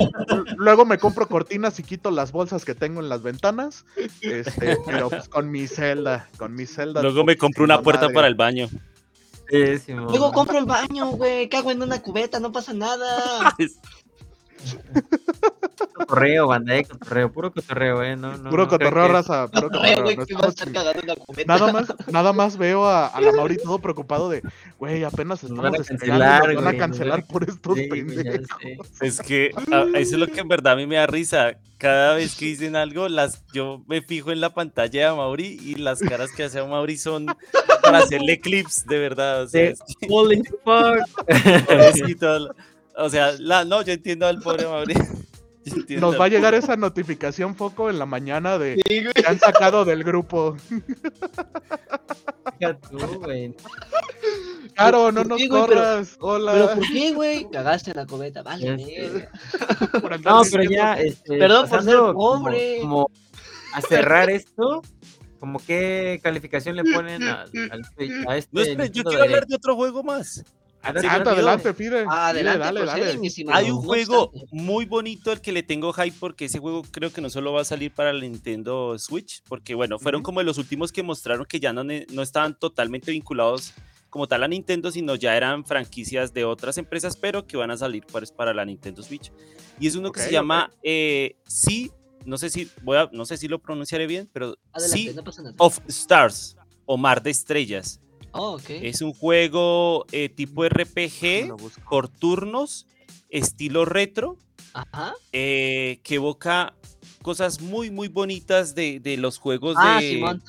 Luego 0.56 0.84
me 0.84 0.98
compro 0.98 1.28
cortinas 1.28 1.78
y 1.78 1.84
quito 1.84 2.10
las 2.10 2.32
bolsas 2.32 2.64
que 2.64 2.74
tengo 2.74 3.00
en 3.00 3.08
las 3.08 3.22
ventanas. 3.22 3.84
Este, 4.20 4.78
pero 4.84 5.10
pues 5.10 5.28
con 5.28 5.48
mi 5.48 5.68
celda, 5.68 6.28
con 6.38 6.54
mi 6.56 6.66
celda. 6.66 7.02
Luego 7.02 7.24
me 7.24 7.36
compré 7.36 7.62
una 7.62 7.80
puerta 7.82 8.08
para 8.08 8.26
el 8.26 8.34
baño. 8.34 8.68
Luego 9.50 10.32
compro 10.32 10.58
el 10.58 10.64
baño, 10.64 11.10
güey. 11.10 11.48
Cago 11.48 11.70
en 11.70 11.82
una 11.82 12.00
cubeta, 12.00 12.40
no 12.40 12.52
pasa 12.52 12.72
nada. 12.72 13.54
Cotorreo, 15.94 16.48
banda, 16.48 16.76
eh, 16.76 16.84
cotorreo, 16.84 17.32
puro 17.32 17.52
cotorreo, 17.52 18.02
eh. 18.02 18.16
No, 18.16 18.36
no, 18.36 18.50
Puro 18.50 18.64
no 18.64 18.68
cotorreo, 18.68 19.06
que- 19.06 19.12
raza. 19.12 19.48
Puro 19.48 19.68
cotorreo. 19.70 20.02
güey, 20.02 20.16
a 20.16 20.22
estamos. 20.22 20.54
Nada 21.46 21.72
más, 21.72 21.86
nada 22.12 22.32
más 22.32 22.56
veo 22.56 22.84
a, 22.84 23.06
a 23.06 23.20
la 23.20 23.32
Mauri 23.32 23.56
todo 23.56 23.78
preocupado 23.78 24.28
de, 24.28 24.42
güey, 24.78 25.04
apenas 25.04 25.42
estamos 25.42 25.62
van 25.62 25.74
a 25.74 25.84
cancelar, 25.84 26.54
van 26.54 26.66
a 26.68 26.76
cancelar 26.76 27.18
a- 27.20 27.26
por 27.26 27.44
estos 27.48 27.76
Sí, 27.78 27.86
pendejos. 27.86 28.46
Es 29.00 29.20
que 29.20 29.50
ah, 29.72 29.86
eso 29.94 30.14
es 30.14 30.18
lo 30.20 30.26
que 30.26 30.40
en 30.40 30.48
verdad 30.48 30.74
a 30.74 30.76
mí 30.76 30.86
me 30.86 30.96
da 30.96 31.06
risa. 31.06 31.52
Cada 31.78 32.14
vez 32.14 32.34
que 32.36 32.46
dicen 32.46 32.76
algo, 32.76 33.08
las, 33.08 33.44
yo 33.52 33.82
me 33.86 34.00
fijo 34.00 34.30
en 34.32 34.40
la 34.40 34.54
pantalla 34.54 35.10
de 35.10 35.16
Mauri 35.16 35.58
y 35.62 35.74
las 35.76 36.00
caras 36.00 36.30
que 36.32 36.44
hace 36.44 36.58
a 36.60 36.64
Mauri 36.64 36.96
son 36.96 37.26
para 37.82 37.98
hacerle 37.98 38.40
clips, 38.40 38.86
de 38.86 38.98
verdad. 38.98 39.42
O 39.42 39.48
sea, 39.48 39.70
es 39.70 39.80
que- 40.00 40.06
Holy 40.10 40.42
fuck. 40.64 41.04
o 42.96 43.08
sea, 43.10 43.32
la, 43.38 43.64
no, 43.64 43.82
yo 43.82 43.92
entiendo 43.92 44.26
al 44.26 44.40
pobre 44.40 44.66
Mauri. 44.66 44.94
Yo 45.66 45.76
entiendo 45.76 46.08
Nos 46.10 46.20
va 46.20 46.26
a 46.26 46.28
llegar 46.28 46.52
esa 46.52 46.76
notificación 46.76 47.54
foco 47.56 47.88
en 47.88 47.98
la 47.98 48.04
mañana 48.04 48.58
de 48.58 48.74
Sí, 48.86 49.02
que 49.14 49.26
han 49.26 49.38
sacado 49.40 49.86
del 49.86 50.04
grupo. 50.04 50.58
Tú, 52.90 52.98
güey. 53.20 53.54
Caro, 54.74 55.10
no 55.10 55.22
¿por 55.22 55.26
nos 55.28 55.38
qué? 55.38 55.48
Pero- 55.48 55.66
corras. 55.66 56.08
¿Pero 56.20 56.26
Hola. 56.32 56.74
por 56.74 56.86
qué, 56.92 57.12
güey? 57.12 57.50
Cagaste 57.50 57.92
en 57.92 57.96
la 57.96 58.06
cubeta, 58.06 58.42
vale. 58.42 58.74
Este. 58.74 59.28
Por 60.00 60.20
No, 60.22 60.42
pero 60.50 60.64
ya, 60.64 60.94
este, 61.00 61.38
Perdón 61.38 61.68
por 61.68 61.82
ser 61.82 61.96
como- 61.96 62.12
pobre. 62.12 62.78
Como, 62.82 63.10
a 63.72 63.80
cerrar 63.80 64.28
esto, 64.30 64.82
como 65.40 65.58
qué 65.66 66.20
calificación 66.22 66.76
le 66.76 66.84
ponen 66.84 67.22
al, 67.22 67.50
al 67.70 67.84
Switch, 67.86 68.12
a 68.28 68.36
este 68.36 68.50
No, 68.52 68.60
espera, 68.60 68.86
yo 68.86 69.02
quiero 69.04 69.22
hablar 69.22 69.46
de 69.46 69.56
otro 69.56 69.74
juego 69.76 70.02
más. 70.02 70.44
Adelante, 70.84 71.30
Adelante, 71.30 71.74
Fide, 71.74 72.04
adelante, 72.08 72.58
dale, 72.58 72.84
dale. 72.84 73.18
Hay 73.52 73.70
un 73.70 73.78
juego 73.82 74.30
muy 74.52 74.84
bonito 74.84 75.30
al 75.30 75.40
que 75.40 75.52
le 75.52 75.62
tengo 75.62 75.92
hype 75.92 76.16
porque 76.20 76.44
ese 76.46 76.58
juego 76.58 76.82
creo 76.90 77.12
que 77.12 77.20
no 77.20 77.30
solo 77.30 77.52
va 77.52 77.62
a 77.62 77.64
salir 77.64 77.92
para 77.92 78.10
el 78.10 78.20
Nintendo 78.20 78.98
Switch, 78.98 79.42
porque 79.48 79.74
bueno, 79.74 79.98
fueron 79.98 80.20
Ujú. 80.20 80.26
como 80.26 80.40
de 80.40 80.44
los 80.44 80.58
últimos 80.58 80.92
que 80.92 81.02
mostraron 81.02 81.46
que 81.46 81.60
ya 81.60 81.72
no, 81.72 81.82
no 81.84 82.22
estaban 82.22 82.58
totalmente 82.58 83.10
vinculados 83.10 83.72
como 84.10 84.28
tal 84.28 84.44
a 84.44 84.48
Nintendo, 84.48 84.92
sino 84.92 85.16
ya 85.16 85.36
eran 85.36 85.64
franquicias 85.64 86.32
de 86.32 86.44
otras 86.44 86.78
empresas, 86.78 87.16
pero 87.16 87.46
que 87.48 87.56
van 87.56 87.72
a 87.72 87.76
salir 87.76 88.04
pues, 88.06 88.30
para 88.30 88.54
la 88.54 88.64
Nintendo 88.64 89.02
Switch. 89.02 89.32
Y 89.80 89.88
es 89.88 89.96
uno 89.96 90.12
que 90.12 90.20
Ok, 90.20 90.26
se 90.26 90.32
llama 90.32 90.70
eh, 90.84 91.34
Sea, 91.48 91.88
no 92.24 92.38
sé 92.38 92.48
si 92.48 92.70
voy 92.82 92.96
a, 92.98 93.08
no 93.12 93.24
sé 93.24 93.36
si 93.36 93.48
lo 93.48 93.58
pronunciaré 93.58 94.06
bien, 94.06 94.30
pero 94.32 94.56
Adelante, 94.72 95.02
Sea 95.02 95.12
no 95.14 95.24
pasa 95.24 95.42
nada. 95.42 95.56
of 95.58 95.80
Stars 95.88 96.56
o 96.86 96.96
Mar 96.96 97.22
de 97.24 97.30
Estrellas. 97.30 98.00
Oh, 98.34 98.54
ok. 98.56 98.68
Es 98.70 99.00
un 99.00 99.12
juego 99.12 100.06
eh, 100.12 100.28
tipo 100.28 100.64
RPG 100.68 101.48
Lo 101.48 101.56
busco. 101.56 101.88
por 101.88 102.08
turnos, 102.08 102.86
estilo 103.30 103.84
retro, 103.84 104.36
Ajá. 104.72 105.14
eh, 105.32 106.00
que 106.02 106.16
evoca 106.16 106.74
cosas 107.22 107.60
muy, 107.60 107.90
muy 107.90 108.08
bonitas 108.08 108.74
de, 108.74 109.00
de 109.00 109.16
los 109.16 109.38
juegos 109.38 109.76
Ah, 109.78 110.00
de, 110.00 110.40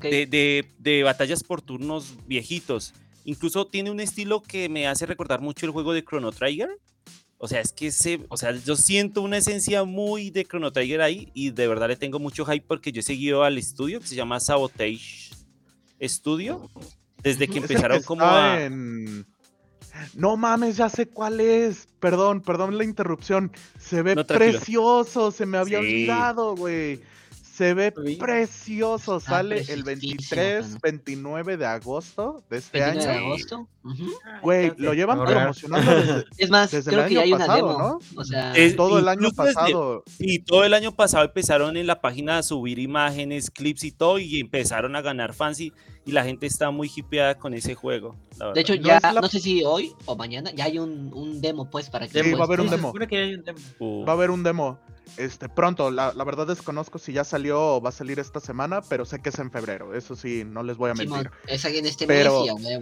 de, 0.00 0.26
de- 0.26 0.68
de 0.78 1.02
batallas 1.02 1.42
por 1.42 1.62
turnos 1.62 2.14
viejitos. 2.26 2.92
Incluso 3.24 3.66
tiene 3.66 3.90
un 3.90 4.00
estilo 4.00 4.42
que 4.42 4.68
me 4.68 4.86
hace 4.86 5.06
recordar 5.06 5.40
mucho 5.40 5.64
el 5.66 5.72
juego 5.72 5.92
de 5.92 6.04
Chrono 6.04 6.32
Trigger. 6.32 6.68
O 7.38 7.48
sea, 7.48 7.60
es 7.60 7.72
que 7.72 7.90
se, 7.90 8.20
o 8.28 8.36
sea, 8.36 8.52
yo 8.52 8.76
siento 8.76 9.20
una 9.22 9.36
esencia 9.38 9.82
muy 9.84 10.30
de 10.30 10.44
Chrono 10.44 10.70
Trigger 10.70 11.00
ahí 11.00 11.28
y 11.34 11.50
de 11.50 11.66
verdad 11.66 11.88
le 11.88 11.96
tengo 11.96 12.18
mucho 12.20 12.44
hype 12.44 12.64
porque 12.68 12.92
yo 12.92 13.00
he 13.00 13.02
seguido 13.02 13.42
al 13.42 13.58
estudio 13.58 14.00
que 14.00 14.06
se 14.06 14.14
llama 14.14 14.38
Sabotage 14.38 15.30
Studio 16.00 16.68
desde 17.22 17.48
que 17.48 17.58
empezaron 17.58 18.02
como 18.02 18.24
a... 18.24 18.62
en- 18.62 19.26
No 20.14 20.36
mames, 20.36 20.76
ya 20.76 20.88
sé 20.88 21.06
cuál 21.06 21.40
es. 21.40 21.86
Perdón, 22.00 22.40
perdón 22.40 22.76
la 22.78 22.84
interrupción. 22.84 23.52
Se 23.78 24.02
ve 24.02 24.14
No, 24.14 24.26
precioso, 24.26 25.30
se 25.30 25.46
me 25.46 25.58
había 25.58 25.80
Sí. 25.80 25.84
olvidado, 25.86 26.56
güey. 26.56 27.00
Se 27.62 27.74
ve 27.74 27.92
precioso. 28.18 29.16
Está 29.18 29.30
Sale 29.30 29.60
el 29.60 29.84
preciosísimo, 29.84 29.84
23, 29.86 30.66
mano. 30.66 30.78
29 30.82 31.56
de 31.56 31.66
agosto 31.66 32.42
de 32.50 32.56
este 32.58 32.80
29 32.80 33.06
de 33.12 33.18
año. 33.18 33.26
agosto. 33.28 33.68
Güey, 34.42 34.72
lo 34.78 34.94
llevan 34.94 35.24
promocionando 35.24 35.90
desde, 35.94 36.24
Es 36.38 36.50
más, 36.50 36.70
Desde 36.70 36.90
el 36.90 36.96
creo 36.96 37.08
que 37.08 37.14
ya 37.14 37.20
año 37.20 37.24
hay 37.24 37.32
una 37.32 37.46
pasado, 37.46 37.66
demo. 37.68 37.78
¿no? 37.78 38.20
O 38.20 38.24
sea, 38.24 38.52
Es- 38.54 38.76
todo 38.76 38.98
el 38.98 39.08
año 39.08 39.30
pasado. 39.32 40.04
Y 40.18 40.40
todo 40.40 40.64
el 40.64 40.74
año 40.74 40.92
pasado 40.92 41.24
empezaron 41.24 41.76
en 41.76 41.86
la 41.86 42.00
página 42.00 42.38
a 42.38 42.42
subir 42.42 42.78
imágenes, 42.78 43.50
clips 43.50 43.84
y 43.84 43.92
todo, 43.92 44.18
y 44.18 44.40
empezaron 44.40 44.94
a 44.96 45.02
ganar 45.02 45.34
fans 45.34 45.60
y, 45.60 45.72
y 46.04 46.12
la 46.12 46.24
gente 46.24 46.46
está 46.46 46.70
muy 46.70 46.90
hipeada 46.94 47.36
con 47.36 47.54
ese 47.54 47.74
juego. 47.74 48.16
la 48.38 48.52
de 48.52 48.60
hecho, 48.60 48.74
no 48.76 48.82
ya, 48.82 49.00
la- 49.00 49.20
no 49.20 49.28
sé 49.28 49.40
si 49.40 49.62
hoy 49.64 49.92
o 50.06 50.16
mañana, 50.16 50.50
ya 50.54 50.64
hay 50.64 50.78
un, 50.78 51.12
un 51.14 51.40
demo, 51.40 51.68
pues, 51.70 51.90
para 51.90 52.06
que 52.08 52.22
Sí, 52.22 52.30
lo 52.30 52.38
va 52.38 52.44
a 52.44 52.46
haber 52.46 52.60
un 52.60 52.70
demo. 52.70 52.92
que 52.92 53.16
hay. 53.16 53.42
Uh, 53.78 54.04
Va 54.04 54.12
a 54.12 54.16
haber 54.16 54.30
un 54.30 54.42
demo 54.42 54.78
este, 55.16 55.48
pronto. 55.48 55.90
La, 55.90 56.12
la 56.14 56.24
verdad 56.24 56.46
desconozco 56.46 56.98
si 56.98 57.12
ya 57.12 57.24
salió 57.24 57.76
o 57.76 57.80
va 57.80 57.90
a 57.90 57.92
salir 57.92 58.18
esta 58.18 58.40
semana, 58.40 58.82
pero 58.82 59.04
sé 59.04 59.20
que 59.20 59.28
es 59.28 59.38
en 59.38 59.50
febrero. 59.50 59.94
Eso 59.94 60.16
sí, 60.16 60.44
no 60.46 60.62
les 60.62 60.76
voy 60.76 60.90
a 60.90 60.94
mentir. 60.94 61.08
Simón, 61.18 61.30
es 61.46 61.64
ahí 61.64 61.78
en 61.78 61.86
este 61.86 62.06
Pero- 62.06 62.44
mes. 62.56 62.80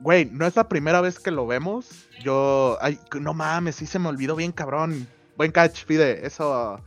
Güey, 0.00 0.26
no 0.26 0.46
es 0.46 0.54
la 0.56 0.68
primera 0.68 1.00
vez 1.00 1.18
que 1.18 1.30
lo 1.30 1.46
vemos. 1.46 1.88
Yo. 2.22 2.76
Ay, 2.82 2.98
no 3.18 3.32
mames, 3.32 3.76
sí 3.76 3.86
se 3.86 3.98
me 3.98 4.08
olvidó 4.08 4.36
bien, 4.36 4.52
cabrón. 4.52 5.08
Buen 5.38 5.52
catch, 5.52 5.84
pide. 5.86 6.26
Eso. 6.26 6.80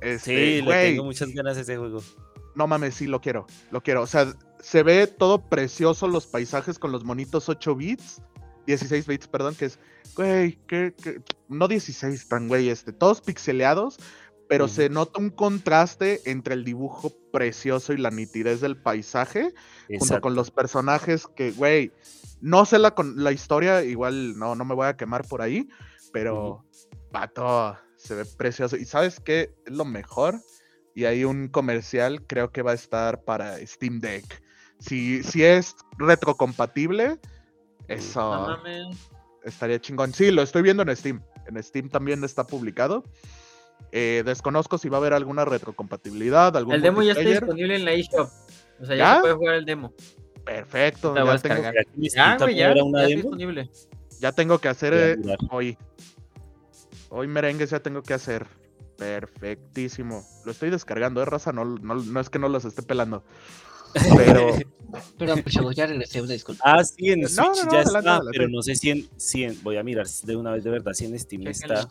sí, 0.00 0.06
Este, 0.08 0.32
le 0.56 0.62
güey, 0.62 0.90
tengo 0.92 1.04
muchas 1.04 1.30
ganas 1.30 1.56
a 1.56 1.60
ese 1.62 1.76
juego. 1.76 2.00
no 2.54 2.66
mames, 2.68 2.94
sí 2.94 3.06
lo 3.08 3.20
quiero. 3.20 3.46
Lo 3.72 3.80
quiero. 3.82 4.02
O 4.02 4.06
sea, 4.06 4.32
se 4.60 4.82
ve 4.84 5.08
todo 5.08 5.40
precioso 5.48 6.06
los 6.06 6.26
paisajes 6.26 6.78
con 6.78 6.92
los 6.92 7.02
monitos 7.04 7.48
8 7.48 7.74
bits. 7.74 8.22
16 8.66 9.06
bits, 9.08 9.26
perdón, 9.26 9.56
que 9.56 9.64
es. 9.66 9.78
Güey, 10.14 10.52
que. 10.68 10.94
que- 11.02 11.20
no 11.48 11.68
16 11.68 12.28
tan, 12.28 12.48
güey, 12.48 12.68
este. 12.68 12.92
Todos 12.92 13.20
pixeleados. 13.20 13.98
Pero 14.46 14.68
se 14.68 14.90
nota 14.90 15.20
un 15.20 15.30
contraste 15.30 16.20
entre 16.30 16.52
el 16.52 16.64
dibujo 16.64 17.10
precioso 17.32 17.94
y 17.94 17.96
la 17.96 18.10
nitidez 18.10 18.60
del 18.60 18.76
paisaje 18.76 19.54
junto 19.88 20.20
con 20.20 20.34
los 20.34 20.50
personajes 20.50 21.26
que, 21.26 21.50
güey, 21.52 21.92
no 22.42 22.66
sé 22.66 22.78
la, 22.78 22.94
la 23.16 23.32
historia, 23.32 23.82
igual 23.82 24.38
no, 24.38 24.54
no 24.54 24.66
me 24.66 24.74
voy 24.74 24.86
a 24.86 24.98
quemar 24.98 25.26
por 25.26 25.40
ahí, 25.40 25.66
pero, 26.12 26.62
pato, 27.10 27.74
se 27.96 28.14
ve 28.14 28.24
precioso. 28.26 28.76
¿Y 28.76 28.84
sabes 28.84 29.18
qué? 29.18 29.54
Es 29.64 29.72
lo 29.72 29.86
mejor. 29.86 30.40
Y 30.94 31.06
hay 31.06 31.24
un 31.24 31.48
comercial, 31.48 32.22
creo 32.26 32.52
que 32.52 32.62
va 32.62 32.72
a 32.72 32.74
estar 32.74 33.24
para 33.24 33.56
Steam 33.66 33.98
Deck. 33.98 34.42
Si, 34.78 35.22
si 35.22 35.42
es 35.42 35.74
retrocompatible, 35.98 37.18
eso 37.88 38.58
estaría 39.42 39.80
chingón. 39.80 40.12
Sí, 40.12 40.30
lo 40.30 40.42
estoy 40.42 40.62
viendo 40.62 40.82
en 40.82 40.94
Steam. 40.96 41.22
En 41.46 41.62
Steam 41.62 41.88
también 41.88 42.22
está 42.24 42.46
publicado. 42.46 43.04
Eh, 43.92 44.22
desconozco 44.24 44.78
si 44.78 44.88
va 44.88 44.96
a 44.96 45.00
haber 45.00 45.12
alguna 45.12 45.44
retrocompatibilidad. 45.44 46.56
Algún 46.56 46.74
El 46.74 46.82
demo 46.82 47.02
ya 47.02 47.12
está 47.12 47.28
disponible 47.28 47.76
en 47.76 47.84
la 47.84 47.92
eShop. 47.92 48.28
O 48.80 48.86
sea, 48.86 48.96
ya, 48.96 49.04
¿Ya? 49.04 49.14
se 49.16 49.20
puede 49.20 49.34
jugar 49.34 49.54
el 49.56 49.64
demo. 49.64 49.92
Perfecto. 50.44 51.14
Te 51.14 51.20
voy 51.22 51.30
a 51.30 51.36
Ya 51.36 51.42
tengo, 51.42 51.54
descargar. 51.54 51.72
¿Será 51.72 51.84
que 51.84 51.98
mi 51.98 52.08
Ya, 52.08 52.10
Steam 52.10 52.26
güey, 52.26 52.38
también 52.38 52.58
ya, 52.58 52.70
era 52.70 52.84
una 52.84 52.98
ya 52.98 53.04
está 53.04 53.08
demo? 53.08 53.22
disponible. 53.22 53.70
ya 54.20 54.32
tengo 54.32 54.58
que 54.58 54.68
hacer 54.68 54.94
eh, 54.94 55.36
hoy. 55.50 55.78
Hoy 57.10 57.28
merengues 57.28 57.70
ya 57.70 57.80
tengo 57.80 58.02
que 58.02 58.14
hacer. 58.14 58.46
Perfectísimo. 58.98 60.24
Lo 60.44 60.50
estoy 60.52 60.70
descargando, 60.70 61.20
¿eh, 61.22 61.24
raza? 61.24 61.52
No, 61.52 61.64
no, 61.64 61.94
no 61.94 62.20
es 62.20 62.30
que 62.30 62.38
no 62.38 62.48
los 62.48 62.64
esté 62.64 62.82
pelando. 62.82 63.24
Pero 64.16 64.48
Perdón, 65.18 65.42
pues, 65.42 65.56
ya 65.76 65.86
regresé, 65.86 66.22
una 66.22 66.34
disculpa. 66.34 66.62
Ah, 66.64 66.84
sí, 66.84 67.10
en 67.10 67.26
Switch 67.28 67.36
no, 67.38 67.48
no, 67.48 67.54
ya 67.54 67.62
adelante, 67.80 67.80
está, 67.98 67.98
adelante. 68.16 68.30
pero 68.32 68.48
no 68.48 68.62
sé 68.62 68.76
si 68.76 68.90
en, 68.90 69.08
si 69.16 69.42
en- 69.42 69.60
Voy 69.64 69.76
a 69.76 69.82
mirar 69.82 70.06
de 70.06 70.36
una 70.36 70.52
vez 70.52 70.62
de 70.62 70.70
verdad 70.70 70.92
si 70.92 71.04
en 71.06 71.18
Steam 71.18 71.46
está. 71.48 71.88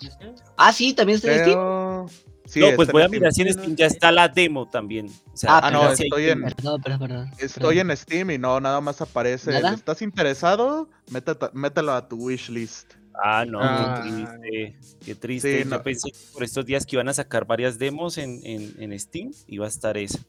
Ah, 0.56 0.72
sí, 0.72 0.94
también 0.94 1.18
está 1.18 1.28
en 1.34 1.40
Steam. 1.42 1.50
Pero... 1.60 2.06
Sí, 2.46 2.60
no, 2.62 2.68
pues 2.76 2.92
voy 2.92 3.02
a 3.02 3.08
Steam. 3.08 3.20
mirar 3.20 3.34
si 3.34 3.42
en 3.42 3.54
Steam 3.54 3.76
ya 3.76 3.88
está 3.88 4.10
la 4.12 4.30
demo 4.30 4.70
también. 4.70 5.08
O 5.34 5.36
sea, 5.38 5.58
Ah, 5.58 5.62
Ah, 5.64 5.72
no, 5.72 5.92
estoy 5.92 6.30
en, 6.30 6.44
Perdón, 6.44 6.82
perdón, 6.82 7.00
perdón. 7.00 7.32
estoy 7.40 7.80
en 7.80 7.98
Steam 7.98 8.32
y 8.32 8.38
no, 8.38 8.60
nada 8.62 8.80
más 8.80 9.02
aparece. 9.02 9.52
¿Nada? 9.52 9.74
¿Estás 9.74 10.02
interesado? 10.02 10.90
Métete- 11.12 11.52
mételo 11.54 11.92
a 11.94 12.08
tu 12.08 12.16
wishlist. 12.16 12.94
Ah, 13.22 13.44
no, 13.46 13.60
Ah. 13.62 14.02
qué 14.04 14.10
triste. 14.10 14.78
Qué 15.06 15.16
triste. 15.16 15.64
Sí, 15.64 15.70
no. 15.70 15.84
pensé 15.84 16.10
que 16.12 16.18
por 16.34 16.44
estos 16.44 16.66
días 16.66 16.86
que 16.86 16.96
iban 16.96 17.10
a 17.10 17.14
sacar 17.14 17.46
varias 17.46 17.78
demos 17.78 18.18
en, 18.18 18.40
en, 18.46 18.74
en 18.82 18.98
Steam, 19.00 19.32
iba 19.48 19.66
a 19.66 19.70
estar 19.70 19.98
esa. 19.98 20.20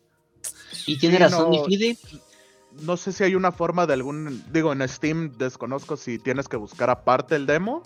Y 0.86 0.98
tiene 0.98 1.16
Sí, 1.16 1.22
razón, 1.22 1.50
mi 1.50 1.58
no. 1.58 1.64
Fide. 1.64 1.98
No 2.82 2.96
sé 2.96 3.12
si 3.12 3.22
hay 3.24 3.34
una 3.36 3.52
forma 3.52 3.86
de 3.86 3.92
algún. 3.94 4.42
Digo, 4.52 4.72
en 4.72 4.86
Steam 4.88 5.32
desconozco 5.38 5.96
si 5.96 6.18
tienes 6.18 6.48
que 6.48 6.56
buscar 6.56 6.90
aparte 6.90 7.36
el 7.36 7.46
demo. 7.46 7.82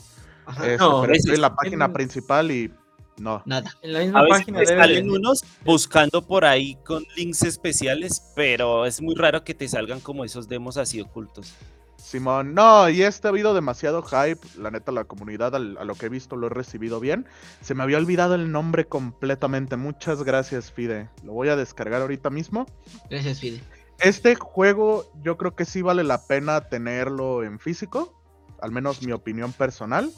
Ajá. 0.46 0.64
este, 0.66 0.78
No, 0.78 1.02
pero 1.02 1.12
estoy 1.12 1.34
en 1.34 1.40
la 1.42 1.54
página 1.54 1.84
en- 1.86 1.92
principal 1.92 2.50
y 2.50 2.72
no. 3.18 3.42
Nada. 3.44 3.70
En 3.82 3.92
la 3.92 3.98
misma 4.00 4.20
A 4.20 4.22
veces 4.22 4.38
página 4.38 4.58
te 4.60 4.66
debe 4.66 4.80
salen 4.80 5.06
de- 5.08 5.12
unos 5.12 5.44
buscando 5.64 6.22
por 6.26 6.44
ahí 6.46 6.76
con 6.86 7.04
links 7.16 7.42
especiales, 7.42 8.22
pero 8.34 8.86
es 8.86 9.02
muy 9.02 9.14
raro 9.14 9.44
que 9.44 9.52
te 9.52 9.68
salgan 9.68 10.00
como 10.00 10.24
esos 10.24 10.48
demos 10.48 10.78
así 10.78 11.00
ocultos. 11.02 11.52
Simón, 11.98 12.54
no, 12.54 12.88
y 12.88 13.02
este 13.02 13.26
ha 13.28 13.30
habido 13.30 13.52
demasiado 13.54 14.02
hype. 14.02 14.40
La 14.56 14.70
neta, 14.70 14.92
la 14.92 15.04
comunidad, 15.04 15.54
al- 15.54 15.76
a 15.78 15.84
lo 15.84 15.94
que 15.94 16.06
he 16.06 16.08
visto, 16.08 16.36
lo 16.36 16.46
he 16.46 16.50
recibido 16.50 17.00
bien. 17.00 17.26
Se 17.60 17.74
me 17.74 17.82
había 17.82 17.98
olvidado 17.98 18.34
el 18.34 18.50
nombre 18.52 18.86
completamente. 18.86 19.76
Muchas 19.76 20.22
gracias, 20.22 20.70
Fide. 20.72 21.10
Lo 21.24 21.32
voy 21.32 21.48
a 21.48 21.56
descargar 21.56 22.00
ahorita 22.00 22.30
mismo. 22.30 22.66
Gracias, 23.10 23.40
Fide. 23.40 23.60
Este 24.00 24.36
juego, 24.36 25.10
yo 25.22 25.36
creo 25.36 25.56
que 25.56 25.64
sí 25.64 25.82
vale 25.82 26.04
la 26.04 26.24
pena 26.26 26.68
tenerlo 26.68 27.42
en 27.42 27.58
físico. 27.58 28.14
Al 28.62 28.70
menos 28.70 29.02
mi 29.02 29.12
opinión 29.12 29.52
personal. 29.52 30.10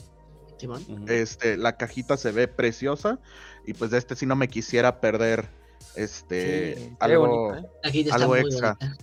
Simón. 0.58 0.84
Este, 1.08 1.56
la 1.56 1.76
cajita 1.78 2.18
se 2.18 2.30
ve 2.30 2.46
preciosa. 2.46 3.18
Y 3.66 3.72
pues 3.72 3.90
de 3.90 3.98
este 3.98 4.14
sí 4.16 4.26
no 4.26 4.36
me 4.36 4.48
quisiera 4.48 5.00
perder. 5.00 5.48
Este, 5.96 6.76
Sí, 6.76 6.96
algo. 7.00 7.26
bonito, 7.26 7.66
¿eh? 7.66 7.70
Aquí 7.84 8.10
algo 8.10 8.36
extra. 8.36 8.76
bonita. 8.78 8.96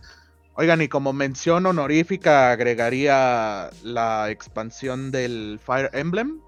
Oigan, 0.60 0.82
y 0.82 0.88
como 0.88 1.14
mención 1.14 1.68
honorífica, 1.68 2.52
agregaría 2.52 3.70
la 3.84 4.32
expansión 4.32 5.12
del 5.12 5.60
Fire 5.64 5.92
Emblem. 5.94 6.42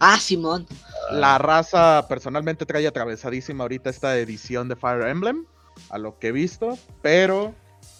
Ah, 0.00 0.18
Simón. 0.18 0.66
La 1.12 1.38
raza 1.38 2.06
personalmente 2.08 2.66
trae 2.66 2.88
atravesadísima 2.88 3.62
ahorita 3.62 3.88
esta 3.88 4.18
edición 4.18 4.68
de 4.68 4.74
Fire 4.74 5.06
Emblem, 5.06 5.46
a 5.90 5.98
lo 5.98 6.18
que 6.18 6.28
he 6.28 6.32
visto, 6.32 6.76
pero 7.02 7.54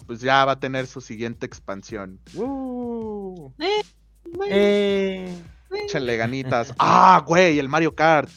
pues 0.08 0.20
ya 0.20 0.44
va 0.44 0.52
a 0.52 0.60
tener 0.60 0.88
su 0.88 1.00
siguiente 1.00 1.46
expansión. 1.46 2.18
¡Uh! 2.34 3.52
Eh, 4.48 5.32
Échenle 5.84 6.16
ganitas. 6.16 6.74
¡Ah, 6.76 7.22
güey! 7.24 7.60
El 7.60 7.68
Mario 7.68 7.94
Kart. 7.94 8.28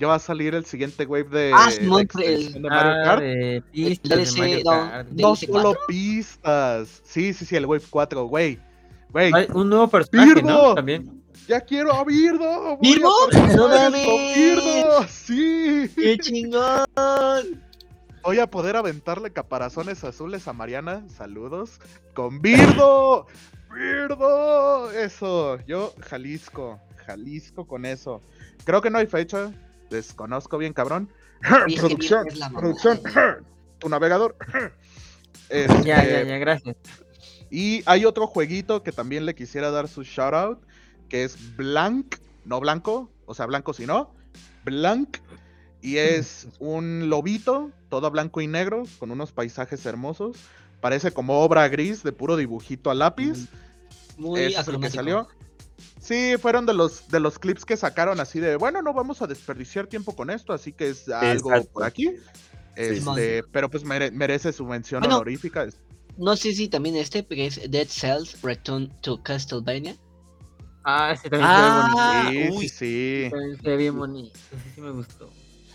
Ya 0.00 0.06
va 0.06 0.14
a 0.14 0.18
salir 0.18 0.54
el 0.54 0.64
siguiente 0.64 1.04
wave 1.04 1.28
de, 1.28 1.52
Ah, 1.54 1.68
de 1.70 2.00
extensión 2.02 2.62
de 2.62 2.68
ah, 2.70 2.74
Mario 2.74 3.04
Kart. 3.04 3.22
de 3.22 3.62
pistas 3.70 4.18
DLC, 4.18 4.34
de 4.34 4.40
Mario 4.40 4.64
Kart. 4.64 5.08
No 5.10 5.36
solo 5.36 5.76
pistas. 5.86 7.02
Sí, 7.04 7.34
sí, 7.34 7.44
sí, 7.44 7.54
el 7.56 7.66
Wave 7.66 7.84
4, 7.90 8.24
güey. 8.24 8.58
Un 9.52 9.68
nuevo 9.68 9.88
personaje, 9.88 10.34
¡Birdo! 10.36 10.48
¿no? 10.48 10.74
También. 10.74 11.22
ya 11.46 11.60
quiero 11.60 11.92
a 11.92 12.02
Birdo. 12.04 12.78
¿Birdo? 12.80 13.10
¡No 13.56 13.68
mames! 13.68 14.06
con 14.06 14.34
Birdo, 14.34 15.06
sí. 15.08 15.90
¡Qué 15.94 16.16
chingón! 16.18 17.62
Voy 18.22 18.38
a 18.38 18.46
poder 18.50 18.76
aventarle 18.76 19.30
caparazones 19.32 20.02
azules 20.04 20.48
a 20.48 20.54
Mariana. 20.54 21.04
Saludos. 21.14 21.78
Con 22.14 22.40
Birdo. 22.40 23.26
Birdo. 23.74 24.90
Eso. 24.92 25.58
Yo, 25.66 25.92
Jalisco. 26.00 26.80
Jalisco 27.06 27.66
con 27.66 27.84
eso. 27.84 28.22
Creo 28.64 28.80
que 28.80 28.88
no 28.88 28.96
hay 28.98 29.06
fecha. 29.06 29.52
Desconozco 29.90 30.56
bien, 30.58 30.72
cabrón. 30.72 31.10
Producción. 31.76 32.26
Producción. 32.54 33.00
tu 33.78 33.88
navegador. 33.88 34.36
Ya, 35.50 35.64
Este, 35.64 35.82
ya, 35.82 36.22
ya, 36.22 36.38
gracias. 36.38 36.76
Y 37.50 37.82
hay 37.86 38.04
otro 38.04 38.28
jueguito 38.28 38.84
que 38.84 38.92
también 38.92 39.26
le 39.26 39.34
quisiera 39.34 39.72
dar 39.72 39.88
su 39.88 40.04
shout 40.04 40.32
out. 40.32 40.60
Que 41.08 41.24
es 41.24 41.56
Blank. 41.56 42.18
No 42.44 42.60
blanco. 42.60 43.10
O 43.26 43.34
sea, 43.34 43.46
blanco 43.46 43.72
si 43.72 43.84
no. 43.84 44.14
Blank. 44.64 45.18
Y 45.82 45.96
es 45.96 46.46
un 46.60 47.08
lobito, 47.10 47.72
todo 47.88 48.12
blanco 48.12 48.40
y 48.40 48.46
negro, 48.46 48.84
con 49.00 49.10
unos 49.10 49.32
paisajes 49.32 49.84
hermosos. 49.86 50.36
Parece 50.80 51.10
como 51.10 51.40
obra 51.40 51.66
gris 51.68 52.04
de 52.04 52.12
puro 52.12 52.36
dibujito 52.36 52.90
a 52.90 52.94
lápiz. 52.94 53.48
Muy 54.16 54.40
Ese 54.40 54.60
es 54.60 54.68
el 54.68 54.78
que 54.78 54.90
salió. 54.90 55.26
Sí, 56.00 56.34
fueron 56.40 56.66
de 56.66 56.74
los, 56.74 57.08
de 57.08 57.20
los 57.20 57.38
clips 57.38 57.64
que 57.64 57.76
sacaron 57.76 58.20
así 58.20 58.40
de, 58.40 58.56
bueno, 58.56 58.82
no 58.82 58.92
vamos 58.92 59.20
a 59.22 59.26
desperdiciar 59.26 59.86
tiempo 59.86 60.14
con 60.16 60.30
esto, 60.30 60.52
así 60.52 60.72
que 60.72 60.88
es 60.90 61.08
algo 61.08 61.50
Exacto. 61.50 61.70
por 61.72 61.84
aquí. 61.84 62.10
Este, 62.76 63.42
pero 63.52 63.68
pues 63.70 63.84
mere- 63.84 64.10
merece 64.10 64.52
su 64.52 64.64
mención 64.64 65.00
Bueno. 65.00 65.16
honorífica. 65.16 65.66
No 66.16 66.36
sé 66.36 66.52
si 66.54 66.68
también 66.68 66.96
este, 66.96 67.22
porque 67.22 67.46
es 67.46 67.70
Dead 67.70 67.86
Cells 67.88 68.40
Return 68.42 68.90
to 69.02 69.22
Castlevania. 69.22 69.96
Ah, 70.84 71.12
ese 71.12 71.28
también 71.28 71.50
se 71.50 71.60
ve 71.62 71.70
bonito. 71.70 71.96
Ah, 71.98 72.28
sí, 72.30 72.48
uy. 72.52 72.68
sí, 72.68 72.68
sí. 72.68 73.28
También 73.30 73.56
se 73.56 73.68
ve 73.68 73.76
bien 73.76 73.98
bonito. 73.98 74.38
Ese 74.50 74.74
sí 74.74 74.80
me 74.80 74.90
gustó. 74.92 75.30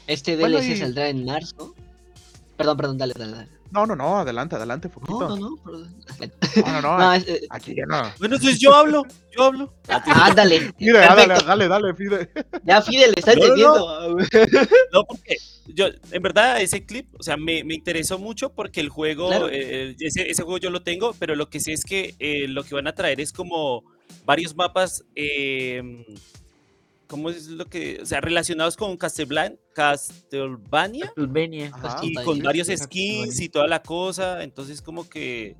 Este 0.07 0.35
Bueno, 0.35 0.57
DLC 0.57 0.71
y- 0.71 0.77
saldrá 0.77 1.09
en 1.09 1.25
marzo. 1.25 1.75
Perdón, 2.57 2.77
perdón, 2.77 2.97
dale, 2.97 3.13
dale. 3.17 3.31
dale. 3.33 3.49
No, 3.71 3.85
no, 3.85 3.95
no, 3.95 4.19
adelante, 4.19 4.55
adelante, 4.55 4.87
No, 4.87 4.93
Foquito. 4.93 5.29
no, 5.29 5.35
no. 5.37 5.55
perdón. 5.63 5.95
No, 6.65 6.71
no, 6.71 6.81
no, 6.81 6.97
No, 6.99 7.13
es- 7.13 7.27
eh, 7.27 7.41
aquí 7.49 7.75
ya 7.75 7.85
no. 7.85 8.03
Bueno, 8.19 8.35
entonces 8.35 8.59
yo 8.59 8.73
hablo, 8.73 9.03
yo 9.35 9.43
hablo. 9.43 9.73
ándale. 9.89 10.71
Fide, 10.77 10.93
dale, 10.93 11.27
dale, 11.45 11.67
dale, 11.67 11.93
Fide. 11.95 12.29
Ya 12.63 12.81
Fidel 12.81 13.13
está 13.17 13.33
No, 13.35 13.39
no, 13.55 14.19
entendiendo. 14.19 14.67
No, 14.93 15.03
porque 15.05 15.35
yo, 15.67 15.87
en 16.11 16.21
verdad, 16.21 16.61
ese 16.61 16.85
clip, 16.85 17.07
o 17.19 17.23
sea, 17.23 17.35
me, 17.37 17.63
me 17.63 17.73
interesó 17.73 18.17
mucho 18.19 18.53
porque 18.53 18.79
el 18.81 18.89
juego, 18.89 19.27
Claro. 19.27 19.49
eh, 19.51 19.95
ese, 19.99 20.29
ese 20.29 20.43
juego 20.43 20.57
yo 20.59 20.69
lo 20.69 20.83
tengo, 20.83 21.13
pero 21.19 21.35
lo 21.35 21.49
que 21.49 21.59
sé 21.59 21.73
es 21.73 21.83
que 21.83 22.15
eh, 22.19 22.47
lo 22.47 22.63
que 22.63 22.75
van 22.75 22.87
a 22.87 22.93
traer 22.93 23.19
es 23.19 23.33
como 23.33 23.83
varios 24.25 24.55
mapas, 24.55 25.03
eh, 25.15 25.81
¿cómo 27.07 27.29
es 27.29 27.47
lo 27.47 27.65
que? 27.65 27.99
O 28.01 28.05
sea, 28.05 28.21
relacionados 28.21 28.75
con 28.77 28.95
Castlevania, 28.97 29.57
Castlevania 29.73 31.05
Castlevania. 31.07 31.71
Ajá. 31.73 31.99
y 32.03 32.13
con 32.15 32.39
varios 32.39 32.67
skins 32.67 33.39
y 33.39 33.49
toda 33.49 33.67
la 33.67 33.81
cosa, 33.81 34.43
entonces 34.43 34.81
como 34.81 35.07
que... 35.09 35.55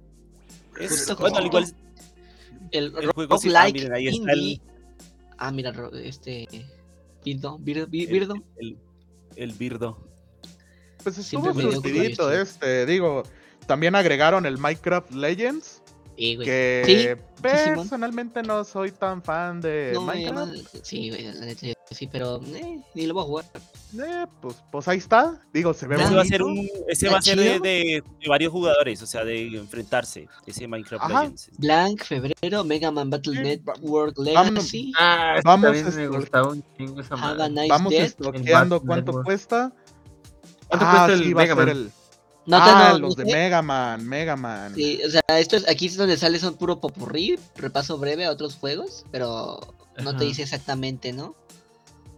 Es, 0.80 0.90
Justo 0.92 1.16
bueno, 1.18 1.38
al 1.38 1.46
igual, 1.46 1.66
El, 2.72 2.94
El 2.98 3.08
juego 3.12 3.38
sí- 3.38 3.50
ah, 3.50 3.62
roguelike 3.64 3.74
miren, 3.74 3.94
ahí 3.94 4.08
está 4.08 4.32
el- 4.34 4.40
indie. 4.40 4.62
Ah, 5.38 5.52
mira, 5.52 5.74
este. 6.04 6.48
Birdo, 7.24 7.58
Birdo, 7.60 7.88
Bi- 7.88 8.06
Birdo. 8.06 8.36
el, 8.58 8.78
el 9.36 9.52
Birdo. 9.54 10.08
Pues 11.04 11.18
estuvo 11.18 11.52
curiosidad. 11.54 12.42
este, 12.42 12.86
digo. 12.86 13.24
También 13.68 13.96
agregaron 13.96 14.46
el 14.46 14.58
Minecraft 14.58 15.12
Legends, 15.12 15.75
Sí, 16.18 16.36
güey. 16.36 16.46
que 16.48 17.18
Sí, 17.18 17.22
personalmente 17.42 18.42
no 18.42 18.64
soy 18.64 18.92
tan 18.92 19.22
fan 19.22 19.60
de 19.62 19.92
No, 19.94 20.02
Minecraft. 20.02 20.38
además, 20.50 20.70
sí, 20.84 21.10
güey, 21.10 21.24
la 21.34 21.46
neta, 21.46 21.68
sí, 21.92 22.08
pero 22.08 22.42
eh, 22.56 22.80
ni 22.96 23.06
lo 23.06 23.14
voy 23.14 23.24
a 23.24 23.26
jugar. 23.26 23.46
Eh, 24.00 24.26
pues, 24.42 24.56
pues 24.72 24.88
ahí 24.88 24.98
está. 24.98 25.40
Digo, 25.54 25.74
se 25.74 25.88
ve 25.88 25.96
Ese 25.96 26.16
va 26.16 26.22
a 26.22 26.26
ser, 26.26 26.42
un, 26.42 26.58
ese 26.88 27.06
¿Está 27.08 27.12
va 27.12 27.18
a 27.20 27.22
ser 27.22 27.38
de, 27.38 27.60
de- 27.60 28.04
de 28.22 28.30
varios 28.30 28.52
jugadores, 28.52 29.02
o 29.02 29.06
sea, 29.06 29.24
de 29.26 29.48
enfrentarse, 29.58 30.28
ese 30.48 30.68
Minecraft 30.68 31.04
Ajá. 31.04 31.22
Legends. 31.24 31.50
Blank, 31.58 32.04
febrero, 32.04 32.64
Mega 32.64 32.90
Man 32.92 33.10
Battle 33.10 33.34
Sí, 33.36 33.42
Network 33.44 34.16
vamos- 34.18 34.26
Legacy. 34.54 34.94
Ah, 34.98 35.34
ese 35.36 35.42
Vamos, 35.46 35.76
este, 35.76 35.92
me 36.02 36.08
gustaba 36.08 36.48
un 36.50 36.64
chingo 36.78 37.02
esa 37.02 37.16
Have 37.16 37.26
a 37.44 37.50
madre. 37.50 37.50
nice 37.50 37.68
Vamos 37.70 37.94
cuánto 37.94 38.96
Network. 38.96 39.26
cuesta. 39.26 39.74
¿Cuánto 40.70 40.86
ah, 40.88 40.92
cuesta 40.92 41.14
el 41.14 41.24
sí, 41.28 41.36
Mega 41.36 41.56
Man? 41.56 41.70
el. 41.70 41.92
No, 42.46 42.58
ah, 42.60 42.90
no, 42.94 43.00
los 43.00 43.16
de. 43.16 43.26
Mega 43.26 43.62
Man, 43.62 44.08
Mega 44.08 44.36
Man. 44.36 44.76
Sí, 44.76 45.02
o 45.06 45.10
sea, 45.10 45.22
esto 45.40 45.56
es, 45.58 45.68
aquí 45.68 45.88
es 45.88 45.98
donde 45.98 46.16
sale 46.18 46.38
son 46.40 46.56
puro 46.56 46.80
popurrí, 46.80 47.40
repaso 47.56 47.98
breve 47.98 48.26
a 48.26 48.32
otros 48.32 48.56
juegos, 48.56 49.04
pero 49.12 49.60
no 50.04 50.10
Ajá. 50.12 50.20
te 50.20 50.26
dice 50.26 50.44
exactamente, 50.44 51.12
¿no? 51.12 51.36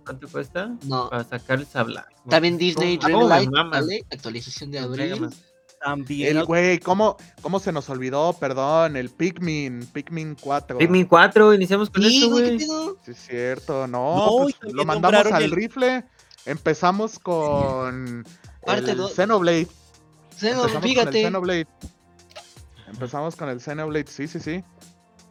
¿Cuánto 0.06 0.28
cuesta? 0.28 0.72
No. 0.84 1.10
Para 1.10 1.24
sacar 1.24 1.60
el 1.60 1.66
sabla. 1.66 2.08
También 2.30 2.58
Disney 2.58 2.98
¿Cómo- 2.98 3.14
cómo 3.14 3.28
me 3.28 3.36
Dreamlight, 3.36 3.52
mama 3.52 3.70
¿vale? 3.82 4.06
Actualización 4.12 4.72
de 4.72 4.80
abril. 4.80 5.20
Man? 5.22 5.34
También 5.84 6.38
El 6.38 6.44
güey, 6.46 6.80
¿cómo, 6.80 7.18
¿cómo 7.42 7.60
se 7.60 7.72
nos 7.72 7.88
olvidó? 7.90 8.34
Perdón, 8.34 8.96
el 8.98 9.10
Pikmin, 9.12 9.86
Pikmin 9.94 10.36
4. 10.42 10.78
Pikmin 10.80 11.06
4, 11.06 11.54
iniciamos 11.54 11.90
con 11.90 12.02
Sí, 12.04 12.18
eso, 12.18 12.30
güey, 12.32 12.44
¿qué 12.44 12.50
güey. 12.50 12.68
pedo? 12.68 12.98
Sí, 13.06 13.12
es 13.12 13.18
cierto, 13.28 13.86
no, 13.88 14.38
pues, 14.42 14.56
lo 14.74 14.84
mandamos 14.86 15.32
al 15.32 15.44
el- 15.44 15.52
rifle. 15.52 16.04
Empezamos 16.46 17.20
con 17.20 18.26
Parte 18.66 18.92
el. 18.92 19.08
Xenoblade. 19.10 19.68
Empezamos 20.42 20.94
con 20.96 21.08
el. 21.08 21.14
Xenoblade. 21.14 21.68
Empezamos 22.88 23.36
con 23.36 23.50
el 23.50 23.60
Xenoblade, 23.62 24.08
sí, 24.08 24.28
sí, 24.28 24.40
sí. 24.40 24.64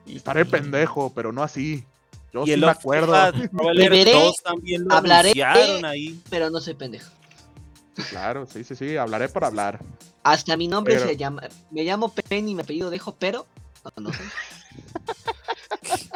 Estaré 0.07 0.45
pendejo, 0.45 1.13
pero 1.15 1.33
no 1.33 1.43
así. 1.43 1.85
Yo 2.33 2.43
y 2.43 2.47
sí 2.47 2.53
el 2.53 2.61
me 2.61 2.69
acuerdo. 2.69 3.13
Octopath 3.15 3.51
Traveler 3.51 3.91
Beberé, 3.91 4.13
2 4.13 4.35
también 4.45 4.85
lo 4.85 4.95
hablaré. 4.95 5.33
ahí. 5.43 6.21
Pero 6.31 6.51
no 6.51 6.61
soy 6.61 6.75
pendejo. 6.75 7.11
Claro, 8.11 8.47
sí, 8.47 8.63
sí, 8.63 8.75
sí, 8.77 8.97
hablaré 8.97 9.29
por 9.29 9.45
hablar. 9.45 9.81
Hasta 10.23 10.57
mi 10.57 10.69
nombre 10.69 10.95
Pero- 10.97 11.07
se 11.07 11.17
llama. 11.17 11.43
Me 11.71 11.83
llamo 11.83 12.13
Pen 12.13 12.49
y 12.49 12.55
mi 12.55 12.63
apellido 12.63 12.91
dejo, 12.91 13.15
pero. 13.19 13.47
No, 13.97 14.03
no 14.03 14.13
sé. 14.13 14.23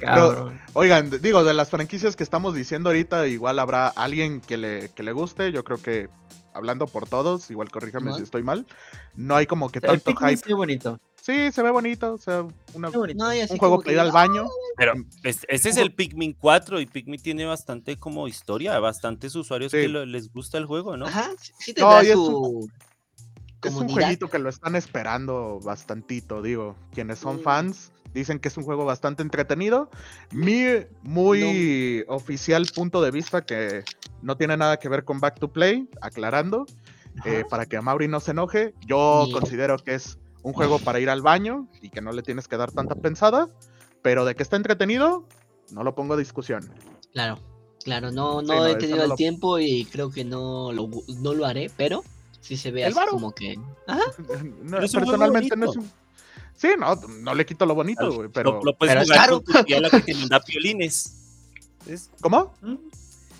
Cabrón. 0.00 0.60
Oigan, 0.74 1.10
digo, 1.22 1.44
de 1.44 1.54
las 1.54 1.70
franquicias 1.70 2.16
que 2.16 2.22
estamos 2.22 2.54
diciendo 2.54 2.88
ahorita, 2.90 3.26
igual 3.26 3.58
habrá 3.58 3.88
alguien 3.88 4.40
que 4.40 4.56
le, 4.56 4.90
que 4.90 5.02
le 5.02 5.12
guste. 5.12 5.52
Yo 5.52 5.64
creo 5.64 5.78
que, 5.80 6.08
hablando 6.56 6.86
por 6.86 7.08
todos, 7.08 7.50
igual 7.50 7.70
corríjame 7.70 8.12
si 8.14 8.22
estoy 8.22 8.42
mal, 8.42 8.66
no 9.14 9.36
hay 9.36 9.46
como 9.46 9.68
que 9.70 9.78
El 9.78 10.02
tanto 10.02 10.14
hype. 10.16 10.36
se 10.38 10.48
ve 10.48 10.54
bonito. 10.54 10.98
Sí, 11.20 11.50
se 11.50 11.60
ve 11.62 11.70
bonito, 11.70 12.14
o 12.14 12.18
sea, 12.18 12.46
una- 12.74 12.88
bonito. 12.90 13.24
No, 13.24 13.30
un 13.30 13.58
juego 13.58 13.76
para 13.78 13.86
que 13.86 13.92
ir 13.94 14.00
al 14.00 14.12
baño. 14.12 14.46
Pero 14.76 14.92
es- 15.24 15.44
ese 15.48 15.70
es 15.70 15.76
el 15.76 15.92
Pikmin 15.92 16.34
4 16.34 16.80
y 16.80 16.86
Pikmin 16.86 17.20
tiene 17.20 17.44
bastante 17.44 17.96
como 17.96 18.28
historia, 18.28 18.78
bastantes 18.78 19.34
usuarios 19.34 19.72
Sí. 19.72 19.78
que 19.78 19.88
lo- 19.88 20.06
les 20.06 20.32
gusta 20.32 20.56
el 20.58 20.66
juego, 20.66 20.96
¿no? 20.96 21.06
Ajá, 21.06 21.30
sí- 21.58 21.74
No, 21.78 22.00
es 22.00 22.14
un 23.74 23.88
jueguito 23.88 24.28
que 24.28 24.38
lo 24.38 24.48
están 24.48 24.76
esperando 24.76 25.58
bastantito, 25.64 26.42
digo. 26.42 26.76
Quienes 26.92 27.18
son 27.18 27.38
Mm. 27.38 27.42
fans 27.42 27.92
dicen 28.14 28.38
que 28.38 28.48
es 28.48 28.56
un 28.56 28.62
juego 28.64 28.84
bastante 28.84 29.22
entretenido. 29.22 29.90
Mi 30.30 30.64
muy 31.02 32.04
oficial 32.08 32.66
punto 32.74 33.02
de 33.02 33.10
vista 33.10 33.44
que 33.44 33.82
no 34.22 34.36
tiene 34.36 34.56
nada 34.56 34.78
que 34.78 34.88
ver 34.88 35.04
con 35.04 35.20
Back 35.20 35.38
to 35.38 35.48
Play, 35.52 35.88
aclarando, 36.00 36.66
eh, 37.24 37.44
para 37.48 37.66
que 37.66 37.76
a 37.76 37.82
Mauri 37.82 38.08
no 38.08 38.20
se 38.20 38.32
enoje, 38.32 38.74
yo 38.86 39.26
considero 39.32 39.76
que 39.78 39.94
es 39.94 40.18
un 40.42 40.52
juego 40.52 40.78
para 40.78 41.00
ir 41.00 41.10
al 41.10 41.22
baño 41.22 41.68
y 41.80 41.90
que 41.90 42.00
no 42.00 42.12
le 42.12 42.22
tienes 42.22 42.46
que 42.48 42.56
dar 42.56 42.70
tanta 42.72 42.94
pensada, 42.94 43.48
pero 44.02 44.24
de 44.24 44.34
que 44.34 44.42
está 44.42 44.56
entretenido, 44.56 45.26
no 45.72 45.82
lo 45.82 45.94
pongo 45.94 46.14
a 46.14 46.16
discusión. 46.16 46.70
Claro, 47.12 47.38
claro, 47.82 48.10
no, 48.12 48.40
Sí, 48.40 48.46
no 48.46 48.54
no, 48.54 48.66
he 48.66 48.76
tenido 48.76 48.98
no 48.98 49.02
el 49.04 49.08
lo- 49.10 49.16
tiempo 49.16 49.58
y 49.58 49.84
creo 49.86 50.10
que 50.10 50.24
no 50.24 50.72
lo, 50.72 50.88
no 51.20 51.34
lo 51.34 51.46
haré, 51.46 51.70
pero 51.76 52.04
sí 52.40 52.56
se 52.56 52.70
ve 52.70 52.84
así 52.84 52.98
como 53.10 53.32
que. 53.32 53.56
No, 54.62 54.78
es 54.78 54.94
un 54.94 55.00
juego 55.00 55.06
personalmente 55.06 55.56
no 55.56 55.70
es 55.70 55.76
un... 55.76 55.90
Sí, 56.54 56.68
no, 56.78 56.94
no 56.94 57.34
le 57.34 57.44
quito 57.44 57.66
lo 57.66 57.74
bonito, 57.74 58.10
güey, 58.12 58.28
pero... 58.32 58.52
lo, 58.52 58.62
lo 58.62 58.76
puedes 58.78 58.94
pero 58.94 59.02
es 59.02 59.08
jugar 59.08 59.20
caro. 59.26 59.42
con 59.42 59.44
tu 59.44 59.64
que 59.90 60.00
te 60.12 60.14
manda 60.14 60.40
piolines. 60.40 61.12
¿Cómo? 62.20 62.54
Mm, 62.62 62.74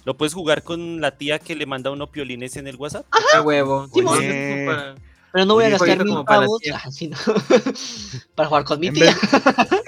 Lo 0.07 0.17
puedes 0.17 0.35
jugar 0.35 0.63
con 0.63 1.01
la 1.01 1.19
tía 1.19 1.41
que 1.41 1.57
le 1.57 1.67
manda 1.67 1.91
unos 1.91 2.11
piolines 2.11 2.57
en 2.57 2.69
el 2.69 2.77
WhatsApp. 2.77 3.05
A 3.35 3.43
huevo. 3.43 3.89
Sí, 3.93 4.03
para- 4.03 4.95
Pero 5.33 5.45
no 5.45 5.55
voy 5.55 5.65
a 5.65 5.69
gastar 5.71 6.05
mil 6.05 6.15
para 6.25 6.43
pavos 6.43 6.61
tías. 6.61 6.81
ah, 6.87 6.91
no. 7.11 7.17
para 8.37 8.49
jugar 8.49 8.65
con 8.65 8.79
mi 8.79 8.87
En 8.87 8.95
tía. 8.95 9.07
vez, 9.07 9.17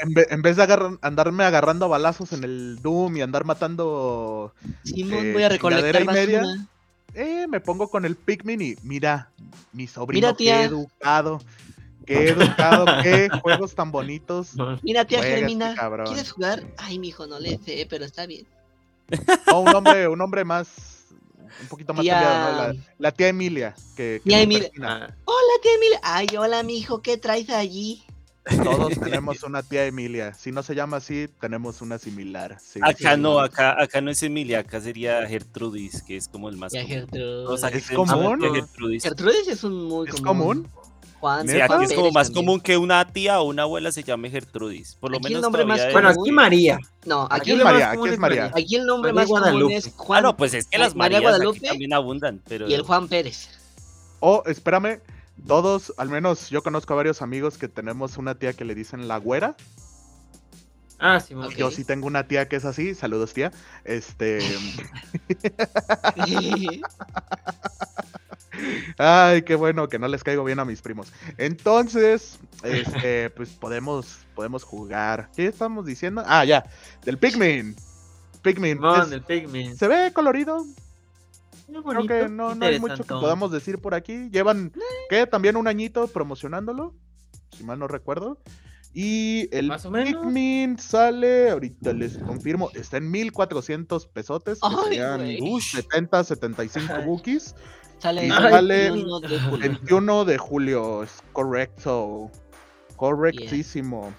en 0.02 0.14
ve- 0.14 0.26
en 0.28 0.42
vez 0.42 0.56
de 0.56 0.98
andarme 1.02 1.44
agarrando 1.44 1.84
a 1.84 1.88
balazos 1.88 2.32
en 2.32 2.42
el 2.42 2.80
Doom 2.82 3.16
y 3.16 3.20
andar 3.22 3.44
matando, 3.44 4.52
Simón, 4.82 5.24
eh, 5.26 5.32
voy 5.34 5.42
a 5.44 5.48
recolectar 5.50 6.02
y 6.02 6.06
media. 6.06 6.42
eh, 7.14 7.46
me 7.48 7.60
pongo 7.60 7.88
con 7.88 8.04
el 8.04 8.16
Pikmin 8.16 8.60
y 8.60 8.74
mira, 8.82 9.30
mi 9.72 9.86
sobrino, 9.86 10.26
Mira, 10.26 10.36
tía. 10.36 10.58
qué 10.58 10.64
educado, 10.64 11.40
qué 12.06 12.28
educado, 12.30 12.86
qué 13.04 13.28
juegos 13.42 13.72
tan 13.76 13.92
bonitos. 13.92 14.54
Mira, 14.82 15.04
tía 15.04 15.20
este 15.20 15.36
Germina. 15.36 15.76
¿quieres 16.06 16.32
jugar? 16.32 16.64
Ay, 16.76 16.98
mijo, 16.98 17.28
no 17.28 17.38
le 17.38 17.56
sé, 17.58 17.86
pero 17.88 18.04
está 18.04 18.26
bien. 18.26 18.44
No, 19.46 19.60
un 19.60 19.74
hombre, 19.74 20.08
un 20.08 20.20
hombre 20.20 20.44
más, 20.44 20.68
un 21.62 21.68
poquito 21.68 21.94
más 21.94 22.02
Tía- 22.04 22.14
cambiado, 22.20 22.52
¿no? 22.68 22.72
La, 22.74 22.80
la 22.98 23.12
tía 23.12 23.28
Emilia, 23.28 23.74
que, 23.96 24.20
que 24.22 24.28
Tía 24.28 24.36
me 24.38 24.42
Emilia. 24.44 24.62
persina. 24.68 25.06
Ah, 25.10 25.14
Hola, 25.24 25.62
tía 25.62 25.74
Emilia. 25.74 26.00
Ay, 26.02 26.26
hola, 26.38 26.62
mijo, 26.62 27.00
¿qué 27.02 27.16
traes 27.16 27.50
allí? 27.50 28.04
Todos 28.64 28.92
tenemos 29.00 29.42
una 29.42 29.62
tía 29.62 29.84
Emilia. 29.86 30.32
Si 30.34 30.52
no 30.52 30.62
se 30.62 30.74
llama 30.74 30.98
así, 30.98 31.28
tenemos 31.40 31.80
una 31.82 31.98
similar. 31.98 32.58
Sí, 32.60 32.80
Acá 32.82 33.14
sí. 33.14 33.20
no, 33.20 33.40
acá, 33.40 33.80
acá 33.82 34.00
no 34.00 34.10
es 34.10 34.22
Emilia, 34.22 34.60
acá 34.60 34.80
sería 34.80 35.26
Gertrudis, 35.26 36.02
que 36.02 36.16
es 36.16 36.28
como 36.28 36.48
el 36.48 36.56
más 36.56 36.72
común. 36.72 36.86
Gertrude. 36.86 37.44
Todos 37.44 37.64
aquí 37.64 37.78
¿Es 37.78 37.90
común? 37.90 38.40
Gertrudis. 38.54 39.02
Gertrudis 39.02 39.48
es 39.48 39.64
un 39.64 39.84
muy 39.86 40.08
¿Es 40.08 40.14
común. 40.20 40.24
común? 40.64 40.70
Juan, 41.20 41.48
aquí 41.50 41.58
Juan 41.66 41.82
es 41.82 41.88
como 41.90 42.02
Pérez 42.02 42.14
más 42.14 42.26
también. 42.28 42.46
común 42.46 42.60
que 42.60 42.76
una 42.76 43.04
tía 43.12 43.40
o 43.40 43.44
una 43.44 43.62
abuela 43.62 43.90
se 43.92 44.02
llame 44.04 44.30
Gertrudis. 44.30 44.94
Por 45.00 45.10
lo 45.10 45.16
Aquí 45.18 45.26
el 45.26 45.32
menos 45.32 45.42
nombre 45.42 45.64
más 45.64 45.78
todavía 45.78 45.92
Bueno, 45.94 46.10
es- 46.10 46.18
aquí 46.20 46.30
María. 46.32 46.78
No, 47.06 47.22
aquí, 47.24 47.34
Aquí 47.40 47.50
es 47.52 47.58
el, 47.58 47.64
María, 47.64 47.78
más 47.80 47.88
aquí 47.88 47.96
común 47.96 48.12
es 48.12 48.18
María. 48.18 48.52
aquí 48.54 48.76
el 48.76 48.86
nombre 48.86 49.12
María 49.12 49.22
más 49.22 49.26
común 49.28 49.40
Guadalupe. 49.42 49.76
es 49.76 49.86
Ah, 49.88 49.92
Juan 49.96 50.22
no, 50.22 50.36
pues 50.36 50.54
es 50.54 50.66
que 50.66 50.78
las 50.78 50.94
María 50.94 51.18
Marías 51.18 51.34
aquí 51.34 51.42
Guadalupe 51.44 51.66
también 51.68 51.92
abundan, 51.94 52.40
pero... 52.48 52.68
y 52.68 52.74
el 52.74 52.82
Juan 52.82 53.08
Pérez. 53.08 53.48
O, 54.20 54.42
espérame, 54.46 55.00
todos, 55.46 55.92
al 55.98 56.08
menos 56.08 56.50
yo 56.50 56.62
conozco 56.62 56.92
a 56.92 56.96
varios 56.96 57.22
amigos 57.22 57.58
que 57.58 57.68
tenemos 57.68 58.16
una 58.16 58.34
tía 58.36 58.52
que 58.52 58.64
le 58.64 58.74
dicen 58.74 59.08
la 59.08 59.16
güera. 59.18 59.56
Ah, 61.00 61.20
sí, 61.20 61.32
Ok. 61.34 61.52
Yo 61.56 61.70
sí 61.70 61.84
tengo 61.84 62.08
una 62.08 62.26
tía 62.26 62.48
que 62.48 62.56
es 62.56 62.64
así. 62.64 62.92
Saludos, 62.96 63.32
tía. 63.32 63.52
Este. 63.84 64.40
Ay, 68.98 69.42
qué 69.42 69.54
bueno 69.54 69.88
que 69.88 69.98
no 69.98 70.08
les 70.08 70.22
caigo 70.24 70.44
bien 70.44 70.58
a 70.58 70.64
mis 70.64 70.82
primos. 70.82 71.12
Entonces, 71.36 72.38
este, 72.62 73.30
pues 73.36 73.50
podemos, 73.50 74.18
podemos 74.34 74.62
jugar. 74.64 75.30
¿Qué 75.36 75.46
estamos 75.46 75.86
diciendo? 75.86 76.22
Ah, 76.26 76.44
ya, 76.44 76.64
del 77.04 77.18
Pikmin. 77.18 77.76
Pikmin. 78.42 78.78
Es- 79.02 79.12
el 79.12 79.22
Pikmin. 79.22 79.76
se 79.76 79.88
ve 79.88 80.12
colorido. 80.12 80.64
Creo 81.86 82.06
que 82.06 82.28
no, 82.30 82.54
no 82.54 82.64
hay 82.66 82.80
mucho 82.80 83.02
que 83.02 83.08
podamos 83.14 83.52
decir 83.52 83.78
por 83.78 83.94
aquí. 83.94 84.30
Llevan, 84.30 84.72
¿qué? 85.10 85.26
También 85.26 85.56
un 85.56 85.68
añito 85.68 86.08
promocionándolo, 86.08 86.94
si 87.56 87.62
mal 87.62 87.78
no 87.78 87.86
recuerdo. 87.88 88.38
Y 88.94 89.54
el 89.54 89.66
Más 89.68 89.84
o 89.84 89.90
menos. 89.90 90.08
Pikmin 90.22 90.78
sale, 90.78 91.50
ahorita 91.50 91.92
les 91.92 92.16
confirmo, 92.18 92.70
está 92.74 92.96
en 92.96 93.10
1400 93.10 94.06
pesotes, 94.06 94.60
que 94.60 94.66
Ay, 94.66 94.76
serían 94.84 95.20
güey. 95.20 95.38
Ush. 95.42 95.72
70, 95.76 96.24
75 96.24 96.94
Ay. 96.96 97.04
bookies. 97.04 97.54
Sale 97.98 98.28
sale 98.28 98.90
21 98.90 99.20
de 99.20 99.40
julio. 99.40 99.58
21 99.58 100.24
de 100.24 100.38
julio, 100.38 101.02
es 101.02 101.22
correcto. 101.32 102.30
Correctísimo. 102.96 104.12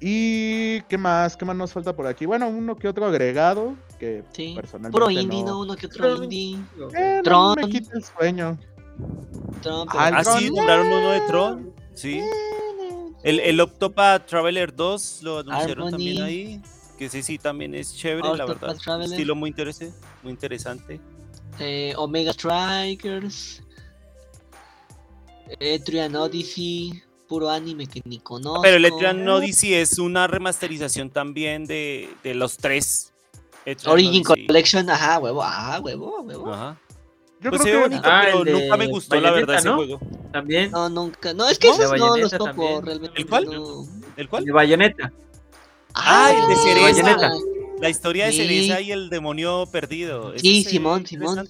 ¿Y 0.00 0.80
qué 0.82 0.96
más? 0.98 1.36
¿Qué 1.36 1.44
más 1.44 1.56
nos 1.56 1.72
falta 1.72 1.94
por 1.94 2.06
aquí? 2.06 2.24
Bueno, 2.26 2.48
uno 2.48 2.76
que 2.76 2.86
otro 2.88 3.06
agregado, 3.06 3.74
que 3.98 4.22
Sí. 4.32 4.52
personalmente 4.54 4.92
Puro 4.92 5.10
indie, 5.10 5.42
no... 5.42 5.50
¿no? 5.50 5.60
Uno 5.60 5.76
que 5.76 5.86
otro 5.86 6.02
Pero- 6.02 6.22
indie. 6.24 6.58
Eh, 6.96 7.16
no 7.16 7.22
Tron. 7.22 7.56
me 7.56 7.68
quita 7.68 7.90
el 7.96 8.04
sueño. 8.04 8.58
Trump, 9.62 9.90
Ah, 9.94 10.10
Ah, 10.14 10.24
sí, 10.24 10.46
Tron. 10.46 10.54
nombraron 10.56 10.86
uno 10.86 11.10
de 11.10 11.20
Tron. 11.22 11.72
Sí. 11.94 12.20
El, 13.24 13.40
el 13.40 13.60
Octopath 13.60 14.26
Traveler 14.26 14.74
2 14.74 15.22
lo 15.24 15.38
anunciaron 15.40 15.88
Harmony. 15.88 15.90
también 15.90 16.22
ahí. 16.22 16.62
Que 16.96 17.06
ese 17.06 17.22
sí 17.22 17.38
también 17.38 17.74
es 17.74 17.94
chévere, 17.96 18.36
la 18.36 18.44
verdad. 18.46 18.76
Traveler. 18.76 19.10
Estilo 19.10 19.34
muy 19.34 19.50
interesante. 19.50 19.94
Muy 20.22 20.32
interesante. 20.32 21.00
Eh, 21.60 21.94
Omega 21.96 22.32
Strikers. 22.32 23.62
Etrian 25.60 26.14
Odyssey. 26.16 27.02
Puro 27.28 27.50
anime 27.50 27.86
que 27.86 28.00
ni 28.06 28.18
conozco. 28.20 28.62
Pero 28.62 28.76
el 28.78 28.84
Etrian 28.86 29.28
Odyssey 29.28 29.74
es 29.74 29.98
una 29.98 30.26
remasterización 30.26 31.10
también 31.10 31.66
de, 31.66 32.08
de 32.24 32.34
los 32.34 32.56
tres. 32.56 33.12
Etrian 33.66 33.92
Origin 33.92 34.22
Odyssey. 34.26 34.46
Collection, 34.46 34.88
ajá, 34.88 35.18
huevo, 35.18 35.42
ajá, 35.42 35.80
huevo, 35.80 36.22
huevo. 36.22 36.54
Ajá. 36.54 36.78
Yo 37.40 37.50
Pues 37.50 37.62
creo 37.62 37.74
que 37.82 37.88
bonito, 37.88 38.02
Ah, 38.10 38.22
pero 38.24 38.38
el 38.38 38.44
de 38.46 38.52
nunca 38.52 38.76
me 38.78 38.86
gustó 38.86 39.14
la 39.20 39.30
Bayonetta, 39.30 39.46
verdad 39.52 39.56
ese 39.58 39.68
¿no? 39.68 39.76
juego. 39.76 40.00
También. 40.32 40.70
No, 40.70 40.88
nunca. 40.88 41.34
No, 41.34 41.48
es 41.48 41.58
que 41.58 41.68
¿No? 41.68 41.74
esos 41.74 41.98
no 41.98 42.16
los 42.16 42.30
topo 42.32 42.44
también. 42.46 42.86
realmente. 42.86 43.20
¿El 43.20 43.26
cuál? 43.28 43.44
no. 43.44 43.86
¿El 44.16 44.28
cuál? 44.28 44.44
De 44.46 44.52
Bayonetta. 44.52 45.12
Ah, 45.94 46.32
el 46.34 46.48
de 46.48 46.56
Cereza. 46.56 47.02
Bayonetta. 47.02 47.32
La 47.80 47.88
historia 47.90 48.26
de. 48.26 48.32
Cereza 48.32 48.80
y 48.80 48.92
el 48.92 49.10
demonio 49.10 49.66
perdido. 49.70 50.36
Sí, 50.38 50.64
Simón, 50.64 51.06
Simón. 51.06 51.48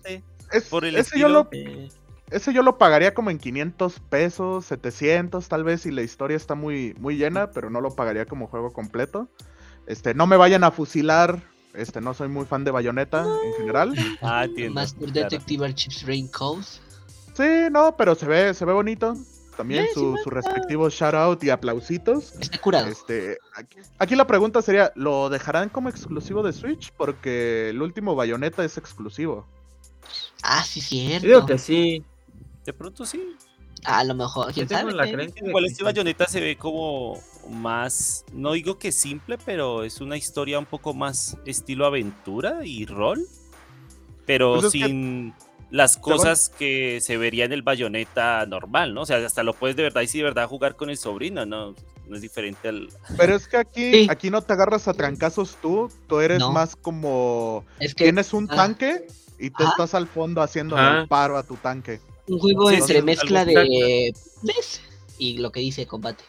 es- 0.53 0.65
por 0.65 0.85
el 0.85 0.97
ese, 0.97 1.19
yo 1.19 1.29
lo, 1.29 1.49
Eh, 1.53 1.89
ese 2.31 2.53
yo 2.53 2.63
lo 2.63 2.79
pagaría 2.79 3.15
como 3.15 3.31
en 3.31 3.39
500 3.39 4.01
pesos, 4.09 4.67
700 4.67 5.49
tal 5.49 5.65
vez, 5.65 5.83
si 5.83 5.91
la 5.91 6.03
historia 6.03 6.37
está 6.37 6.55
muy, 6.55 6.95
muy 6.99 7.17
llena, 7.17 7.51
pero 7.51 7.71
no 7.71 7.81
lo 7.81 7.95
pagaría 7.95 8.27
como 8.27 8.47
juego 8.47 8.73
completo. 8.73 9.29
Este, 9.87 10.15
no 10.15 10.27
me 10.27 10.37
vayan 10.37 10.65
a 10.65 10.71
fusilar, 10.71 11.43
este, 11.75 12.01
no 12.01 12.13
soy 12.15 12.29
muy 12.29 12.45
fan 12.45 12.65
de 12.65 12.71
Bayonetta 12.71 13.25
en 13.45 13.53
general. 13.55 13.95
Ah, 14.21 14.45
entiendo. 14.45 14.75
Master 14.75 15.11
claro. 15.11 15.29
Detective 15.31 15.67
Archives 15.67 16.07
Raincoat. 16.07 16.65
Sí, 17.35 17.69
no, 17.71 17.97
pero 17.97 18.15
se 18.15 18.27
ve, 18.27 18.53
se 18.53 18.65
ve 18.65 18.73
bonito. 18.73 19.15
También 19.59 19.87
Sí, 19.89 19.95
su, 19.95 20.15
respectivo 20.31 20.89
shout 20.89 21.15
out 21.15 21.45
y 21.45 21.51
aplausitos. 21.51 22.33
Está 22.41 22.59
curado. 22.59 22.87
Este, 22.87 23.37
aquí, 23.55 23.79
aquí 23.99 24.15
la 24.17 24.25
pregunta 24.27 24.63
sería, 24.63 24.93
¿lo 24.95 25.29
dejarán 25.29 25.69
como 25.69 25.89
exclusivo 25.89 26.43
de 26.45 26.53
Switch? 26.53 26.93
Porque 26.97 27.69
el 27.71 27.83
último 27.83 28.15
Bayonetta 28.15 28.65
es 28.65 28.79
exclusivo. 28.79 29.47
Ah, 30.43 30.63
sí, 30.65 30.81
cierto. 30.81 31.27
digo 31.27 31.45
que 31.45 31.59
sí. 31.59 32.05
De 32.65 32.73
pronto 32.73 33.05
sí. 33.05 33.37
A 33.85 34.05
lo 34.05 34.15
mejor, 34.15 34.53
quién 34.53 34.69
sabe. 34.69 34.93
la 34.93 35.07
Igual 35.09 35.33
que 35.33 35.43
este 35.67 35.75
sí. 35.77 35.83
bayoneta 35.85 36.27
se 36.27 36.41
ve 36.41 36.57
como 36.57 37.21
más, 37.51 38.25
no 38.33 38.53
digo 38.53 38.79
que 38.79 38.93
simple, 38.93 39.39
pero 39.45 39.83
es 39.85 40.01
una 40.01 40.17
historia 40.17 40.59
un 40.59 40.67
poco 40.67 40.95
más 40.95 41.37
estilo 41.47 41.85
aventura 41.87 42.65
y 42.65 42.87
rol, 42.87 43.27
pero 44.27 44.55
Pues 44.55 44.67
es 44.67 44.73
que- 44.73 44.87
sin 44.87 45.35
las 45.71 45.97
cosas 45.99 46.49
que 46.49 47.01
se 47.03 47.17
vería 47.19 47.45
en 47.45 47.53
el 47.53 47.63
bayoneta 47.63 48.47
normal, 48.47 48.95
¿no? 48.95 49.03
O 49.03 49.07
sea, 49.07 49.19
hasta 49.25 49.43
lo 49.43 49.53
puedes 49.53 49.77
de 49.77 49.83
verdad 49.85 50.01
y 50.03 50.07
sí 50.09 50.19
de 50.19 50.25
verdad 50.25 50.49
jugar 50.49 50.77
con 50.77 50.89
el 50.91 50.97
sobrino, 50.97 51.45
¿no? 51.45 51.75
No 52.07 52.17
es 52.17 52.23
diferente 52.23 52.69
al... 52.69 52.89
Pero 53.19 53.35
es 53.37 53.47
que 53.49 53.59
aquí, 53.59 53.91
Sí. 53.93 54.07
aquí 54.11 54.31
no 54.31 54.41
te 54.41 54.55
agarras 54.55 54.89
a 54.89 54.95
trancazos 54.95 55.59
tú, 55.61 55.91
tú 56.09 56.21
eres 56.21 56.39
No. 56.39 56.53
más 56.53 56.75
como... 56.75 57.65
Es 57.81 57.95
que 57.95 58.05
Tienes 58.05 58.33
un 58.33 58.49
ah. 58.51 58.57
tanque 58.57 59.07
y 59.39 59.51
tú 59.51 59.63
Ajá. 59.63 59.73
estás 59.73 59.95
al 59.95 60.07
fondo 60.09 60.41
haciendo 60.41 60.79
el 60.79 61.07
paro 61.07 61.37
a 61.37 61.43
tu 61.43 61.57
tanque. 61.57 62.01
un 62.29 62.39
juego 62.39 62.71
entre 62.71 63.03
mezcla 63.03 63.45
de 63.45 64.13
puzzles 64.41 64.81
y 65.19 65.39
lo 65.39 65.53
que 65.53 65.61
dice 65.61 65.87
combate. 65.87 66.25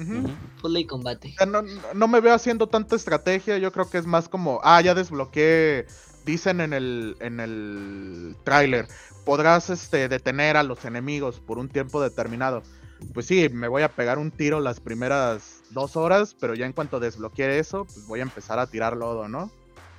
Ujú. 0.00 0.30
Puzzle 0.60 0.80
y 0.80 0.86
combate. 0.86 1.28
O 1.28 1.36
sea, 1.38 1.46
no, 1.46 1.62
no 1.94 2.08
me 2.08 2.20
veo 2.20 2.34
haciendo 2.34 2.66
tanta 2.66 2.96
estrategia, 2.96 3.58
yo 3.58 3.70
creo 3.72 3.88
que 3.88 3.98
es 3.98 4.06
más 4.06 4.28
como, 4.28 4.60
ah, 4.64 4.80
ya 4.80 4.94
desbloqueé, 4.94 5.86
dicen 6.24 6.60
en 6.60 6.72
el, 6.72 7.16
en 7.20 7.40
el 7.40 8.36
tráiler, 8.44 8.86
podrás 9.24 9.70
este, 9.70 10.08
detener 10.08 10.56
a 10.56 10.62
los 10.62 10.84
enemigos 10.84 11.40
por 11.40 11.58
un 11.58 11.68
tiempo 11.68 12.00
determinado. 12.00 12.62
Pues 13.14 13.26
sí, 13.26 13.48
me 13.48 13.68
voy 13.68 13.82
a 13.82 13.92
pegar 13.92 14.18
un 14.18 14.30
tiro 14.30 14.60
las 14.60 14.80
primeras 14.80 15.62
dos 15.70 15.96
horas, 15.96 16.36
pero 16.38 16.54
ya 16.54 16.66
en 16.66 16.72
cuanto 16.72 17.00
desbloquee 17.00 17.58
eso, 17.58 17.84
pues 17.84 18.06
voy 18.06 18.20
a 18.20 18.24
empezar 18.24 18.58
a 18.58 18.66
tirar 18.66 18.96
lodo, 18.96 19.28
¿no? 19.28 19.50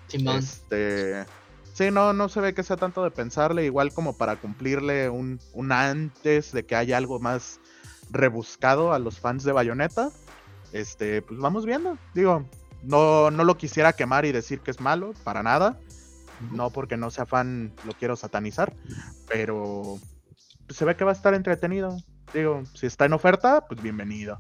Simón. 0.07 0.37
Este. 0.37 1.25
Sí, 1.73 1.89
no, 1.91 2.13
no 2.13 2.29
se 2.29 2.39
ve 2.39 2.53
que 2.53 2.63
sea 2.63 2.77
tanto 2.77 3.03
de 3.03 3.11
pensarle, 3.11 3.65
igual 3.65 3.93
como 3.93 4.15
para 4.15 4.35
cumplirle 4.35 5.09
un, 5.09 5.39
un 5.53 5.71
antes 5.71 6.51
de 6.51 6.65
que 6.65 6.75
haya 6.75 6.97
algo 6.97 7.19
más 7.19 7.59
rebuscado 8.11 8.93
a 8.93 8.99
los 8.99 9.19
fans 9.19 9.43
de 9.43 9.51
Bayonetta. 9.51 10.11
Este, 10.71 11.21
pues 11.23 11.39
vamos 11.39 11.65
viendo. 11.65 11.97
Digo, 12.13 12.45
no, 12.83 13.31
no 13.31 13.43
lo 13.43 13.57
quisiera 13.57 13.93
quemar 13.93 14.25
y 14.25 14.31
decir 14.31 14.59
que 14.59 14.71
es 14.71 14.79
malo, 14.79 15.13
para 15.23 15.41
nada. 15.41 15.79
No 16.51 16.69
porque 16.69 16.97
no 16.97 17.09
sea 17.11 17.25
fan 17.25 17.73
lo 17.85 17.93
quiero 17.93 18.15
satanizar, 18.15 18.75
pero 19.27 19.97
se 20.69 20.85
ve 20.85 20.95
que 20.95 21.03
va 21.03 21.11
a 21.11 21.15
estar 21.15 21.33
entretenido. 21.33 21.97
Digo, 22.33 22.63
si 22.73 22.87
está 22.87 23.05
en 23.05 23.13
oferta, 23.13 23.65
pues 23.67 23.81
bienvenido. 23.81 24.39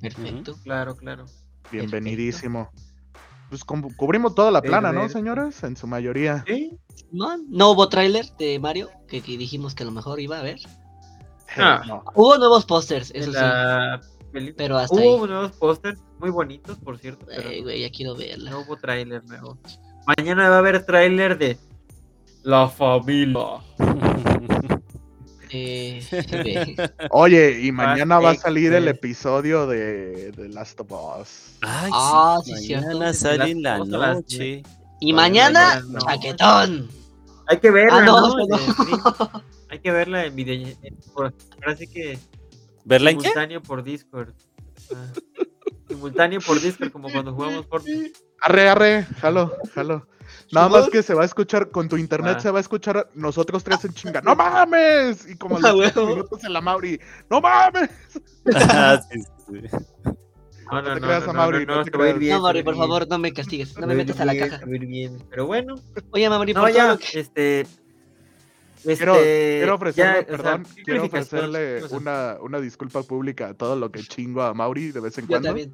Perfecto. 0.00 0.56
Claro, 0.62 0.96
claro. 0.96 1.26
Bienvenidísimo. 1.70 2.70
Pues 3.48 3.64
cubrimos 3.64 4.34
toda 4.34 4.50
la 4.50 4.62
plana, 4.62 4.92
¿no, 4.92 5.08
señores? 5.08 5.62
En 5.64 5.76
su 5.76 5.86
mayoría. 5.86 6.44
Sí. 6.46 6.78
Simón. 6.94 7.46
No 7.48 7.72
hubo 7.72 7.88
tráiler 7.88 8.26
de 8.38 8.58
Mario, 8.58 8.90
que, 9.08 9.20
que 9.20 9.36
dijimos 9.36 9.74
que 9.74 9.82
a 9.82 9.86
lo 9.86 9.92
mejor 9.92 10.20
iba 10.20 10.36
a 10.36 10.40
haber. 10.40 10.60
Ah. 11.56 11.82
No. 11.86 12.04
Hubo 12.14 12.38
nuevos 12.38 12.64
pósters, 12.64 13.10
eso 13.14 13.32
sí. 13.32 13.38
película. 14.32 14.54
Pero 14.56 14.78
hasta 14.78 14.94
Hubo 14.94 15.24
ahí. 15.24 15.30
nuevos 15.30 15.52
pósters 15.52 16.00
muy 16.20 16.30
bonitos, 16.30 16.78
por 16.78 16.96
cierto. 16.98 17.26
Pero 17.26 17.48
Ay, 17.48 17.62
güey, 17.62 17.80
ya 17.80 17.90
quiero 17.90 18.14
verla. 18.14 18.50
no 18.52 18.60
hubo 18.60 18.76
tráiler 18.76 19.24
nuevo. 19.24 19.58
Mañana 20.06 20.48
va 20.48 20.56
a 20.56 20.58
haber 20.58 20.84
tráiler 20.84 21.38
de 21.38 21.56
La 22.42 22.68
Familia. 22.68 23.60
Eh, 25.52 26.00
ve. 26.30 26.76
Oye, 27.10 27.60
y 27.62 27.72
mañana 27.72 28.20
va 28.20 28.30
a 28.30 28.34
salir 28.36 28.72
el 28.72 28.86
Express. 28.86 28.98
episodio 28.98 29.66
de, 29.66 30.30
de 30.30 30.48
Last 30.48 30.78
of 30.78 30.92
Us. 30.92 31.56
Ay, 31.62 31.90
Ah, 31.92 32.38
sí, 32.44 32.54
sí, 32.54 32.66
cierto. 32.66 32.86
mañana 32.86 33.12
sale 33.14 33.38
las 33.38 33.48
en 33.50 33.62
la 33.90 34.14
noche. 34.14 34.62
y 35.00 35.12
Mañana 35.12 35.82
mañana, 35.82 35.86
no. 35.90 35.98
chaquetón. 36.06 36.88
Hay 37.48 37.58
que 37.58 37.70
verla, 37.72 37.96
Ah, 37.96 38.04
no, 38.04 38.28
¿no? 38.28 39.42
Hay 39.70 39.80
que 39.80 39.90
verla 39.90 40.24
en 40.26 40.36
video. 40.36 40.68
por- 41.14 41.34
Ahora 41.56 41.76
sí 41.76 41.88
que 41.88 42.16
¿Verla 42.84 43.10
en 43.10 43.16
qué? 43.16 43.22
simultáneo 43.22 43.60
por 43.60 43.82
Discord. 43.82 44.32
Ah, 44.94 45.06
Simultáneo 45.88 46.40
por 46.40 46.60
Discord, 46.60 46.92
como 46.92 47.10
cuando 47.10 47.34
jugamos 47.34 47.66
Fortnite. 47.66 48.12
Arre, 48.42 48.68
arre, 48.68 49.06
jalo, 49.20 49.52
jalo. 49.74 50.06
Nada 50.52 50.68
más 50.68 50.88
que 50.90 51.02
se 51.02 51.14
va 51.14 51.22
a 51.22 51.26
escuchar, 51.26 51.70
con 51.70 51.88
tu 51.88 51.96
internet 51.96 52.36
Ah. 52.38 52.40
se 52.40 52.50
va 52.50 52.58
a 52.58 52.60
escuchar 52.60 53.08
nosotros 53.14 53.62
tres 53.62 53.84
en 53.84 53.92
chinga. 53.94 54.20
¡No 54.20 54.34
mames! 54.34 55.28
Y 55.28 55.36
como 55.36 55.58
los 55.60 55.70
Ah, 55.96 56.00
minutos 56.00 56.42
en 56.44 56.52
la 56.52 56.60
Mauri. 56.60 57.00
¡No 57.30 57.40
mames! 57.40 57.90
Ah, 58.56 59.00
sí, 59.10 59.20
sí, 59.20 59.68
sí. 59.68 59.76
No, 60.72 60.82
te 60.84 61.00
creas, 61.00 61.26
Amaury, 61.26 61.66
no 61.66 61.82
te 61.84 61.90
te 61.90 61.98
va 61.98 62.04
a 62.04 62.08
ir 62.10 62.14
creas. 62.14 62.18
bien, 62.20 62.32
No, 62.32 62.38
te 62.38 62.38
va 62.38 62.38
a 62.38 62.42
Mauri, 62.42 62.58
ir 62.60 62.64
por 62.64 62.74
bien. 62.74 62.86
favor, 62.86 63.08
no 63.08 63.18
me 63.18 63.32
castigues. 63.32 63.76
No 63.78 63.86
me 63.88 63.94
metas 63.96 64.20
a 64.20 64.24
la 64.24 64.32
bien, 64.32 64.48
caja. 64.48 64.64
bien. 64.66 65.18
Pero 65.30 65.46
bueno, 65.46 65.74
Oye, 66.12 66.28
Mauri, 66.30 66.52
no, 66.54 66.60
por 66.62 66.70
todo 66.70 66.78
ya, 66.78 66.88
lo 66.92 66.98
que... 66.98 67.20
este. 67.20 67.66
Quiero, 68.82 69.14
este, 69.16 69.56
quiero 69.58 69.74
ofrecerle, 69.74 70.12
ya, 70.12 70.20
o 70.20 70.24
sea, 70.24 70.26
perdón, 70.36 70.66
¿qué 70.74 70.82
quiero 70.82 71.04
ofrecerle 71.04 71.84
una, 71.90 72.36
una 72.40 72.60
disculpa 72.60 73.02
pública 73.02 73.48
a 73.48 73.54
todo 73.54 73.76
lo 73.76 73.90
que 73.92 74.00
chingo 74.02 74.42
a 74.42 74.54
Mauri 74.54 74.90
de 74.92 75.00
vez 75.00 75.18
en 75.18 75.24
Yo 75.24 75.28
cuando. 75.28 75.48
también. 75.48 75.72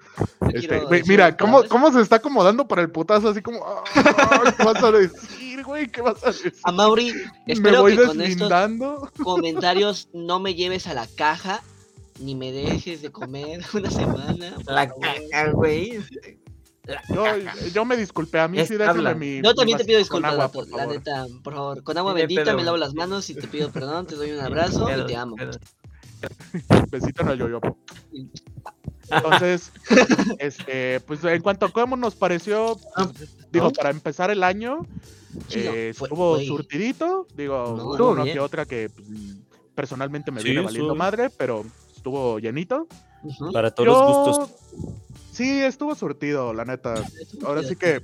Este, 0.52 0.82
mira, 1.06 1.36
¿cómo. 1.36 1.62
¿cómo 1.68 1.92
se 1.92 2.00
está 2.00 2.16
acomodando 2.16 2.66
para 2.66 2.82
el 2.82 2.90
putazo? 2.90 3.28
Así 3.28 3.42
como, 3.42 3.64
"Ah, 3.64 4.52
¿qué 4.56 4.64
vas 4.64 4.82
a 4.82 4.90
decir, 4.92 5.62
güey? 5.64 5.88
¿Qué 5.88 6.00
vas 6.02 6.22
a 6.24 6.28
decir? 6.28 6.54
A 6.64 6.72
Mauri, 6.72 7.12
Me 7.46 7.76
voy 7.78 7.92
que 7.92 7.98
con 7.98 8.06
estos 8.08 8.16
deslindando. 8.18 9.10
comentarios 9.22 10.08
no 10.12 10.40
me 10.40 10.54
lleves 10.54 10.86
a 10.86 10.94
la 10.94 11.06
caja, 11.06 11.62
ni 12.20 12.34
me 12.34 12.50
dejes 12.52 13.02
de 13.02 13.10
comer 13.12 13.60
una 13.74 13.90
semana. 13.90 14.54
La 14.66 14.88
caca, 14.88 15.50
güey. 15.52 16.00
Yo, 17.12 17.24
yo 17.72 17.84
me 17.84 17.96
disculpé, 17.96 18.38
a 18.40 18.48
mí 18.48 18.58
Es 18.58 18.68
sí 18.68 18.76
déjame 18.76 19.14
mi. 19.14 19.42
Yo 19.42 19.54
también 19.54 19.78
te 19.78 19.84
pido 19.84 19.98
con 19.98 20.22
disculpas, 20.22 20.32
agua, 20.32 20.52
por 20.52 20.68
la 20.68 20.76
favor. 20.78 20.94
neta, 20.94 21.26
por 21.42 21.54
favor. 21.54 21.82
Con 21.82 21.98
agua 21.98 22.12
bendita 22.12 22.44
pedo, 22.44 22.56
me 22.56 22.64
lavo 22.64 22.76
las 22.76 22.94
manos 22.94 23.28
y 23.30 23.34
te 23.34 23.48
pido 23.48 23.70
perdón, 23.70 24.06
te 24.06 24.14
doy 24.14 24.30
un 24.32 24.40
abrazo 24.40 24.88
y 24.90 25.06
te 25.06 25.16
amo. 25.16 25.36
Besito 26.90 27.22
en 27.22 27.28
el 27.28 27.38
yoyopo. 27.38 27.76
Entonces, 29.08 29.72
este, 30.38 31.00
pues 31.00 31.22
en 31.24 31.42
cuanto 31.42 31.66
a 31.66 31.72
cómo 31.72 31.96
nos 31.96 32.14
pareció, 32.14 32.78
Ah, 32.96 33.10
digo, 33.50 33.66
¿no? 33.66 33.72
para 33.72 33.90
empezar 33.90 34.30
el 34.30 34.42
año, 34.42 34.82
Chido, 35.48 35.72
eh, 35.72 35.92
fue- 35.94 36.06
estuvo 36.08 36.40
surtidito, 36.40 37.26
digo, 37.34 37.96
No, 37.98 38.10
una 38.10 38.24
que 38.24 38.40
otra 38.40 38.64
que 38.64 38.88
pues, 38.90 39.06
personalmente 39.74 40.30
me 40.30 40.40
Sí, 40.40 40.48
viene 40.48 40.62
valiendo 40.62 40.94
madre, 40.94 41.30
pero 41.36 41.64
estuvo 41.94 42.38
llenito. 42.38 42.88
Para 43.52 43.70
todos 43.70 43.88
los 43.88 44.26
gustos. 44.26 44.50
Sí, 45.32 45.62
estuvo 45.62 45.94
surtido, 45.94 46.54
la 46.54 46.64
neta. 46.64 46.94
Ahora 47.44 47.62
sí 47.62 47.76
que 47.76 48.02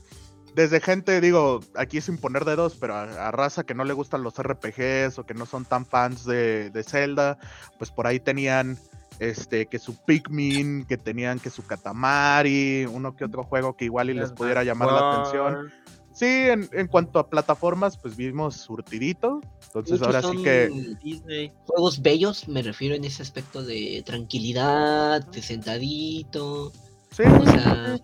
desde 0.55 0.80
gente, 0.80 1.20
digo, 1.20 1.60
aquí 1.74 2.01
sin 2.01 2.18
poner 2.18 2.44
dedos, 2.44 2.76
pero 2.78 2.94
a, 2.94 3.28
a 3.28 3.30
raza 3.30 3.64
que 3.64 3.74
no 3.74 3.84
le 3.84 3.94
gustan 3.94 4.22
los 4.22 4.34
RPGs 4.36 5.18
o 5.18 5.24
que 5.24 5.34
no 5.34 5.47
son 5.47 5.64
tan 5.64 5.86
fans 5.86 6.24
de, 6.24 6.70
de 6.70 6.82
Zelda, 6.82 7.39
pues 7.78 7.90
por 7.90 8.06
ahí 8.06 8.20
tenían 8.20 8.78
este 9.18 9.66
que 9.66 9.78
su 9.78 9.97
Pikmin, 10.05 10.84
que 10.84 10.97
tenían 10.97 11.39
que 11.39 11.51
su 11.51 11.64
Katamari, 11.64 12.86
uno 12.86 13.16
que 13.16 13.24
otro 13.24 13.44
juego 13.44 13.76
que 13.76 13.84
igual 13.84 14.10
y 14.10 14.14
les 14.14 14.32
pudiera 14.32 14.64
llamar 14.64 14.93
la 14.93 15.12
atención. 15.12 15.72
Sí, 16.12 16.26
en, 16.26 16.68
en 16.72 16.86
cuanto 16.89 17.18
a 17.18 17.28
plataformas, 17.28 17.97
pues 17.97 18.16
vimos 18.16 18.56
surtidito. 18.56 19.40
Entonces 19.66 20.01
Muchos 20.01 20.14
ahora 20.14 20.22
sí 20.22 20.43
que 20.43 20.97
Disney. 21.02 21.52
Juegos 21.66 22.02
bellos, 22.02 22.48
me 22.48 22.62
refiero 22.62 22.94
en 22.94 23.05
ese 23.05 23.22
aspecto 23.22 23.62
de 23.62 24.02
tranquilidad, 24.05 25.26
de 25.26 25.43
sentadito. 25.43 26.72
sí, 27.10 27.22
O 27.24 27.44
sea, 27.44 27.98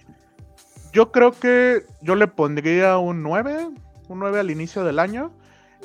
yo 0.92 1.12
creo 1.12 1.32
que 1.32 1.84
yo 2.00 2.14
le 2.14 2.26
pondría 2.28 2.98
un 2.98 3.22
9, 3.22 3.68
un 4.08 4.18
9 4.18 4.40
al 4.40 4.50
inicio 4.50 4.84
del 4.84 4.98
año. 4.98 5.32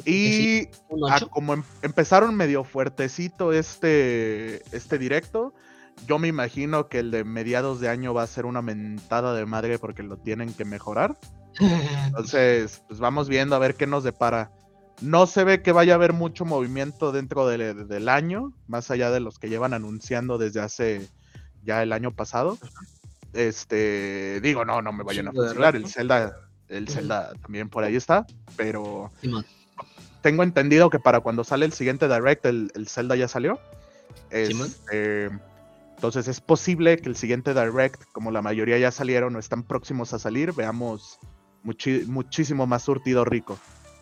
Y 0.06 0.70
un 0.90 1.08
a 1.12 1.18
8. 1.18 1.30
como 1.30 1.54
em- 1.54 1.64
empezaron 1.84 2.36
medio 2.36 2.64
fuertecito 2.64 3.54
este, 3.54 4.64
este 4.76 4.98
directo, 4.98 5.54
yo 6.08 6.20
me 6.20 6.28
imagino 6.28 6.88
que 6.90 7.00
el 7.00 7.12
de 7.12 7.24
mediados 7.24 7.80
de 7.80 7.90
año 7.90 8.14
va 8.14 8.24
a 8.24 8.28
ser 8.28 8.46
una 8.46 8.62
mentada 8.62 9.34
de 9.34 9.46
madre 9.46 9.80
porque 9.80 10.04
lo 10.04 10.18
tienen 10.18 10.54
que 10.54 10.66
mejorar. 10.66 11.18
Entonces, 12.08 12.82
pues 12.88 13.00
vamos 13.00 13.30
viendo 13.30 13.56
a 13.56 13.60
ver 13.60 13.76
qué 13.76 13.88
nos 13.88 14.04
depara. 14.04 14.52
No 15.02 15.26
se 15.28 15.44
ve 15.44 15.62
que 15.62 15.72
vaya 15.72 15.94
a 15.94 15.96
haber 15.96 16.14
mucho 16.14 16.46
movimiento 16.46 17.12
dentro 17.12 17.48
del, 17.48 17.88
del 17.88 18.10
año, 18.10 18.54
más 18.68 18.92
allá 18.92 19.12
de 19.12 19.20
los 19.20 19.40
que 19.40 19.50
llevan 19.50 19.74
anunciando 19.74 20.38
desde 20.38 20.62
hace 20.62 21.08
ya 21.64 21.82
el 21.82 21.94
año 21.94 22.12
pasado. 22.12 22.58
Este, 23.34 24.40
digo, 24.42 24.64
no, 24.66 24.82
no 24.82 24.94
me 24.94 25.04
vayan 25.04 25.28
a 25.28 25.32
de 25.32 25.48
fusilar, 25.48 25.76
el. 25.76 25.88
Zelda, 25.88 26.38
el. 26.68 26.88
Zelda 26.88 27.34
también 27.42 27.70
por 27.70 27.84
ahí 27.84 27.96
está, 27.96 28.26
pero 28.56 29.12
tengo 30.22 30.44
entendido 30.44 30.90
que 30.90 31.00
para 31.00 31.22
cuando 31.22 31.44
sale 31.44 31.66
el 31.66 31.74
siguiente 31.74 32.08
Direct, 32.08 32.46
el, 32.46 32.72
el 32.76 32.88
Zelda 32.88 33.16
ya 33.16 33.28
salió. 33.28 33.60
Este, 34.30 35.32
entonces 35.96 36.28
es 36.28 36.42
posible 36.42 36.98
que 36.98 37.10
el 37.10 37.16
siguiente 37.16 37.54
Direct, 37.54 38.04
como 38.12 38.32
la 38.32 38.42
mayoría 38.42 38.78
ya 38.78 38.92
salieron 38.92 39.36
o 39.36 39.40
están 39.40 39.64
próximos 39.64 40.14
a 40.14 40.20
salir, 40.20 40.52
veamos 40.54 41.18
muchi- 41.64 42.06
muchísimo 42.06 42.66
más 42.68 42.84
surtido 42.84 43.24
rico. 43.26 43.58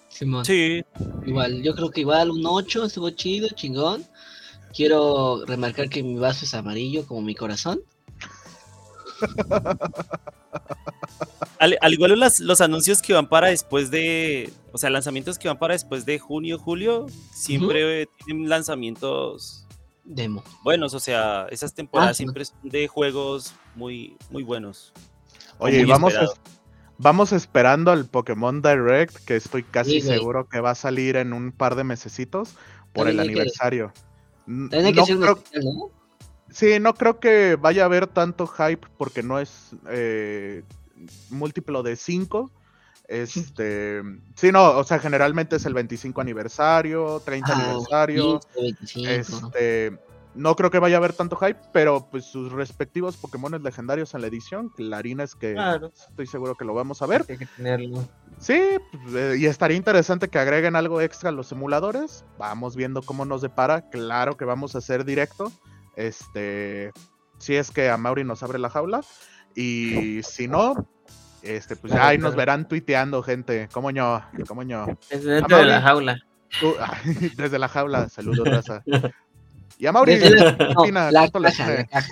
Simón. 0.10 0.44
Sí, 0.46 0.84
Igual, 1.26 1.62
yo 1.64 1.74
creo 1.76 1.90
que 1.90 2.02
igual 2.02 2.32
un 2.32 2.46
8 2.46 2.86
estuvo 2.86 3.10
chido, 3.12 3.48
chingón. 3.56 4.04
Quiero 4.76 5.46
remarcar 5.46 5.90
que 5.90 6.02
mi 6.04 6.16
vaso 6.18 6.46
es 6.46 6.54
amarillo 6.54 7.06
como 7.06 7.22
mi 7.22 7.36
corazón. 7.36 7.82
al, 11.60 11.78
al 11.82 11.94
igual 11.94 12.20
las- 12.20 12.40
los 12.40 12.62
anuncios 12.62 13.02
que 13.02 13.14
van 13.14 13.28
para 13.30 13.48
después 13.48 13.92
de, 13.92 14.52
o 14.72 14.78
sea, 14.78 14.90
lanzamientos 14.90 15.38
que 15.38 15.48
van 15.48 15.60
para 15.60 15.74
después 15.74 16.06
de 16.06 16.20
junio, 16.20 16.58
julio, 16.58 17.06
siempre 17.34 18.08
tienen 18.26 18.50
lanzamientos 18.50 19.61
Demo. 20.04 20.44
buenos, 20.64 20.94
o 20.94 21.00
sea, 21.00 21.48
esas 21.52 21.74
temporadas 21.74 22.12
Ah, 22.12 22.14
siempre 22.16 22.44
son 22.46 22.58
de 22.64 22.88
juegos 22.88 23.54
muy, 23.76 24.18
muy 24.30 24.44
buenos. 24.44 24.94
Oye, 25.60 25.78
y 25.78 25.82
muy 25.82 25.92
vamos, 25.92 26.14
es- 26.16 26.32
vamos 26.98 27.32
esperando 27.32 27.92
al 27.92 28.06
Pokémon 28.08 28.62
Direct, 28.62 29.16
que 29.26 29.36
estoy 29.36 29.64
casi 29.64 30.02
Sí, 30.02 30.08
seguro 30.08 30.48
que 30.50 30.60
va 30.60 30.72
a 30.72 30.76
salir 30.76 31.16
en 31.18 31.34
un 31.34 31.52
par 31.52 31.76
de 31.76 31.84
mesecitos 31.84 32.56
por 32.94 33.08
el 33.08 33.16
que- 33.18 33.22
aniversario. 33.22 33.94
Que 34.46 34.52
no 34.92 35.02
hacer 35.04 35.16
un 35.18 35.22
creo- 35.22 35.34
especial, 35.38 35.64
¿no? 35.66 35.90
Sí, 36.50 36.80
no 36.82 36.94
creo 36.96 37.20
que 37.20 37.56
vaya 37.56 37.84
a 37.84 37.86
haber 37.86 38.08
tanto 38.08 38.46
hype 38.48 38.86
porque 38.98 39.24
no 39.24 39.40
es 39.40 39.72
eh, 39.90 40.64
múltiplo 41.30 41.82
de 41.84 41.96
5. 41.96 42.52
Este, 43.12 44.02
sí, 44.36 44.52
no, 44.54 44.78
o 44.78 44.84
sea, 44.86 44.98
generalmente 45.00 45.58
es 45.58 45.66
el 45.66 45.74
25 45.74 46.22
aniversario, 46.22 47.22
30 47.26 47.52
Ah, 47.52 47.62
aniversario. 47.62 48.40
15, 48.56 48.62
25. 48.62 49.10
Este, 49.10 50.00
no 50.34 50.56
creo 50.56 50.72
que 50.72 50.80
vaya 50.80 50.96
a 50.96 51.00
haber 51.00 51.12
tanto 51.12 51.36
hype, 51.36 51.60
pero 51.74 52.08
pues 52.10 52.24
sus 52.24 52.54
respectivos 52.54 53.18
Pokémon 53.18 53.52
legendarios 53.62 54.14
en 54.14 54.22
la 54.22 54.28
edición, 54.28 54.70
Clarina 54.70 55.24
es 55.24 55.36
que 55.36 55.54
Claro. 55.54 55.92
estoy 55.94 56.26
seguro 56.26 56.56
que 56.56 56.64
lo 56.64 56.74
vamos 56.74 57.02
a 57.02 57.06
ver. 57.06 57.26
Hay 57.28 57.38
que 57.38 57.46
tenerlo. 57.48 58.08
Sí, 58.40 58.54
eh, 59.14 59.36
y 59.38 59.46
estaría 59.46 59.76
interesante 59.76 60.30
que 60.30 60.40
agreguen 60.40 60.78
algo 60.78 61.02
extra 61.02 61.30
a 61.30 61.34
los 61.34 61.52
emuladores. 61.52 62.24
Vamos 62.40 62.78
viendo 62.78 63.02
cómo 63.02 63.26
nos 63.26 63.42
depara. 63.42 63.90
Claro 63.90 64.38
que 64.38 64.46
vamos 64.46 64.74
a 64.74 64.78
hacer 64.78 65.04
directo. 65.04 65.52
Este, 65.98 66.92
si 67.40 67.56
es 67.56 67.70
que 67.72 67.90
a 67.90 67.98
Mauri 67.98 68.24
nos 68.24 68.42
abre 68.42 68.58
la 68.58 68.70
jaula. 68.70 69.02
Y 69.54 70.22
si 70.24 70.48
no, 70.48 70.88
este, 71.44 71.76
pues 71.76 71.92
ya 71.92 71.98
Claro, 72.00 72.10
ahí 72.12 72.18
nos 72.18 72.36
verán 72.36 72.68
tuiteando, 72.68 73.22
gente. 73.24 73.68
¿Cómo 73.74 73.92
ño? 73.92 74.22
¿Cómo 74.48 74.64
ño? 74.64 74.86
Es 75.10 75.24
dentro 75.24 75.58
de 75.58 75.66
la 75.66 75.82
jaula. 75.82 76.18
Tú- 76.60 76.76
desde 77.38 77.58
la 77.60 77.68
jaula, 77.68 78.10
saludos, 78.10 78.48
raza. 78.48 78.84
Y 79.78 79.86
a 79.86 79.92
Mauri, 79.94 80.16
Desde 80.18 80.36
¿qué 80.58 80.66
no, 80.74 80.82
opina? 80.82 81.12
la 81.12 81.20
¿Cuánto 81.22 81.40
le 81.40 81.50
caja, 81.50 81.64
pone? 81.66 81.78
la 81.78 81.86
caja. 81.86 82.10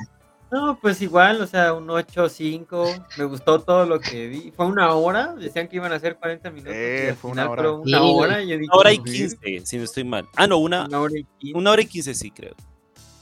No, 0.52 0.80
pues 0.82 1.00
igual, 1.04 1.42
o 1.42 1.46
sea, 1.46 1.74
un 1.74 1.88
8 1.90 2.28
5. 2.28 2.86
Me 3.20 3.24
gustó 3.26 3.60
todo 3.62 3.86
lo 3.86 4.00
que 4.00 4.28
vi. 4.28 4.52
Fue 4.56 4.66
una 4.66 4.92
hora. 4.96 5.36
Decían 5.36 5.68
que 5.68 5.76
iban 5.76 5.92
a 5.94 6.00
ser 6.00 6.16
40 6.18 6.50
minutos. 6.50 6.74
Eh, 6.76 7.04
y 7.06 7.10
al 7.10 7.16
fue 7.18 7.30
una 7.32 7.44
final 7.44 7.52
hora. 7.52 7.62
fueron 7.62 7.84
Sí, 7.86 7.90
una 7.92 8.00
güey. 8.00 8.14
hora. 8.16 8.42
y 8.42 8.48
yo 8.48 8.58
dije, 8.58 8.70
Una 8.72 8.78
hora 8.80 8.92
y 8.94 8.96
"Sí, 8.98 9.04
15, 9.04 9.66
si 9.66 9.78
no 9.78 9.84
estoy 9.84 10.04
mal. 10.06 10.28
Ah, 10.36 10.48
no, 10.48 10.58
una, 10.58 10.86
Una 10.86 11.02
hora 11.02 11.14
y 11.20 11.24
15. 11.38 11.58
una 11.60 11.70
hora 11.72 11.82
y 11.84 11.86
15 11.86 12.16
sí, 12.16 12.32
creo. 12.32 12.56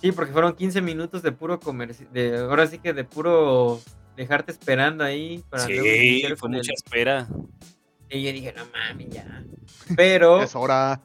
Sí, 0.02 0.12
porque 0.14 0.32
fueron 0.32 0.54
15 0.54 0.80
minutos 0.82 1.22
de 1.22 1.32
puro 1.34 1.60
comercio. 1.60 2.08
Ahora 2.50 2.66
sí 2.68 2.80
que 2.80 2.94
de 2.94 3.04
puro 3.04 3.82
dejarte 4.18 4.52
esperando 4.52 5.04
ahí. 5.06 5.42
Para 5.50 5.66
Sí, 5.66 6.22
fue 6.28 6.36
con 6.38 6.54
el- 6.54 6.60
mucha 6.60 6.74
espera. 6.74 7.28
Y 8.10 8.24
yo 8.24 8.32
dije, 8.32 8.54
no 8.56 8.64
mames, 8.74 9.10
ya. 9.10 9.44
Pero, 9.96 10.42
Es 10.44 10.56
hora. 10.56 11.02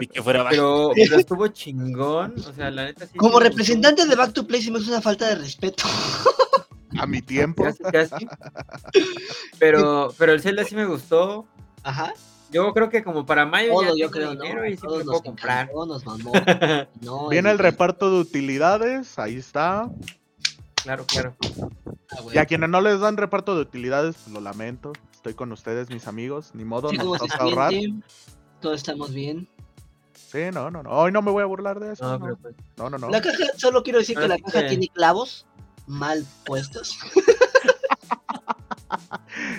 Y 0.00 0.06
que 0.06 0.22
fuera 0.22 0.46
pero, 0.48 0.92
pero 0.94 1.16
estuvo 1.16 1.46
chingón. 1.48 2.34
O 2.38 2.52
sea, 2.54 2.70
la 2.70 2.84
neta 2.86 3.06
sí. 3.06 3.16
Como 3.18 3.38
representante 3.40 4.06
de 4.06 4.14
Back 4.16 4.32
to 4.32 4.46
Play, 4.46 4.62
sí 4.62 4.70
me 4.70 4.78
es 4.78 4.88
una 4.88 5.00
falta 5.02 5.28
de 5.28 5.34
respeto. 5.36 5.84
A 6.98 7.06
mi 7.06 7.20
tiempo. 7.22 7.64
Casi, 7.64 7.82
casi. 7.84 8.26
Pero, 9.58 10.14
pero 10.18 10.32
el 10.32 10.40
Zelda 10.40 10.64
sí 10.64 10.74
me 10.74 10.86
gustó. 10.86 11.46
Ajá. 11.82 12.12
Yo 12.50 12.72
creo 12.72 12.88
que 12.88 13.04
como 13.04 13.26
para 13.26 13.44
mayo 13.44 13.82
ya 13.82 13.88
Todo, 13.88 13.96
yo 13.98 14.10
creo, 14.10 14.34
¿no? 14.34 14.40
dinero 14.40 14.66
y 14.66 14.70
sí 14.74 14.80
Todos 14.80 14.98
me 15.00 15.04
nos 15.04 15.12
puedo 15.20 15.22
comprar. 15.22 15.64
encantó, 15.70 15.86
nos 15.86 16.06
mamó. 16.06 16.32
No, 17.02 17.28
Viene 17.28 17.50
el 17.50 17.58
reparto 17.58 18.10
de 18.10 18.20
utilidades, 18.20 19.18
ahí 19.18 19.36
está. 19.36 19.90
Claro, 20.82 21.04
claro. 21.06 21.36
Ah. 22.10 22.16
Y 22.32 22.38
a 22.38 22.46
quienes 22.46 22.68
no 22.70 22.80
les 22.80 23.00
dan 23.00 23.16
reparto 23.16 23.54
de 23.54 23.62
utilidades, 23.62 24.16
pues 24.16 24.32
lo 24.32 24.40
lamento. 24.40 24.92
Estoy 25.12 25.34
con 25.34 25.52
ustedes, 25.52 25.88
mis 25.90 26.06
amigos. 26.06 26.50
Ni 26.54 26.64
modo, 26.64 26.90
Sí, 26.90 26.96
nos 26.96 27.06
¿cómo 27.06 27.18
se 27.18 27.26
toca 27.28 27.44
ahorrar. 27.44 27.72
Todos 28.60 28.76
estamos 28.76 29.12
bien. 29.12 29.48
Sí, 30.14 30.38
no, 30.52 30.70
no, 30.70 30.82
no. 30.82 30.90
Hoy 30.90 31.12
no 31.12 31.22
me 31.22 31.30
voy 31.30 31.42
a 31.42 31.46
burlar 31.46 31.80
de 31.80 31.92
eso. 31.92 32.04
No, 32.04 32.18
No, 32.18 32.24
pero 32.24 32.36
pues, 32.36 32.54
no, 32.76 32.90
no. 32.90 32.98
no. 32.98 33.08
La 33.10 33.20
caja, 33.20 33.36
solo 33.56 33.82
quiero 33.82 33.98
decir 33.98 34.16
que 34.18 34.28
la 34.28 34.38
caja 34.38 34.62
que- 34.62 34.68
tiene 34.68 34.88
clavos 34.88 35.46
mal 35.86 36.24
puestos. 36.44 36.98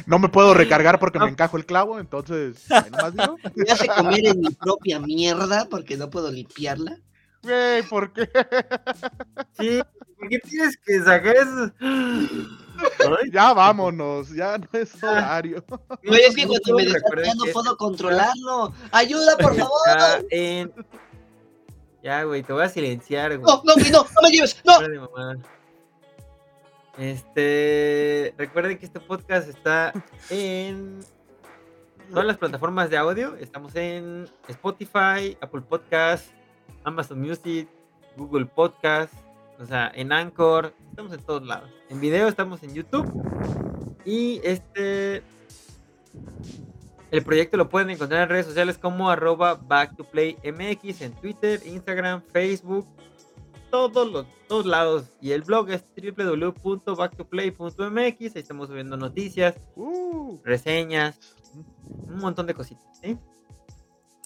No 0.07 0.17
me 0.19 0.27
puedo 0.29 0.53
recargar 0.55 0.99
porque 0.99 1.19
me 1.19 1.25
No. 1.25 1.31
encajo 1.31 1.55
el 1.57 1.65
clavo, 1.65 1.99
entonces. 1.99 2.65
nomás 2.91 3.13
digo. 3.13 3.37
Me 3.55 3.71
hace 3.71 3.87
comer 3.87 4.25
en 4.25 4.39
mi 4.41 4.49
propia 4.49 4.99
mierda 4.99 5.67
porque 5.69 5.97
no 5.97 6.09
puedo 6.09 6.31
limpiarla. 6.31 6.97
Güey, 7.43 7.83
¿por 7.83 8.11
qué? 8.13 8.29
Sí, 9.57 9.81
¿por 10.17 10.29
qué 10.29 10.39
tienes 10.39 10.77
que 10.77 10.99
sacar 10.99 11.35
eso? 11.35 11.71
Ay, 11.81 13.31
Ya 13.31 13.53
vámonos, 13.53 14.29
ya 14.33 14.57
no 14.57 14.67
es 14.73 15.03
horario. 15.03 15.63
No, 16.03 16.15
es 16.15 16.35
que 16.35 16.47
cuando 16.47 16.75
me 16.75 16.85
Recuerden 16.85 17.25
desafía 17.25 17.33
no 17.35 17.51
puedo 17.51 17.77
controlarlo. 17.77 18.73
¡Ayuda, 18.91 19.37
por 19.37 19.55
favor! 19.55 20.25
En... 20.29 20.73
Ya, 22.01 22.23
güey, 22.23 22.43
te 22.43 22.53
voy 22.53 22.63
a 22.63 22.69
silenciar, 22.69 23.37
güey. 23.37 23.41
No, 23.41 23.61
no, 23.65 23.73
güey, 23.73 23.91
no, 23.91 24.03
no 24.03 24.21
me 24.21 24.29
lleves, 24.29 24.61
no. 24.65 24.79
Este, 26.97 28.33
recuerden 28.37 28.77
que 28.77 28.85
este 28.85 28.99
podcast 28.99 29.47
está 29.47 29.93
en 30.29 30.99
todas 32.09 32.25
las 32.25 32.37
plataformas 32.37 32.89
de 32.89 32.97
audio. 32.97 33.35
Estamos 33.37 33.75
en 33.75 34.29
Spotify, 34.47 35.37
Apple 35.41 35.61
Podcast, 35.61 36.25
Amazon 36.83 37.21
Music, 37.21 37.67
Google 38.17 38.45
Podcast, 38.45 39.13
o 39.59 39.65
sea, 39.65 39.91
en 39.95 40.11
Anchor. 40.11 40.73
Estamos 40.89 41.13
en 41.13 41.23
todos 41.23 41.45
lados. 41.45 41.69
En 41.89 41.99
video 41.99 42.27
estamos 42.27 42.63
en 42.63 42.73
YouTube. 42.73 43.05
Y 44.05 44.39
este, 44.43 45.23
el 47.11 47.23
proyecto 47.23 47.57
lo 47.57 47.69
pueden 47.69 47.89
encontrar 47.89 48.23
en 48.23 48.29
redes 48.29 48.45
sociales 48.45 48.77
como 48.77 49.09
arroba 49.09 49.55
back 49.55 49.95
to 49.97 50.03
play 50.03 50.37
mx 50.43 51.01
en 51.01 51.13
Twitter, 51.13 51.61
Instagram, 51.65 52.21
Facebook, 52.31 52.87
todos 53.69 54.11
los 54.11 54.25
todos 54.49 54.65
lados. 54.65 55.05
Y 55.21 55.31
el 55.31 55.43
blog 55.43 55.69
es 55.69 55.85
www.backtoplay.mx. 55.95 58.35
Ahí 58.35 58.41
estamos 58.41 58.67
subiendo 58.67 58.97
noticias, 58.97 59.55
Uh, 59.75 60.39
reseñas, 60.43 61.17
un 62.07 62.17
montón 62.17 62.47
de 62.47 62.55
cositas. 62.55 62.83
¿sí? 63.01 63.17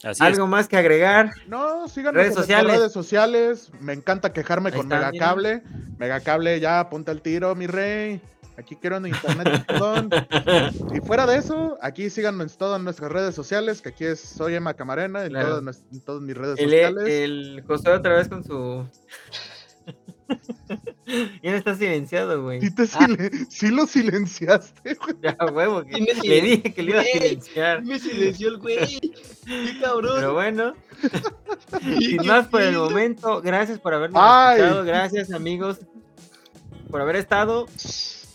Así 0.03 0.21
Algo 0.23 0.47
más 0.47 0.67
que 0.67 0.77
agregar. 0.77 1.31
no, 1.47 1.87
síganos 1.87 2.15
Redes 2.21 2.31
en 2.35 2.37
sociales. 2.37 2.77
redes 2.77 2.91
sociales. 2.91 3.71
Me 3.79 3.93
encanta 3.93 4.33
quejarme 4.33 4.69
Ahí 4.69 4.75
con 4.77 4.85
está, 4.91 4.97
Megacable. 5.11 5.63
Megacable, 5.97 6.59
ya, 6.59 6.89
ponte 6.89 7.11
el 7.11 7.21
tiro, 7.21 7.55
mi 7.55 7.67
rey. 7.67 8.21
Aquí 8.57 8.75
quiero 8.75 8.97
un 8.97 9.07
internet 9.07 9.65
chingón. 9.67 10.09
Y 10.93 10.99
fuera 10.99 11.25
de 11.25 11.37
eso, 11.37 11.77
aquí 11.81 12.09
síganos 12.09 12.51
en 12.51 12.57
todas 12.57 12.79
nuestras 12.81 13.11
redes 13.11 13.33
sociales, 13.33 13.81
que 13.81 13.89
aquí 13.89 14.05
es 14.05 14.19
Soy 14.19 14.53
Emma 14.55 14.73
Camarena, 14.75 15.23
en, 15.23 15.29
Claro. 15.29 15.59
todas, 15.59 15.83
en 15.91 16.01
todas 16.01 16.21
mis 16.21 16.37
redes 16.37 16.59
El, 16.59 16.65
sociales. 16.69 17.03
el 17.09 17.63
Josué 17.65 17.93
otra 17.93 18.13
vez 18.13 18.27
con 18.29 18.43
su. 18.43 18.85
ya 21.43 21.51
no 21.51 21.57
está 21.57 21.75
silenciado, 21.75 22.41
güey. 22.43 22.61
Sí, 22.61 22.69
silen- 22.87 23.47
sí 23.49 23.67
lo 23.69 23.85
silenciaste, 23.87 24.95
güey. 24.95 25.15
Ya, 25.21 25.37
huevo. 25.51 25.83
que- 25.83 25.99
le 26.23 26.41
dije 26.41 26.73
que 26.73 26.83
le 26.83 26.91
iba 26.91 27.01
a 27.01 27.03
silenciar. 27.03 27.83
Me 27.83 27.99
silenció 27.99 28.49
el 28.49 28.57
güey. 28.57 28.99
Qué 29.45 29.79
cabrón. 29.81 30.13
Pero 30.15 30.33
bueno, 30.33 30.73
Y 31.81 32.05
sin 32.05 32.25
más 32.25 32.47
por 32.47 32.61
el 32.61 32.75
momento, 32.75 33.41
gracias 33.41 33.79
por 33.79 33.93
habernos 33.93 34.21
Ay. 34.23 34.59
escuchado. 34.59 34.83
Gracias, 34.85 35.31
amigos, 35.31 35.79
por 36.89 37.01
haber 37.01 37.17
estado. 37.17 37.65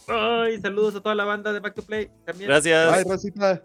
Ay, 0.07 0.59
saludos 0.61 0.95
a 0.97 1.01
toda 1.01 1.15
la 1.15 1.25
banda 1.25 1.53
de 1.53 1.61
Back 1.61 1.75
to 1.75 1.83
Play 1.83 2.11
también. 2.25 2.49
Gracias. 2.49 2.93
Ay, 2.93 3.05
Rosita. 3.07 3.63